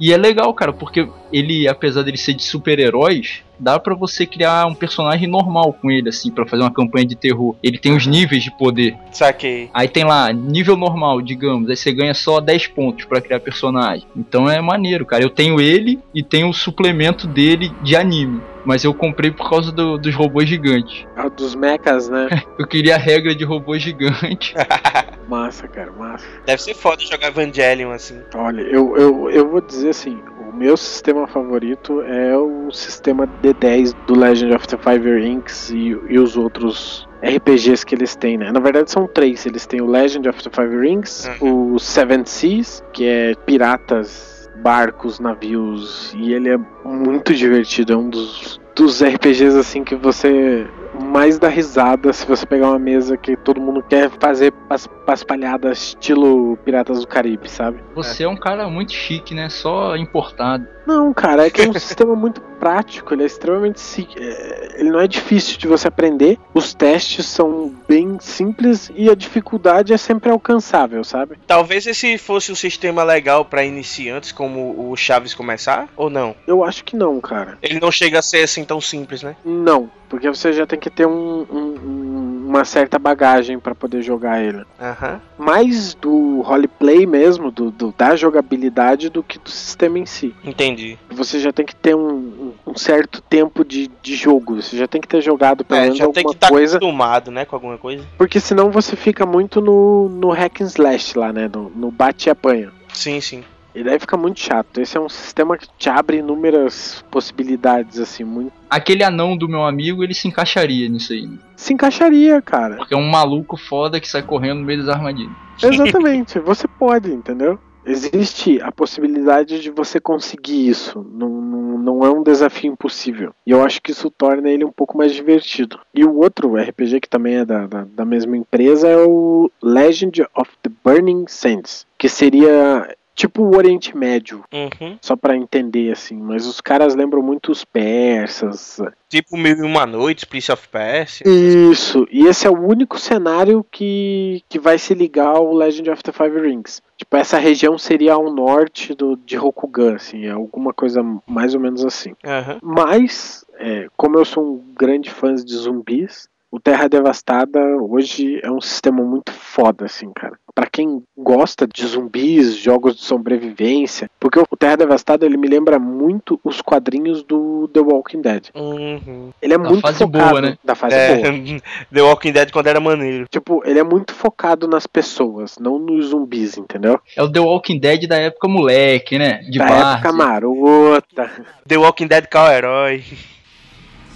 E 0.00 0.12
é 0.12 0.16
legal, 0.16 0.52
cara, 0.52 0.72
porque 0.72 1.08
ele, 1.32 1.68
apesar 1.68 2.02
dele 2.02 2.16
ser 2.16 2.32
de 2.32 2.42
super-heróis, 2.42 3.44
dá 3.58 3.78
pra 3.78 3.94
você 3.94 4.26
criar 4.26 4.66
um 4.66 4.74
personagem 4.74 5.28
normal 5.28 5.72
com 5.72 5.90
ele, 5.90 6.08
assim, 6.08 6.30
pra 6.30 6.46
fazer 6.46 6.62
uma 6.62 6.72
campanha 6.72 7.06
de 7.06 7.14
terror. 7.16 7.54
Ele 7.62 7.78
tem 7.78 7.94
os 7.96 8.06
níveis 8.06 8.42
de 8.42 8.50
poder. 8.56 8.96
Saquei. 9.12 9.70
Aí 9.72 9.88
tem 9.88 10.04
lá, 10.04 10.32
nível 10.32 10.76
normal, 10.76 11.20
digamos, 11.22 11.68
aí 11.70 11.76
você 11.76 11.92
ganha 11.92 12.14
só 12.14 12.40
10 12.40 12.68
pontos 12.68 13.04
pra 13.04 13.20
criar 13.20 13.40
personagem. 13.40 14.06
Então 14.16 14.48
é 14.48 14.60
maneiro, 14.60 15.04
cara. 15.06 15.22
Eu 15.22 15.30
tenho 15.30 15.60
ele 15.60 15.98
e 16.14 16.22
tenho 16.22 16.48
o 16.48 16.54
suplemento 16.54 17.26
dele 17.26 17.70
de 17.82 17.96
anime. 17.96 18.40
Mas 18.64 18.82
eu 18.82 18.94
comprei 18.94 19.30
por 19.30 19.50
causa 19.50 19.70
do- 19.70 19.98
dos 19.98 20.14
robôs 20.14 20.48
gigantes. 20.48 21.06
Ah, 21.14 21.28
dos 21.28 21.54
mechas, 21.54 22.08
né? 22.08 22.28
Eu 22.58 22.66
queria 22.66 22.94
a 22.94 22.98
regra 22.98 23.34
de 23.34 23.44
robô 23.44 23.78
gigante. 23.78 24.54
massa, 25.28 25.68
cara, 25.68 25.92
massa. 25.92 26.24
Deve 26.46 26.62
ser 26.62 26.72
foda 26.74 27.02
jogar 27.02 27.28
Evangelion 27.28 27.90
assim. 27.90 28.18
Olha, 28.34 28.62
eu, 28.62 28.96
eu, 28.96 29.30
eu 29.30 29.50
vou 29.50 29.60
dizer 29.60 29.90
assim, 29.90 30.18
meu 30.54 30.76
sistema 30.76 31.26
favorito 31.26 32.02
é 32.02 32.36
o 32.36 32.70
sistema 32.70 33.28
D10 33.42 33.94
do 34.06 34.18
Legend 34.18 34.54
of 34.54 34.66
the 34.68 34.76
Five 34.78 35.10
Rings 35.10 35.70
e, 35.70 35.98
e 36.08 36.18
os 36.18 36.36
outros 36.36 37.08
RPGs 37.22 37.84
que 37.84 37.94
eles 37.94 38.14
têm, 38.14 38.38
né? 38.38 38.52
Na 38.52 38.60
verdade 38.60 38.90
são 38.90 39.06
três, 39.06 39.44
eles 39.46 39.66
têm 39.66 39.80
o 39.80 39.86
Legend 39.86 40.28
of 40.28 40.42
the 40.42 40.50
Five 40.50 40.76
Rings, 40.76 41.28
o 41.40 41.78
Seven 41.78 42.24
Seas, 42.24 42.82
que 42.92 43.06
é 43.06 43.34
piratas, 43.46 44.50
barcos, 44.62 45.18
navios, 45.18 46.14
e 46.16 46.32
ele 46.32 46.50
é 46.50 46.58
muito 46.84 47.34
divertido, 47.34 47.92
é 47.92 47.96
um 47.96 48.08
dos 48.08 48.60
dos 48.74 49.02
RPGs 49.02 49.56
assim 49.56 49.84
que 49.84 49.94
você 49.94 50.66
mais 51.02 51.38
dá 51.38 51.48
risada 51.48 52.12
se 52.12 52.26
você 52.26 52.46
pegar 52.46 52.68
uma 52.68 52.78
mesa 52.78 53.16
que 53.16 53.36
todo 53.36 53.60
mundo 53.60 53.82
quer 53.82 54.10
fazer 54.10 54.52
pas 54.68 54.86
paspalhada 54.86 55.72
estilo 55.72 56.56
Piratas 56.58 57.00
do 57.00 57.06
Caribe, 57.06 57.48
sabe? 57.48 57.82
Você 57.94 58.24
é. 58.24 58.28
um 58.28 58.36
cara 58.36 58.68
muito 58.68 58.92
chique, 58.92 59.34
né? 59.34 59.48
Só 59.48 59.96
importado. 59.96 60.66
Não, 60.86 61.12
cara, 61.14 61.46
é 61.46 61.50
que 61.50 61.62
é 61.62 61.68
um 61.68 61.72
sistema 61.72 62.14
muito 62.14 62.40
prático, 62.40 63.14
ele 63.14 63.22
é 63.22 63.26
extremamente. 63.26 64.08
é, 64.16 64.76
Ele 64.80 64.90
não 64.90 65.00
é 65.00 65.06
difícil 65.08 65.58
de 65.58 65.66
você 65.66 65.88
aprender, 65.88 66.38
os 66.52 66.74
testes 66.74 67.26
são 67.26 67.72
bem 67.88 68.16
simples 68.20 68.90
e 68.94 69.08
a 69.10 69.14
dificuldade 69.14 69.92
é 69.92 69.96
sempre 69.96 70.30
alcançável, 70.30 71.02
sabe? 71.04 71.36
Talvez 71.46 71.86
esse 71.86 72.18
fosse 72.18 72.50
um 72.50 72.54
sistema 72.54 73.02
legal 73.04 73.44
pra 73.44 73.64
iniciantes, 73.64 74.32
como 74.32 74.90
o 74.90 74.96
Chaves 74.96 75.34
começar, 75.34 75.88
ou 75.96 76.08
não? 76.10 76.34
Eu 76.46 76.64
acho 76.64 76.84
que 76.84 76.96
não, 76.96 77.20
cara. 77.20 77.58
Ele 77.62 77.78
não 77.80 77.90
chega 77.90 78.18
a 78.18 78.22
ser 78.22 78.42
assim 78.42 78.64
tão 78.64 78.80
simples, 78.80 79.22
né? 79.22 79.36
Não, 79.44 79.90
porque 80.08 80.28
você 80.28 80.52
já 80.52 80.66
tem 80.66 80.78
que 80.78 80.90
ter 80.90 81.06
um- 81.06 81.46
um- 81.50 81.78
um- 81.84 82.44
uma 82.48 82.64
certa 82.64 82.98
bagagem 82.98 83.58
pra 83.58 83.74
poder 83.74 84.00
jogar 84.02 84.42
ele. 84.42 84.64
Aham. 84.80 85.20
Mais 85.36 85.94
do 85.94 86.40
roleplay 86.42 87.04
mesmo, 87.06 87.50
do, 87.50 87.70
do- 87.70 87.92
da 87.96 88.14
jogabilidade, 88.16 89.08
do 89.08 89.22
que 89.22 89.38
do 89.38 89.50
sistema 89.50 89.98
em 89.98 90.06
si. 90.06 90.34
Entendi. 90.44 90.73
Você 91.10 91.38
já 91.40 91.52
tem 91.52 91.64
que 91.64 91.74
ter 91.74 91.94
um, 91.94 92.52
um- 92.66 92.74
certo 92.76 93.20
tempo 93.22 93.64
de, 93.64 93.90
de 94.02 94.14
jogo. 94.16 94.60
Você 94.60 94.76
já 94.76 94.86
tem 94.86 95.00
que 95.00 95.08
ter 95.08 95.20
jogado 95.22 95.64
pelo 95.64 95.78
É, 95.80 95.82
menos 95.84 95.98
já 95.98 96.04
tem 96.04 96.20
alguma 96.22 96.32
que 96.32 96.36
estar 96.36 96.48
coisa. 96.48 96.76
acostumado, 96.76 97.30
né, 97.30 97.44
com 97.44 97.56
alguma 97.56 97.78
coisa. 97.78 98.04
Porque 98.18 98.40
senão 98.40 98.70
você 98.70 98.96
fica 98.96 99.24
muito 99.24 99.60
no, 99.60 100.08
no 100.08 100.30
hack 100.30 100.60
and 100.60 100.66
slash 100.66 101.16
lá, 101.18 101.32
né? 101.32 101.48
No, 101.52 101.70
no 101.70 101.90
bate 101.90 102.28
e 102.28 102.30
apanha. 102.30 102.72
Sim, 102.92 103.20
sim. 103.20 103.44
E 103.74 103.82
daí 103.82 103.98
fica 103.98 104.16
muito 104.16 104.38
chato. 104.38 104.80
Esse 104.80 104.96
é 104.96 105.00
um 105.00 105.08
sistema 105.08 105.58
que 105.58 105.66
te 105.76 105.88
abre 105.90 106.18
inúmeras 106.18 107.04
possibilidades, 107.10 107.98
assim, 107.98 108.22
muito. 108.22 108.52
Aquele 108.70 109.02
anão 109.02 109.36
do 109.36 109.48
meu 109.48 109.64
amigo, 109.64 110.04
ele 110.04 110.14
se 110.14 110.28
encaixaria 110.28 110.88
nisso 110.88 111.12
aí. 111.12 111.26
né? 111.26 111.38
Se 111.56 111.72
encaixaria, 111.72 112.40
cara. 112.40 112.76
Porque 112.76 112.94
é 112.94 112.96
um 112.96 113.10
maluco 113.10 113.56
foda 113.56 113.98
que 113.98 114.08
sai 114.08 114.22
correndo 114.22 114.60
no 114.60 114.64
meio 114.64 114.78
das 114.84 114.94
armadilhas. 114.94 115.32
Exatamente. 115.60 116.38
você 116.38 116.68
pode, 116.68 117.10
entendeu? 117.12 117.58
Existe 117.86 118.60
a 118.62 118.72
possibilidade 118.72 119.60
de 119.60 119.70
você 119.70 120.00
conseguir 120.00 120.68
isso. 120.68 121.06
Não, 121.12 121.28
não, 121.28 122.04
é 122.04 122.10
um 122.10 122.22
desafio 122.22 122.72
impossível. 122.72 123.34
E 123.46 123.50
eu 123.50 123.62
acho 123.62 123.80
que 123.82 123.90
isso 123.90 124.10
torna 124.10 124.50
ele 124.50 124.64
um 124.64 124.72
pouco 124.72 124.96
mais 124.96 125.12
divertido. 125.12 125.78
E 125.94 126.04
o 126.04 126.16
outro 126.16 126.56
RPG 126.56 127.00
que 127.00 127.08
também 127.08 127.36
é 127.36 127.44
da, 127.44 127.66
da, 127.66 127.84
da 127.84 128.04
mesma 128.04 128.36
empresa 128.36 128.88
é 128.88 128.96
o 128.96 129.50
Legend 129.62 130.26
of 130.34 130.50
the 130.62 130.70
Burning 130.84 131.26
Sands. 131.28 131.86
Que 131.98 132.08
seria 132.08 132.96
tipo 133.14 133.42
o 133.42 133.56
Oriente 133.56 133.96
Médio. 133.96 134.44
Uhum. 134.52 134.98
Só 135.00 135.16
pra 135.16 135.36
entender, 135.36 135.92
assim. 135.92 136.16
Mas 136.16 136.46
os 136.46 136.60
caras 136.60 136.94
lembram 136.94 137.22
muito 137.22 137.52
os 137.52 137.64
persas. 137.64 138.80
Tipo 139.08 139.36
Mil 139.36 139.56
e 139.56 139.62
Uma 139.62 139.86
Noites, 139.86 140.24
Prince 140.24 140.50
of 140.50 140.68
Persia. 140.68 141.26
Isso. 141.26 142.06
E 142.10 142.26
esse 142.26 142.46
é 142.46 142.50
o 142.50 142.60
único 142.60 142.98
cenário 142.98 143.64
que, 143.70 144.42
que 144.48 144.58
vai 144.58 144.78
se 144.78 144.94
ligar 144.94 145.28
ao 145.28 145.52
Legend 145.52 145.90
of 145.90 146.02
the 146.02 146.12
Five 146.12 146.40
Rings. 146.40 146.82
Tipo, 146.96 147.16
essa 147.16 147.38
região 147.38 147.76
seria 147.78 148.14
ao 148.14 148.32
norte 148.32 148.94
do, 148.94 149.16
de 149.16 149.36
Rokugan, 149.36 149.96
assim. 149.96 150.26
É 150.26 150.30
alguma 150.30 150.72
coisa 150.72 151.02
mais 151.26 151.54
ou 151.54 151.60
menos 151.60 151.84
assim. 151.84 152.14
Aham. 152.24 152.58
Mas, 152.62 153.44
é, 153.58 153.88
como 153.96 154.18
eu 154.18 154.24
sou 154.24 154.44
um 154.44 154.62
grande 154.74 155.10
fã 155.10 155.34
de 155.34 155.54
zumbis, 155.54 156.28
o 156.54 156.60
Terra 156.60 156.88
Devastada 156.88 157.58
hoje 157.80 158.38
é 158.40 158.48
um 158.48 158.60
sistema 158.60 159.02
muito 159.02 159.32
foda, 159.32 159.86
assim, 159.86 160.12
cara. 160.14 160.38
Pra 160.54 160.66
quem 160.66 161.02
gosta 161.18 161.66
de 161.66 161.84
zumbis, 161.84 162.54
jogos 162.54 162.94
de 162.94 163.02
sobrevivência, 163.02 164.08
porque 164.20 164.38
o 164.38 164.56
Terra 164.56 164.76
Devastada 164.76 165.26
ele 165.26 165.36
me 165.36 165.48
lembra 165.48 165.80
muito 165.80 166.38
os 166.44 166.62
quadrinhos 166.62 167.24
do 167.24 167.68
The 167.72 167.80
Walking 167.80 168.20
Dead. 168.20 168.50
Uhum. 168.54 169.30
Ele 169.42 169.54
é 169.54 169.58
Da 169.58 169.68
muito 169.68 169.80
fase 169.80 169.98
focado 169.98 170.28
boa, 170.28 170.40
né? 170.40 170.56
da 170.62 170.76
fase 170.76 170.94
É, 170.94 171.16
boa. 171.16 171.60
The 171.92 172.02
Walking 172.02 172.32
Dead 172.32 172.52
quando 172.52 172.68
era 172.68 172.78
maneiro. 172.78 173.26
Tipo, 173.28 173.60
ele 173.66 173.80
é 173.80 173.84
muito 173.84 174.14
focado 174.14 174.68
nas 174.68 174.86
pessoas, 174.86 175.58
não 175.58 175.76
nos 175.80 176.10
zumbis, 176.10 176.56
entendeu? 176.56 177.00
É 177.16 177.22
o 177.24 177.28
The 177.32 177.40
Walking 177.40 177.80
Dead 177.80 178.06
da 178.06 178.16
época 178.16 178.46
moleque, 178.46 179.18
né? 179.18 179.38
De 179.50 179.58
da 179.58 179.94
época 179.94 180.12
marota. 180.12 181.30
The 181.66 181.76
Walking 181.78 182.06
Dead 182.06 182.28
qual 182.30 182.52
herói? 182.52 183.02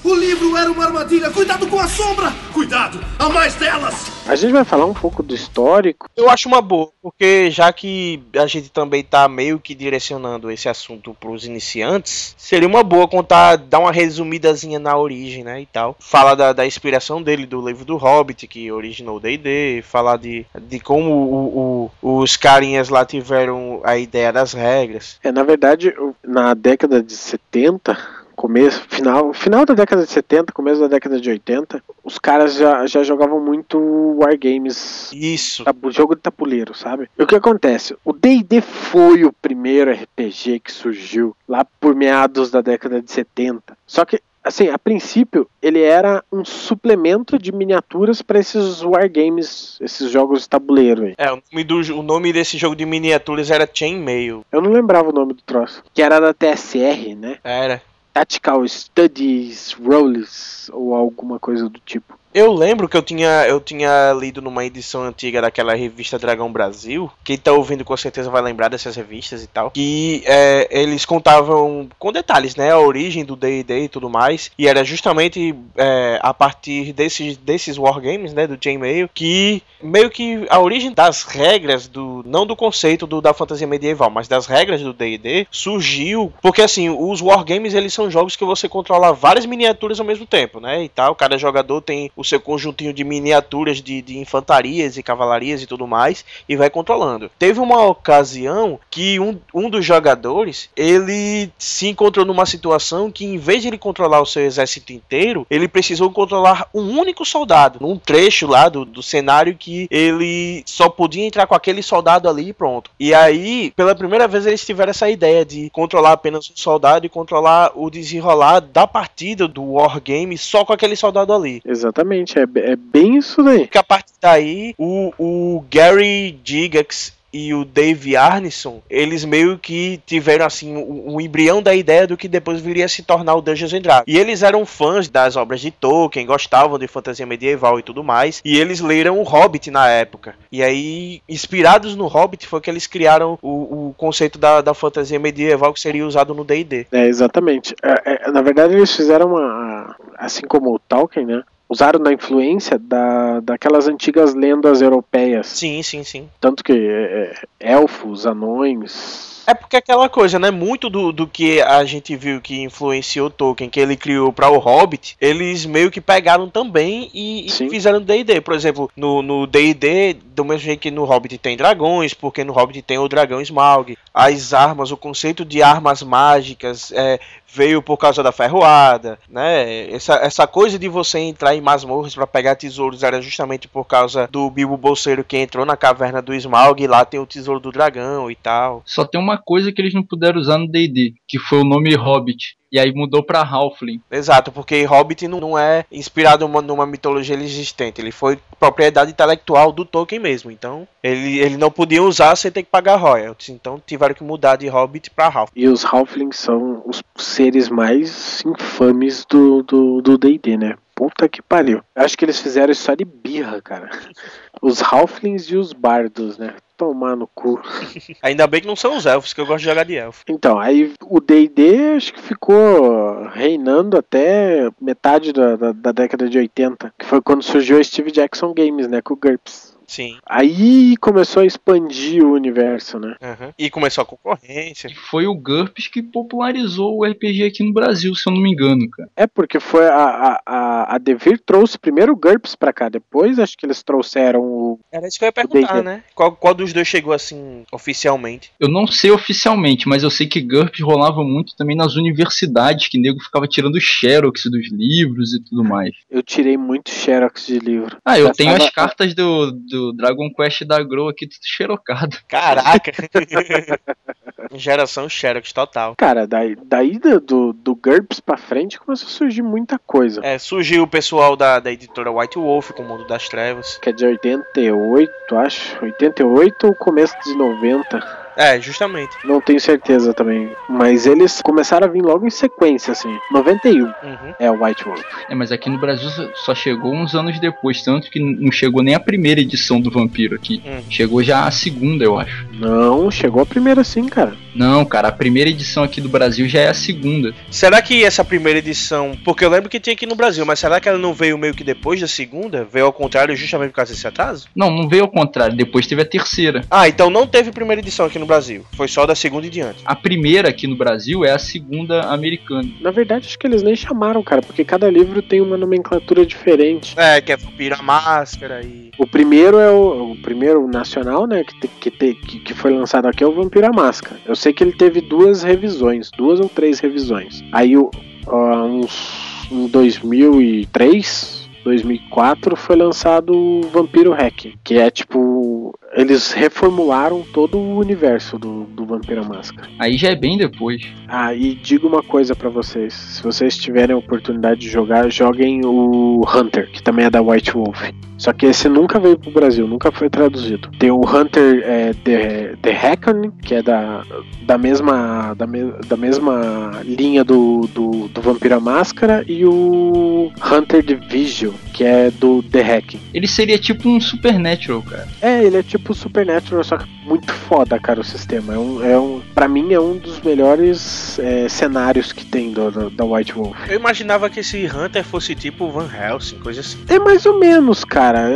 O 0.05 0.15
livro 0.15 0.57
era 0.57 0.71
uma 0.71 0.85
armadilha. 0.85 1.29
Cuidado 1.31 1.67
com 1.67 1.79
a 1.79 1.89
sombra! 1.89 2.33
Cuidado! 2.53 3.01
Há 3.19 3.29
mais 3.29 3.55
delas! 3.57 4.07
A 4.29 4.37
gente 4.37 4.53
vai 4.53 4.65
falar 4.65 4.85
um 4.87 4.95
pouco 4.95 5.23
do 5.23 5.35
histórico. 5.35 6.09
Eu 6.17 6.31
acho 6.31 6.49
uma 6.49 6.61
boa, 6.63 6.91
porque 7.03 7.51
já 7.51 7.73
que 7.73 8.23
a 8.37 8.47
gente 8.47 8.69
também 8.71 9.03
tá 9.03 9.27
meio 9.29 9.59
que 9.59 9.75
direcionando 9.75 10.51
esse 10.51 10.69
assunto 10.69 11.15
pros 11.19 11.45
iniciantes, 11.47 12.35
seria 12.39 12.69
uma 12.69 12.83
boa 12.85 13.09
contar, 13.09 13.57
dar 13.57 13.81
uma 13.81 13.91
resumidazinha 13.91 14.79
na 14.79 14.97
origem, 14.97 15.43
né, 15.45 15.61
e 15.63 15.67
tal. 15.67 15.97
Falar 15.99 16.35
da, 16.35 16.53
da 16.53 16.67
inspiração 16.67 17.21
dele 17.23 17.45
do 17.47 17.67
livro 17.67 17.85
do 17.85 17.97
Hobbit, 17.97 18.47
que 18.47 18.71
originou 18.71 19.17
o 19.17 19.21
D&D, 19.21 19.83
falar 19.83 20.17
de, 20.19 20.47
de 20.63 20.79
como 20.79 21.11
o- 21.11 21.91
o- 22.03 22.21
os 22.21 22.37
carinhas 22.37 22.89
lá 22.91 23.05
tiveram 23.05 23.81
a 23.83 23.97
ideia 23.99 24.33
das 24.33 24.53
regras. 24.53 25.19
É, 25.25 25.33
na 25.33 25.43
verdade, 25.43 25.93
na 26.23 26.53
década 26.55 27.03
de 27.03 27.15
70, 27.17 27.99
começo, 28.39 28.85
final, 28.89 29.33
final 29.35 29.67
da 29.67 29.75
década 29.75 30.05
de 30.05 30.11
70, 30.13 30.53
começo 30.53 30.81
da 30.81 30.87
década 30.87 31.21
de 31.21 31.29
80, 31.29 31.83
os 32.05 32.19
caras 32.21 32.55
já, 32.55 32.87
já 32.87 33.03
jogavam 33.03 33.41
muito 33.41 33.77
wargames. 34.17 35.11
Isso. 35.13 35.65
tabu- 35.65 35.91
Jogo 35.91 36.15
de 36.15 36.21
tabuleiro, 36.23 36.73
sabe? 36.73 37.09
E 37.19 37.23
o 37.23 37.27
que 37.27 37.35
acontece? 37.35 37.97
O 38.05 38.13
D&D 38.13 38.61
foi 38.61 39.25
o 39.25 39.33
primeiro 39.33 39.91
RPG 39.91 40.61
que 40.61 40.71
surgiu 40.71 41.37
lá 41.49 41.67
por 41.81 41.95
meados 41.97 42.49
da 42.51 42.61
década 42.61 43.03
de 43.03 43.11
70. 43.11 43.77
Só 43.87 44.05
que 44.05 44.21
assim, 44.45 44.69
a 44.69 44.79
princípio, 44.79 45.47
ele 45.61 45.83
era 45.83 46.23
um 46.33 46.43
suplemento 46.45 47.39
de 47.39 47.53
miniaturas 47.53 48.23
para 48.23 48.39
esses 48.39 48.83
wargames, 48.83 49.77
esses 49.81 50.11
jogos 50.11 50.43
de 50.43 50.49
tabuleiro 50.49 51.07
aí. 51.07 51.15
É, 51.19 51.31
o 51.33 51.43
nome, 51.53 51.65
do, 51.65 51.77
o 51.99 52.03
nome 52.03 52.33
desse 52.33 52.57
jogo 52.57 52.75
de 52.77 52.87
miniaturas 52.87 53.51
era 53.51 53.69
Chainmail. 53.71 54.45
Eu 54.53 54.63
não 54.63 54.71
lembrava 54.71 55.11
o 55.11 55.13
nome 55.13 55.35
do 55.35 55.43
troço. 55.43 55.83
Que 55.93 56.01
era 56.01 56.19
da 56.21 56.33
TSR, 56.33 57.15
né? 57.17 57.37
Era. 57.45 57.83
Tactical 58.19 58.67
Studies 58.67 59.75
Roles 59.75 60.69
ou 60.73 60.93
alguma 60.93 61.39
coisa 61.39 61.69
do 61.69 61.79
tipo. 61.79 62.19
Eu 62.39 62.53
lembro 62.53 62.89
que 62.89 62.97
eu 62.97 63.03
tinha, 63.03 63.45
eu 63.49 63.59
tinha 63.59 64.13
lido 64.13 64.41
numa 64.41 64.65
edição 64.65 65.03
antiga 65.03 65.43
daquela 65.43 65.75
revista 65.75 66.21
Dragão 66.21 66.53
Brasil. 66.53 67.11
Quem 67.25 67.37
tá 67.37 67.51
ouvindo 67.51 67.85
com 67.85 67.97
certeza 67.97 68.31
vai 68.31 68.41
lembrar 68.41 68.69
dessas 68.69 68.95
revistas 68.95 69.43
e 69.43 69.49
tal. 69.49 69.73
Que 69.73 70.23
é, 70.25 70.69
eles 70.71 71.05
contavam 71.05 71.89
com 71.99 72.13
detalhes, 72.13 72.55
né? 72.55 72.71
A 72.71 72.79
origem 72.79 73.25
do 73.25 73.35
DD 73.35 73.81
e 73.81 73.89
tudo 73.89 74.09
mais. 74.09 74.53
E 74.57 74.69
era 74.69 74.85
justamente 74.85 75.53
é, 75.77 76.21
a 76.23 76.33
partir 76.33 76.93
desses, 76.93 77.37
desses 77.37 77.77
wargames, 77.77 78.33
né? 78.33 78.47
Do 78.47 78.57
Chainmail. 78.57 79.11
Que 79.13 79.61
meio 79.83 80.09
que 80.09 80.47
a 80.49 80.61
origem 80.61 80.93
das 80.93 81.25
regras 81.25 81.89
do. 81.89 82.23
Não 82.25 82.47
do 82.47 82.55
conceito 82.55 83.05
do, 83.05 83.21
da 83.21 83.35
fantasia 83.35 83.67
medieval, 83.67 84.11
mas 84.11 84.29
das 84.29 84.47
regras 84.47 84.81
do 84.81 84.93
DD 84.93 85.49
surgiu. 85.51 86.33
Porque 86.41 86.63
assim, 86.63 86.89
os 86.89 87.21
wargames 87.21 87.75
eles 87.75 87.93
são 87.93 88.09
jogos 88.09 88.37
que 88.37 88.45
você 88.45 88.69
controla 88.69 89.13
várias 89.13 89.45
miniaturas 89.45 89.99
ao 89.99 90.07
mesmo 90.07 90.25
tempo, 90.25 90.61
né? 90.61 90.85
E 90.85 90.89
tal. 90.89 91.17
Cada 91.17 91.37
jogador 91.37 91.81
tem 91.81 92.13
o 92.15 92.28
seu 92.29 92.41
conjuntinho 92.41 92.93
de 92.93 93.05
miniaturas 93.05 93.81
de, 93.81 94.03
de 94.03 94.19
infantarias 94.19 94.97
e 94.97 95.03
cavalarias 95.03 95.63
e 95.63 95.67
tudo 95.67 95.87
mais 95.87 96.25
e 96.49 96.57
vai 96.57 96.71
controlando. 96.71 97.31
Teve 97.39 97.61
uma 97.61 97.85
ocasião 97.87 98.79
que 98.91 99.19
um, 99.19 99.39
um 99.55 99.71
dos 99.71 99.85
jogadores 99.85 100.69
ele 100.77 101.51
se 101.59 101.89
encontrou 101.89 102.25
numa 102.25 102.47
situação 102.47 103.11
que 103.11 103.25
em 103.25 103.39
vez 103.39 103.63
de 103.63 103.69
ele 103.69 103.79
controlar 103.79 104.21
o 104.21 104.27
seu 104.27 104.45
exército 104.45 104.93
inteiro, 104.93 105.47
ele 105.51 105.69
precisou 105.69 106.11
controlar 106.11 106.69
um 106.75 106.99
único 106.99 107.25
soldado, 107.25 107.79
num 107.81 107.99
trecho 107.99 108.47
lá 108.47 108.69
do, 108.69 108.85
do 108.85 109.03
cenário 109.03 109.57
que 109.59 109.87
ele 109.91 110.63
só 110.67 110.89
podia 110.89 111.25
entrar 111.25 111.47
com 111.47 111.55
aquele 111.55 111.83
soldado 111.83 112.29
ali 112.29 112.49
e 112.49 112.53
pronto. 112.53 112.91
E 112.99 113.15
aí, 113.15 113.73
pela 113.77 113.95
primeira 113.95 114.27
vez 114.29 114.47
eles 114.47 114.65
tiveram 114.65 114.91
essa 114.91 115.09
ideia 115.09 115.45
de 115.45 115.71
controlar 115.71 116.13
apenas 116.13 116.51
um 116.51 116.57
soldado 116.57 117.07
e 117.07 117.09
controlar 117.09 117.73
o 117.75 117.91
desenrolar 117.91 118.61
da 118.61 118.87
partida 118.87 119.47
do 119.47 119.73
wargame 119.73 120.37
só 120.37 120.65
com 120.65 120.73
aquele 120.73 120.97
soldado 120.97 121.33
ali. 121.33 121.63
Exatamente, 121.65 122.08
é, 122.37 122.47
be- 122.47 122.61
é 122.61 122.77
bem 122.77 123.17
isso 123.17 123.43
daí. 123.43 123.67
Que 123.69 123.79
a 123.79 123.83
partir 123.83 124.15
daí, 124.21 124.75
o, 124.79 125.13
o 125.19 125.65
Gary 125.71 126.39
Gygax 126.45 127.17
e 127.31 127.53
o 127.53 127.63
Dave 127.63 128.17
Arneson, 128.17 128.81
eles 128.89 129.23
meio 129.23 129.59
que 129.59 130.01
tiveram 130.07 130.47
assim 130.47 130.75
um, 130.75 131.15
um 131.15 131.21
embrião 131.21 131.61
da 131.61 131.75
ideia 131.75 132.07
do 132.07 132.17
que 132.17 132.27
depois 132.27 132.59
viria 132.59 132.87
a 132.87 132.89
se 132.89 133.03
tornar 133.03 133.35
o 133.35 133.43
Dungeons 133.43 133.75
and 133.75 133.83
Dragons. 133.83 134.05
E 134.07 134.17
eles 134.17 134.43
eram 134.43 134.65
fãs 134.65 135.09
das 135.11 135.37
obras 135.37 135.61
de 135.61 135.71
Tolkien, 135.71 136.25
gostavam 136.25 136.79
de 136.79 136.89
fantasia 136.89 137.27
medieval 137.27 137.79
e 137.79 137.83
tudo 137.83 138.03
mais, 138.03 138.41
e 138.43 138.59
eles 138.59 138.81
leram 138.81 139.19
o 139.21 139.25
Hobbit 139.25 139.71
na 139.71 139.87
época. 139.91 140.35
E 140.51 140.63
aí, 140.63 141.21
inspirados 141.29 141.95
no 141.95 142.07
Hobbit, 142.07 142.47
foi 142.47 142.63
que 142.63 142.71
eles 142.71 142.87
criaram 142.87 143.39
o, 143.43 143.89
o 143.89 143.95
conceito 143.99 144.39
da, 144.39 144.63
da 144.63 144.73
fantasia 144.73 145.19
medieval 145.19 145.75
que 145.75 145.81
seria 145.81 146.07
usado 146.07 146.33
no 146.33 146.45
D&D. 146.45 146.87
É, 146.91 147.07
exatamente. 147.09 147.75
É, 147.83 148.27
é, 148.27 148.31
na 148.31 148.41
verdade, 148.41 148.73
eles 148.75 148.97
fizeram 148.97 149.27
uma. 149.35 149.95
Assim 150.17 150.47
como 150.49 150.75
o 150.75 150.79
Tolkien, 150.79 151.27
né? 151.27 151.43
Usaram 151.69 152.01
da 152.01 152.13
influência 152.13 152.79
da, 152.79 153.41
daquelas 153.41 153.87
antigas 153.87 154.35
lendas 154.35 154.81
europeias. 154.81 155.49
Sim, 155.49 155.83
sim, 155.83 156.03
sim. 156.03 156.29
Tanto 156.41 156.65
que 156.65 156.73
é, 156.73 157.35
é, 157.61 157.73
elfos, 157.75 158.27
anões, 158.27 159.43
É 159.47 159.55
porque 159.55 159.77
aquela 159.77 160.09
coisa, 160.09 160.39
né? 160.39 160.51
Muito 160.51 160.89
do, 160.91 161.13
do 161.13 161.27
que 161.27 161.61
a 161.63 161.85
gente 161.85 162.15
viu 162.17 162.41
que 162.41 162.61
influenciou 162.63 163.31
Tolkien, 163.31 163.71
que 163.71 163.81
ele 163.81 163.97
criou 163.97 164.33
para 164.33 164.51
o 164.51 164.59
Hobbit, 164.59 165.17
eles 165.21 165.65
meio 165.67 165.91
que 165.91 166.01
pegaram 166.01 166.49
também 166.51 167.11
e, 167.15 167.47
e 167.47 167.51
fizeram 167.51 168.01
D&D. 168.01 168.41
Por 168.41 168.55
exemplo, 168.55 168.91
no 168.97 169.23
no 169.23 169.47
D&D, 169.47 170.15
do 170.35 170.45
mesmo 170.45 170.61
jeito 170.61 170.81
que 170.81 170.91
no 170.91 171.05
Hobbit 171.05 171.39
tem 171.39 171.57
dragões, 171.57 172.15
porque 172.15 172.45
no 172.45 172.53
Hobbit 172.53 172.83
tem 172.83 172.99
o 172.99 173.09
dragão 173.09 173.41
Smaug. 173.41 173.97
As 174.13 174.53
armas, 174.53 174.91
o 174.91 174.97
conceito 174.97 175.45
de 175.45 175.63
armas 175.63 176.03
mágicas 176.03 176.93
é, 176.93 177.19
veio 177.51 177.83
por 177.83 177.97
causa 177.97 178.23
da 178.23 178.33
ferroada, 178.33 179.19
né? 179.29 179.91
Essa, 179.91 180.15
essa 180.17 180.47
coisa 180.47 180.79
de 180.79 180.89
você 180.89 181.19
entrar 181.19 181.55
em 181.55 181.61
masmorras 181.61 182.15
para 182.15 182.27
pegar 182.27 182.57
tesouros 182.57 183.03
era 183.03 183.21
justamente 183.21 183.67
por 183.67 183.85
causa 183.85 184.29
do 184.31 184.51
Bilbo 184.51 184.77
Bolseiro 184.77 185.25
que 185.25 185.37
entrou 185.37 185.65
na 185.65 185.77
caverna 185.77 186.21
do 186.21 186.35
Smaug 186.35 186.83
e 186.83 186.87
lá 186.87 187.05
tem 187.05 187.19
o 187.19 187.27
tesouro 187.27 187.61
do 187.61 187.73
dragão 187.73 188.31
e 188.31 188.35
tal. 188.35 188.83
Só 188.85 189.05
tem 189.05 189.21
uma 189.21 189.39
coisa 189.39 189.73
que 189.73 189.81
eles 189.81 189.95
não 189.95 190.03
puderam 190.03 190.41
usar 190.41 190.59
no 190.59 190.69
D&D, 190.69 191.15
que 191.27 191.39
foi 191.39 191.61
o 191.61 191.65
nome 191.65 191.95
Hobbit. 191.95 192.57
E 192.71 192.79
aí 192.79 192.93
mudou 192.93 193.23
pra 193.23 193.43
Halfling. 193.43 194.01
Exato, 194.11 194.53
porque 194.53 194.85
Hobbit 194.85 195.27
não, 195.27 195.59
é 195.59 195.85
inspirado 195.91 196.47
numa, 196.47 196.61
numa 196.61 196.87
mitologia 196.87 197.37
existente, 197.37 198.01
ele 198.01 198.13
foi 198.13 198.39
propriedade 198.59 199.11
intelectual 199.11 199.73
do 199.73 199.85
Tolkien 199.85 200.21
mesmo, 200.21 200.51
então 200.51 200.87
ele, 201.03 201.39
ele 201.39 201.57
não 201.57 201.71
podia 201.71 202.03
usar 202.03 202.37
sem 202.37 202.51
ter 202.51 202.63
que 202.63 202.71
pagar 202.71 202.97
royalties, 202.97 203.49
então 203.49 203.81
tiveram 203.87 204.15
que 204.15 204.23
mudar 204.23 204.57
de 204.57 204.69
Hobbit 204.69 205.11
pra 205.11 205.27
Half. 205.27 205.51
E 205.55 205.67
os 205.67 205.85
Halflings 205.85 206.39
são 206.39 206.83
os 206.87 207.03
seres 207.17 207.69
mais 207.69 208.43
infames 208.45 209.25
do 209.25 209.63
do 209.63 210.03
do 210.03 210.19
D&D, 210.19 210.57
né? 210.57 210.77
Puta 210.99 211.29
que 211.29 211.41
pariu. 211.41 211.81
Acho 211.95 212.19
que 212.19 212.25
eles 212.25 212.41
fizeram 212.41 212.73
isso 212.73 212.83
só 212.83 212.93
de 212.93 213.05
birra, 213.05 213.63
cara. 213.63 213.89
Os 214.61 214.83
Halflings 214.83 215.45
e 215.45 215.57
os 215.57 215.73
Bardos, 215.73 216.37
né? 216.37 216.57
Tomar 216.77 217.15
no 217.15 217.29
cu. 217.29 217.61
Ainda 218.21 218.49
bem 218.49 218.61
que 218.61 218.67
não 218.67 218.75
são 218.75 218.97
os 218.97 219.07
elfos, 219.07 219.33
que 219.33 219.41
eu 219.41 219.47
gosto 219.47 219.61
de 219.61 219.67
jogar 219.67 219.85
de 219.85 219.95
elfo. 219.95 220.25
Então, 220.29 220.59
aí 220.59 220.93
o 221.05 221.21
D&D 221.21 221.95
acho 221.97 222.13
que 222.13 222.21
ficou 222.21 223.29
reinando 223.29 223.97
até 223.97 224.69
metade 224.81 225.33
da, 225.33 225.55
da, 225.55 225.71
da 225.71 225.93
década 225.93 226.29
de 226.29 226.37
80, 226.37 226.93
que 226.99 227.07
foi 227.07 227.23
quando 227.23 227.45
surgiu 227.45 227.79
a 227.79 227.85
Steve 227.85 228.11
Jackson 228.11 228.53
Games, 228.53 228.89
né, 228.89 229.01
com 229.01 229.15
o 229.15 229.17
GURPS. 229.17 229.68
Sim. 229.89 230.19
Aí 230.25 230.97
começou 230.99 231.43
a 231.43 231.47
expandir 231.47 232.23
o 232.23 232.33
universo, 232.35 232.99
né? 233.01 233.17
Uhum. 233.23 233.53
E 233.59 233.71
começou 233.71 234.03
a 234.03 234.05
concorrência. 234.05 234.87
E 234.89 234.95
foi 234.95 235.27
o 235.27 235.35
GURPS 235.35 235.89
que 235.89 236.03
popularizou 236.03 236.99
o 236.99 237.05
RPG 237.05 237.43
aqui 237.45 237.65
no 237.65 237.73
Brasil, 237.73 238.15
se 238.15 238.29
eu 238.29 238.35
não 238.35 238.41
me 238.43 238.53
engano, 238.53 238.89
cara. 238.91 239.09
É 239.17 239.27
porque 239.27 239.59
foi 239.59 239.87
a, 239.89 239.95
a, 239.97 240.43
a, 240.47 240.95
a 240.95 240.99
Devir 240.99 241.41
trouxe 241.45 241.79
primeiro 241.79 242.13
o 242.13 242.17
GURPS 242.17 242.55
pra 242.55 242.73
cá, 242.73 242.89
depois 242.91 243.39
acho 243.39 243.57
que 243.57 243.65
eles 243.65 243.83
trouxeram 243.83 244.43
o. 244.43 244.79
Era 244.93 245.09
isso 245.09 245.19
que 245.19 245.25
eu 245.25 245.29
ia 245.29 245.33
perguntar, 245.33 245.83
né? 245.83 246.05
Qual, 246.15 246.33
qual 246.33 246.55
dos 246.55 246.73
dois 246.73 246.87
chegou 246.87 247.15
assim 247.15 247.65
oficialmente? 247.73 248.53
Eu 248.61 248.69
não 248.69 248.87
sei 248.87 249.11
oficialmente, 249.11 249.89
mas 249.89 250.03
eu 250.03 250.11
sei 250.11 250.27
que 250.27 250.41
GURPS 250.43 250.81
rolava 250.83 251.25
muito 251.25 251.57
também 251.57 251.75
nas 251.77 251.97
universidades, 251.97 252.89
que 252.89 252.99
nego 252.99 253.19
ficava 253.21 253.49
tirando 253.49 253.81
xerox 253.81 254.43
dos 254.51 254.71
livros 254.71 255.33
e 255.33 255.43
tudo 255.43 255.65
mais. 255.65 255.95
Eu 256.11 256.23
tirei 256.23 256.59
muito 256.59 256.91
xerox 256.91 257.47
de 257.47 257.59
livro. 257.59 257.97
Ah, 258.05 258.19
eu 258.19 258.31
tenho 258.33 258.53
tava- 258.53 258.65
as 258.65 258.71
cartas 258.71 259.15
do, 259.15 259.51
do 259.53 259.78
Dragon 259.93 260.31
Quest 260.35 260.65
da 260.65 260.83
Grow 260.83 261.09
aqui 261.09 261.27
tudo 261.27 261.41
xerocado. 261.43 262.17
Caraca! 262.29 262.93
Geração 264.55 265.09
Xerox 265.09 265.53
total. 265.53 265.95
Cara, 265.97 266.27
daí, 266.27 266.57
daí 266.65 266.99
do, 266.99 267.21
do, 267.21 267.53
do 267.53 267.75
GURPS 267.75 268.21
pra 268.21 268.37
frente 268.37 268.79
começou 268.79 269.07
a 269.07 269.11
surgir 269.11 269.43
muita 269.43 269.79
coisa. 269.79 270.21
É, 270.25 270.39
surgiu 270.39 270.85
o 270.85 270.89
pessoal 270.89 271.37
da, 271.37 271.59
da 271.59 271.71
editora 271.71 272.11
White 272.11 272.39
Wolf 272.39 272.71
com 272.71 272.83
o 272.83 272.89
Mundo 272.89 273.07
das 273.07 273.29
Trevas. 273.29 273.79
Que 273.79 273.91
é 273.91 273.93
de 273.93 274.07
88, 274.07 275.37
acho. 275.37 275.85
88 275.85 276.67
ou 276.67 276.75
começo 276.75 277.15
de 277.25 277.35
90. 277.35 278.28
É, 278.39 278.61
justamente. 278.61 279.11
Não 279.25 279.41
tenho 279.41 279.61
certeza 279.61 280.15
também. 280.15 280.49
Mas 280.69 281.07
eles 281.07 281.43
começaram 281.43 281.87
a 281.89 281.91
vir 281.91 282.03
logo 282.03 282.25
em 282.27 282.31
sequência, 282.31 282.93
assim. 282.93 283.19
91 283.33 283.85
Uhum. 283.87 283.93
é 284.39 284.49
o 284.51 284.63
White 284.65 284.85
Wolf. 284.85 285.03
É, 285.29 285.35
mas 285.35 285.51
aqui 285.51 285.69
no 285.69 285.77
Brasil 285.79 286.09
só- 286.37 286.55
chegou 286.55 286.95
uns 286.95 287.15
anos 287.15 287.39
depois, 287.41 287.83
tanto 287.83 288.09
que 288.11 288.21
não 288.21 288.53
chegou 288.53 288.83
nem 288.83 288.95
a 288.95 289.01
primeira 289.01 289.41
edição 289.41 289.81
do 289.81 289.91
Vampiro 289.91 290.37
aqui. 290.37 290.63
Uhum. 290.65 290.83
Chegou 290.89 291.23
já 291.23 291.47
a 291.47 291.51
segunda, 291.51 292.05
eu 292.05 292.17
acho. 292.19 292.47
Não, 292.53 293.11
chegou 293.11 293.43
a 293.43 293.47
primeira 293.47 293.83
sim, 293.83 294.07
cara. 294.09 294.35
Não, 294.55 294.85
cara, 294.85 295.09
a 295.09 295.13
primeira 295.13 295.51
edição 295.51 295.83
aqui 295.83 296.01
do 296.01 296.09
Brasil 296.09 296.49
já 296.49 296.61
é 296.61 296.69
a 296.69 296.75
segunda. 296.75 297.35
Será 297.51 297.81
que 297.83 298.05
essa 298.05 298.25
primeira 298.25 298.59
edição. 298.59 299.13
Porque 299.25 299.45
eu 299.45 299.51
lembro 299.51 299.69
que 299.69 299.81
tinha 299.81 299.95
aqui 299.95 300.07
no 300.07 300.15
Brasil, 300.15 300.45
mas 300.45 300.59
será 300.59 300.81
que 300.81 300.89
ela 300.89 300.99
não 300.99 301.15
veio 301.15 301.39
meio 301.39 301.55
que 301.55 301.65
depois 301.65 302.01
da 302.01 302.09
segunda? 302.09 302.67
Veio 302.71 302.87
ao 302.87 302.93
contrário 302.93 303.37
justamente 303.37 303.71
por 303.71 303.77
causa 303.77 303.93
desse 303.93 304.07
atraso? 304.07 304.49
Não, 304.55 304.71
não 304.71 304.89
veio 304.89 305.03
ao 305.03 305.09
contrário, 305.09 305.57
depois 305.57 305.87
teve 305.87 306.03
a 306.03 306.05
terceira. 306.05 306.65
Ah, 306.71 306.89
então 306.89 307.11
não 307.11 307.27
teve 307.27 307.53
primeira 307.53 307.81
edição 307.81 308.07
aqui 308.07 308.19
no 308.19 308.27
Brasil. 308.27 308.65
Foi 308.77 308.89
só 308.89 309.07
da 309.07 309.15
segunda 309.15 309.47
e 309.47 309.51
diante. 309.51 309.81
A 309.85 309.95
primeira 309.95 310.49
aqui 310.49 310.67
no 310.67 310.77
Brasil 310.77 311.25
é 311.25 311.31
a 311.31 311.39
segunda 311.39 312.03
americana. 312.03 312.69
Na 312.81 312.91
verdade, 312.91 313.27
acho 313.27 313.39
que 313.39 313.47
eles 313.47 313.63
nem 313.63 313.77
chamaram, 313.77 314.23
cara, 314.23 314.43
porque 314.43 314.65
cada 314.65 314.91
livro 314.91 315.23
tem 315.23 315.41
uma 315.41 315.57
nomenclatura 315.57 316.25
diferente. 316.25 316.95
É, 316.97 317.21
que 317.21 317.33
é 317.33 317.37
Vampiro 317.37 317.77
a 317.79 317.83
Máscara 317.83 318.63
e. 318.63 318.88
O 318.99 319.07
primeiro 319.07 319.59
é 319.59 319.71
o, 319.71 320.13
o 320.13 320.17
primeiro 320.23 320.67
nacional, 320.67 321.27
né, 321.27 321.45
que, 321.45 321.55
te- 321.61 321.69
que, 321.69 321.91
te- 321.91 322.15
que, 322.15 322.53
foi 322.55 322.73
lançado 322.75 323.07
aqui 323.07 323.23
é 323.23 323.27
o 323.27 323.33
Vampiro 323.33 323.73
Máscara. 323.73 324.21
Eu 324.27 324.35
sei 324.35 324.53
que 324.53 324.63
ele 324.65 324.73
teve 324.73 325.01
duas 325.01 325.43
revisões, 325.45 326.11
duas 326.17 326.41
ou 326.41 326.49
três 326.49 326.81
revisões. 326.81 327.43
Aí, 327.53 327.77
o- 327.77 327.91
uns, 328.31 329.49
em 329.53 329.69
2003, 329.69 331.49
2004, 331.65 332.57
foi 332.57 332.77
lançado 332.77 333.33
o 333.35 333.61
Vampiro 333.73 334.13
Hack, 334.13 334.55
que 334.65 334.79
é 334.79 334.91
tipo... 334.91 335.79
Eles 335.93 336.33
reformularam 336.33 337.23
todo 337.33 337.59
o 337.59 337.79
universo 337.79 338.39
do, 338.39 338.65
do 338.65 338.85
Vampiro 338.85 339.23
à 339.23 339.25
Máscara. 339.25 339.69
Aí 339.79 339.97
já 339.97 340.11
é 340.11 340.15
bem 340.15 340.37
depois. 340.37 340.83
Ah, 341.09 341.35
e 341.35 341.55
digo 341.55 341.89
uma 341.89 342.03
coisa 342.03 342.35
pra 342.35 342.49
vocês: 342.51 342.93
se 342.95 343.23
vocês 343.23 343.57
tiverem 343.57 343.95
a 343.95 343.99
oportunidade 343.99 344.61
de 344.61 344.69
jogar, 344.69 345.11
joguem 345.11 345.63
o 345.65 346.23
Hunter, 346.29 346.71
que 346.71 346.83
também 346.83 347.07
é 347.07 347.11
da 347.11 347.23
White 347.23 347.53
Wolf. 347.53 347.91
Só 348.19 348.33
que 348.33 348.47
esse 348.47 348.69
nunca 348.69 348.99
veio 348.99 349.17
pro 349.17 349.31
Brasil, 349.31 349.67
nunca 349.69 349.93
foi 349.93 350.11
traduzido. 350.11 350.69
Tem 350.77 350.91
o 350.91 351.01
Hunter 351.03 351.63
é, 351.65 351.95
The, 351.95 352.57
The 352.61 352.97
que 353.45 353.55
é 353.55 353.63
da, 353.63 354.03
da, 354.43 354.59
mesma, 354.59 355.35
da, 355.35 355.47
me- 355.47 355.73
da 355.87 355.97
mesma 355.97 356.81
linha 356.85 357.23
do, 357.23 357.69
do, 357.73 358.09
do 358.09 358.21
Vampiro 358.21 358.57
à 358.57 358.61
Máscara, 358.61 359.25
e 359.29 359.45
o 359.45 360.33
Hunter 360.53 360.85
The 360.85 360.95
Vigil, 360.95 361.55
que 361.73 361.85
é 361.85 362.11
do 362.11 362.43
The 362.43 362.61
Hacking. 362.61 362.99
Ele 363.15 363.29
seria 363.29 363.57
tipo 363.57 363.89
um 363.89 364.01
Supernatural, 364.01 364.83
cara. 364.83 365.07
É, 365.23 365.45
ele 365.45 365.59
é 365.59 365.63
tipo 365.79 365.95
Supernatural, 365.95 366.63
só 366.65 366.77
que 366.77 366.87
muito 367.05 367.33
foda, 367.33 367.79
cara, 367.79 368.01
o 368.01 368.05
sistema. 368.05 368.55
É 368.55 368.59
um, 368.59 368.85
é 368.85 368.99
um, 368.99 369.21
pra 369.35 369.49
mim 369.49 369.73
é 369.73 369.81
um 369.81 369.97
dos 369.97 370.21
melhores 370.21 371.19
é, 371.19 371.49
cenários 371.49 372.13
que 372.13 372.25
tem 372.25 372.53
do, 372.53 372.71
do- 372.71 372.91
da 372.91 373.05
White 373.05 373.33
Wolf. 373.33 373.57
Eu 373.69 373.79
imaginava 373.79 374.29
que 374.29 374.41
esse 374.41 374.67
Hunter 374.67 375.05
fosse 375.05 375.35
tipo 375.35 375.71
Van 375.71 375.89
Helsing, 375.89 376.37
coisa 376.39 376.61
assim. 376.61 376.79
É 376.89 376.99
mais 376.99 377.25
ou 377.27 377.39
menos, 377.39 377.85
cara. 377.85 378.31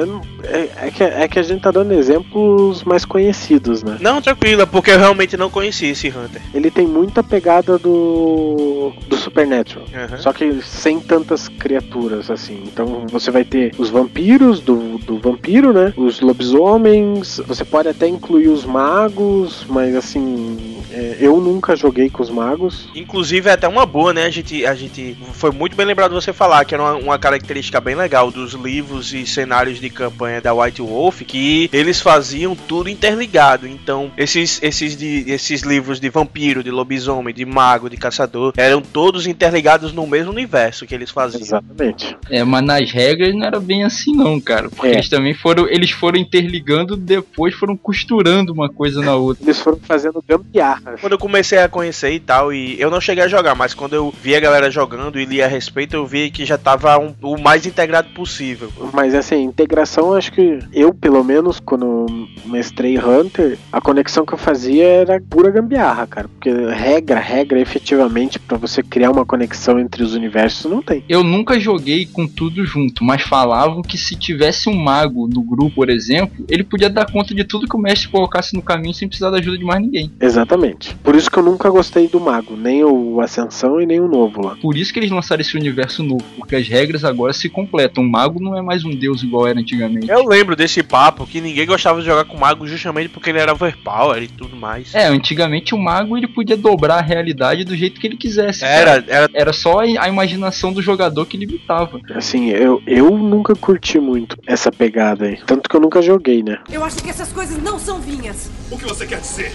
É, 0.45 0.87
é 0.87 0.91
que, 0.91 1.03
é 1.05 1.29
que 1.29 1.39
a 1.39 1.43
gente 1.43 1.61
tá 1.63 1.71
dando 1.71 1.93
exemplos 1.93 2.83
mais 2.85 3.05
conhecidos, 3.05 3.83
né? 3.83 3.99
Não, 4.01 4.23
tranquila, 4.23 4.67
porque 4.67 4.91
eu 4.91 4.99
realmente 4.99 5.37
não 5.37 5.51
conhecia 5.51 5.91
esse 5.91 6.09
Hunter. 6.09 6.41
Ele 6.55 6.71
tem 6.71 6.87
muita 6.87 7.23
pegada 7.23 7.79
do, 7.79 8.93
do 9.09 9.17
Supernatural. 9.17 9.87
Aham. 9.95 10.19
Só 10.19 10.33
que 10.33 10.61
sem 10.63 11.01
tantas 11.01 11.49
criaturas, 11.49 12.31
assim. 12.31 12.63
Então 12.67 13.07
você 13.11 13.31
vai 13.31 13.45
ter 13.45 13.73
os 13.79 13.91
vampiros 13.91 14.61
do, 14.61 14.99
do 14.99 15.19
vampiro, 15.19 15.73
né? 15.73 15.93
Os 15.97 16.21
lobisomens. 16.21 17.32
Você 17.47 17.65
pode 17.65 17.89
até 17.89 18.07
incluir 18.09 18.49
os 18.49 18.65
magos, 18.65 19.65
mas 19.69 19.95
assim. 19.95 20.79
é, 20.93 21.17
eu 21.21 21.41
nunca 21.41 21.75
joguei 21.77 22.11
com 22.11 22.23
os 22.23 22.31
magos. 22.31 22.89
Inclusive 22.95 23.49
é 23.49 23.53
até 23.53 23.67
uma 23.69 23.87
boa, 23.87 24.13
né? 24.13 24.25
A 24.25 24.31
gente, 24.31 24.65
a 24.67 24.75
gente 24.75 25.17
foi 25.33 25.51
muito 25.51 25.75
bem 25.77 25.87
lembrado 25.87 26.13
você 26.13 26.33
falar 26.33 26.65
que 26.65 26.75
era 26.75 26.83
uma, 26.83 26.95
uma 26.95 27.19
característica 27.19 27.81
bem 27.81 27.95
legal 27.95 28.31
dos 28.31 28.53
livros 28.55 29.13
e 29.15 29.27
cenários 29.27 29.81
de 29.81 29.89
campanha 29.91 30.41
da 30.41 30.53
White 30.55 30.83
Wolf, 30.83 31.23
que 31.23 31.69
eles 31.73 32.01
faziam 32.01 32.55
tudo 32.55 32.89
interligado. 32.91 33.67
Então, 33.67 34.11
esses 34.17 34.61
esses 34.63 34.97
de, 34.97 35.25
esses 35.31 35.63
livros 35.63 35.99
de 36.01 36.09
vampiro, 36.09 36.63
de 36.63 36.71
lobisomem, 36.71 37.35
de 37.35 37.45
mago, 37.45 37.89
de 37.89 37.97
caçador, 37.97 38.53
eram 38.57 38.81
todos 38.83 39.27
interligados 39.27 39.93
no 39.93 40.07
mesmo 40.07 40.31
universo 40.33 40.87
que 40.87 40.95
eles 40.95 41.11
faziam. 41.11 41.41
Exatamente. 41.43 42.17
É, 42.31 42.45
mas 42.45 42.65
nas 42.65 42.91
regras 42.91 43.35
não 43.35 43.47
era 43.47 43.61
bem 43.61 43.85
assim 43.85 44.15
não, 44.15 44.41
cara. 44.41 44.69
Porque 44.69 44.89
É. 44.89 44.93
eles 44.95 45.09
também 45.09 45.35
foram. 45.35 45.69
Eles 45.69 45.91
foram 45.91 46.19
interligando, 46.19 46.97
depois 47.23 47.55
foram 47.55 47.77
costurando 47.77 48.53
uma 48.53 48.69
coisa 48.69 49.01
na 49.01 49.15
outra. 49.15 49.45
Eles 49.45 49.61
foram 49.61 49.79
fazendo 49.79 50.23
gambiarra. 50.29 50.97
Quando 51.01 51.13
eu 51.13 51.19
comecei 51.19 51.59
a 51.59 51.69
conhecer 51.69 52.13
e 52.13 52.21
tal, 52.21 52.53
e 52.53 52.81
eu 52.81 52.91
não 52.91 53.01
cheguei 53.01 53.25
a 53.25 53.29
jogar, 53.29 53.55
mas 53.55 53.73
quando 53.75 53.95
eu 53.95 54.13
vi 54.23 54.35
a 54.35 54.41
galera 54.41 54.71
jogando 54.71 55.19
e 55.19 55.25
li 55.25 55.41
a 55.43 55.47
respeito, 55.47 55.95
eu 55.95 56.07
vi 56.07 56.31
que 56.31 56.45
já 56.45 56.59
tava 56.59 56.99
um- 56.99 57.15
o 57.23 57.41
mais 57.41 57.65
integrado 57.67 58.09
possível. 58.11 58.71
Mas 58.93 59.15
assim, 59.15 59.43
integração, 59.43 60.15
acho 60.15 60.33
que 60.33 60.59
eu, 60.73 60.93
pelo 60.93 61.23
menos, 61.25 61.61
quando 61.61 62.07
mestrei 62.45 62.99
Hunter, 62.99 63.59
a 63.73 63.81
conexão 63.81 64.27
que 64.27 64.35
eu 64.35 64.39
fazia 64.39 64.85
era 64.85 65.21
pura 65.31 65.51
gambiarra, 65.51 66.07
cara. 66.07 66.29
Porque 66.29 66.51
regra, 66.51 67.19
regra, 67.21 67.61
efetivamente, 67.61 68.39
pra 68.39 68.57
você 68.59 68.83
criar 68.83 69.11
uma 69.11 69.25
conexão 69.25 69.79
entre 69.79 70.03
os 70.03 70.15
universos, 70.15 70.71
não 70.71 70.83
tem. 70.83 71.05
Eu 71.09 71.23
nunca 71.23 71.59
joguei 71.59 72.07
com 72.07 72.27
tudo 72.27 72.65
junto, 72.67 73.05
mas 73.05 73.23
falavam 73.23 73.83
que 73.83 73.97
se 73.97 74.17
tivesse 74.17 74.69
um 74.69 74.75
mago 74.75 75.29
no 75.29 75.43
grupo, 75.43 75.77
por 75.77 75.89
exemplo, 75.91 76.45
ele 76.49 76.65
podia 76.65 76.91
dar 76.91 77.11
conta 77.13 77.35
de 77.35 77.45
tudo 77.45 77.69
que 77.69 77.77
o 77.77 77.81
mestre 77.81 78.09
colocasse 78.09 78.55
no 78.55 78.63
caminho 78.63 78.95
sem 78.95 79.09
precisar 79.09 79.31
da 79.31 79.39
ajuda 79.39 79.59
de 79.59 79.65
mais 79.65 79.81
ninguém. 79.81 80.11
Exatamente. 80.21 80.95
Por 80.97 81.15
isso 81.15 81.31
que 81.31 81.39
eu 81.39 81.43
nunca 81.43 81.71
gostei 81.71 82.09
do 82.09 82.21
Mago, 82.21 82.57
nem 82.57 82.85
o 82.85 83.21
Ascensão 83.21 83.81
e 83.81 83.87
nem 83.87 84.01
o 84.01 84.09
novo 84.09 84.45
lá. 84.45 84.57
Por 84.61 84.77
isso 84.77 84.93
que 84.93 84.99
eles 84.99 85.11
lançaram 85.11 85.41
esse 85.41 85.57
universo 85.57 86.03
novo, 86.03 86.25
porque 86.37 86.57
as 86.57 86.67
regras 86.67 87.05
agora 87.05 87.33
se 87.33 87.49
completam. 87.49 88.03
O 88.03 88.11
mago 88.11 88.41
não 88.41 88.57
é 88.57 88.63
mais 88.63 88.85
um 88.85 88.91
deus 88.91 89.23
igual 89.23 89.47
era 89.47 89.61
antigamente. 89.61 90.11
Eu 90.11 90.27
lembro 90.27 90.57
desse 90.57 90.83
papo 90.83 91.27
que 91.27 91.41
ninguém 91.41 91.67
gostava 91.67 92.01
de 92.01 92.07
jogar 92.07 92.25
com 92.25 92.37
o 92.37 92.41
mago 92.41 92.67
justamente 92.67 93.09
porque 93.09 93.31
ele 93.31 93.39
era 93.39 93.53
overpower 93.53 94.23
e 94.23 94.29
tudo 94.29 94.57
mais. 94.57 94.95
É, 94.95 95.07
antigamente 95.07 95.75
o 95.75 95.79
mago 95.79 96.17
ele 96.17 96.27
podia 96.27 96.57
dobrar 96.57 96.99
a 96.99 97.03
realidade 97.03 97.65
do 97.65 97.77
jeito 97.77 98.01
que 98.01 98.07
ele 98.07 98.17
quisesse. 98.17 98.65
Era, 98.65 99.03
cara. 99.03 99.05
era. 99.09 99.31
Era 99.33 99.53
só 99.53 99.81
a 99.81 100.03
a 100.03 100.09
imaginação 100.09 100.73
do 100.73 100.83
jogador 100.83 101.27
que 101.27 101.37
limitava. 101.37 102.01
Assim, 102.15 102.51
eu, 102.51 102.83
eu 102.87 103.11
nunca 103.17 103.55
curti 103.55 103.99
muito 103.99 104.37
essa 104.47 104.71
pegada 104.71 105.27
aí. 105.27 105.39
Tanto 105.47 105.69
que 105.69 105.77
eu 105.77 105.81
nunca 105.81 106.03
joguei, 106.03 106.43
né? 106.43 106.59
Eu 106.71 106.85
acho 106.85 107.02
que 107.03 107.11
essas 107.11 107.33
coisas 107.33 107.61
não 107.63 107.79
são 107.79 108.01
vinhas. 108.01 108.49
O 108.71 108.79
que 108.79 108.85
você 108.85 109.07
quer 109.07 109.21
dizer? 109.21 109.55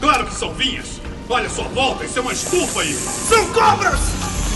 Claro 0.00 0.26
que 0.26 0.34
são 0.34 0.52
vinhas. 0.54 1.00
Olha 1.28 1.46
a 1.46 1.50
sua 1.50 1.64
volta, 1.68 2.04
isso 2.04 2.18
é 2.18 2.22
uma 2.22 2.32
estufa 2.32 2.80
aí. 2.80 2.94
São 2.94 3.52
cobras! 3.52 4.00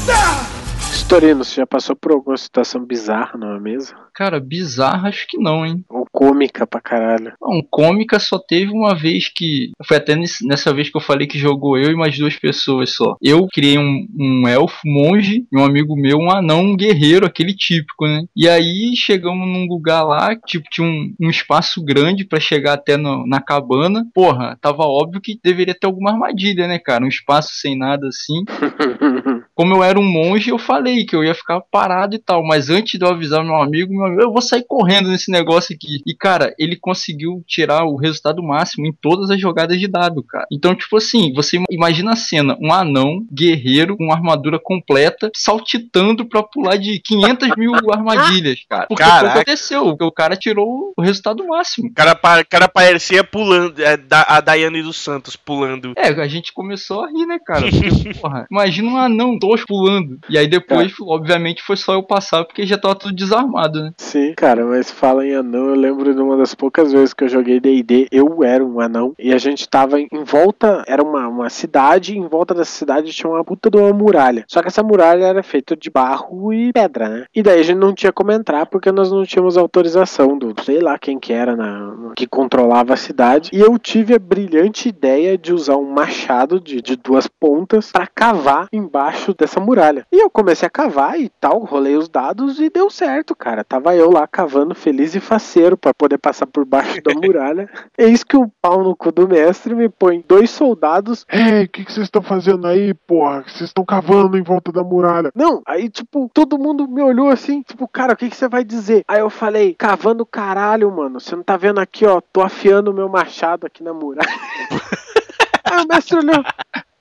Ah! 0.08 0.61
Storino, 1.02 1.44
você 1.44 1.56
já 1.56 1.66
passou 1.66 1.94
por 1.96 2.12
alguma 2.12 2.36
situação 2.36 2.84
bizarra 2.84 3.36
numa 3.38 3.58
mesa? 3.60 3.94
Cara, 4.14 4.38
bizarro 4.38 5.08
acho 5.08 5.26
que 5.26 5.36
não, 5.36 5.64
hein? 5.66 5.84
Ou 5.88 6.06
cômica 6.10 6.66
pra 6.66 6.80
caralho? 6.80 7.32
Não, 7.40 7.60
cômica 7.70 8.18
só 8.20 8.38
teve 8.38 8.70
uma 8.70 8.94
vez 8.94 9.28
que. 9.28 9.72
Foi 9.86 9.96
até 9.96 10.14
nessa 10.42 10.72
vez 10.72 10.88
que 10.90 10.96
eu 10.96 11.00
falei 11.00 11.26
que 11.26 11.38
jogou 11.38 11.76
eu 11.76 11.90
e 11.90 11.96
mais 11.96 12.16
duas 12.16 12.36
pessoas 12.36 12.94
só. 12.94 13.16
Eu 13.20 13.46
criei 13.52 13.78
um, 13.78 14.06
um 14.18 14.46
elfo, 14.48 14.78
monge, 14.84 15.44
e 15.52 15.58
um 15.58 15.64
amigo 15.64 15.96
meu, 15.96 16.18
um 16.18 16.30
anão, 16.30 16.60
um 16.62 16.76
guerreiro, 16.76 17.26
aquele 17.26 17.54
típico, 17.54 18.06
né? 18.06 18.22
E 18.36 18.48
aí 18.48 18.92
chegamos 18.96 19.46
num 19.48 19.66
lugar 19.66 20.04
lá, 20.04 20.36
tipo, 20.46 20.64
tinha 20.70 20.86
um, 20.86 21.14
um 21.20 21.30
espaço 21.30 21.82
grande 21.84 22.24
pra 22.24 22.38
chegar 22.40 22.74
até 22.74 22.96
no- 22.96 23.26
na 23.26 23.40
cabana. 23.40 24.06
Porra, 24.14 24.56
tava 24.60 24.84
óbvio 24.84 25.20
que 25.20 25.38
deveria 25.42 25.74
ter 25.74 25.86
alguma 25.86 26.12
armadilha, 26.12 26.68
né, 26.68 26.78
cara? 26.78 27.04
Um 27.04 27.08
espaço 27.08 27.50
sem 27.54 27.76
nada 27.76 28.06
assim. 28.08 28.44
Como 29.54 29.74
eu 29.74 29.82
era 29.82 29.98
um 29.98 30.04
monge, 30.04 30.50
eu 30.50 30.58
falei 30.58 31.04
que 31.04 31.14
eu 31.14 31.24
ia 31.24 31.34
ficar 31.34 31.60
parado 31.60 32.14
e 32.14 32.18
tal. 32.18 32.44
Mas 32.44 32.70
antes 32.70 32.98
de 32.98 33.04
eu 33.04 33.10
avisar 33.10 33.44
meu 33.44 33.56
amigo, 33.56 33.92
meu 33.92 34.06
amigo, 34.06 34.22
eu 34.22 34.32
vou 34.32 34.42
sair 34.42 34.64
correndo 34.66 35.08
nesse 35.08 35.30
negócio 35.30 35.74
aqui. 35.74 36.00
E, 36.06 36.14
cara, 36.14 36.54
ele 36.58 36.76
conseguiu 36.76 37.42
tirar 37.46 37.84
o 37.84 37.96
resultado 37.96 38.42
máximo 38.42 38.86
em 38.86 38.92
todas 38.92 39.30
as 39.30 39.40
jogadas 39.40 39.78
de 39.78 39.86
dado, 39.88 40.22
cara. 40.22 40.46
Então, 40.50 40.74
tipo 40.74 40.96
assim, 40.96 41.32
você 41.32 41.58
imagina 41.70 42.12
a 42.12 42.16
cena: 42.16 42.56
um 42.60 42.72
anão, 42.72 43.26
guerreiro, 43.32 43.96
com 43.96 44.12
armadura 44.12 44.58
completa, 44.58 45.30
saltitando 45.36 46.26
pra 46.26 46.42
pular 46.42 46.76
de 46.76 47.00
500 47.00 47.56
mil 47.56 47.72
armadilhas, 47.92 48.60
cara. 48.68 48.86
Porque 48.86 49.04
foi 49.04 49.12
o 49.12 49.20
que 49.20 49.26
aconteceu. 49.26 49.96
O 50.00 50.12
cara 50.12 50.36
tirou 50.36 50.92
o 50.96 51.02
resultado 51.02 51.46
máximo. 51.46 51.88
O 51.88 51.94
cara, 51.94 52.14
cara 52.48 52.68
parecia 52.68 53.22
pulando, 53.22 53.82
é, 53.82 53.96
da, 53.96 54.22
a 54.22 54.40
Daiane 54.40 54.82
dos 54.82 54.96
Santos 54.96 55.36
pulando. 55.36 55.92
É, 55.96 56.08
a 56.08 56.28
gente 56.28 56.52
começou 56.52 57.04
a 57.04 57.08
rir, 57.08 57.26
né, 57.26 57.38
cara? 57.44 57.66
Porque, 57.68 58.14
porra, 58.20 58.46
imagina 58.50 58.88
um 58.88 58.96
anão 58.96 59.38
tosco 59.42 59.66
pulando. 59.66 60.18
E 60.28 60.38
aí 60.38 60.46
depois, 60.46 60.92
obviamente, 61.00 61.62
foi 61.62 61.76
só 61.76 61.94
eu 61.94 62.02
passar 62.02 62.44
porque 62.44 62.64
já 62.64 62.78
tava 62.78 62.94
tudo 62.94 63.14
desarmado, 63.14 63.82
né? 63.82 63.92
Sim, 63.96 64.34
cara, 64.36 64.64
mas 64.64 64.90
fala 64.90 65.26
em 65.26 65.34
anão, 65.34 65.70
eu 65.70 65.74
lembro 65.74 66.14
de 66.14 66.20
uma 66.20 66.36
das 66.36 66.54
poucas 66.54 66.92
vezes 66.92 67.12
que 67.12 67.24
eu 67.24 67.28
joguei 67.28 67.58
D&D, 67.58 68.06
eu 68.12 68.44
era 68.44 68.64
um 68.64 68.80
anão, 68.80 69.14
e 69.18 69.32
a 69.32 69.38
gente 69.38 69.68
tava 69.68 70.00
em, 70.00 70.08
volta, 70.24 70.84
era 70.86 71.02
uma, 71.02 71.26
uma 71.26 71.50
cidade, 71.50 72.14
e 72.14 72.18
em 72.18 72.28
volta 72.28 72.54
dessa 72.54 72.70
cidade 72.70 73.12
tinha 73.12 73.30
uma 73.30 73.44
puta 73.44 73.68
de 73.68 73.76
uma 73.76 73.92
muralha. 73.92 74.44
Só 74.46 74.62
que 74.62 74.68
essa 74.68 74.82
muralha 74.82 75.24
era 75.24 75.42
feita 75.42 75.76
de 75.76 75.90
barro 75.90 76.52
e 76.52 76.72
pedra, 76.72 77.08
né? 77.08 77.24
E 77.34 77.42
daí 77.42 77.60
a 77.60 77.62
gente 77.62 77.78
não 77.78 77.94
tinha 77.94 78.12
como 78.12 78.30
entrar 78.30 78.66
porque 78.66 78.92
nós 78.92 79.10
não 79.10 79.24
tínhamos 79.24 79.56
autorização 79.56 80.38
do, 80.38 80.54
sei 80.62 80.80
lá 80.80 80.98
quem 80.98 81.18
que 81.18 81.32
era, 81.32 81.56
na, 81.56 82.12
que 82.14 82.26
controlava 82.26 82.94
a 82.94 82.96
cidade. 82.96 83.50
E 83.52 83.60
eu 83.60 83.78
tive 83.78 84.14
a 84.14 84.18
brilhante 84.18 84.88
ideia 84.88 85.36
de 85.36 85.52
usar 85.52 85.76
um 85.76 85.90
machado 85.90 86.60
de, 86.60 86.80
de 86.80 86.96
duas 86.96 87.26
pontas 87.26 87.90
pra 87.90 88.06
cavar 88.06 88.68
embaixo 88.72 89.31
dessa 89.34 89.60
muralha. 89.60 90.06
E 90.12 90.22
eu 90.22 90.30
comecei 90.30 90.66
a 90.66 90.70
cavar 90.70 91.18
e 91.18 91.28
tal, 91.28 91.60
rolei 91.60 91.96
os 91.96 92.08
dados 92.08 92.60
e 92.60 92.70
deu 92.70 92.90
certo, 92.90 93.34
cara. 93.34 93.64
Tava 93.64 93.94
eu 93.94 94.10
lá 94.10 94.26
cavando 94.26 94.74
feliz 94.74 95.14
e 95.14 95.20
faceiro 95.20 95.76
pra 95.76 95.94
poder 95.94 96.18
passar 96.18 96.46
por 96.46 96.64
baixo 96.64 97.00
da 97.02 97.12
muralha. 97.20 97.68
Eis 97.96 98.24
que 98.24 98.36
o 98.36 98.50
pau 98.60 98.82
no 98.82 98.96
cu 98.96 99.12
do 99.12 99.28
mestre 99.28 99.74
me 99.74 99.88
põe 99.88 100.24
dois 100.26 100.50
soldados. 100.50 101.26
Ei, 101.28 101.64
o 101.64 101.68
que 101.68 101.84
vocês 101.84 102.06
estão 102.06 102.22
fazendo 102.22 102.66
aí, 102.66 102.94
porra? 102.94 103.42
Vocês 103.42 103.70
estão 103.70 103.84
cavando 103.84 104.36
em 104.36 104.42
volta 104.42 104.72
da 104.72 104.82
muralha. 104.82 105.30
Não, 105.34 105.62
aí 105.66 105.88
tipo, 105.88 106.30
todo 106.32 106.58
mundo 106.58 106.88
me 106.88 107.02
olhou 107.02 107.28
assim, 107.28 107.62
tipo, 107.62 107.86
cara, 107.88 108.14
o 108.14 108.16
que 108.16 108.28
que 108.28 108.36
você 108.36 108.48
vai 108.48 108.64
dizer? 108.64 109.04
Aí 109.06 109.20
eu 109.20 109.30
falei, 109.30 109.74
cavando 109.74 110.24
caralho, 110.24 110.90
mano. 110.90 111.20
Você 111.20 111.36
não 111.36 111.42
tá 111.42 111.56
vendo 111.56 111.80
aqui, 111.80 112.06
ó, 112.06 112.20
tô 112.20 112.42
afiando 112.42 112.90
o 112.90 112.94
meu 112.94 113.08
machado 113.08 113.66
aqui 113.66 113.82
na 113.82 113.92
muralha. 113.92 114.28
aí 115.64 115.84
o 115.84 115.88
mestre 115.88 116.18
olhou. 116.18 116.44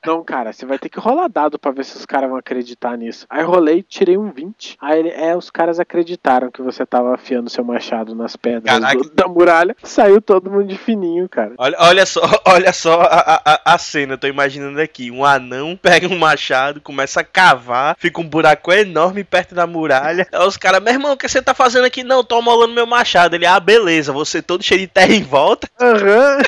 Não, 0.05 0.23
cara, 0.23 0.51
você 0.51 0.65
vai 0.65 0.79
ter 0.79 0.89
que 0.89 0.99
rolar 0.99 1.27
dado 1.27 1.59
pra 1.59 1.71
ver 1.71 1.85
se 1.85 1.95
os 1.95 2.05
caras 2.05 2.29
vão 2.29 2.37
acreditar 2.39 2.97
nisso. 2.97 3.25
Aí 3.29 3.43
rolei, 3.43 3.83
tirei 3.83 4.17
um 4.17 4.31
20. 4.31 4.77
Aí 4.81 4.99
ele, 4.99 5.09
é, 5.09 5.35
os 5.37 5.49
caras 5.51 5.79
acreditaram 5.79 6.49
que 6.49 6.61
você 6.61 6.85
tava 6.85 7.13
afiando 7.13 7.49
seu 7.49 7.63
machado 7.63 8.15
nas 8.15 8.35
pedras 8.35 8.73
do- 8.95 9.11
da 9.13 9.27
muralha. 9.27 9.75
Saiu 9.83 10.21
todo 10.21 10.49
mundo 10.49 10.65
de 10.65 10.77
fininho, 10.77 11.29
cara. 11.29 11.53
Olha, 11.57 11.77
olha 11.79 12.05
só, 12.05 12.21
olha 12.45 12.73
só 12.73 12.99
a, 13.01 13.41
a, 13.45 13.73
a 13.73 13.77
cena, 13.77 14.13
eu 14.13 14.17
tô 14.17 14.27
imaginando 14.27 14.81
aqui. 14.81 15.11
Um 15.11 15.23
anão 15.23 15.77
pega 15.79 16.07
um 16.07 16.17
machado, 16.17 16.81
começa 16.81 17.21
a 17.21 17.23
cavar, 17.23 17.95
fica 17.99 18.19
um 18.19 18.27
buraco 18.27 18.71
enorme 18.73 19.23
perto 19.23 19.53
da 19.53 19.67
muralha. 19.67 20.27
Aí 20.31 20.47
os 20.47 20.57
caras, 20.57 20.81
meu 20.81 20.93
irmão, 20.93 21.13
o 21.13 21.17
que 21.17 21.27
você 21.29 21.41
tá 21.41 21.53
fazendo 21.53 21.85
aqui? 21.85 22.03
Não, 22.03 22.23
tô 22.23 22.37
amolando 22.37 22.73
meu 22.73 22.87
machado. 22.87 23.35
Ele, 23.35 23.45
ah, 23.45 23.59
beleza, 23.59 24.11
você 24.11 24.41
todo 24.41 24.63
cheio 24.63 24.81
de 24.81 24.87
terra 24.87 25.13
em 25.13 25.21
volta, 25.23 25.69
Aham. 25.79 26.39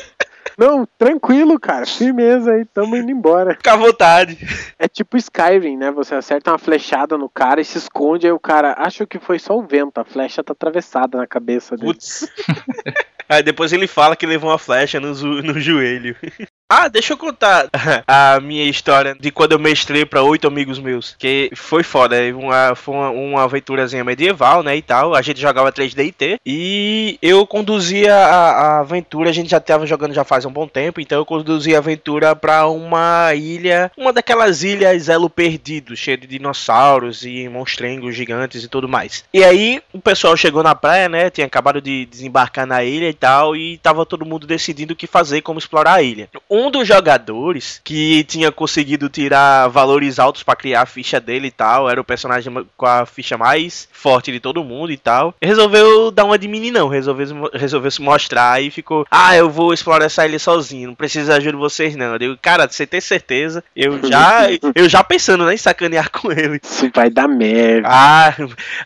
Não, 0.57 0.87
tranquilo, 0.97 1.59
cara. 1.59 1.85
Firmeza 1.85 2.51
aí, 2.51 2.65
tamo 2.65 2.95
indo 2.95 3.11
embora. 3.11 3.55
fica 3.55 3.73
à 3.73 3.77
vontade. 3.77 4.37
É 4.77 4.87
tipo 4.87 5.17
Skyrim, 5.17 5.77
né? 5.77 5.91
Você 5.91 6.15
acerta 6.15 6.51
uma 6.51 6.59
flechada 6.59 7.17
no 7.17 7.29
cara 7.29 7.61
e 7.61 7.65
se 7.65 7.77
esconde, 7.77 8.27
aí 8.27 8.33
o 8.33 8.39
cara 8.39 8.75
acha 8.77 9.05
que 9.05 9.19
foi 9.19 9.39
só 9.39 9.57
o 9.57 9.65
vento, 9.65 9.97
a 9.99 10.05
flecha 10.05 10.43
tá 10.43 10.53
atravessada 10.53 11.17
na 11.17 11.27
cabeça 11.27 11.75
dele. 11.75 11.93
Putz. 11.93 12.27
Aí 13.29 13.41
depois 13.41 13.71
ele 13.71 13.87
fala 13.87 14.17
que 14.17 14.25
levou 14.25 14.51
uma 14.51 14.59
flecha 14.59 14.99
no, 14.99 15.13
no 15.41 15.59
joelho. 15.59 16.15
Ah, 16.69 16.87
deixa 16.87 17.13
eu 17.13 17.17
contar 17.17 17.67
a 18.07 18.39
minha 18.39 18.63
história 18.63 19.15
de 19.19 19.29
quando 19.31 19.51
eu 19.51 19.59
mestrei 19.59 20.05
pra 20.05 20.23
oito 20.23 20.47
amigos 20.47 20.79
meus. 20.79 21.15
Que 21.19 21.51
foi 21.55 21.83
foda. 21.83 22.15
é 22.15 22.33
Uma, 22.33 22.73
foi 22.73 22.95
uma, 22.95 23.09
uma 23.09 23.43
aventurazinha 23.43 24.03
medieval, 24.03 24.63
né? 24.63 24.75
E 24.75 24.81
tal. 24.81 25.13
A 25.13 25.21
gente 25.21 25.39
jogava 25.39 25.71
3DT. 25.71 26.39
E 26.45 27.19
eu 27.21 27.45
conduzia 27.45 28.15
a, 28.15 28.51
a 28.51 28.79
aventura. 28.79 29.29
A 29.29 29.33
gente 29.33 29.51
já 29.51 29.59
tava 29.59 29.85
jogando 29.85 30.13
já 30.13 30.23
faz 30.23 30.45
um 30.45 30.51
bom 30.51 30.67
tempo. 30.67 30.99
Então 30.99 31.19
eu 31.19 31.25
conduzia 31.25 31.75
a 31.75 31.79
aventura 31.79 32.35
pra 32.35 32.67
uma 32.67 33.33
ilha. 33.35 33.91
Uma 33.95 34.11
daquelas 34.11 34.63
ilhas 34.63 35.09
Elo 35.09 35.29
Perdido, 35.29 35.95
cheia 35.95 36.17
de 36.17 36.25
dinossauros 36.25 37.23
e 37.23 37.47
monstrengos 37.49 38.15
gigantes 38.15 38.63
e 38.63 38.67
tudo 38.67 38.89
mais. 38.89 39.23
E 39.33 39.43
aí 39.43 39.81
o 39.93 39.99
pessoal 39.99 40.35
chegou 40.35 40.63
na 40.63 40.73
praia, 40.73 41.07
né? 41.07 41.29
Tinha 41.29 41.45
acabado 41.45 41.79
de 41.81 42.05
desembarcar 42.07 42.65
na 42.65 42.83
ilha 42.83 43.09
e 43.09 43.13
tal. 43.13 43.55
E 43.55 43.77
tava 43.77 44.05
todo 44.05 44.25
mundo 44.25 44.47
decidindo 44.47 44.93
o 44.93 44.95
que 44.97 45.05
fazer, 45.05 45.41
como 45.41 45.59
explorar 45.59 45.93
a 45.95 46.01
ilha. 46.01 46.29
Um 46.55 46.69
dos 46.69 46.87
jogadores 46.87 47.81
que 47.83 48.23
tinha 48.25 48.51
conseguido 48.51 49.09
tirar 49.09 49.67
valores 49.69 50.19
altos 50.19 50.43
pra 50.43 50.55
criar 50.55 50.83
a 50.83 50.85
ficha 50.85 51.19
dele 51.19 51.47
e 51.47 51.51
tal, 51.51 51.89
era 51.89 51.99
o 51.99 52.03
personagem 52.03 52.53
com 52.77 52.85
a 52.85 53.07
ficha 53.07 53.35
mais 53.35 53.89
forte 53.91 54.31
de 54.31 54.39
todo 54.39 54.63
mundo 54.63 54.91
e 54.91 54.97
tal. 54.97 55.33
Resolveu 55.41 56.11
dar 56.11 56.25
uma 56.25 56.37
de 56.37 56.47
meninão, 56.47 56.87
resolveu, 56.87 57.49
resolveu 57.53 57.89
se 57.89 58.03
mostrar 58.03 58.61
e 58.61 58.69
ficou: 58.69 59.03
Ah, 59.09 59.35
eu 59.35 59.49
vou 59.49 59.73
explorar 59.73 60.05
essa 60.05 60.27
ilha 60.27 60.37
sozinho, 60.37 60.89
não 60.89 60.95
preciso 60.95 61.29
da 61.29 61.37
ajuda 61.37 61.53
de 61.53 61.57
vocês 61.57 61.95
não. 61.95 62.13
Eu 62.13 62.19
digo, 62.19 62.37
cara, 62.39 62.67
você 62.69 62.85
tem 62.85 63.01
certeza? 63.01 63.63
Eu 63.75 63.99
já, 64.07 64.47
eu 64.75 64.87
já 64.87 65.03
pensando 65.03 65.45
né, 65.45 65.55
em 65.55 65.57
sacanear 65.57 66.11
com 66.11 66.31
ele. 66.31 66.59
Isso 66.61 66.87
vai 66.93 67.09
dar 67.09 67.27
merda. 67.27 67.87
Ah, 67.89 68.35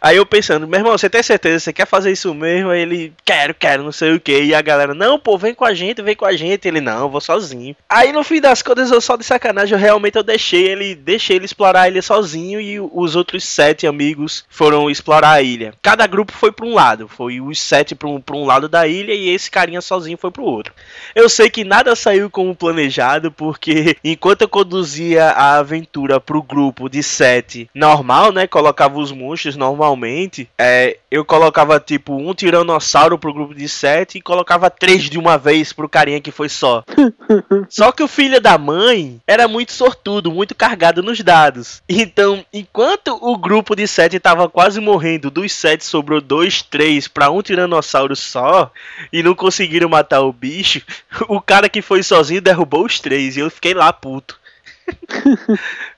aí 0.02 0.16
eu 0.16 0.26
pensando, 0.26 0.66
meu 0.66 0.80
irmão, 0.80 0.98
você 0.98 1.10
tem 1.10 1.22
certeza? 1.22 1.60
Você 1.60 1.74
quer 1.74 1.86
fazer 1.86 2.14
isso 2.14 2.34
mesmo? 2.34 2.70
Aí 2.70 2.80
ele, 2.80 3.14
quero, 3.26 3.54
quero, 3.54 3.84
não 3.84 3.92
sei 3.92 4.16
o 4.16 4.22
que. 4.22 4.42
E 4.42 4.56
a 4.56 4.62
galera, 4.62 4.94
não, 4.94 5.20
pô, 5.20 5.38
vem 5.38 5.54
com 5.54 5.66
a 5.66 5.74
gente, 5.74 6.02
vem 6.02 6.16
com 6.16 6.26
a 6.26 6.32
gente. 6.32 6.66
Ele, 6.66 6.80
não, 6.80 7.02
eu 7.02 7.10
vou 7.10 7.20
sozinho. 7.20 7.57
Aí 7.90 8.12
no 8.12 8.24
fim 8.24 8.40
das 8.42 8.62
contas, 8.62 8.92
eu 8.92 9.00
só 9.02 9.16
de 9.16 9.24
sacanagem, 9.24 9.74
eu 9.74 9.80
realmente 9.80 10.16
eu 10.18 10.24
deixei 10.24 10.68
ele, 10.68 10.96
deixei 10.96 11.36
ele 11.36 11.46
explorar 11.46 11.82
a 11.84 11.88
ilha 11.88 12.02
sozinho 12.02 12.60
e 12.62 12.80
o- 12.80 12.90
os 12.94 13.16
outros 13.16 13.44
sete 13.46 13.86
amigos 13.88 14.46
foram 14.50 14.90
explorar 14.90 15.32
a 15.32 15.42
ilha. 15.42 15.74
Cada 15.82 16.06
grupo 16.08 16.32
foi 16.32 16.52
pra 16.52 16.66
um 16.66 16.74
lado, 16.74 17.08
foi 17.08 17.40
os 17.42 17.60
sete 17.60 17.96
pra 17.96 18.08
um, 18.08 18.20
pra 18.22 18.36
um 18.36 18.46
lado 18.46 18.68
da 18.68 18.88
ilha 18.88 19.14
e 19.14 19.30
esse 19.30 19.50
carinha 19.50 19.82
sozinho 19.82 20.18
foi 20.18 20.32
pro 20.32 20.44
outro. 20.44 20.74
Eu 21.16 21.30
sei 21.30 21.50
que 21.50 21.64
nada 21.64 21.96
saiu 21.96 22.30
como 22.30 22.56
planejado, 22.56 23.32
porque 23.32 23.96
enquanto 24.04 24.42
eu 24.44 24.50
conduzia 24.50 25.26
a 25.32 25.58
aventura 25.58 26.20
pro 26.20 26.42
grupo 26.42 26.90
de 26.90 27.02
sete 27.04 27.70
normal, 27.74 28.32
né? 28.32 28.48
Colocava 28.48 29.00
os 29.00 29.12
monstros 29.12 29.56
normalmente. 29.56 30.50
É, 30.58 30.98
eu 31.10 31.24
colocava 31.26 31.80
tipo 31.80 32.14
um 32.16 32.34
tiranossauro 32.34 33.18
pro 33.18 33.34
grupo 33.34 33.54
de 33.56 33.68
sete 33.70 34.18
e 34.18 34.22
colocava 34.22 34.70
três 34.70 35.04
de 35.04 35.18
uma 35.18 35.38
vez 35.38 35.72
pro 35.74 35.88
carinha 35.90 36.22
que 36.22 36.32
foi 36.32 36.50
só. 36.50 36.84
Só 37.70 37.92
que 37.92 38.04
o 38.04 38.08
filho 38.08 38.42
da 38.42 38.58
mãe 38.58 39.22
era 39.26 39.48
muito 39.48 39.72
sortudo, 39.72 40.32
muito 40.32 40.54
cargado 40.54 41.02
nos 41.02 41.20
dados. 41.22 41.82
Então, 41.88 42.46
enquanto 42.52 43.18
o 43.22 43.38
grupo 43.38 43.76
de 43.76 43.88
sete 43.88 44.20
tava 44.20 44.50
quase 44.50 44.80
morrendo, 44.80 45.32
dos 45.32 45.52
sete 45.54 45.86
sobrou 45.86 46.20
dois, 46.22 46.62
três 46.62 47.08
pra 47.08 47.32
um 47.32 47.42
tiranossauro 47.42 48.16
só, 48.16 48.72
e 49.12 49.24
não 49.24 49.34
conseguiram 49.36 49.90
matar 49.90 50.22
o 50.22 50.34
bicho, 50.34 50.82
o 51.28 51.42
cara 51.42 51.70
que 51.70 51.82
foi 51.82 52.04
sozinho 52.04 52.42
derrubou 52.42 52.86
os 52.86 53.00
três, 53.00 53.38
e 53.38 53.40
eu 53.40 53.50
fiquei 53.50 53.74
lá 53.74 53.92
puto. 53.94 54.40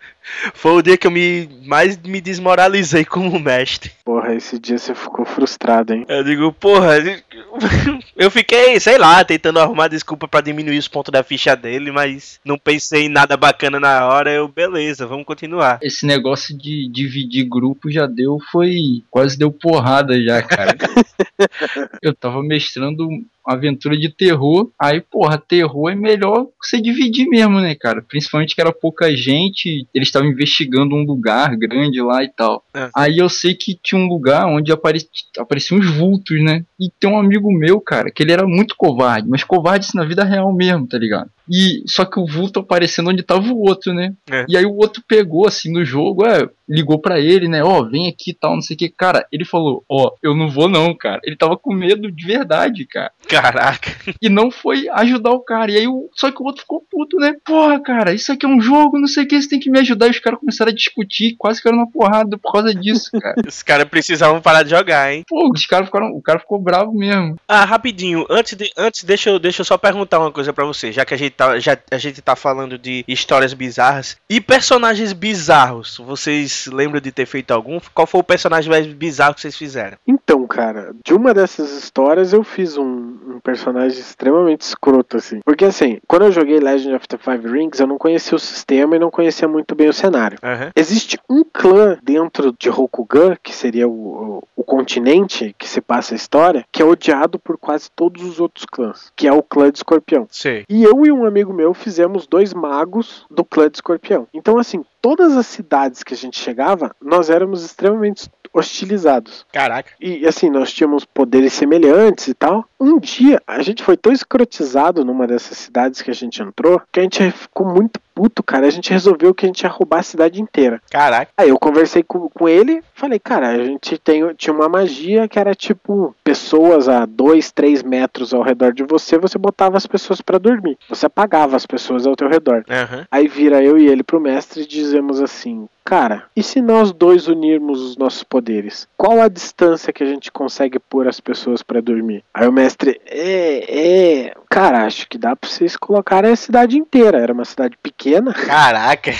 Foi 0.53 0.71
o 0.73 0.81
dia 0.81 0.97
que 0.97 1.07
eu 1.07 1.11
me 1.11 1.49
mais 1.65 1.97
me 1.97 2.19
desmoralizei 2.19 3.05
como 3.05 3.39
mestre. 3.39 3.91
Porra, 4.03 4.33
esse 4.33 4.57
dia 4.57 4.77
você 4.77 4.95
ficou 4.95 5.25
frustrado, 5.25 5.93
hein? 5.93 6.05
Eu 6.07 6.23
digo, 6.23 6.51
porra, 6.51 6.95
eu 8.17 8.31
fiquei, 8.31 8.79
sei 8.79 8.97
lá, 8.97 9.23
tentando 9.23 9.59
arrumar 9.59 9.87
desculpa 9.87 10.27
pra 10.27 10.41
diminuir 10.41 10.77
os 10.77 10.87
pontos 10.87 11.11
da 11.11 11.23
ficha 11.23 11.55
dele, 11.55 11.91
mas 11.91 12.39
não 12.43 12.57
pensei 12.57 13.03
em 13.03 13.09
nada 13.09 13.37
bacana 13.37 13.79
na 13.79 14.07
hora. 14.07 14.31
Eu, 14.31 14.47
beleza, 14.47 15.05
vamos 15.05 15.25
continuar. 15.25 15.79
Esse 15.81 16.05
negócio 16.05 16.57
de 16.57 16.89
dividir 16.89 17.47
grupo 17.47 17.91
já 17.91 18.05
deu, 18.05 18.39
foi. 18.51 19.03
Quase 19.09 19.37
deu 19.37 19.51
porrada 19.51 20.21
já, 20.21 20.41
cara. 20.41 20.75
eu 22.01 22.13
tava 22.13 22.41
mestrando 22.41 23.07
uma 23.49 23.55
aventura 23.55 23.97
de 23.97 24.09
terror. 24.09 24.71
Aí, 24.79 25.01
porra, 25.01 25.37
terror 25.37 25.89
é 25.89 25.95
melhor 25.95 26.47
você 26.61 26.79
dividir 26.79 27.27
mesmo, 27.27 27.59
né, 27.59 27.75
cara? 27.75 28.01
Principalmente 28.01 28.53
que 28.53 28.61
era 28.61 28.71
pouca 28.71 29.15
gente, 29.15 29.87
eles 29.93 30.07
estavam 30.07 30.29
investigando 30.29 30.95
um 30.95 31.03
lugar 31.03 31.55
grande 31.57 32.01
lá 32.01 32.23
e 32.23 32.29
tal. 32.29 32.63
É. 32.73 32.89
Aí 32.95 33.17
eu 33.17 33.27
sei 33.27 33.55
que 33.55 33.77
tinha 33.81 33.99
um 33.99 34.07
lugar 34.07 34.45
onde 34.45 34.71
apare... 34.71 34.99
apareciam 35.37 35.79
uns 35.79 35.89
vultos, 35.89 36.41
né? 36.43 36.63
E 36.79 36.89
tem 36.99 37.09
um 37.09 37.19
amigo 37.19 37.51
meu, 37.51 37.81
cara, 37.81 38.11
que 38.11 38.21
ele 38.21 38.31
era 38.31 38.45
muito 38.45 38.75
covarde, 38.77 39.27
mas 39.27 39.43
covarde 39.43 39.87
na 39.95 40.05
vida 40.05 40.23
real 40.23 40.53
mesmo, 40.53 40.87
tá 40.87 40.97
ligado? 40.97 41.29
E 41.49 41.83
só 41.87 42.05
que 42.05 42.19
o 42.19 42.25
vulto 42.25 42.59
aparecendo 42.59 43.09
onde 43.09 43.23
tava 43.23 43.51
o 43.51 43.59
outro, 43.59 43.93
né? 43.93 44.13
É. 44.29 44.45
E 44.47 44.55
aí 44.55 44.65
o 44.65 44.75
outro 44.75 45.03
pegou 45.07 45.47
assim 45.47 45.71
no 45.71 45.83
jogo, 45.83 46.25
é, 46.25 46.47
ligou 46.67 46.99
pra 46.99 47.19
ele, 47.19 47.47
né? 47.47 47.63
Ó, 47.63 47.83
vem 47.83 48.07
aqui 48.07 48.31
e 48.31 48.33
tal, 48.33 48.53
não 48.53 48.61
sei 48.61 48.75
o 48.75 48.79
que. 48.79 48.89
Cara, 48.89 49.25
ele 49.31 49.43
falou, 49.43 49.83
ó, 49.89 50.11
eu 50.21 50.35
não 50.35 50.47
vou 50.49 50.69
não, 50.69 50.93
cara. 50.95 51.19
Ele 51.23 51.35
tava 51.35 51.57
com 51.57 51.73
medo 51.73 52.11
de 52.11 52.25
verdade, 52.25 52.85
cara. 52.85 53.11
Caraca. 53.27 53.89
E 54.21 54.29
não 54.29 54.51
foi 54.51 54.87
ajudar 54.89 55.31
o 55.31 55.39
cara. 55.39 55.71
E 55.71 55.77
aí, 55.77 55.87
o... 55.87 56.09
só 56.13 56.31
que 56.31 56.41
o 56.41 56.45
outro 56.45 56.61
ficou 56.61 56.85
puto, 56.89 57.17
né? 57.17 57.35
Porra, 57.43 57.81
cara, 57.81 58.13
isso 58.13 58.31
aqui 58.31 58.45
é 58.45 58.49
um 58.49 58.61
jogo, 58.61 58.99
não 58.99 59.07
sei 59.07 59.23
o 59.23 59.27
que, 59.27 59.41
você 59.41 59.49
tem 59.49 59.59
que 59.59 59.69
me 59.69 59.79
ajudar. 59.79 60.07
E 60.07 60.11
os 60.11 60.19
caras 60.19 60.39
começaram 60.39 60.71
a 60.71 60.75
discutir, 60.75 61.35
quase 61.37 61.57
ficaram 61.57 61.77
na 61.77 61.87
porrada 61.87 62.37
por 62.37 62.51
causa 62.51 62.73
disso, 62.73 63.09
cara. 63.19 63.35
Os 63.49 63.63
caras 63.63 63.87
precisavam 63.87 64.41
parar 64.41 64.63
de 64.63 64.69
jogar, 64.69 65.11
hein? 65.11 65.23
Pô, 65.27 65.49
os 65.51 65.65
caras 65.65 65.87
ficaram. 65.87 66.11
O 66.11 66.21
cara 66.21 66.39
ficou 66.39 66.59
bravo 66.59 66.93
mesmo. 66.93 67.35
Ah, 67.47 67.65
rapidinho, 67.65 68.25
antes, 68.29 68.55
de, 68.55 68.71
antes 68.77 69.03
deixa, 69.03 69.29
eu, 69.29 69.39
deixa 69.39 69.61
eu 69.61 69.65
só 69.65 69.77
perguntar 69.77 70.19
uma 70.19 70.31
coisa 70.31 70.53
pra 70.53 70.65
você, 70.65 70.91
já 70.91 71.03
que 71.03 71.13
a 71.13 71.17
gente, 71.17 71.31
tá, 71.39 71.57
já, 71.57 71.77
a 71.89 71.97
gente 71.97 72.21
tá 72.21 72.35
falando 72.35 72.77
de 72.77 73.05
histórias 73.07 73.53
bizarras. 73.53 74.17
E 74.29 74.41
personagens 74.41 75.13
bizarros, 75.13 75.97
vocês 75.97 76.67
lembram 76.67 76.99
de 76.99 77.13
ter 77.13 77.25
feito 77.25 77.51
algum? 77.51 77.79
Qual 77.93 78.05
foi 78.05 78.19
o 78.19 78.23
personagem 78.23 78.69
mais 78.69 78.85
bizarro 78.85 79.33
que 79.33 79.41
vocês 79.41 79.55
fizeram? 79.55 79.97
Então, 80.29 80.45
cara, 80.45 80.93
de 81.03 81.11
uma 81.11 81.33
dessas 81.33 81.71
histórias 81.71 82.33
eu 82.33 82.43
fiz 82.43 82.77
um, 82.77 82.83
um 82.83 83.39
personagem 83.39 83.99
extremamente 83.99 84.61
escroto, 84.61 85.17
assim. 85.17 85.39
Porque, 85.43 85.65
assim, 85.65 85.97
quando 86.07 86.25
eu 86.25 86.31
joguei 86.31 86.59
Legend 86.59 86.93
of 86.93 87.07
the 87.07 87.17
Five 87.17 87.47
Rings, 87.47 87.79
eu 87.79 87.87
não 87.87 87.97
conhecia 87.97 88.35
o 88.35 88.39
sistema 88.39 88.95
e 88.95 88.99
não 88.99 89.09
conhecia 89.09 89.47
muito 89.47 89.73
bem 89.73 89.89
o 89.89 89.93
cenário. 89.93 90.37
Aham. 90.43 90.69
Existe 90.75 91.19
um 91.27 91.43
clã 91.43 91.97
dentro 92.03 92.53
de 92.59 92.69
Rokugan, 92.69 93.37
que 93.41 93.55
seria 93.55 93.87
o, 93.87 93.91
o, 93.91 94.43
o 94.57 94.63
continente 94.63 95.55
que 95.57 95.67
se 95.67 95.81
passa 95.81 96.13
a 96.13 96.17
história, 96.17 96.63
que 96.71 96.83
é 96.83 96.85
odiado 96.85 97.39
por 97.39 97.57
quase 97.57 97.89
todos 97.95 98.23
os 98.23 98.39
outros 98.39 98.65
clãs, 98.65 99.11
que 99.15 99.27
é 99.27 99.33
o 99.33 99.41
clã 99.41 99.71
de 99.71 99.79
Escorpião. 99.79 100.27
Sei. 100.29 100.63
E 100.69 100.83
eu 100.83 101.07
e 101.07 101.11
um 101.11 101.25
amigo 101.25 101.51
meu 101.51 101.73
fizemos 101.73 102.27
dois 102.27 102.53
magos 102.53 103.25
do 103.31 103.43
clã 103.43 103.67
de 103.67 103.77
Escorpião. 103.77 104.27
Então, 104.31 104.59
assim, 104.59 104.85
todas 105.01 105.35
as 105.35 105.47
cidades 105.47 106.03
que 106.03 106.13
a 106.13 106.17
gente 106.17 106.39
chegava, 106.39 106.95
nós 107.01 107.31
éramos 107.31 107.65
extremamente 107.65 108.29
hostilizados. 108.53 109.45
Caraca. 109.51 109.91
E 109.99 110.25
assim, 110.27 110.49
nós 110.49 110.73
tínhamos 110.73 111.05
poderes 111.05 111.53
semelhantes 111.53 112.27
e 112.27 112.33
tal. 112.33 112.65
Um 112.79 112.99
dia, 112.99 113.41
a 113.45 113.61
gente 113.61 113.83
foi 113.83 113.97
tão 113.97 114.11
escrotizado 114.11 115.03
numa 115.03 115.27
dessas 115.27 115.57
cidades 115.57 116.01
que 116.01 116.11
a 116.11 116.15
gente 116.15 116.41
entrou, 116.41 116.81
que 116.91 116.99
a 116.99 117.03
gente 117.03 117.31
ficou 117.31 117.67
muito 117.67 117.99
puto, 118.19 118.43
cara. 118.43 118.67
A 118.67 118.69
gente 118.69 118.91
resolveu 118.91 119.33
que 119.33 119.45
a 119.45 119.47
gente 119.47 119.61
ia 119.61 119.69
roubar 119.69 119.99
a 119.99 120.03
cidade 120.03 120.41
inteira. 120.41 120.81
Caraca. 120.91 121.31
Aí 121.37 121.47
eu 121.47 121.57
conversei 121.57 122.03
com, 122.03 122.27
com 122.27 122.49
ele, 122.49 122.83
falei, 122.93 123.17
cara, 123.17 123.47
a 123.47 123.63
gente 123.63 123.97
tem, 123.97 124.33
tinha 124.35 124.53
uma 124.53 124.67
magia 124.67 125.25
que 125.25 125.39
era 125.39 125.55
tipo 125.55 126.13
pessoas 126.21 126.89
a 126.89 127.05
2, 127.05 127.49
3 127.53 127.81
metros 127.81 128.33
ao 128.33 128.41
redor 128.41 128.73
de 128.73 128.83
você, 128.83 129.17
você 129.17 129.37
botava 129.37 129.77
as 129.77 129.87
pessoas 129.87 130.19
pra 130.19 130.37
dormir. 130.37 130.77
Você 130.89 131.05
apagava 131.05 131.55
as 131.55 131.65
pessoas 131.65 132.05
ao 132.05 132.15
teu 132.15 132.27
redor. 132.27 132.65
Aham. 132.69 133.07
Aí 133.09 133.25
vira 133.29 133.63
eu 133.63 133.77
e 133.77 133.87
ele 133.87 134.03
pro 134.03 134.19
mestre 134.19 134.63
e 134.63 134.67
dizemos 134.67 135.21
assim: 135.21 135.69
Cara, 135.89 136.25
e 136.35 136.43
se 136.43 136.61
nós 136.61 136.91
dois 136.91 137.27
unirmos 137.27 137.81
os 137.81 137.97
nossos 137.97 138.23
poderes? 138.23 138.87
Qual 138.95 139.19
a 139.19 139.27
distância 139.27 139.91
que 139.91 140.03
a 140.03 140.05
gente 140.05 140.31
consegue 140.31 140.77
pôr 140.77 141.07
as 141.07 141.19
pessoas 141.19 141.63
pra 141.63 141.81
dormir? 141.81 142.23
Aí 142.31 142.47
o 142.47 142.51
mestre, 142.51 143.01
é, 143.07 144.27
é. 144.27 144.33
Cara, 144.47 144.85
acho 144.85 145.09
que 145.09 145.17
dá 145.17 145.35
pra 145.35 145.49
vocês 145.49 145.75
colocarem 145.75 146.31
a 146.31 146.35
cidade 146.35 146.77
inteira. 146.77 147.17
Era 147.17 147.33
uma 147.33 147.43
cidade 147.43 147.75
pequena. 147.81 148.08
Caraca. 148.33 149.11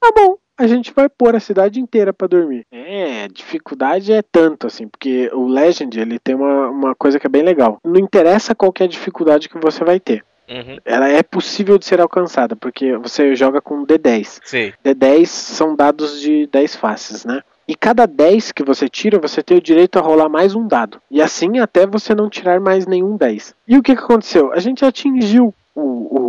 Tá 0.00 0.12
bom. 0.14 0.36
A 0.56 0.66
gente 0.66 0.92
vai 0.94 1.08
pôr 1.08 1.34
a 1.34 1.40
cidade 1.40 1.80
inteira 1.80 2.12
pra 2.12 2.28
dormir. 2.28 2.64
É, 2.70 3.26
dificuldade 3.26 4.12
é 4.12 4.22
tanto, 4.22 4.66
assim, 4.66 4.86
porque 4.86 5.28
o 5.32 5.48
Legend 5.48 5.98
ele 5.98 6.18
tem 6.18 6.34
uma, 6.34 6.68
uma 6.68 6.94
coisa 6.94 7.18
que 7.18 7.26
é 7.26 7.30
bem 7.30 7.42
legal. 7.42 7.78
Não 7.84 7.98
interessa 7.98 8.54
qual 8.54 8.72
que 8.72 8.82
é 8.82 8.86
a 8.86 8.88
dificuldade 8.88 9.48
que 9.48 9.58
você 9.58 9.82
vai 9.82 9.98
ter. 9.98 10.24
Uhum. 10.48 10.76
Ela 10.84 11.08
é 11.08 11.22
possível 11.22 11.78
de 11.78 11.86
ser 11.86 12.00
alcançada, 12.00 12.54
porque 12.54 12.96
você 12.98 13.34
joga 13.34 13.60
com 13.60 13.84
D10. 13.84 14.40
Sei. 14.44 14.74
D10 14.84 15.26
são 15.26 15.74
dados 15.74 16.20
de 16.20 16.46
10 16.46 16.76
faces, 16.76 17.24
né? 17.24 17.42
E 17.66 17.74
cada 17.74 18.06
10 18.06 18.52
que 18.52 18.62
você 18.62 18.88
tira, 18.88 19.18
você 19.18 19.42
tem 19.42 19.56
o 19.56 19.62
direito 19.62 19.98
a 19.98 20.02
rolar 20.02 20.28
mais 20.28 20.54
um 20.54 20.68
dado. 20.68 21.00
E 21.10 21.22
assim 21.22 21.58
até 21.58 21.86
você 21.86 22.14
não 22.14 22.28
tirar 22.28 22.60
mais 22.60 22.86
nenhum 22.86 23.16
10. 23.16 23.54
E 23.66 23.78
o 23.78 23.82
que, 23.82 23.96
que 23.96 24.02
aconteceu? 24.02 24.52
A 24.52 24.60
gente 24.60 24.84
atingiu 24.84 25.52
o, 25.74 25.80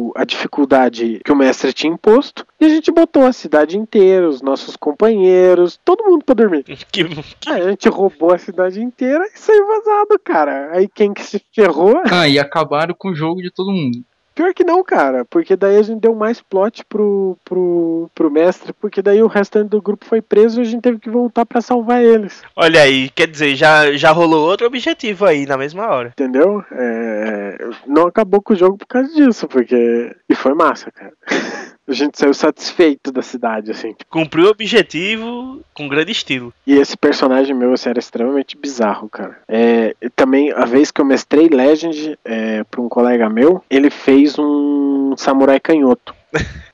o- 0.10 0.14
a 0.16 0.24
dificuldade 0.24 1.20
que 1.24 1.32
o 1.32 1.36
mestre 1.36 1.72
tinha 1.74 1.94
imposto 1.94 2.46
e 2.60 2.66
a 2.66 2.70
gente 2.70 2.92
botou 2.92 3.24
a 3.26 3.34
cidade 3.34 3.78
inteira, 3.78 4.28
os 4.28 4.42
nossos 4.42 4.76
companheiros, 4.76 5.80
todo 5.84 6.04
mundo 6.04 6.24
pra 6.26 6.36
dormir. 6.36 6.64
Que, 6.92 7.04
a 7.50 7.70
gente 7.70 7.88
roubou 7.90 8.34
a 8.34 8.38
cidade 8.38 8.82
inteira 8.82 9.26
e 9.34 9.38
saiu 9.38 9.68
vazado, 9.68 10.20
cara. 10.24 10.70
Aí 10.72 10.88
quem 10.88 11.14
que 11.14 11.24
se 11.24 11.42
ferrou? 11.54 12.02
Ah, 12.12 12.28
e 12.28 12.40
acabaram 12.40 12.96
com 12.98 13.10
o 13.10 13.16
jogo 13.16 13.42
de 13.42 13.52
todo 13.52 13.72
mundo. 13.72 14.04
Pior 14.36 14.54
que 14.54 14.66
não, 14.66 14.84
cara, 14.84 15.24
porque 15.24 15.56
daí 15.56 15.78
a 15.78 15.82
gente 15.82 16.02
deu 16.02 16.14
mais 16.14 16.42
plot 16.42 16.84
pro, 16.86 17.38
pro, 17.46 18.12
pro 18.14 18.30
mestre, 18.30 18.74
porque 18.74 19.02
daí 19.02 19.24
o 19.24 19.28
restante 19.28 19.70
do 19.70 19.82
grupo 19.82 20.06
foi 20.06 20.22
preso 20.22 20.60
e 20.60 20.62
a 20.62 20.66
gente 20.66 20.82
teve 20.82 21.00
que 21.00 21.10
voltar 21.10 21.46
pra 21.46 21.62
salvar 21.62 22.04
eles. 22.04 22.44
Olha 22.54 22.82
aí, 22.82 23.10
quer 23.10 23.28
dizer, 23.28 23.56
já, 23.56 23.94
já 23.94 24.12
rolou 24.12 24.46
outro 24.46 24.68
objetivo 24.68 25.26
aí 25.26 25.46
na 25.46 25.56
mesma 25.56 25.88
hora. 25.88 26.10
Entendeu? 26.10 26.62
É, 26.70 27.58
não 27.88 28.08
acabou 28.08 28.42
com 28.42 28.54
o 28.54 28.58
jogo 28.58 28.78
por 28.78 28.88
causa 28.88 29.14
disso, 29.14 29.48
porque. 29.48 30.14
E 30.28 30.36
foi 30.36 30.54
massa, 30.54 30.92
cara. 30.92 31.14
A 31.88 31.94
gente 31.94 32.18
saiu 32.18 32.34
satisfeito 32.34 33.12
da 33.12 33.22
cidade, 33.22 33.72
assim. 33.72 33.94
tipo. 33.94 34.06
Cumpriu 34.10 34.48
o 34.48 34.50
objetivo 34.50 35.62
com 35.74 35.88
grande 35.88 36.12
estilo. 36.12 36.54
E 36.66 36.74
esse 36.74 36.98
personagem 36.98 37.56
meu, 37.56 37.74
assim, 37.74 37.90
era 37.90 38.00
extremamente 38.00 38.58
bizarro, 38.58 39.08
cara. 39.08 39.38
É, 39.48 39.96
também, 40.16 40.52
a 40.52 40.66
vez 40.66 40.90
que 40.90 41.00
eu 41.00 41.06
mestrei 41.06 41.48
Legend 41.48 42.18
é, 42.26 42.64
pra 42.64 42.82
um 42.82 42.90
colega 42.90 43.30
meu, 43.30 43.64
ele 43.70 43.90
fez 43.90 44.38
um 44.40 45.16
samurai 45.18 45.60
canhoto. 45.60 46.16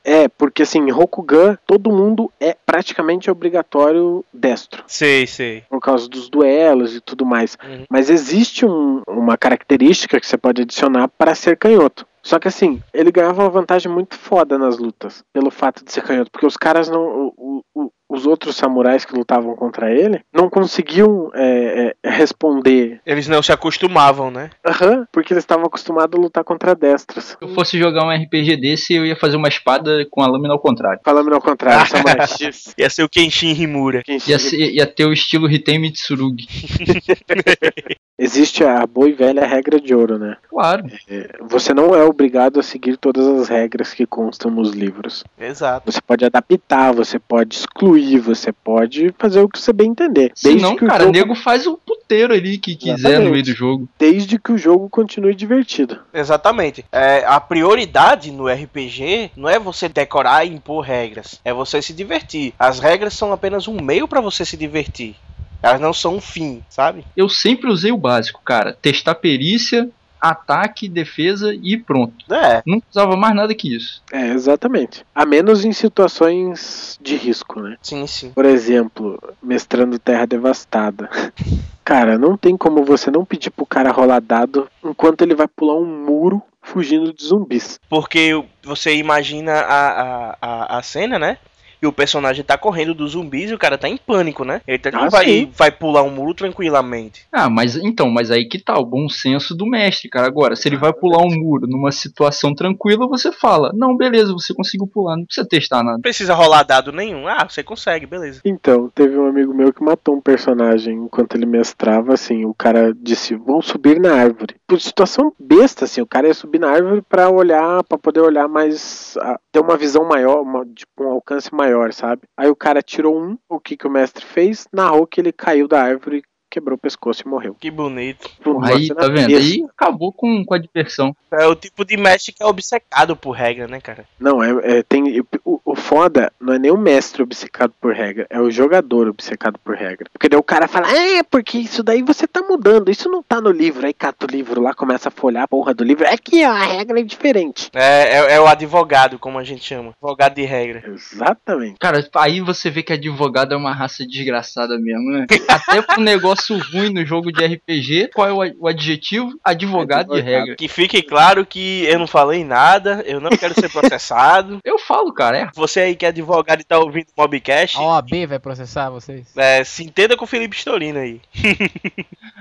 É, 0.03 0.27
porque 0.27 0.63
assim, 0.63 0.79
em 0.79 0.89
Rokugan, 0.91 1.57
todo 1.65 1.91
mundo 1.91 2.31
é 2.39 2.55
praticamente 2.65 3.29
obrigatório 3.29 4.25
destro. 4.33 4.83
Sei, 4.87 5.27
sei. 5.27 5.63
por 5.69 5.79
causa 5.79 6.09
dos 6.09 6.27
duelos 6.29 6.95
e 6.95 6.99
tudo 7.01 7.23
mais. 7.25 7.55
Uhum. 7.63 7.85
Mas 7.89 8.09
existe 8.09 8.65
um- 8.65 9.03
uma 9.07 9.37
característica 9.37 10.19
que 10.19 10.25
você 10.25 10.37
pode 10.37 10.63
adicionar 10.63 11.07
para 11.07 11.35
ser 11.35 11.55
canhoto. 11.57 12.05
Só 12.23 12.37
que 12.39 12.47
assim, 12.47 12.81
ele 12.93 13.11
ganhava 13.11 13.41
uma 13.43 13.49
vantagem 13.49 13.91
muito 13.91 14.15
foda 14.15 14.57
nas 14.57 14.77
lutas, 14.77 15.23
pelo 15.33 15.49
fato 15.49 15.83
de 15.83 15.91
ser 15.91 16.01
canhoto, 16.03 16.29
porque 16.31 16.45
os 16.45 16.57
caras 16.57 16.87
não. 16.89 17.31
o- 17.37 17.63
o- 17.73 17.91
os 18.11 18.25
outros 18.25 18.55
samurais 18.55 19.05
que 19.05 19.15
lutavam 19.15 19.55
contra 19.55 19.89
ele 19.91 20.21
não 20.33 20.49
conseguiam 20.49 21.31
é, 21.33 21.95
é, 22.03 22.09
responder. 22.09 22.99
Eles 23.05 23.27
não 23.27 23.41
se 23.41 23.51
acostumavam, 23.51 24.29
né? 24.29 24.49
Aham, 24.65 25.07
porque 25.11 25.33
eles 25.33 25.43
estavam 25.43 25.65
acostumados 25.65 26.19
a 26.19 26.21
lutar 26.21 26.43
contra 26.43 26.75
destros. 26.75 27.23
Se 27.25 27.37
eu 27.39 27.49
fosse 27.49 27.79
jogar 27.79 28.05
um 28.05 28.11
RPG 28.11 28.57
desse, 28.57 28.93
eu 28.93 29.05
ia 29.05 29.15
fazer 29.15 29.37
uma 29.37 29.47
espada 29.47 30.05
com 30.09 30.21
a 30.21 30.27
lâmina 30.27 30.53
ao 30.53 30.59
contrário. 30.59 30.99
Falando 31.05 31.33
ao 31.33 31.41
contrário, 31.41 31.87
Samurai 31.89 32.27
X. 32.27 32.73
Ia 32.77 32.89
ser 32.89 33.03
o 33.03 33.09
Kenshin 33.09 33.53
Himura. 33.53 34.01
quem 34.03 34.15
Ia, 34.27 34.37
se- 34.39 34.49
ser- 34.51 34.71
ia 34.73 34.85
ter 34.85 35.05
o 35.05 35.13
estilo 35.13 35.49
Hitei 35.49 35.77
Mitsurugi. 35.79 36.47
Existe 38.19 38.63
a 38.63 38.85
boa 38.85 39.09
e 39.09 39.13
velha 39.13 39.45
regra 39.47 39.79
de 39.79 39.95
ouro, 39.95 40.19
né? 40.19 40.37
Claro. 40.47 40.85
É, 41.09 41.37
você 41.41 41.73
não 41.73 41.95
é 41.95 42.03
obrigado 42.03 42.59
a 42.59 42.63
seguir 42.63 42.95
todas 42.97 43.25
as 43.25 43.49
regras 43.49 43.93
que 43.93 44.05
constam 44.05 44.51
nos 44.51 44.71
livros. 44.73 45.23
Exato. 45.39 45.91
Você 45.91 45.99
pode 46.01 46.23
adaptar, 46.25 46.93
você 46.93 47.17
pode 47.17 47.55
excluir, 47.55 48.19
você 48.19 48.51
pode 48.51 49.13
fazer 49.17 49.39
o 49.41 49.49
que 49.49 49.59
você 49.59 49.73
bem 49.73 49.89
entender. 49.89 50.31
Se 50.35 50.53
não, 50.55 50.75
que 50.75 50.85
o 50.85 50.87
cara, 50.87 51.01
o 51.03 51.05
jogo- 51.07 51.17
nego 51.17 51.35
faz 51.35 51.65
o 51.65 51.77
puteiro 51.77 52.33
ali 52.33 52.57
que 52.59 52.75
quiser 52.75 52.93
Exatamente. 52.93 53.23
no 53.25 53.31
meio 53.31 53.43
do 53.43 53.53
jogo. 53.53 53.89
Desde 53.97 54.37
que 54.37 54.51
o 54.51 54.57
jogo 54.57 54.87
continue 54.89 55.33
divertido. 55.33 55.97
Exatamente. 56.13 56.85
É, 56.91 57.23
a 57.25 57.39
prioridade 57.39 58.29
no 58.31 58.47
RPG 58.47 59.31
não 59.35 59.49
é 59.49 59.57
você 59.57 59.89
decorar 59.89 60.45
e 60.45 60.53
impor 60.53 60.81
regras, 60.81 61.39
é 61.43 61.51
você 61.53 61.81
se 61.81 61.93
divertir. 61.93 62.53
As 62.59 62.77
regras 62.79 63.13
são 63.15 63.33
apenas 63.33 63.67
um 63.67 63.81
meio 63.81 64.07
pra 64.07 64.21
você 64.21 64.45
se 64.45 64.55
divertir. 64.55 65.15
Elas 65.61 65.79
não 65.79 65.93
são 65.93 66.15
um 66.15 66.21
fim, 66.21 66.63
sabe? 66.69 67.05
Eu 67.15 67.29
sempre 67.29 67.69
usei 67.69 67.91
o 67.91 67.97
básico, 67.97 68.41
cara. 68.43 68.77
Testar 68.81 69.15
perícia, 69.15 69.89
ataque, 70.21 70.87
defesa 70.87 71.53
e 71.53 71.75
pronto. 71.77 72.31
É. 72.33 72.61
Não 72.65 72.79
precisava 72.79 73.17
mais 73.17 73.35
nada 73.35 73.55
que 73.55 73.75
isso. 73.75 74.03
É, 74.11 74.29
exatamente. 74.29 75.03
A 75.15 75.25
menos 75.25 75.65
em 75.65 75.73
situações 75.73 76.99
de 77.01 77.15
risco, 77.15 77.59
né? 77.59 77.77
Sim, 77.81 78.05
sim. 78.05 78.31
Por 78.31 78.45
exemplo, 78.45 79.19
mestrando 79.41 79.97
Terra 79.97 80.27
Devastada. 80.27 81.09
Cara, 81.83 82.17
não 82.17 82.37
tem 82.37 82.55
como 82.55 82.85
você 82.85 83.09
não 83.09 83.25
pedir 83.25 83.49
pro 83.49 83.65
cara 83.65 83.91
rolar 83.91 84.21
dado 84.21 84.69
enquanto 84.83 85.23
ele 85.23 85.33
vai 85.33 85.47
pular 85.47 85.75
um 85.75 86.05
muro 86.05 86.41
fugindo 86.61 87.11
de 87.11 87.23
zumbis. 87.25 87.79
Porque 87.89 88.41
você 88.63 88.95
imagina 88.95 89.51
a, 89.51 89.89
a, 89.89 90.37
a, 90.41 90.77
a 90.77 90.83
cena, 90.83 91.17
né? 91.17 91.37
E 91.81 91.87
o 91.87 91.91
personagem 91.91 92.43
tá 92.43 92.57
correndo 92.57 92.93
dos 92.93 93.11
zumbis 93.13 93.49
e 93.49 93.53
o 93.53 93.57
cara 93.57 93.77
tá 93.77 93.89
em 93.89 93.97
pânico, 93.97 94.45
né? 94.45 94.61
Ele 94.67 94.77
tá, 94.77 94.91
não 94.91 95.03
Ah, 95.05 95.09
vai, 95.09 95.25
sim. 95.25 95.51
vai 95.57 95.71
pular 95.71 96.03
um 96.03 96.11
muro 96.11 96.33
tranquilamente. 96.35 97.25
Ah, 97.31 97.49
mas 97.49 97.75
então, 97.75 98.09
mas 98.09 98.29
aí 98.29 98.45
que 98.47 98.59
tá 98.59 98.77
o 98.77 98.85
bom 98.85 99.09
senso 99.09 99.55
do 99.55 99.65
mestre, 99.65 100.09
cara. 100.09 100.27
Agora, 100.27 100.55
se 100.55 100.67
ele 100.69 100.77
vai 100.77 100.93
pular 100.93 101.23
um 101.23 101.29
muro 101.31 101.65
numa 101.67 101.91
situação 101.91 102.53
tranquila, 102.53 103.07
você 103.07 103.31
fala: 103.31 103.71
Não, 103.73 103.97
beleza, 103.97 104.31
você 104.33 104.53
conseguiu 104.53 104.85
pular, 104.87 105.17
não 105.17 105.25
precisa 105.25 105.47
testar 105.47 105.77
nada. 105.83 105.93
Não 105.97 106.01
precisa 106.01 106.33
rolar 106.33 106.63
dado 106.63 106.91
nenhum. 106.91 107.27
Ah, 107.27 107.47
você 107.49 107.63
consegue, 107.63 108.05
beleza. 108.05 108.41
Então, 108.45 108.89
teve 108.93 109.17
um 109.17 109.25
amigo 109.27 109.53
meu 109.53 109.73
que 109.73 109.83
matou 109.83 110.15
um 110.15 110.21
personagem 110.21 110.95
enquanto 110.95 111.35
ele 111.35 111.45
mestrava, 111.45 112.13
assim, 112.13 112.45
o 112.45 112.53
cara 112.53 112.93
disse, 112.95 113.35
vão 113.35 113.61
subir 113.61 113.99
na 113.99 114.13
árvore. 114.13 114.55
Por 114.67 114.79
situação 114.79 115.33
besta, 115.39 115.85
assim, 115.85 116.01
o 116.01 116.05
cara 116.05 116.27
ia 116.27 116.33
subir 116.33 116.59
na 116.59 116.69
árvore 116.69 117.01
pra 117.01 117.29
olhar, 117.29 117.83
pra 117.83 117.97
poder 117.97 118.21
olhar 118.21 118.47
mais, 118.47 119.17
ter 119.51 119.59
uma 119.59 119.75
visão 119.77 120.07
maior, 120.07 120.41
uma, 120.41 120.65
tipo, 120.65 121.03
um 121.03 121.09
alcance 121.11 121.53
maior, 121.53 121.70
sabe? 121.93 122.23
Aí 122.37 122.49
o 122.49 122.55
cara 122.55 122.81
tirou 122.81 123.19
um, 123.19 123.37
o 123.49 123.59
que 123.59 123.77
que 123.77 123.87
o 123.87 123.91
mestre 123.91 124.25
fez? 124.25 124.67
Narrou 124.71 125.07
que 125.07 125.21
ele 125.21 125.31
caiu 125.31 125.67
da 125.67 125.81
árvore, 125.81 126.23
quebrou 126.51 126.75
o 126.75 126.79
pescoço 126.79 127.23
e 127.25 127.29
morreu. 127.29 127.55
Que 127.59 127.71
bonito. 127.71 128.29
Aí, 128.63 128.87
tá 128.89 129.07
vendo? 129.07 129.27
besta. 129.27 129.37
Aí 129.37 129.65
acabou 129.69 130.11
com, 130.11 130.43
com 130.45 130.53
a 130.53 130.57
diversão. 130.57 131.15
É 131.31 131.47
o 131.47 131.55
tipo 131.55 131.85
de 131.85 131.95
mestre 131.95 132.33
que 132.33 132.43
é 132.43 132.45
obcecado 132.45 133.15
por 133.15 133.31
regra, 133.31 133.67
né, 133.67 133.79
cara? 133.79 134.05
Não, 134.19 134.43
é, 134.43 134.79
é- 134.79 134.83
tem 134.83 135.21
o, 135.45 135.61
o 135.63 135.75
foda 135.75 136.31
não 136.39 136.53
é 136.53 136.59
nem 136.59 136.71
o 136.71 136.77
mestre 136.77 137.23
obcecado 137.23 137.73
por 137.79 137.93
regra, 137.93 138.27
é 138.29 138.39
o 138.39 138.51
jogador 138.51 139.07
obcecado 139.07 139.57
por 139.63 139.75
regra. 139.75 140.09
Porque 140.11 140.27
daí 140.27 140.37
o 140.37 140.43
cara 140.43 140.67
fala, 140.67 140.87
"Ah, 140.87 141.17
é, 141.17 141.23
porque 141.23 141.57
isso 141.57 141.81
daí 141.81 142.01
você 142.01 142.27
tá 142.27 142.41
mudando, 142.41 142.91
isso 142.91 143.09
não 143.09 143.23
tá 143.23 143.39
no 143.39 143.49
livro. 143.49 143.85
Aí 143.87 143.93
cata 143.93 144.25
o 144.25 144.29
livro 144.29 144.61
lá, 144.61 144.73
começa 144.73 145.07
a 145.07 145.11
folhar 145.11 145.43
a 145.43 145.47
porra 145.47 145.73
do 145.73 145.83
livro. 145.83 146.05
É 146.05 146.17
que 146.17 146.43
a 146.43 146.53
regra 146.53 146.99
é 146.99 147.03
diferente. 147.03 147.69
É, 147.73 148.17
é, 148.17 148.33
é 148.33 148.41
o 148.41 148.47
advogado, 148.47 149.17
como 149.17 149.39
a 149.39 149.43
gente 149.43 149.63
chama. 149.63 149.93
Advogado 150.01 150.35
de 150.35 150.43
regra. 150.43 150.83
Exatamente. 150.87 151.77
Cara, 151.79 152.05
aí 152.15 152.41
você 152.41 152.69
vê 152.69 152.83
que 152.83 152.91
advogado 152.93 153.53
é 153.53 153.57
uma 153.57 153.73
raça 153.73 154.05
desgraçada 154.05 154.77
mesmo, 154.77 155.11
né? 155.11 155.25
Até 155.47 155.81
pro 155.81 156.01
negócio 156.01 156.40
ruim 156.49 156.89
no 156.93 157.05
jogo 157.05 157.31
de 157.31 157.45
RPG, 157.45 158.09
qual 158.13 158.27
é 158.43 158.53
o, 158.59 158.67
adjetivo? 158.67 159.31
Advogado, 159.43 160.13
de 160.15 160.21
regra. 160.21 160.55
Que 160.55 160.67
fique 160.67 161.01
claro 161.01 161.45
que 161.45 161.83
eu 161.85 161.99
não 161.99 162.07
falei 162.07 162.43
nada, 162.43 163.03
eu 163.05 163.19
não 163.19 163.29
quero 163.31 163.53
ser 163.53 163.69
processado. 163.71 164.59
Eu 164.63 164.77
falo, 164.79 165.13
cara, 165.13 165.37
é. 165.37 165.49
Você 165.55 165.79
aí 165.81 165.95
que 165.95 166.05
é 166.05 166.09
advogado 166.09 166.61
e 166.61 166.63
tá 166.63 166.79
ouvindo 166.79 167.07
o 167.15 167.21
Mobcast, 167.21 167.77
A 167.77 167.81
OAB 167.81 168.25
vai 168.27 168.39
processar 168.39 168.89
vocês? 168.89 169.27
é, 169.37 169.63
se 169.63 169.83
entenda 169.83 170.15
com 170.17 170.23
o 170.25 170.27
Felipe 170.27 170.55
Storino 170.55 170.99
aí. 170.99 171.21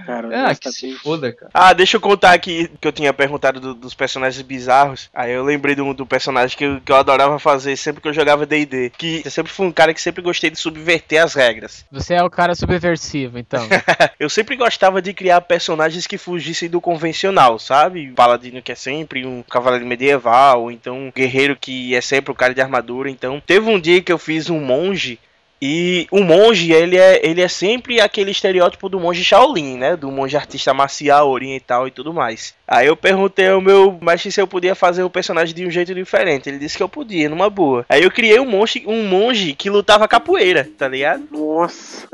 Cara, 0.07 0.51
É, 0.51 0.55
que 0.55 0.73
se 0.73 0.93
foda, 0.95 1.33
cara. 1.33 1.51
Ah, 1.53 1.73
deixa 1.73 1.97
eu 1.97 2.01
contar 2.01 2.33
aqui 2.33 2.71
que 2.81 2.89
eu 2.89 2.93
tinha 2.93 3.13
perguntado 3.13 3.61
do- 3.61 3.75
dos 3.75 3.95
personagens 3.95 4.41
bizarros. 4.43 5.11
Aí 5.15 5.31
eu 5.33 5.45
lembrei 5.45 5.75
do, 5.75 5.93
do 5.93 6.07
personagem 6.07 6.57
que 6.57 6.65
eu, 6.65 6.81
que 6.81 6.91
eu 6.91 6.97
adorava 6.97 7.39
fazer 7.39 7.77
sempre 7.77 8.01
que 8.01 8.09
eu 8.09 8.13
jogava 8.13 8.47
DD. 8.47 8.91
Que 8.97 9.23
eu 9.25 9.31
sempre 9.31 9.53
fui 9.53 9.67
um 9.67 9.73
cara 9.73 9.93
que 9.93 10.01
sempre 10.01 10.23
gostei 10.23 10.51
de 10.51 10.59
subverter 10.59 11.23
as 11.23 11.35
regras. 11.35 11.85
Você 11.93 12.15
é 12.15 12.23
o 12.23 12.31
cara 12.31 12.55
subversivo, 12.55 13.39
então. 13.39 13.67
Eu 14.19 14.29
sempre 14.29 14.57
gostava 14.57 15.01
de 15.01 15.13
criar 15.13 15.41
personagens 15.43 16.07
que 16.07 16.19
fugissem 16.19 16.69
do 16.69 16.81
convencional, 16.81 17.59
sabe? 17.59 18.13
Paladino 18.13 18.63
que 18.63 18.73
é 18.73 18.75
sempre 18.75 19.27
um 19.27 19.43
cavaleiro 19.43 19.87
medieval, 19.87 20.63
ou 20.63 20.71
então 20.71 20.97
um 20.97 21.13
guerreiro 21.13 21.57
que 21.57 21.95
é 21.95 22.01
sempre 22.01 22.33
o 22.33 22.35
cara 22.35 22.55
de 22.55 22.61
armadura. 22.61 23.11
Então, 23.11 23.43
teve 23.45 23.69
um 23.69 23.81
dia 23.81 24.03
que 24.03 24.13
eu 24.13 24.19
fiz 24.19 24.51
um 24.51 24.61
monge 24.61 25.19
e 25.63 26.07
o 26.11 26.23
monge, 26.23 26.73
ele 26.73 26.97
é, 26.97 27.21
ele 27.23 27.43
é 27.43 27.49
sempre 27.49 28.01
aquele 28.01 28.31
estereótipo 28.31 28.89
do 28.89 28.99
monge 28.99 29.23
Shaolin, 29.23 29.77
né? 29.77 29.95
Do 29.95 30.11
monge 30.11 30.35
artista 30.35 30.73
marcial, 30.73 31.29
oriental 31.29 31.87
e 31.87 31.91
tudo 31.91 32.15
mais. 32.15 32.55
Aí 32.71 32.87
eu 32.87 32.97
perguntei 32.97 33.49
ao 33.49 33.61
meu 33.61 33.99
mestre 34.01 34.31
se 34.31 34.41
eu 34.41 34.47
podia 34.47 34.77
fazer 34.77 35.03
o 35.03 35.11
personagem 35.11 35.53
de 35.53 35.67
um 35.67 35.71
jeito 35.71 35.93
diferente. 35.93 36.49
Ele 36.49 36.59
disse 36.59 36.77
que 36.77 36.83
eu 36.85 36.89
podia, 36.89 37.29
numa 37.29 37.51
boa. 37.51 37.85
Aí 37.89 38.05
eu 38.05 38.11
criei 38.13 38.39
um 38.39 38.47
monge, 38.47 38.85
um 38.87 39.03
monge 39.03 39.55
que 39.55 39.69
lutava 39.69 40.07
capoeira, 40.07 40.69
tá 40.79 40.87
ligado? 40.87 41.25
Nossa. 41.33 42.07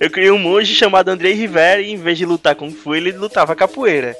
Eu 0.00 0.10
criei 0.10 0.30
um 0.30 0.38
monge 0.38 0.74
chamado 0.74 1.10
Andrei 1.10 1.34
Rivera 1.34 1.82
e 1.82 1.92
em 1.92 1.98
vez 1.98 2.16
de 2.16 2.24
lutar 2.24 2.54
Kung 2.54 2.70
Fu, 2.70 2.94
ele 2.94 3.12
lutava 3.12 3.54
capoeira. 3.54 4.16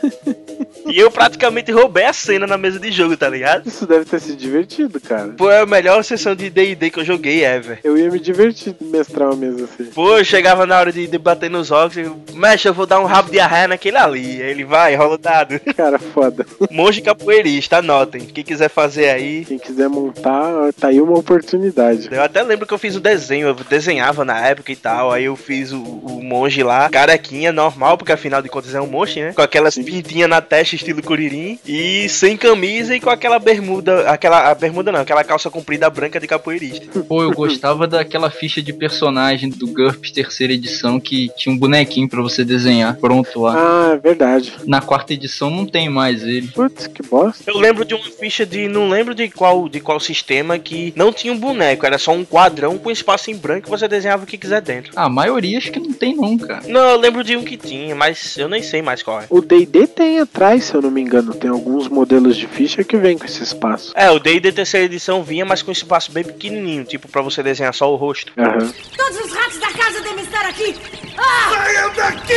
e 0.86 0.98
eu 0.98 1.10
praticamente 1.10 1.72
roubei 1.72 2.04
a 2.04 2.12
cena 2.12 2.46
na 2.46 2.58
mesa 2.58 2.78
de 2.78 2.92
jogo, 2.92 3.16
tá 3.16 3.30
ligado? 3.30 3.66
Isso 3.66 3.86
deve 3.86 4.04
ter 4.04 4.20
sido 4.20 4.36
divertido, 4.36 5.00
cara. 5.00 5.34
Foi 5.38 5.56
a 5.56 5.64
melhor 5.64 6.04
sessão 6.04 6.34
de 6.34 6.50
D&D 6.50 6.90
que 6.90 7.00
eu 7.00 7.04
joguei 7.04 7.42
ever. 7.42 7.80
Eu 7.82 7.96
ia 7.96 8.10
me 8.10 8.20
divertir 8.20 8.74
de 8.78 8.84
mestrar 8.84 9.28
uma 9.30 9.36
mesa 9.36 9.64
assim. 9.64 9.90
Pô, 9.92 10.18
eu 10.18 10.24
chegava 10.24 10.66
na 10.66 10.78
hora 10.78 10.92
de 10.92 11.06
debater 11.06 11.48
nos 11.48 11.70
rocks 11.70 11.96
e 11.96 12.00
eu, 12.00 12.20
mestre, 12.34 12.68
eu 12.68 12.74
vou 12.74 12.84
dar 12.84 13.00
um 13.00 13.06
rabo 13.06 13.30
de 13.30 13.40
arraia 13.40 13.68
naquele 13.68 13.96
ali. 13.96 14.42
Aí 14.42 14.50
ele 14.50 14.64
vai, 14.64 14.94
rola 14.94 15.14
o 15.14 15.18
dado. 15.18 15.58
Cara, 15.76 15.98
foda. 15.98 16.46
Monge 16.70 17.00
capoeirista, 17.00 17.78
anotem. 17.78 18.22
Quem 18.22 18.44
quiser 18.44 18.68
fazer 18.68 19.10
aí. 19.10 19.44
Quem 19.44 19.58
quiser 19.58 19.88
montar, 19.88 20.72
tá 20.78 20.88
aí 20.88 21.00
uma 21.00 21.18
oportunidade. 21.18 22.08
Eu 22.10 22.22
até 22.22 22.42
lembro 22.42 22.66
que 22.66 22.74
eu 22.74 22.78
fiz 22.78 22.96
o 22.96 23.00
desenho, 23.00 23.48
eu 23.48 23.54
desenhava 23.54 24.24
na 24.24 24.46
época 24.46 24.72
e 24.72 24.76
tal. 24.76 25.12
Aí 25.12 25.24
eu 25.24 25.36
fiz 25.36 25.72
o, 25.72 25.82
o 25.82 26.22
monge 26.22 26.62
lá, 26.62 26.88
carequinha, 26.88 27.52
normal, 27.52 27.96
porque 27.96 28.12
afinal 28.12 28.42
de 28.42 28.48
contas 28.48 28.74
é 28.74 28.80
um 28.80 28.86
monge, 28.86 29.20
né? 29.20 29.32
Com 29.32 29.42
aquelas 29.42 29.76
pintinhas 29.76 30.28
na 30.28 30.40
testa, 30.40 30.74
estilo 30.74 31.02
curirim. 31.02 31.58
E 31.66 32.08
sem 32.08 32.36
camisa 32.36 32.94
e 32.94 33.00
com 33.00 33.10
aquela 33.10 33.38
bermuda. 33.38 34.08
Aquela. 34.10 34.50
A 34.50 34.54
bermuda 34.54 34.92
não, 34.92 35.00
aquela 35.00 35.24
calça 35.24 35.50
comprida 35.50 35.88
branca 35.90 36.18
de 36.20 36.26
capoeirista. 36.26 37.00
Pô, 37.08 37.22
eu 37.22 37.32
gostava 37.32 37.86
daquela 37.86 38.30
ficha 38.30 38.62
de 38.62 38.72
personagem 38.72 39.50
do 39.50 39.66
GURPS 39.66 40.12
terceira 40.12 40.52
edição 40.52 41.00
que 41.00 41.30
tinha 41.36 41.54
um 41.54 41.58
bonequinho 41.58 42.08
pra 42.08 42.22
você 42.22 42.44
desenhar 42.44 42.96
pronto 42.96 43.40
lá. 43.40 43.54
Ah, 43.56 43.92
é 43.94 43.96
verdade. 43.96 44.52
Na 44.66 44.80
quarta 44.80 45.12
edição 45.12 45.50
não 45.60 45.66
tem 45.66 45.88
mais 45.88 46.22
ele. 46.22 46.48
Putz, 46.48 46.86
que 46.86 47.02
bosta. 47.02 47.50
Eu 47.50 47.58
lembro 47.58 47.84
de 47.84 47.94
uma 47.94 48.04
ficha 48.04 48.44
de. 48.44 48.68
Não 48.68 48.88
lembro 48.88 49.14
de 49.14 49.28
qual, 49.28 49.68
de 49.68 49.80
qual 49.80 50.00
sistema 50.00 50.58
que 50.58 50.92
não 50.96 51.12
tinha 51.12 51.32
um 51.32 51.38
boneco, 51.38 51.86
era 51.86 51.98
só 51.98 52.12
um 52.12 52.24
quadrão 52.24 52.78
com 52.78 52.90
espaço 52.90 53.30
em 53.30 53.36
branco 53.36 53.68
e 53.68 53.70
você 53.70 53.86
desenhava 53.88 54.24
o 54.24 54.26
que 54.26 54.38
quiser 54.38 54.60
dentro. 54.60 54.92
Ah, 54.96 55.04
a 55.04 55.08
maioria 55.08 55.58
acho 55.58 55.70
que 55.70 55.80
não 55.80 55.92
tem 55.92 56.16
cara. 56.38 56.62
Não, 56.66 56.90
eu 56.90 56.96
lembro 56.96 57.24
de 57.24 57.36
um 57.36 57.42
que 57.42 57.56
tinha, 57.56 57.94
mas 57.94 58.36
eu 58.36 58.48
nem 58.48 58.62
sei 58.62 58.82
mais 58.82 59.02
qual 59.02 59.20
é. 59.20 59.26
O 59.28 59.40
D&D 59.40 59.86
tem 59.86 60.20
atrás, 60.20 60.64
se 60.64 60.74
eu 60.74 60.82
não 60.82 60.90
me 60.90 61.00
engano, 61.00 61.34
tem 61.34 61.50
alguns 61.50 61.88
modelos 61.88 62.36
de 62.36 62.46
ficha 62.46 62.84
que 62.84 62.96
vem 62.96 63.16
com 63.16 63.24
esse 63.24 63.42
espaço. 63.42 63.92
É, 63.94 64.10
o 64.10 64.18
D&D 64.18 64.52
terceira 64.52 64.86
edição 64.86 65.22
vinha, 65.22 65.44
mas 65.44 65.62
com 65.62 65.72
espaço 65.72 66.12
bem 66.12 66.24
pequenininho, 66.24 66.84
tipo 66.84 67.08
pra 67.08 67.22
você 67.22 67.42
desenhar 67.42 67.74
só 67.74 67.92
o 67.92 67.96
rosto. 67.96 68.32
Aham. 68.36 68.72
Todos 68.96 69.20
os 69.24 69.32
ratos 69.32 69.58
da 69.58 69.72
casa 69.72 70.00
devem 70.02 70.24
estar 70.24 70.46
aqui! 70.46 70.74
Ah! 71.16 71.50
Saiam 71.54 71.94
daqui! 71.94 72.32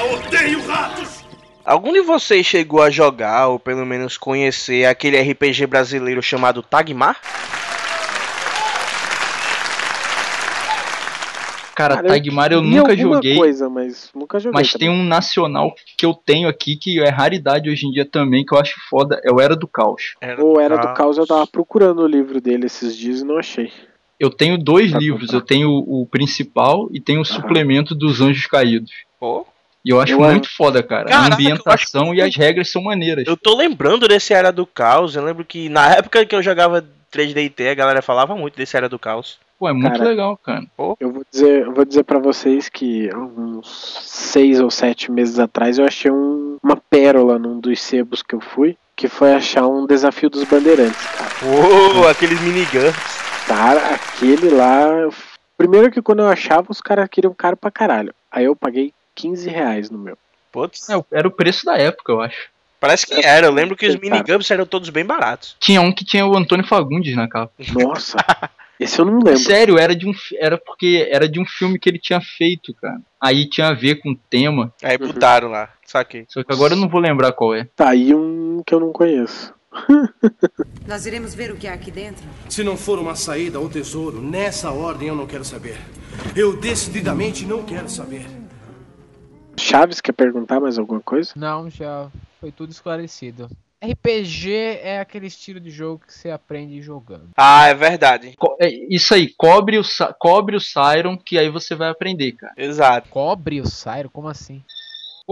Eu 0.00 0.14
odeio 0.14 0.66
ratos! 0.66 1.21
Algum 1.64 1.92
de 1.92 2.00
vocês 2.00 2.44
chegou 2.44 2.82
a 2.82 2.90
jogar, 2.90 3.48
ou 3.48 3.58
pelo 3.58 3.86
menos 3.86 4.16
conhecer, 4.18 4.84
aquele 4.86 5.20
RPG 5.20 5.66
brasileiro 5.66 6.20
chamado 6.22 6.62
Tagmar? 6.62 7.20
Cara, 11.74 11.96
Cara, 11.96 12.08
Tagmar 12.08 12.52
eu 12.52 12.60
vi 12.62 12.68
nunca 12.76 12.96
joguei. 12.96 13.36
coisa, 13.36 13.68
mas 13.68 14.10
nunca 14.14 14.38
joguei. 14.38 14.60
Mas 14.60 14.72
tem 14.72 14.90
um 14.90 15.02
nacional 15.04 15.72
que 15.96 16.04
eu 16.04 16.12
tenho 16.12 16.48
aqui 16.48 16.76
que 16.76 17.00
é 17.00 17.08
raridade 17.08 17.70
hoje 17.70 17.86
em 17.86 17.90
dia 17.90 18.04
também, 18.04 18.44
que 18.44 18.54
eu 18.54 18.58
acho 18.58 18.74
foda, 18.90 19.20
é 19.24 19.32
o 19.32 19.40
Era 19.40 19.56
do 19.56 19.66
Caos. 19.66 20.14
Ou 20.38 20.60
Era 20.60 20.76
do 20.76 20.92
Caos, 20.94 21.16
eu 21.16 21.26
tava 21.26 21.46
procurando 21.46 22.02
o 22.02 22.06
livro 22.06 22.40
dele 22.40 22.66
esses 22.66 22.96
dias 22.96 23.20
e 23.20 23.24
não 23.24 23.38
achei. 23.38 23.72
Eu 24.20 24.30
tenho 24.30 24.58
dois 24.58 24.90
Pra 24.90 25.00
livros, 25.00 25.22
comprar. 25.30 25.36
eu 25.38 25.40
tenho 25.40 25.70
o 25.70 26.06
principal 26.10 26.88
e 26.92 27.00
tenho 27.00 27.20
o 27.22 27.24
suplemento 27.24 27.94
dos 27.94 28.20
Anjos 28.20 28.46
Caídos. 28.46 28.92
Pô. 29.18 29.46
E 29.84 29.90
eu 29.90 30.00
acho 30.00 30.12
Eu 30.12 30.20
muito 30.20 30.48
foda, 30.56 30.82
cara. 30.82 31.06
Caraca, 31.08 31.32
a 31.32 31.34
ambientação 31.34 32.02
acho 32.04 32.14
e 32.14 32.22
as 32.22 32.36
regras 32.36 32.70
são 32.70 32.82
maneiras. 32.82 33.24
Eu 33.26 33.36
tô 33.36 33.56
lembrando 33.56 34.06
desse 34.06 34.32
Era 34.32 34.52
do 34.52 34.64
Caos, 34.66 35.16
eu 35.16 35.24
lembro 35.24 35.44
que 35.44 35.68
na 35.68 35.94
época 35.94 36.24
que 36.24 36.34
eu 36.34 36.42
jogava 36.42 36.84
3D 37.12 37.44
e 37.44 37.50
T, 37.50 37.68
a 37.68 37.74
galera 37.74 38.00
falava 38.02 38.34
muito 38.36 38.56
desse 38.56 38.76
Era 38.76 38.88
do 38.88 38.98
Caos. 38.98 39.38
Pô, 39.58 39.68
é 39.68 39.72
muito 39.72 39.92
Cara, 39.92 40.04
legal, 40.04 40.36
cara. 40.36 40.64
Eu 40.98 41.12
vou 41.12 41.24
dizer, 41.30 41.62
eu 41.66 41.72
vou 41.72 41.84
dizer 41.84 42.02
para 42.04 42.18
vocês 42.18 42.68
que 42.68 43.08
uns 43.14 44.00
seis 44.04 44.60
ou 44.60 44.70
sete 44.70 45.10
meses 45.10 45.38
atrás 45.38 45.78
eu 45.78 45.84
achei 45.84 46.10
um- 46.10 46.56
uma 46.62 46.76
pérola 46.76 47.38
num 47.38 47.58
dos 47.60 47.80
sebos 47.80 48.22
que 48.22 48.34
eu 48.34 48.40
fui, 48.40 48.76
que 48.96 49.08
foi 49.08 49.32
achar 49.32 49.66
um 49.66 49.86
desafio 49.86 50.28
dos 50.30 50.44
bandeirantes, 50.44 51.00
cara. 51.06 51.30
Ô, 52.00 52.06
aqueles 52.08 52.40
miniguns. 52.40 52.94
Cara, 53.46 53.94
aquele 53.94 54.48
lá. 54.50 55.08
Primeiro 55.56 55.90
que 55.90 56.02
quando 56.02 56.20
eu 56.20 56.28
achava, 56.28 56.66
os 56.70 56.80
caras 56.80 57.08
queriam 57.10 57.34
caro 57.34 57.56
pra 57.56 57.70
caralho. 57.70 58.14
Aí 58.30 58.44
eu 58.44 58.56
paguei 58.56 58.92
15 59.14 59.48
reais 59.48 59.90
no 59.90 59.98
meu. 59.98 60.16
Putz. 60.50 60.88
É, 60.90 61.04
era 61.12 61.26
o 61.26 61.30
preço 61.30 61.64
da 61.64 61.76
época, 61.76 62.12
eu 62.12 62.20
acho. 62.20 62.50
Parece 62.78 63.06
que 63.06 63.24
era. 63.24 63.46
Eu 63.46 63.52
lembro 63.52 63.76
que 63.76 63.86
os 63.86 63.96
miniguns 63.96 64.50
eram 64.50 64.66
todos 64.66 64.90
bem 64.90 65.04
baratos. 65.04 65.56
Tinha 65.60 65.80
um 65.80 65.92
que 65.92 66.04
tinha 66.04 66.26
o 66.26 66.36
Antônio 66.36 66.66
Fagundes 66.66 67.14
na 67.14 67.28
capa. 67.28 67.52
Nossa, 67.72 68.18
esse 68.78 68.98
eu 68.98 69.04
não 69.04 69.18
lembro. 69.18 69.38
Sério, 69.38 69.78
era 69.78 69.94
de 69.94 70.04
um 70.08 70.12
era 70.36 70.58
porque 70.58 71.08
era 71.08 71.28
de 71.28 71.38
um 71.38 71.46
filme 71.46 71.78
que 71.78 71.88
ele 71.88 71.98
tinha 71.98 72.20
feito, 72.20 72.74
cara. 72.74 73.00
Aí 73.20 73.48
tinha 73.48 73.68
a 73.68 73.72
ver 73.72 74.00
com 74.00 74.10
o 74.10 74.16
tema, 74.28 74.74
Aí 74.82 74.98
botaram 74.98 75.48
lá. 75.48 75.70
Saquei. 75.86 76.24
só 76.28 76.42
que 76.42 76.52
agora 76.52 76.74
eu 76.74 76.78
não 76.78 76.88
vou 76.88 77.00
lembrar 77.00 77.32
qual 77.32 77.54
é. 77.54 77.68
Tá 77.76 77.90
aí 77.90 78.12
um 78.12 78.62
que 78.66 78.74
eu 78.74 78.80
não 78.80 78.92
conheço. 78.92 79.54
Nós 80.86 81.06
iremos 81.06 81.34
ver 81.34 81.52
o 81.52 81.56
que 81.56 81.68
há 81.68 81.74
aqui 81.74 81.90
dentro. 81.90 82.24
Se 82.48 82.64
não 82.64 82.76
for 82.76 82.98
uma 82.98 83.14
saída 83.14 83.60
ou 83.60 83.70
tesouro, 83.70 84.20
nessa 84.20 84.72
ordem 84.72 85.08
eu 85.08 85.14
não 85.14 85.26
quero 85.26 85.44
saber. 85.44 85.78
Eu 86.34 86.56
decididamente 86.56 87.44
não 87.44 87.62
quero 87.62 87.88
saber. 87.88 88.26
Chaves, 89.58 90.00
quer 90.00 90.12
perguntar 90.12 90.60
mais 90.60 90.78
alguma 90.78 91.00
coisa? 91.00 91.32
Não, 91.36 91.68
já 91.70 92.08
foi 92.40 92.50
tudo 92.52 92.70
esclarecido. 92.70 93.48
RPG 93.84 94.78
é 94.80 95.00
aquele 95.00 95.26
estilo 95.26 95.58
de 95.58 95.68
jogo 95.70 96.04
que 96.06 96.14
você 96.14 96.30
aprende 96.30 96.80
jogando. 96.80 97.30
Ah, 97.36 97.66
é 97.66 97.74
verdade. 97.74 98.32
Co- 98.38 98.56
é 98.60 98.68
isso 98.88 99.12
aí, 99.12 99.28
cobre 99.36 99.76
o, 99.78 99.82
cobre 100.20 100.54
o 100.54 100.60
Siron, 100.60 101.18
que 101.18 101.36
aí 101.36 101.48
você 101.50 101.74
vai 101.74 101.88
aprender, 101.88 102.32
cara. 102.32 102.52
Exato. 102.56 103.08
Cobre 103.08 103.60
o 103.60 103.66
Cyro? 103.66 104.08
Como 104.08 104.28
assim? 104.28 104.62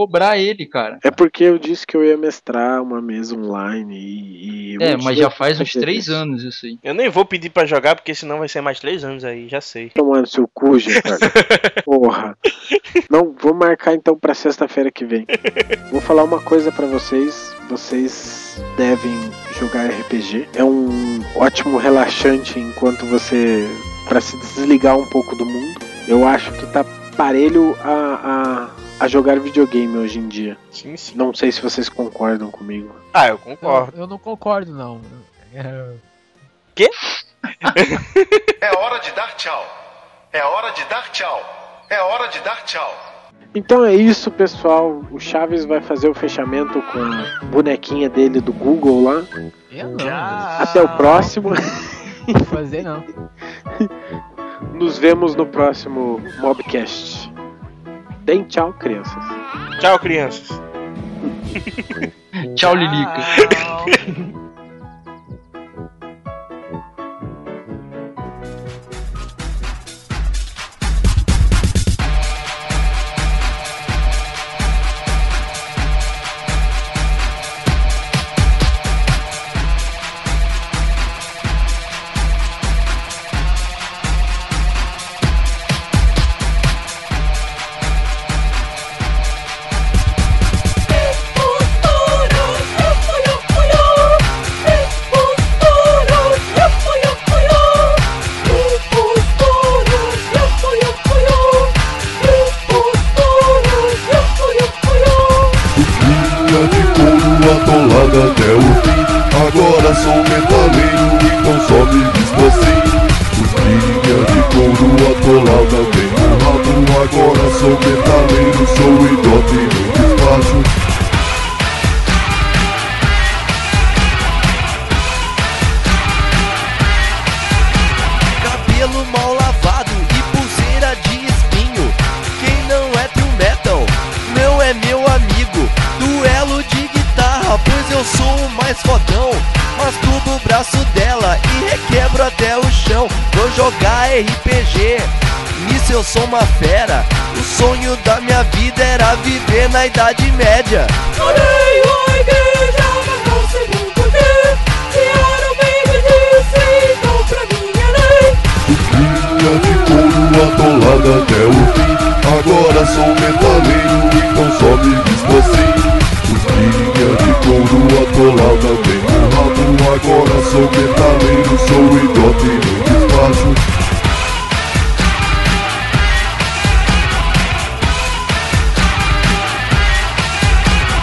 Cobrar 0.01 0.39
ele, 0.39 0.65
cara. 0.65 0.99
É 1.05 1.11
porque 1.11 1.45
eu 1.45 1.59
disse 1.59 1.87
que 1.87 1.95
eu 1.95 2.03
ia 2.03 2.17
mestrar 2.17 2.83
uma 2.83 3.03
mesa 3.03 3.37
online 3.37 3.95
e. 3.99 4.77
e 4.79 4.83
É, 4.83 4.97
mas 4.97 5.19
já 5.19 5.29
faz 5.29 5.61
uns 5.61 5.73
três 5.73 6.05
isso. 6.05 6.15
anos 6.15 6.43
isso 6.43 6.65
aí. 6.65 6.79
Eu 6.83 6.95
nem 6.95 7.11
vou 7.11 7.23
pedir 7.23 7.51
pra 7.51 7.67
jogar, 7.67 7.95
porque 7.95 8.15
senão 8.15 8.39
vai 8.39 8.49
ser 8.49 8.63
mais 8.63 8.81
três 8.81 9.05
anos 9.05 9.25
aí, 9.27 9.47
já 9.47 9.61
sei. 9.61 9.91
Tomando 9.91 10.27
seu 10.27 10.49
cu, 10.49 10.79
Gerardo. 10.79 11.19
Porra. 11.85 12.35
Não, 13.11 13.35
vou 13.39 13.53
marcar 13.53 13.93
então 13.93 14.17
pra 14.17 14.33
sexta-feira 14.33 14.91
que 14.91 15.05
vem. 15.05 15.27
Vou 15.93 16.01
falar 16.01 16.25
uma 16.25 16.41
coisa 16.41 16.73
pra 16.73 16.87
vocês. 16.87 17.55
Vocês 17.69 18.59
devem 18.79 19.13
jogar 19.59 19.85
RPG. 19.87 20.49
É 20.55 20.65
um 20.65 21.21
ótimo 21.37 21.77
relaxante 21.77 22.59
enquanto 22.59 23.05
você. 23.05 23.69
pra 24.09 24.19
se 24.19 24.35
desligar 24.39 24.97
um 24.97 25.05
pouco 25.11 25.37
do 25.37 25.45
mundo. 25.45 25.79
Eu 26.09 26.27
acho 26.27 26.51
que 26.53 26.65
tá 26.73 26.85
parelho 27.19 27.77
a, 27.83 28.71
a, 28.73 28.80
a 29.01 29.09
jogar 29.09 29.39
videogame 29.41 29.97
hoje 29.99 30.19
em 30.19 30.29
dia. 30.29 30.57
Sim, 30.71 30.97
sim. 30.97 31.17
Não 31.17 31.33
sei 31.35 31.51
se 31.51 31.61
vocês 31.63 31.89
concordam 31.89 32.51
comigo. 32.51 32.95
Ah, 33.13 33.27
eu 33.29 33.33
Eu, 33.35 33.39
concordo. 33.39 33.93
eu 34.01 34.07
não 34.07 34.19
concordo, 34.19 34.73
não. 34.73 35.01
É, 35.55 35.95
É 38.61 38.77
hora 38.77 38.99
de 39.01 39.11
dar 39.13 39.35
tchau. 39.37 39.65
É 40.33 40.43
hora 40.45 40.71
de 40.73 40.85
dar 40.85 41.11
tchau. 41.11 41.41
É 41.89 42.01
hora 42.01 42.29
de 42.29 42.41
dar 42.41 42.65
tchau. 42.65 42.95
Então 43.55 43.85
é 43.85 43.95
isso, 43.95 44.31
pessoal. 44.31 45.03
O 45.11 45.19
Chaves 45.19 45.65
vai 45.65 45.81
fazer 45.81 46.09
o 46.09 46.15
fechamento 46.15 46.81
com 46.83 46.99
a 47.01 47.45
bonequinha 47.47 48.09
dele 48.09 48.41
do 48.41 48.53
Google 48.53 49.03
lá. 49.03 49.25
eu 49.73 49.89
não. 49.89 50.63
Até 50.63 50.81
o 50.83 50.89
próximo. 50.97 51.51
Não 52.29 52.35
vou 52.35 52.45
fazer, 52.47 52.83
não. 52.83 53.03
Nos 54.75 54.99
vemos 54.99 55.35
no 55.35 55.47
próximo 55.47 56.21
Mobcast. 56.39 57.30
Deem 58.31 58.45
tchau, 58.45 58.73
crianças. 58.75 59.25
Tchau, 59.81 59.99
crianças. 59.99 60.63
Tchau, 62.55 62.77
Lilica. 62.77 64.47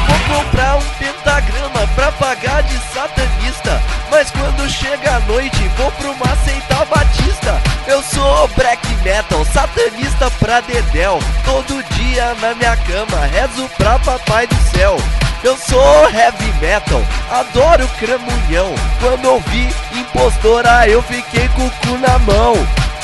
Vou 0.08 0.36
comprar 0.36 0.76
um 0.76 0.82
pentagrama 1.00 1.88
pra 1.96 2.12
pagar 2.12 2.62
de 2.64 2.78
satanista. 2.94 3.82
Mas 4.12 4.30
quando 4.32 4.70
chega 4.70 5.16
a 5.16 5.20
noite, 5.22 5.72
vou 5.78 5.92
pra 5.94 6.10
uma 6.10 6.36
seita 6.44 6.86
batista. 6.86 7.77
Eu 7.88 8.04
sou 8.04 8.48
black 8.50 8.86
metal, 9.04 9.46
satanista 9.46 10.30
pra 10.40 10.60
dedéu. 10.60 11.20
Todo 11.46 11.82
dia 11.96 12.36
na 12.42 12.54
minha 12.54 12.76
cama, 12.76 13.26
rezo 13.28 13.70
pra 13.78 13.98
papai 14.00 14.46
do 14.46 14.56
céu. 14.72 14.98
Eu 15.42 15.56
sou 15.56 16.10
heavy 16.10 16.52
metal, 16.60 17.02
adoro 17.32 17.88
cramunhão. 18.00 18.76
Quando 19.00 19.32
ouvi 19.32 19.74
impostora, 19.94 20.88
eu 20.90 21.02
fiquei 21.04 21.48
com 21.50 21.66
o 21.66 21.72
cu 21.72 21.98
na 21.98 22.20
mão. 22.20 22.56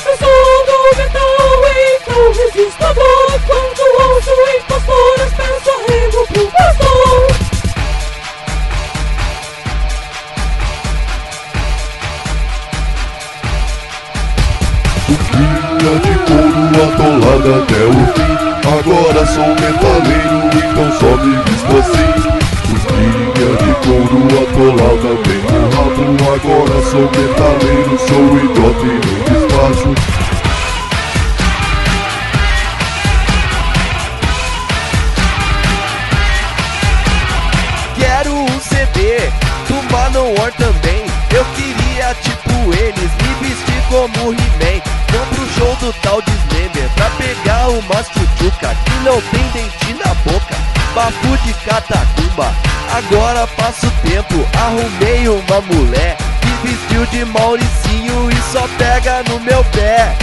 Eu 0.05 0.17
sou 0.17 0.65
do 0.65 0.97
metal, 0.97 1.63
então 1.95 2.33
resisto 2.33 2.83
a 2.83 2.91
dor. 2.91 3.41
Quando 3.47 4.09
ouço 4.09 4.31
impostoras, 4.57 5.33
peço 5.33 5.71
arrego 5.71 6.27
pro 6.27 6.51
pastor. 6.51 7.42
Linha 15.35 15.93
de 15.99 16.13
couro 16.25 16.63
atolada 16.83 17.51
até 17.63 17.81
o 17.85 17.93
fim 18.13 18.33
Agora 18.67 19.25
sou 19.25 19.47
metaleiro, 19.47 20.37
então 20.53 20.87
só 20.99 21.11
me 21.23 21.33
visto 21.43 21.73
assim 21.79 22.11
Os 22.73 22.83
linha 22.93 23.51
de 23.57 23.71
couro 23.85 24.19
atolada 24.43 25.11
bem 25.27 25.41
no 25.51 25.61
rabo 25.75 26.03
Agora 26.33 26.77
sou 26.89 27.01
metaleiro, 27.01 27.93
sou 27.99 28.23
idiota 28.37 28.85
e 28.85 28.87
não 28.93 29.17
despacho 29.41 30.23
Manowar 40.13 40.51
também. 40.53 41.05
Eu 41.33 41.45
queria, 41.55 42.13
tipo 42.15 42.73
eles, 42.73 43.11
me 43.21 43.47
vestir 43.47 43.81
como 43.89 44.33
He-Man. 44.33 45.02
Show 45.57 45.75
do 45.75 45.93
tal 46.01 46.21
Dismember 46.21 46.89
pra 46.95 47.09
pegar 47.11 47.69
uma 47.69 48.03
chuchuca 48.03 48.75
que 48.85 48.91
não 49.03 49.21
tem 49.21 49.43
dente 49.53 49.93
na 49.93 50.13
boca. 50.15 50.55
Bafu 50.95 51.37
de 51.43 51.53
catacumba. 51.65 52.53
Agora 52.91 53.47
passo 53.47 53.91
tempo, 54.03 54.47
arrumei 54.57 55.27
uma 55.27 55.61
mulher 55.61 56.17
que 56.41 56.67
vestiu 56.67 57.05
de 57.07 57.25
Mauricinho 57.25 58.29
e 58.31 58.35
só 58.51 58.67
pega 58.77 59.23
no 59.29 59.39
meu 59.39 59.63
pé. 59.65 60.15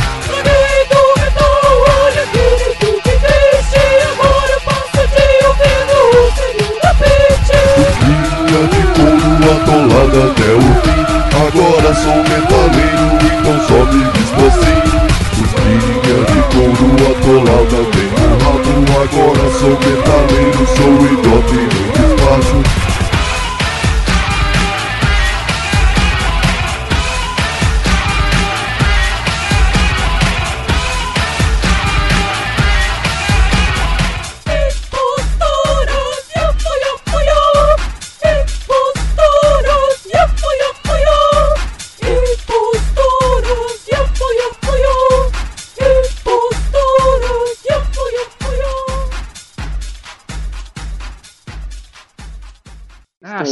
De 8.60 8.82
couro 8.94 9.52
atolada 9.52 10.30
até 10.30 10.50
o 10.52 10.60
fim. 10.82 11.00
Agora 11.46 11.94
sou 11.94 12.16
metaleiro, 12.16 13.06
então 13.38 13.56
só 13.66 13.78
me 13.90 14.04
visto 14.12 14.40
assim. 14.46 14.99
De 16.20 16.40
couro 16.52 16.94
atolada 17.10 17.80
bem 17.94 18.10
no 18.10 18.28
rabo. 18.44 18.72
Agora 19.00 19.46
sou 19.58 19.70
metaleiro, 19.70 20.62
sou 20.76 20.92
idiota 21.06 21.54
e 21.54 21.56
não 21.72 21.86
despacho. 21.92 22.99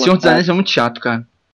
Senhor 0.09 0.17
dos 0.17 0.27
Anéis 0.27 0.49
é 0.49 0.53
muito 0.53 0.71
chato, 0.71 1.01
cara. 1.01 1.27